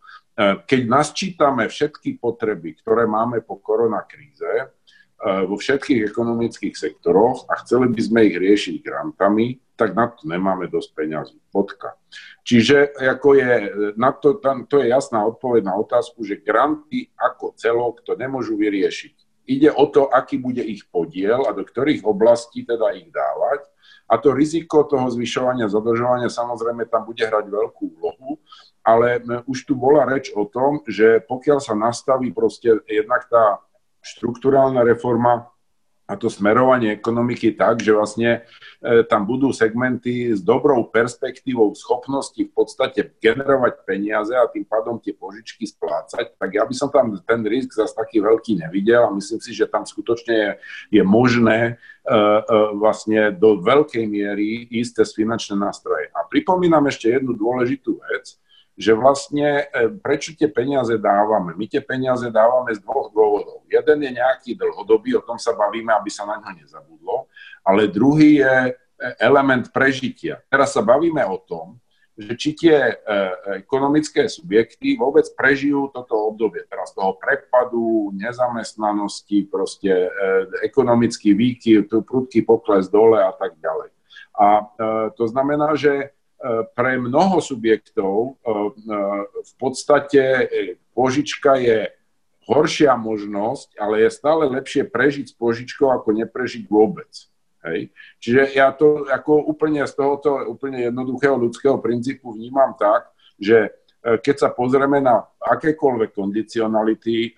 Keď 0.64 0.82
nasčítame 0.88 1.68
všetky 1.68 2.24
potreby, 2.24 2.80
ktoré 2.80 3.04
máme 3.04 3.44
po 3.44 3.60
koronakríze, 3.60 4.72
vo 5.18 5.58
všetkých 5.58 6.14
ekonomických 6.14 6.78
sektoroch 6.78 7.50
a 7.50 7.58
chceli 7.66 7.90
by 7.90 8.02
sme 8.02 8.20
ich 8.30 8.38
riešiť 8.38 8.76
grantami, 8.86 9.58
tak 9.78 9.94
na 9.94 10.10
to 10.10 10.26
nemáme 10.30 10.70
dosť 10.70 10.90
peňazí. 10.94 11.38
Bodka. 11.54 11.98
Čiže 12.46 12.98
ako 12.98 13.30
je, 13.38 13.52
na 13.98 14.14
to, 14.14 14.38
tam, 14.38 14.66
to 14.70 14.82
je 14.82 14.90
jasná 14.90 15.26
odpoveď 15.26 15.62
na 15.66 15.76
otázku, 15.78 16.22
že 16.26 16.42
granty 16.42 17.10
ako 17.18 17.54
celok 17.58 18.02
to 18.06 18.14
nemôžu 18.18 18.58
vyriešiť. 18.58 19.46
Ide 19.48 19.70
o 19.74 19.86
to, 19.88 20.12
aký 20.12 20.38
bude 20.38 20.62
ich 20.62 20.86
podiel 20.92 21.48
a 21.48 21.56
do 21.56 21.64
ktorých 21.64 22.04
oblastí 22.04 22.68
teda 22.68 22.94
ich 22.94 23.10
dávať. 23.10 23.64
A 24.08 24.16
to 24.20 24.32
riziko 24.32 24.88
toho 24.88 25.08
zvyšovania 25.12 25.68
zadlžovania 25.68 26.32
samozrejme 26.32 26.88
tam 26.88 27.04
bude 27.04 27.28
hrať 27.28 27.52
veľkú 27.52 27.84
úlohu, 28.00 28.40
ale 28.80 29.20
už 29.44 29.68
tu 29.68 29.76
bola 29.76 30.08
reč 30.08 30.32
o 30.32 30.48
tom, 30.48 30.80
že 30.88 31.20
pokiaľ 31.28 31.60
sa 31.60 31.76
nastaví 31.76 32.32
proste 32.32 32.80
jednak 32.88 33.28
tá 33.28 33.60
štruktúrálna 34.16 34.86
reforma 34.88 35.52
a 36.08 36.16
to 36.16 36.32
smerovanie 36.32 36.96
ekonomiky 36.96 37.52
tak, 37.52 37.84
že 37.84 37.92
vlastne 37.92 38.48
e, 38.80 39.04
tam 39.12 39.28
budú 39.28 39.52
segmenty 39.52 40.32
s 40.32 40.40
dobrou 40.40 40.88
perspektívou 40.88 41.76
schopnosti 41.76 42.40
v 42.40 42.48
podstate 42.48 43.12
generovať 43.20 43.84
peniaze 43.84 44.32
a 44.32 44.48
tým 44.48 44.64
pádom 44.64 45.04
tie 45.04 45.12
požičky 45.12 45.68
splácať, 45.68 46.40
tak 46.40 46.50
ja 46.56 46.64
by 46.64 46.72
som 46.72 46.88
tam 46.88 47.20
ten 47.28 47.44
risk 47.44 47.76
zase 47.76 47.92
taký 47.92 48.24
veľký 48.24 48.56
nevidel 48.56 49.04
a 49.04 49.12
myslím 49.12 49.44
si, 49.44 49.52
že 49.52 49.68
tam 49.68 49.84
skutočne 49.84 50.34
je, 50.34 50.52
je 50.96 51.04
možné 51.04 51.76
e, 52.08 52.14
e, 52.16 52.42
vlastne 52.80 53.36
do 53.36 53.60
veľkej 53.60 54.08
miery 54.08 54.64
ísť 54.72 55.04
cez 55.04 55.12
finančné 55.12 55.60
nástroje. 55.60 56.08
A 56.16 56.24
pripomínam 56.24 56.88
ešte 56.88 57.12
jednu 57.12 57.36
dôležitú 57.36 58.00
vec, 58.00 58.40
že 58.78 58.94
vlastne 58.94 59.66
e, 59.74 59.90
prečo 59.98 60.38
tie 60.38 60.46
peniaze 60.46 60.94
dávame? 61.02 61.58
My 61.58 61.66
tie 61.66 61.82
peniaze 61.82 62.30
dávame 62.30 62.78
z 62.78 62.80
dvoch 62.86 63.10
dôvodov. 63.10 63.66
Jeden 63.66 64.06
je 64.06 64.12
nejaký 64.22 64.54
dlhodobý, 64.54 65.18
o 65.18 65.26
tom 65.26 65.42
sa 65.42 65.58
bavíme, 65.58 65.90
aby 65.98 66.14
sa 66.14 66.30
na 66.30 66.38
ňo 66.38 66.54
nezabudlo, 66.62 67.26
ale 67.66 67.90
druhý 67.90 68.46
je 68.46 68.56
e, 68.70 68.72
element 69.18 69.66
prežitia. 69.74 70.46
Teraz 70.46 70.78
sa 70.78 70.86
bavíme 70.86 71.26
o 71.26 71.42
tom, 71.42 71.82
že 72.14 72.38
či 72.38 72.54
tie 72.54 72.78
e, 72.78 72.96
ekonomické 73.66 74.30
subjekty 74.30 74.94
vôbec 74.94 75.26
prežijú 75.34 75.90
toto 75.90 76.14
obdobie, 76.30 76.62
teraz 76.70 76.94
toho 76.94 77.18
prepadu, 77.18 78.14
nezamestnanosti, 78.14 79.50
proste 79.50 79.90
ekonomický 80.62 81.34
výkyv, 81.34 81.90
prudký 82.06 82.46
pokles 82.46 82.94
dole 82.94 83.22
a 83.26 83.34
tak 83.34 83.58
ďalej. 83.58 83.90
A 84.38 84.70
to 85.18 85.26
znamená, 85.26 85.74
že 85.74 86.14
pre 86.78 87.02
mnoho 87.02 87.42
subjektov 87.42 88.16
e, 88.18 88.30
e, 88.30 88.54
v 89.42 89.54
podstate 89.58 90.22
e, 90.22 90.46
požička 90.94 91.58
je 91.58 91.90
horšia 92.46 92.94
možnosť, 92.94 93.76
ale 93.82 94.06
je 94.06 94.10
stále 94.14 94.46
lepšie 94.46 94.86
prežiť 94.88 95.34
s 95.34 95.36
požičkou, 95.36 95.90
ako 95.90 96.14
neprežiť 96.14 96.64
vôbec. 96.70 97.10
Hej. 97.66 97.92
Čiže 98.22 98.42
ja 98.54 98.72
to 98.72 99.10
ako 99.10 99.50
úplne 99.50 99.84
z 99.84 99.94
tohoto 99.98 100.46
úplne 100.48 100.88
jednoduchého 100.88 101.36
ľudského 101.36 101.82
princípu 101.82 102.38
vnímam 102.38 102.78
tak, 102.80 103.12
že 103.36 103.76
keď 104.00 104.36
sa 104.40 104.50
pozrieme 104.56 105.04
na 105.04 105.28
akékoľvek 105.44 106.16
kondicionality 106.16 107.36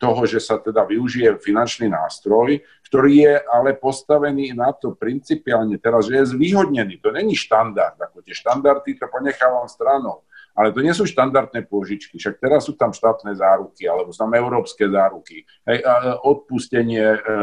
toho, 0.00 0.24
že 0.24 0.40
sa 0.40 0.56
teda 0.56 0.88
využije 0.88 1.36
finančný 1.44 1.92
nástroj, 1.92 2.64
ktorý 2.88 3.12
je 3.28 3.34
ale 3.52 3.76
postavený 3.76 4.56
na 4.56 4.72
to 4.72 4.96
principiálne 4.96 5.76
teraz, 5.76 6.08
že 6.08 6.24
je 6.24 6.32
zvýhodnený. 6.32 7.02
To 7.04 7.12
není 7.12 7.36
štandard, 7.36 8.00
ako 8.00 8.24
tie 8.24 8.32
štandardy 8.32 8.96
to 8.96 9.10
ponechávam 9.12 9.68
stranou. 9.68 10.24
Ale 10.54 10.70
to 10.70 10.86
nie 10.86 10.94
sú 10.94 11.02
štandardné 11.02 11.66
pôžičky, 11.66 12.14
však 12.14 12.38
teraz 12.38 12.70
sú 12.70 12.78
tam 12.78 12.94
štátne 12.94 13.34
záruky, 13.34 13.90
alebo 13.90 14.14
sú 14.14 14.22
tam 14.22 14.38
európske 14.38 14.86
záruky, 14.86 15.42
hej, 15.66 15.82
odpustenie, 16.22 17.02
e, 17.02 17.18
e, 17.18 17.42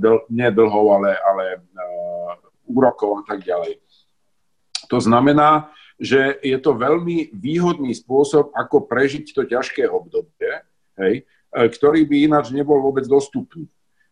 dl, 0.00 0.24
nie 0.32 0.48
dlhov, 0.48 0.96
ale, 0.96 1.12
ale 1.20 1.44
e, 1.52 1.58
úrokov 2.72 3.20
a 3.20 3.22
tak 3.28 3.44
ďalej. 3.44 3.76
To 4.88 4.96
znamená, 4.96 5.68
že 6.00 6.40
je 6.40 6.56
to 6.56 6.72
veľmi 6.72 7.36
výhodný 7.36 7.92
spôsob, 7.92 8.56
ako 8.56 8.88
prežiť 8.88 9.36
to 9.36 9.44
ťažké 9.44 9.84
obdobie, 9.84 10.64
hej, 10.96 11.28
E, 11.28 11.37
ktorý 11.52 12.04
by 12.04 12.16
ináč 12.28 12.52
nebol 12.52 12.80
vôbec 12.80 13.08
dostupný. 13.08 13.68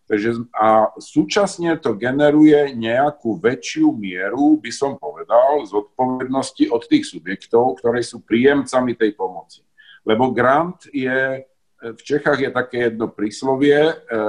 Takže, 0.07 0.47
a 0.55 0.95
súčasne 1.03 1.75
to 1.83 1.99
generuje 1.99 2.71
nejakú 2.79 3.43
väčšiu 3.43 3.91
mieru, 3.91 4.55
by 4.63 4.71
som 4.71 4.95
povedal, 4.95 5.67
zodpovednosti 5.67 6.71
od 6.71 6.87
tých 6.87 7.11
subjektov, 7.11 7.83
ktoré 7.83 8.07
sú 8.07 8.23
príjemcami 8.23 8.95
tej 8.95 9.19
pomoci. 9.19 9.67
Lebo 10.07 10.31
grant 10.31 10.87
je, 10.95 11.43
v 11.83 12.01
Čechách 12.07 12.39
je 12.39 12.51
také 12.55 12.87
jedno 12.87 13.11
príslovie, 13.11 13.83
e, 13.83 13.95
e, 13.99 14.21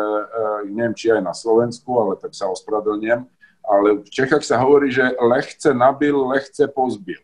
neviem, 0.73 0.97
či 0.97 1.13
aj 1.13 1.21
na 1.21 1.37
Slovensku, 1.37 1.93
ale 2.01 2.17
tak 2.17 2.33
sa 2.33 2.49
ospravedlňujem, 2.49 3.21
ale 3.61 4.01
v 4.01 4.09
Čechách 4.09 4.41
sa 4.41 4.57
hovorí, 4.57 4.89
že 4.89 5.13
lehce 5.21 5.77
nabil, 5.77 6.17
lehce 6.33 6.65
pozbil. 6.73 7.21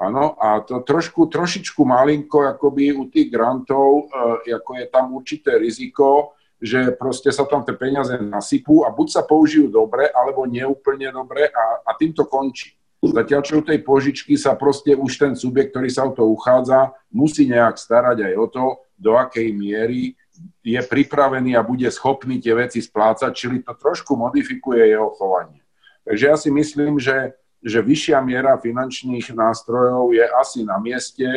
Áno, 0.00 0.32
a 0.40 0.64
to 0.64 0.80
trošku, 0.80 1.28
trošičku 1.28 1.84
malinko, 1.84 2.48
akoby 2.48 2.96
u 2.96 3.12
tých 3.12 3.28
grantov, 3.28 4.08
e, 4.08 4.56
ako 4.56 4.70
je 4.80 4.86
tam 4.88 5.12
určité 5.12 5.60
riziko, 5.60 6.32
že 6.56 6.96
proste 6.96 7.28
sa 7.28 7.44
tam 7.44 7.60
tie 7.68 7.76
peniaze 7.76 8.16
nasypú 8.16 8.84
a 8.84 8.88
buď 8.88 9.08
sa 9.12 9.22
použijú 9.28 9.68
dobre, 9.68 10.08
alebo 10.08 10.48
neúplne 10.48 11.12
dobre 11.12 11.52
a, 11.52 11.84
a 11.84 11.90
tým 12.00 12.16
to 12.16 12.24
končí. 12.24 12.80
Zatiaľ, 13.00 13.40
čo 13.40 13.60
u 13.60 13.64
tej 13.64 13.80
požičky 13.80 14.36
sa 14.36 14.56
proste 14.56 14.92
už 14.92 15.12
ten 15.16 15.32
subjekt, 15.32 15.72
ktorý 15.72 15.88
sa 15.88 16.04
o 16.04 16.12
to 16.12 16.24
uchádza, 16.28 16.92
musí 17.12 17.48
nejak 17.48 17.80
starať 17.80 18.24
aj 18.28 18.34
o 18.36 18.46
to, 18.48 18.64
do 19.00 19.16
akej 19.16 19.56
miery 19.56 20.16
je 20.60 20.80
pripravený 20.80 21.56
a 21.56 21.64
bude 21.64 21.88
schopný 21.88 22.40
tie 22.40 22.52
veci 22.52 22.84
splácať, 22.84 23.32
čili 23.32 23.64
to 23.64 23.72
trošku 23.72 24.16
modifikuje 24.16 24.84
jeho 24.92 25.12
chovanie. 25.16 25.64
Takže 26.04 26.24
ja 26.24 26.36
si 26.36 26.52
myslím, 26.52 27.00
že 27.00 27.36
že 27.60 27.84
vyššia 27.84 28.18
miera 28.24 28.56
finančných 28.56 29.36
nástrojov 29.36 30.16
je 30.16 30.24
asi 30.40 30.64
na 30.64 30.80
mieste 30.80 31.28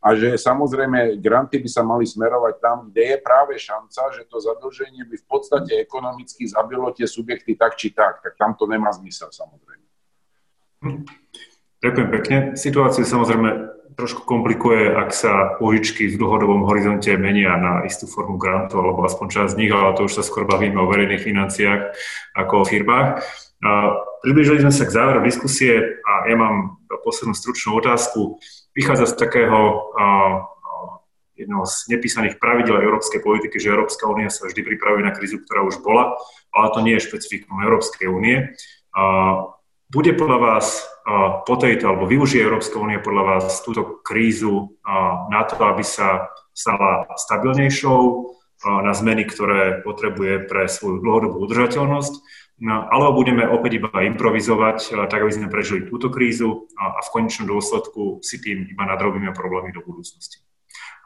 a 0.00 0.16
že 0.16 0.36
samozrejme 0.40 1.20
granty 1.20 1.60
by 1.60 1.68
sa 1.68 1.84
mali 1.84 2.08
smerovať 2.08 2.54
tam, 2.60 2.76
kde 2.88 3.16
je 3.16 3.16
práve 3.20 3.60
šanca, 3.60 4.16
že 4.16 4.24
to 4.24 4.40
zadlženie 4.40 5.04
by 5.04 5.16
v 5.16 5.26
podstate 5.28 5.76
ekonomicky 5.76 6.48
zabilo 6.48 6.88
tie 6.96 7.04
subjekty 7.04 7.56
tak 7.56 7.76
či 7.76 7.92
tak, 7.92 8.24
tak 8.24 8.36
tam 8.40 8.56
to 8.56 8.64
nemá 8.64 8.88
zmysel 8.96 9.28
samozrejme. 9.28 9.84
Ďakujem 11.80 12.08
pekne. 12.12 12.36
Situáciu 12.56 13.04
samozrejme 13.04 13.80
trošku 13.96 14.24
komplikuje, 14.24 14.96
ak 14.96 15.12
sa 15.12 15.60
požičky 15.60 16.08
v 16.08 16.16
dlhodobom 16.16 16.64
horizonte 16.64 17.12
menia 17.20 17.52
na 17.60 17.84
istú 17.84 18.08
formu 18.08 18.40
grantu, 18.40 18.80
alebo 18.80 19.04
aspoň 19.04 19.26
časť 19.28 19.50
z 19.52 19.58
nich, 19.60 19.72
ale 19.72 19.92
to 19.96 20.08
už 20.08 20.16
sa 20.16 20.24
skôr 20.24 20.48
bavíme 20.48 20.80
o 20.80 20.88
verejných 20.88 21.20
financiách 21.20 21.92
ako 22.32 22.64
o 22.64 22.68
firmách. 22.68 23.20
Približili 24.20 24.60
sme 24.60 24.72
sa 24.72 24.84
k 24.84 24.92
záveru 24.92 25.24
diskusie 25.24 26.00
a 26.04 26.28
ja 26.28 26.36
mám 26.36 26.76
poslednú 27.00 27.32
stručnú 27.32 27.80
otázku. 27.80 28.36
Vychádza 28.76 29.08
z 29.08 29.14
takého 29.16 29.90
jedného 31.40 31.64
z 31.64 31.88
nepísaných 31.88 32.36
pravidel 32.36 32.84
európskej 32.84 33.24
politiky, 33.24 33.56
že 33.56 33.72
Európska 33.72 34.04
únia 34.04 34.28
sa 34.28 34.44
vždy 34.44 34.60
pripravuje 34.60 35.08
na 35.08 35.16
krízu, 35.16 35.40
ktorá 35.40 35.64
už 35.64 35.80
bola, 35.80 36.20
ale 36.52 36.66
to 36.76 36.84
nie 36.84 37.00
je 37.00 37.08
špecifikum 37.08 37.64
Európskej 37.64 38.12
únie. 38.12 38.52
Bude 39.88 40.12
podľa 40.12 40.38
vás 40.38 40.84
po 41.48 41.56
tejto, 41.56 41.88
alebo 41.88 42.04
využije 42.04 42.44
Európska 42.44 42.76
únia 42.76 43.00
podľa 43.00 43.24
vás 43.24 43.64
túto 43.64 44.04
krízu 44.04 44.76
na 45.32 45.48
to, 45.48 45.56
aby 45.64 45.80
sa 45.80 46.28
stala 46.52 47.08
stabilnejšou, 47.16 48.00
na 48.84 48.92
zmeny, 48.92 49.24
ktoré 49.24 49.80
potrebuje 49.80 50.44
pre 50.44 50.68
svoju 50.68 51.00
dlhodobú 51.00 51.48
udržateľnosť, 51.48 52.14
No, 52.60 52.84
alebo 52.92 53.24
budeme 53.24 53.48
opäť 53.48 53.80
iba 53.80 53.88
improvizovať, 53.88 54.92
eh, 54.92 55.08
tak 55.08 55.24
aby 55.24 55.32
sme 55.32 55.48
prežili 55.48 55.88
túto 55.88 56.12
krízu 56.12 56.68
a, 56.76 56.92
a 56.92 57.00
v 57.00 57.12
konečnom 57.12 57.48
dôsledku 57.48 58.20
si 58.20 58.36
tým 58.36 58.68
iba 58.68 58.84
nadrobíme 58.84 59.32
problémy 59.32 59.72
do 59.72 59.80
budúcnosti. 59.80 60.44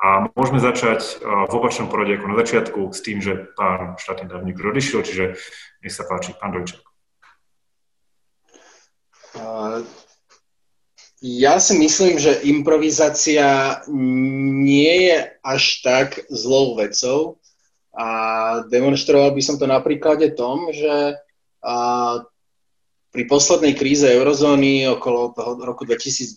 A 0.03 0.27
môžeme 0.35 0.59
začať 0.59 1.01
eh, 1.01 1.23
v 1.23 1.53
opačnom 1.55 1.87
porade 1.87 2.19
ako 2.19 2.27
na 2.27 2.37
začiatku 2.43 2.81
s 2.91 3.01
tým, 3.07 3.23
že 3.23 3.55
pán 3.55 3.95
štátny 4.03 4.27
tajomník 4.27 4.59
odišiel, 4.59 5.07
čiže 5.07 5.25
nech 5.87 5.95
sa 5.95 6.03
páči, 6.03 6.35
pán 6.35 6.59
Dojčák. 6.59 6.83
Ja 11.25 11.57
si 11.57 11.75
myslím, 11.79 12.19
že 12.19 12.43
improvizácia 12.45 13.81
nie 13.89 15.09
je 15.09 15.19
až 15.41 15.65
tak 15.83 16.21
zlou 16.31 16.77
vecou 16.79 17.39
a 17.95 18.07
demonstroval 18.67 19.33
by 19.33 19.43
som 19.43 19.57
to 19.59 19.71
na 19.71 19.79
príklade 19.79 20.35
tom, 20.35 20.71
že 20.75 21.24
a 21.65 21.75
pri 23.15 23.31
poslednej 23.31 23.79
kríze 23.79 24.11
eurozóny 24.11 24.91
okolo 24.91 25.31
toho 25.39 25.55
roku 25.63 25.87
2012 25.87 26.35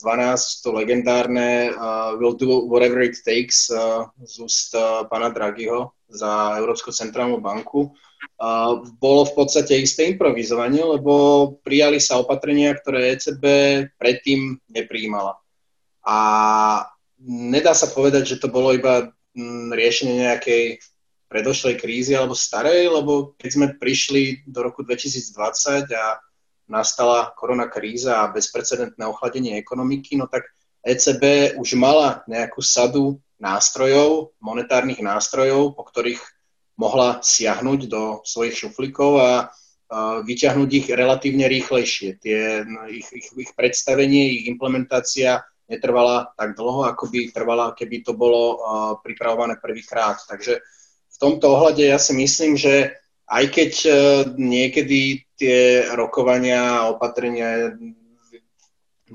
to 0.62 0.70
legendárne 0.78 1.74
uh, 1.74 2.14
will 2.22 2.38
do 2.38 2.70
whatever 2.70 3.02
it 3.02 3.18
takes 3.26 3.66
uh, 3.74 4.06
z 4.22 4.46
úst 4.46 4.78
uh, 4.78 5.10
pána 5.10 5.34
Draghiho 5.34 5.90
za 6.06 6.62
Európsku 6.62 6.94
centrálnu 6.94 7.42
banku 7.42 7.98
uh, 8.38 8.86
bolo 9.02 9.26
v 9.26 9.34
podstate 9.34 9.74
isté 9.74 10.06
improvizovanie, 10.06 10.86
lebo 10.86 11.58
prijali 11.66 11.98
sa 11.98 12.22
opatrenia, 12.22 12.78
ktoré 12.78 13.18
ECB 13.18 13.44
predtým 13.98 14.62
nepríjmala. 14.70 15.34
A 16.06 16.18
nedá 17.26 17.74
sa 17.74 17.90
povedať, 17.90 18.38
že 18.38 18.40
to 18.40 18.54
bolo 18.54 18.78
iba 18.78 19.10
mm, 19.34 19.74
riešenie 19.74 20.30
nejakej 20.30 20.78
predošlej 21.28 21.76
krízy 21.80 22.16
alebo 22.16 22.36
starej, 22.36 22.88
lebo 22.88 23.36
keď 23.36 23.50
sme 23.52 23.68
prišli 23.76 24.48
do 24.48 24.64
roku 24.64 24.84
2020 24.84 25.92
a 25.92 26.20
nastala 26.68 27.32
korona 27.36 27.68
kríza 27.68 28.24
a 28.24 28.32
bezprecedentné 28.32 29.04
ochladenie 29.08 29.60
ekonomiky, 29.60 30.16
no 30.20 30.28
tak 30.28 30.48
ECB 30.84 31.56
už 31.60 31.76
mala 31.76 32.24
nejakú 32.32 32.64
sadu 32.64 33.20
nástrojov, 33.40 34.36
monetárnych 34.40 35.04
nástrojov, 35.04 35.76
po 35.76 35.84
ktorých 35.84 36.20
mohla 36.80 37.20
siahnuť 37.20 37.80
do 37.90 38.04
svojich 38.24 38.56
šuflikov 38.56 39.12
a 39.20 39.32
vyťahnuť 40.24 40.70
ich 40.72 40.88
relatívne 40.92 41.48
rýchlejšie. 41.48 42.20
Tie, 42.20 42.68
no, 42.68 42.92
ich, 42.92 43.08
ich, 43.16 43.32
ich 43.32 43.52
predstavenie, 43.56 44.36
ich 44.36 44.46
implementácia 44.52 45.48
netrvala 45.68 46.32
tak 46.36 46.56
dlho, 46.56 46.88
ako 46.88 47.12
by 47.12 47.20
trvala, 47.32 47.76
keby 47.76 48.04
to 48.04 48.16
bolo 48.16 48.60
pripravované 49.04 49.60
prvýkrát. 49.60 50.20
Takže 50.28 50.60
v 51.18 51.22
tomto 51.22 51.50
ohľade 51.50 51.82
ja 51.82 51.98
si 51.98 52.14
myslím, 52.14 52.54
že 52.54 52.94
aj 53.26 53.44
keď 53.50 53.72
uh, 53.90 53.94
niekedy 54.38 55.26
tie 55.34 55.90
rokovania 55.98 56.86
a 56.86 56.94
opatrenia 56.94 57.74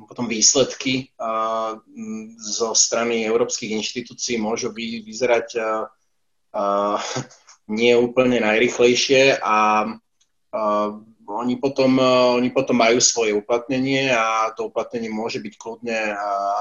potom 0.09 0.25
výsledky 0.25 1.13
zo 2.41 2.73
strany 2.73 3.29
európskych 3.29 3.77
inštitúcií 3.77 4.41
môžu 4.41 4.73
vy, 4.73 5.05
vyzerať 5.05 5.49
uh, 5.61 5.85
uh, 6.59 6.99
nie 7.69 7.93
úplne 7.97 8.43
najrychlejšie 8.43 9.39
a 9.41 9.87
oni 11.39 11.57
potom, 11.57 11.97
uh, 11.97 12.37
oni 12.37 12.53
potom 12.53 12.77
majú 12.77 13.01
svoje 13.01 13.33
uplatnenie 13.33 14.13
a 14.13 14.53
to 14.53 14.69
uplatnenie 14.69 15.09
môže 15.09 15.41
byť 15.41 15.55
kľudne 15.57 15.99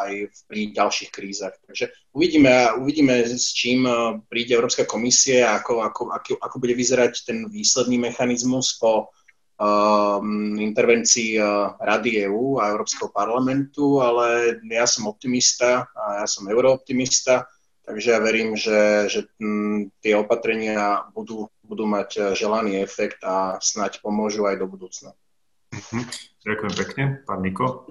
aj 0.05 0.11
pri 0.47 0.61
ďalších 0.71 1.11
krízach. 1.11 1.55
Takže 1.67 1.91
uvidíme, 2.15 2.79
uvidíme 2.79 3.27
s 3.27 3.51
čím 3.51 3.83
príde 4.31 4.55
Európska 4.55 4.87
komisie 4.87 5.43
ako, 5.43 5.83
ako, 5.83 6.01
ako, 6.15 6.31
ako 6.39 6.55
bude 6.59 6.75
vyzerať 6.77 7.25
ten 7.27 7.51
výsledný 7.51 7.99
mechanizmus 7.99 8.79
po 8.79 9.11
um, 9.61 10.57
intervencii 10.57 11.37
Rady 11.77 12.25
EÚ 12.25 12.57
a 12.57 12.73
Európskeho 12.73 13.13
parlamentu, 13.13 14.01
ale 14.01 14.57
ja 14.65 14.89
som 14.89 15.05
optimista 15.05 15.85
a 15.93 16.25
ja 16.25 16.27
som 16.27 16.49
eurooptimista, 16.49 17.45
takže 17.85 18.07
ja 18.11 18.19
verím, 18.19 18.57
že, 18.57 19.09
že 19.09 19.19
tie 20.01 20.13
opatrenia 20.17 21.05
budú, 21.13 21.45
budú 21.71 21.87
mať 21.87 22.09
uh, 22.19 22.23
želaný 22.35 22.83
efekt 22.83 23.23
a 23.23 23.55
snať 23.63 24.03
pomôžu 24.03 24.43
aj 24.43 24.59
do 24.59 24.67
budúcna. 24.67 25.15
Mhm. 25.71 26.03
Ďakujem 26.43 26.73
pekne. 26.75 27.03
Pán 27.23 27.39
Niko? 27.39 27.87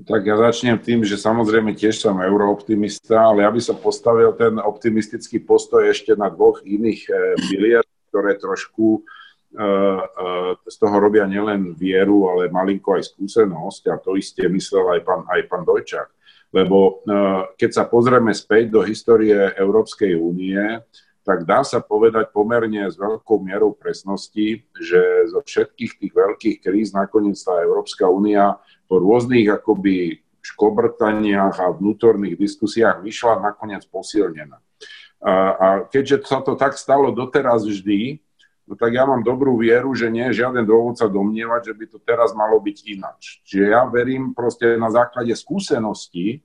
Tak 0.00 0.22
ja 0.24 0.38
začnem 0.38 0.80
tým, 0.80 1.04
že 1.04 1.20
samozrejme 1.20 1.76
tiež 1.76 2.00
som 2.00 2.16
eurooptimista, 2.22 3.20
ale 3.20 3.44
ja 3.44 3.50
by 3.52 3.60
som 3.60 3.76
postavil 3.76 4.32
ten 4.32 4.56
optimistický 4.56 5.44
postoj 5.44 5.84
ešte 5.84 6.16
na 6.16 6.32
dvoch 6.32 6.64
iných 6.64 7.00
pilier, 7.50 7.84
eh, 7.84 8.08
ktoré 8.08 8.38
trošku 8.38 9.04
z 10.62 10.76
toho 10.78 10.96
robia 11.02 11.26
nielen 11.26 11.74
vieru, 11.74 12.30
ale 12.30 12.54
malinko 12.54 12.94
aj 12.94 13.10
skúsenosť 13.10 13.82
a 13.90 13.98
to 13.98 14.14
isté 14.14 14.46
myslel 14.46 14.94
aj 14.94 15.00
pán, 15.02 15.26
aj 15.26 15.42
pán 15.50 15.66
Dojčák. 15.66 16.08
Lebo 16.54 17.02
keď 17.58 17.70
sa 17.74 17.84
pozrieme 17.90 18.30
späť 18.30 18.70
do 18.70 18.86
histórie 18.86 19.34
Európskej 19.58 20.14
únie, 20.14 20.82
tak 21.20 21.44
dá 21.44 21.60
sa 21.60 21.84
povedať 21.84 22.32
pomerne 22.32 22.88
s 22.88 22.96
veľkou 22.96 23.44
mierou 23.44 23.76
presnosti, 23.76 24.64
že 24.72 25.00
zo 25.28 25.44
všetkých 25.44 25.92
tých 26.00 26.12
veľkých 26.16 26.56
kríz 26.64 26.96
nakoniec 26.96 27.36
tá 27.36 27.60
Európska 27.60 28.08
únia 28.08 28.56
po 28.88 28.98
rôznych 28.98 29.52
akoby 29.52 30.24
škobrtaniach 30.40 31.60
a 31.60 31.76
vnútorných 31.76 32.40
diskusiách 32.40 33.04
vyšla 33.04 33.44
nakoniec 33.44 33.84
posilnená. 33.92 34.56
A, 35.20 35.32
a 35.52 35.68
keďže 35.84 36.24
sa 36.24 36.40
to 36.40 36.56
tak 36.56 36.80
stalo 36.80 37.12
doteraz 37.12 37.68
vždy, 37.68 38.24
no 38.64 38.72
tak 38.72 38.96
ja 38.96 39.04
mám 39.04 39.20
dobrú 39.20 39.60
vieru, 39.60 39.92
že 39.92 40.08
nie 40.08 40.24
je 40.32 40.40
žiaden 40.40 40.64
dôvod 40.64 40.96
sa 40.96 41.12
domnievať, 41.12 41.70
že 41.70 41.74
by 41.76 41.84
to 41.92 41.98
teraz 42.00 42.32
malo 42.32 42.56
byť 42.56 42.76
ináč. 42.88 43.44
Čiže 43.44 43.64
ja 43.68 43.84
verím 43.84 44.32
proste 44.32 44.80
na 44.80 44.88
základe 44.88 45.36
skúseností, 45.36 46.40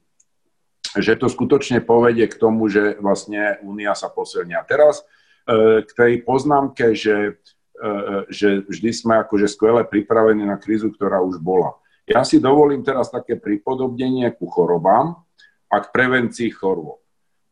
že 1.01 1.19
to 1.19 1.27
skutočne 1.27 1.83
povedie 1.83 2.27
k 2.27 2.39
tomu, 2.39 2.67
že 2.71 2.95
vlastne 2.99 3.59
Únia 3.63 3.95
sa 3.95 4.07
posilnia. 4.07 4.63
Teraz 4.63 5.03
e, 5.47 5.83
k 5.83 5.91
tej 5.91 6.13
poznámke, 6.23 6.95
že, 6.95 7.39
e, 7.75 7.91
že 8.31 8.63
vždy 8.63 8.89
sme 8.95 9.13
akože 9.23 9.51
skvele 9.51 9.83
pripravení 9.83 10.47
na 10.47 10.55
krízu, 10.55 10.91
ktorá 10.93 11.19
už 11.23 11.39
bola. 11.43 11.75
Ja 12.05 12.21
si 12.21 12.37
dovolím 12.37 12.85
teraz 12.85 13.09
také 13.09 13.35
pripodobnenie 13.35 14.29
ku 14.37 14.45
chorobám 14.45 15.25
a 15.73 15.75
k 15.81 15.89
prevencii 15.89 16.53
chorôb. 16.53 17.01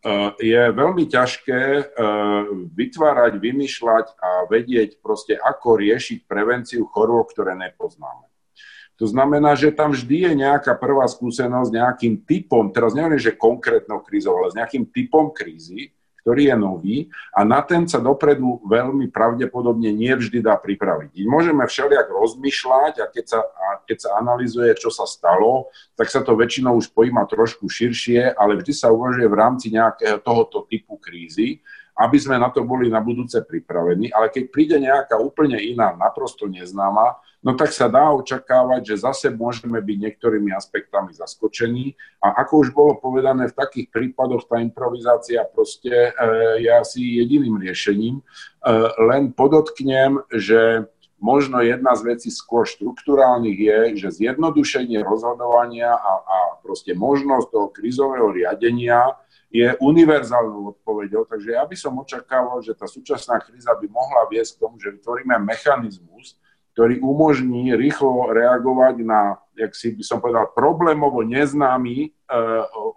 Eh, 0.04 0.32
je 0.44 0.62
veľmi 0.76 1.08
ťažké 1.08 1.96
vytvárať, 2.76 3.40
vymýšľať 3.40 4.06
a 4.20 4.44
vedieť 4.52 5.00
proste, 5.00 5.40
ako 5.40 5.80
riešiť 5.80 6.28
prevenciu 6.28 6.84
chorôb, 6.92 7.32
ktoré 7.32 7.56
nepoznáme. 7.56 8.33
To 9.02 9.10
znamená, 9.10 9.58
že 9.58 9.74
tam 9.74 9.90
vždy 9.90 10.30
je 10.30 10.34
nejaká 10.46 10.78
prvá 10.78 11.10
skúsenosť 11.10 11.70
nejakým 11.74 12.14
typom, 12.24 12.70
teraz 12.70 12.94
neviem, 12.94 13.18
že 13.18 13.34
konkrétnou 13.34 14.06
krízou, 14.06 14.38
ale 14.38 14.54
s 14.54 14.58
nejakým 14.58 14.86
typom 14.94 15.34
krízy, 15.34 15.90
ktorý 16.24 16.54
je 16.54 16.56
nový 16.56 16.98
a 17.36 17.44
na 17.44 17.60
ten 17.60 17.84
sa 17.84 18.00
dopredu 18.00 18.64
veľmi 18.64 19.12
pravdepodobne 19.12 19.92
nie 19.92 20.16
vždy 20.16 20.40
dá 20.40 20.56
pripraviť. 20.56 21.20
Môžeme 21.28 21.68
všelijak 21.68 22.08
rozmýšľať 22.08 22.94
a 23.04 23.06
keď 23.12 23.26
sa, 23.28 23.40
a 23.44 23.66
keď 23.84 23.98
sa 24.08 24.10
analizuje, 24.24 24.72
čo 24.80 24.88
sa 24.88 25.04
stalo, 25.04 25.68
tak 26.00 26.08
sa 26.08 26.24
to 26.24 26.32
väčšinou 26.40 26.80
už 26.80 26.96
pojíma 26.96 27.28
trošku 27.28 27.68
širšie, 27.68 28.40
ale 28.40 28.56
vždy 28.56 28.72
sa 28.72 28.96
uvažuje 28.96 29.28
v 29.28 29.36
rámci 29.36 29.68
nejakého 29.76 30.24
tohoto 30.24 30.64
typu 30.64 30.96
krízy 30.96 31.60
aby 31.94 32.18
sme 32.18 32.42
na 32.42 32.50
to 32.50 32.66
boli 32.66 32.90
na 32.90 32.98
budúce 32.98 33.38
pripravení, 33.46 34.10
ale 34.10 34.34
keď 34.34 34.44
príde 34.50 34.78
nejaká 34.82 35.14
úplne 35.22 35.62
iná, 35.62 35.94
naprosto 35.94 36.50
neznáma, 36.50 37.22
no 37.44 37.54
tak 37.60 37.76
sa 37.76 37.92
dá 37.92 38.10
očakávať, 38.16 38.96
že 38.96 39.04
zase 39.04 39.28
môžeme 39.30 39.84
byť 39.84 39.98
niektorými 40.00 40.56
aspektami 40.56 41.12
zaskočení 41.12 41.94
a 42.24 42.40
ako 42.42 42.54
už 42.64 42.70
bolo 42.72 42.98
povedané, 42.98 43.52
v 43.52 43.60
takých 43.60 43.92
prípadoch 43.92 44.48
tá 44.48 44.64
improvizácia 44.64 45.44
proste 45.44 45.92
e, 45.92 46.12
je 46.64 46.72
asi 46.72 47.20
jediným 47.20 47.60
riešením. 47.60 48.20
E, 48.20 48.24
len 49.12 49.36
podotknem, 49.36 50.24
že 50.32 50.88
možno 51.20 51.60
jedna 51.64 51.96
z 52.00 52.16
vecí 52.16 52.30
skôr 52.32 52.64
štruktúrálnych 52.64 53.60
je, 53.60 53.80
že 54.08 54.24
zjednodušenie 54.24 55.04
rozhodovania 55.04 55.92
a, 55.92 56.14
a 56.24 56.38
proste 56.64 56.96
možnosť 56.96 57.48
toho 57.52 57.68
krizového 57.72 58.32
riadenia 58.32 59.20
je 59.54 59.70
univerzálnou 59.78 60.74
odpoveďou, 60.74 61.30
takže 61.30 61.54
ja 61.54 61.62
by 61.62 61.78
som 61.78 61.94
očakával, 62.02 62.66
že 62.66 62.74
tá 62.74 62.90
súčasná 62.90 63.38
kríza 63.38 63.70
by 63.78 63.86
mohla 63.86 64.26
viesť 64.26 64.58
k 64.58 64.62
tomu, 64.66 64.82
že 64.82 64.90
vytvoríme 64.98 65.38
mechanizmus, 65.46 66.42
ktorý 66.74 67.06
umožní 67.06 67.78
rýchlo 67.78 68.34
reagovať 68.34 69.06
na, 69.06 69.38
jak 69.54 69.78
si 69.78 69.94
by 69.94 70.04
som 70.04 70.18
povedal, 70.18 70.50
problémovo 70.58 71.22
neznámy 71.22 71.98
e, 72.02 72.10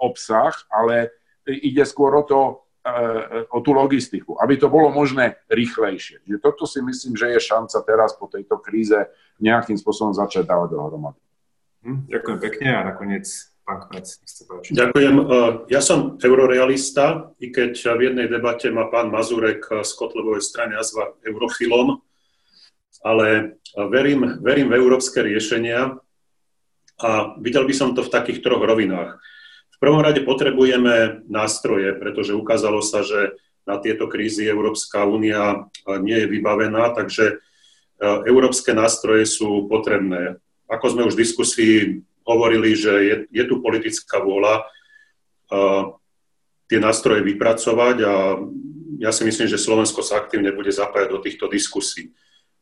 obsah, 0.01 0.57
ale 0.73 1.13
ide 1.45 1.85
skôr 1.85 2.17
o, 2.17 2.25
to, 2.25 2.41
e, 2.81 3.45
o 3.53 3.61
tú 3.61 3.77
logistiku, 3.77 4.41
aby 4.41 4.57
to 4.57 4.73
bolo 4.73 4.89
možné 4.89 5.37
rýchlejšie. 5.53 6.25
Že 6.25 6.37
toto 6.41 6.65
si 6.65 6.81
myslím, 6.81 7.21
že 7.21 7.37
je 7.37 7.41
šanca 7.53 7.79
teraz 7.85 8.17
po 8.17 8.33
tejto 8.33 8.57
kríze 8.65 8.97
nejakým 9.45 9.77
spôsobom 9.77 10.17
začať 10.17 10.49
dávať 10.49 10.73
dohromady. 10.73 11.21
Hm, 11.85 12.09
ďakujem 12.09 12.39
pekne 12.41 12.69
a 12.73 12.81
nakoniec 12.97 13.29
Pán 13.67 13.83
Kmec, 13.91 14.07
Ďakujem. 14.71 15.15
E, 15.19 15.23
ja 15.69 15.83
som 15.83 16.17
eurorealista, 16.23 17.35
i 17.43 17.53
keď 17.53 17.99
v 17.99 18.01
jednej 18.09 18.31
debate 18.31 18.73
ma 18.73 18.87
pán 18.89 19.13
Mazurek 19.13 19.69
z 19.83 19.91
Kotlebovej 19.99 20.41
strany 20.41 20.79
nazva 20.79 21.13
eurofilom, 21.27 22.06
ale 23.05 23.59
verím, 23.75 24.41
verím 24.41 24.73
v 24.73 24.79
európske 24.79 25.21
riešenia 25.21 25.97
a 26.97 27.11
videl 27.41 27.69
by 27.69 27.75
som 27.77 27.93
to 27.93 28.01
v 28.01 28.13
takých 28.13 28.41
troch 28.41 28.63
rovinách. 28.63 29.21
V 29.77 29.79
prvom 29.81 30.01
rade 30.01 30.25
potrebujeme 30.25 31.27
nástroje, 31.29 31.93
pretože 32.01 32.33
ukázalo 32.33 32.81
sa, 32.81 33.05
že 33.05 33.37
na 33.69 33.77
tieto 33.77 34.09
krízy 34.09 34.49
Európska 34.49 35.05
únia 35.05 35.69
nie 36.01 36.25
je 36.25 36.31
vybavená, 36.31 36.97
takže 36.97 37.25
e, 37.29 37.35
európske 38.25 38.73
nástroje 38.73 39.29
sú 39.29 39.69
potrebné. 39.69 40.41
Ako 40.71 40.97
sme 40.97 41.05
už 41.05 41.19
v 41.19 41.23
diskusii 41.27 41.77
hovorili, 42.27 42.73
že 42.73 42.93
je, 43.05 43.17
je 43.31 43.45
tu 43.47 43.63
politická 43.63 44.19
vôľa 44.19 44.67
uh, 44.67 45.95
tie 46.67 46.83
nástroje 46.83 47.23
vypracovať 47.23 47.97
a 48.03 48.15
ja 48.99 49.11
si 49.15 49.23
myslím, 49.23 49.47
že 49.47 49.63
Slovensko 49.63 50.03
sa 50.03 50.19
aktívne 50.19 50.51
bude 50.51 50.75
zapájať 50.75 51.09
do 51.15 51.23
týchto 51.23 51.47
diskusí. 51.47 52.11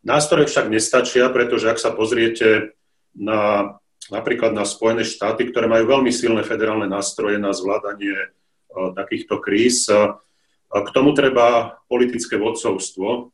Nástroje 0.04 0.52
však 0.52 0.68
nestačia, 0.68 1.32
pretože 1.32 1.72
ak 1.72 1.80
sa 1.80 1.88
pozriete 1.88 2.76
na, 3.16 3.74
napríklad 4.12 4.52
na 4.52 4.68
Spojené 4.68 5.00
štáty, 5.00 5.48
ktoré 5.48 5.64
majú 5.64 5.96
veľmi 5.96 6.12
silné 6.12 6.44
federálne 6.44 6.84
nástroje 6.84 7.40
na 7.40 7.56
zvládanie 7.56 8.12
uh, 8.12 8.92
takýchto 8.92 9.40
kríz, 9.40 9.88
uh, 9.88 10.20
k 10.68 10.88
tomu 10.92 11.16
treba 11.16 11.80
politické 11.88 12.36
vodcovstvo. 12.36 13.32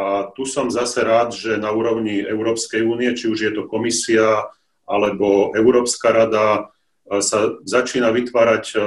A 0.00 0.32
tu 0.32 0.48
som 0.48 0.72
zase 0.72 1.04
rád, 1.04 1.36
že 1.36 1.60
na 1.60 1.68
úrovni 1.68 2.24
Európskej 2.24 2.80
únie, 2.80 3.12
či 3.12 3.28
už 3.28 3.38
je 3.44 3.52
to 3.52 3.68
komisia, 3.68 4.48
alebo 4.88 5.52
Európska 5.52 6.08
rada, 6.16 6.72
sa 7.18 7.58
začína 7.66 8.14
vytvárať 8.14 8.78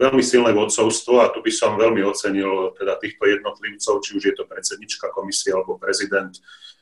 veľmi 0.00 0.24
silné 0.24 0.56
vodcovstvo 0.56 1.20
a 1.20 1.28
tu 1.28 1.44
by 1.44 1.52
som 1.52 1.76
veľmi 1.76 2.00
ocenil 2.08 2.72
teda 2.80 2.96
týchto 2.96 3.28
jednotlivcov, 3.28 4.00
či 4.00 4.10
už 4.16 4.22
je 4.32 4.34
to 4.40 4.48
predsednička 4.48 5.12
komisie 5.12 5.52
alebo 5.52 5.76
prezident 5.76 6.32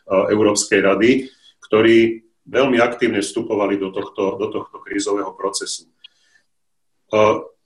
Európskej 0.07 0.79
rady, 0.79 1.27
ktorí 1.67 2.23
veľmi 2.47 2.79
aktívne 2.79 3.19
vstupovali 3.19 3.75
do 3.75 3.91
tohto, 3.91 4.39
do 4.39 4.47
tohto 4.55 4.79
krízového 4.79 5.35
procesu. 5.35 5.91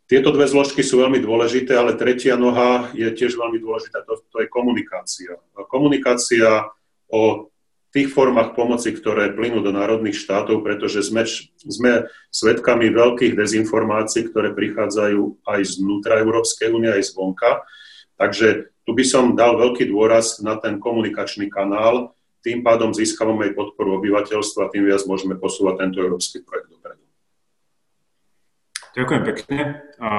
Tieto 0.08 0.28
dve 0.32 0.48
zložky 0.48 0.80
sú 0.80 1.04
veľmi 1.04 1.20
dôležité, 1.20 1.76
ale 1.76 2.00
tretia 2.00 2.40
noha 2.40 2.88
je 2.96 3.12
tiež 3.12 3.36
veľmi 3.36 3.60
dôležitá, 3.60 4.08
to, 4.08 4.24
to 4.32 4.40
je 4.40 4.48
komunikácia. 4.48 5.36
Komunikácia 5.68 6.64
o 7.12 7.51
tých 7.92 8.08
formách 8.08 8.56
pomoci, 8.56 8.96
ktoré 8.96 9.36
plynú 9.36 9.60
do 9.60 9.68
národných 9.68 10.16
štátov, 10.16 10.64
pretože 10.64 11.04
sme, 11.04 11.28
sme 11.60 12.08
svedkami 12.32 12.88
veľkých 12.88 13.36
dezinformácií, 13.36 14.32
ktoré 14.32 14.56
prichádzajú 14.56 15.44
aj 15.44 15.60
znútra 15.76 16.24
Európskej 16.24 16.72
únie, 16.72 16.88
aj 16.88 17.12
zvonka. 17.12 17.60
Takže 18.16 18.72
tu 18.88 18.96
by 18.96 19.04
som 19.04 19.36
dal 19.36 19.60
veľký 19.60 19.92
dôraz 19.92 20.40
na 20.40 20.56
ten 20.56 20.80
komunikačný 20.80 21.52
kanál, 21.52 22.16
tým 22.42 22.66
pádom 22.66 22.90
získavame 22.90 23.50
aj 23.50 23.54
podporu 23.54 24.02
obyvateľstva 24.02 24.74
tým 24.74 24.90
viac 24.90 25.06
môžeme 25.06 25.38
posúvať 25.38 25.86
tento 25.86 26.02
európsky 26.02 26.42
projekt 26.42 26.74
dopredu. 26.74 27.06
Ďakujem 28.98 29.22
pekne. 29.30 29.60
A 30.02 30.10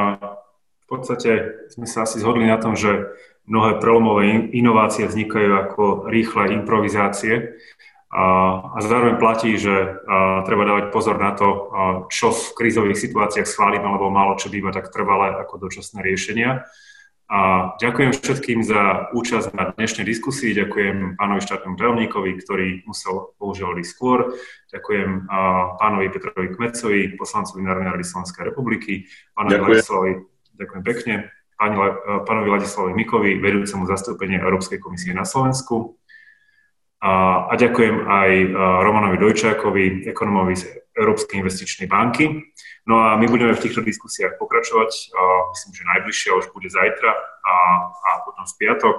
v 0.84 0.86
podstate 0.88 1.32
sme 1.68 1.84
sa 1.84 2.08
asi 2.08 2.24
zhodli 2.24 2.48
na 2.48 2.56
tom, 2.58 2.80
že 2.80 3.12
mnohé 3.48 3.80
prelomové 3.84 4.52
inovácie 4.56 5.08
vznikajú 5.08 5.50
ako 5.68 5.84
rýchle 6.08 6.56
improvizácie 6.56 7.60
a, 8.14 8.24
a 8.72 8.78
zároveň 8.80 9.18
platí, 9.18 9.58
že 9.58 9.74
a, 9.74 10.46
treba 10.48 10.64
dávať 10.64 10.86
pozor 10.94 11.18
na 11.18 11.34
to, 11.34 11.48
a, 11.50 11.58
čo 12.08 12.32
v 12.32 12.44
krízových 12.56 13.00
situáciách 13.00 13.50
schválime, 13.50 13.90
lebo 13.90 14.14
málo 14.14 14.40
čo 14.40 14.54
býva 14.54 14.72
tak 14.72 14.94
trvalé 14.94 15.34
ako 15.36 15.68
dočasné 15.68 16.00
riešenia. 16.06 16.64
A 17.34 17.74
ďakujem 17.82 18.14
všetkým 18.14 18.62
za 18.62 19.10
účasť 19.10 19.58
na 19.58 19.74
dnešnej 19.74 20.06
diskusii. 20.06 20.54
Ďakujem 20.54 21.18
pánovi 21.18 21.42
štátnemu 21.42 21.76
tajomníkovi, 21.82 22.32
ktorý 22.38 22.68
musel 22.86 23.34
bohužiaľ 23.42 23.82
ísť 23.82 23.90
skôr. 23.90 24.38
Ďakujem 24.70 25.26
pánovi 25.82 26.14
Petrovi 26.14 26.54
Kmecovi, 26.54 27.18
poslancovi 27.18 27.66
Národnej 27.66 27.98
rady 27.98 28.06
Slovenskej 28.06 28.44
republiky, 28.54 29.10
pánovi 29.34 29.66
Ladislavovi, 29.66 30.14
ďakujem 30.62 30.84
pekne, 30.86 31.14
páni, 31.58 31.76
pánovi 32.28 32.50
Ladislavovi 32.50 32.94
Mikovi, 32.94 33.40
vedúcemu 33.40 33.88
zastúpenia 33.88 34.44
Európskej 34.44 34.80
komisie 34.82 35.16
na 35.16 35.26
Slovensku. 35.28 35.98
A, 37.04 37.46
a 37.52 37.54
ďakujem 37.60 38.08
aj 38.08 38.30
Romanovi 38.84 39.18
Dojčákovi, 39.20 40.08
ekonomovi 40.08 40.56
z 40.56 40.64
Európskej 40.96 41.42
investičnej 41.42 41.90
banky. 41.90 42.48
No 42.88 43.02
a 43.04 43.18
my 43.20 43.26
budeme 43.28 43.52
v 43.58 43.64
týchto 43.64 43.82
diskusiách 43.84 44.40
pokračovať. 44.40 44.92
Myslím, 45.52 45.72
že 45.74 45.90
najbližšia 45.90 46.32
už 46.38 46.46
bude 46.56 46.70
zajtra 46.72 47.12
a, 47.44 47.56
a 47.92 48.10
potom 48.24 48.46
v 48.46 48.56
piatok. 48.56 48.98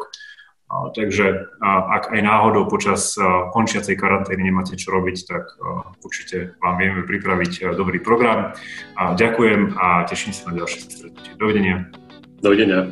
Takže 0.75 1.55
ak 1.63 2.11
aj 2.11 2.21
náhodou 2.25 2.67
počas 2.67 3.15
končiacej 3.55 3.95
karantény 3.95 4.49
nemáte 4.49 4.75
čo 4.75 4.91
robiť, 4.91 5.17
tak 5.29 5.45
určite 6.03 6.59
vám 6.59 6.81
vieme 6.81 7.07
pripraviť 7.07 7.77
dobrý 7.79 8.03
program. 8.03 8.57
Ďakujem 8.99 9.77
a 9.79 10.03
teším 10.09 10.33
sa 10.35 10.51
na 10.51 10.65
ďalšie 10.65 10.81
stretnutie. 10.89 11.33
Dovidenia. 11.39 12.04
Dovidenia. 12.45 12.85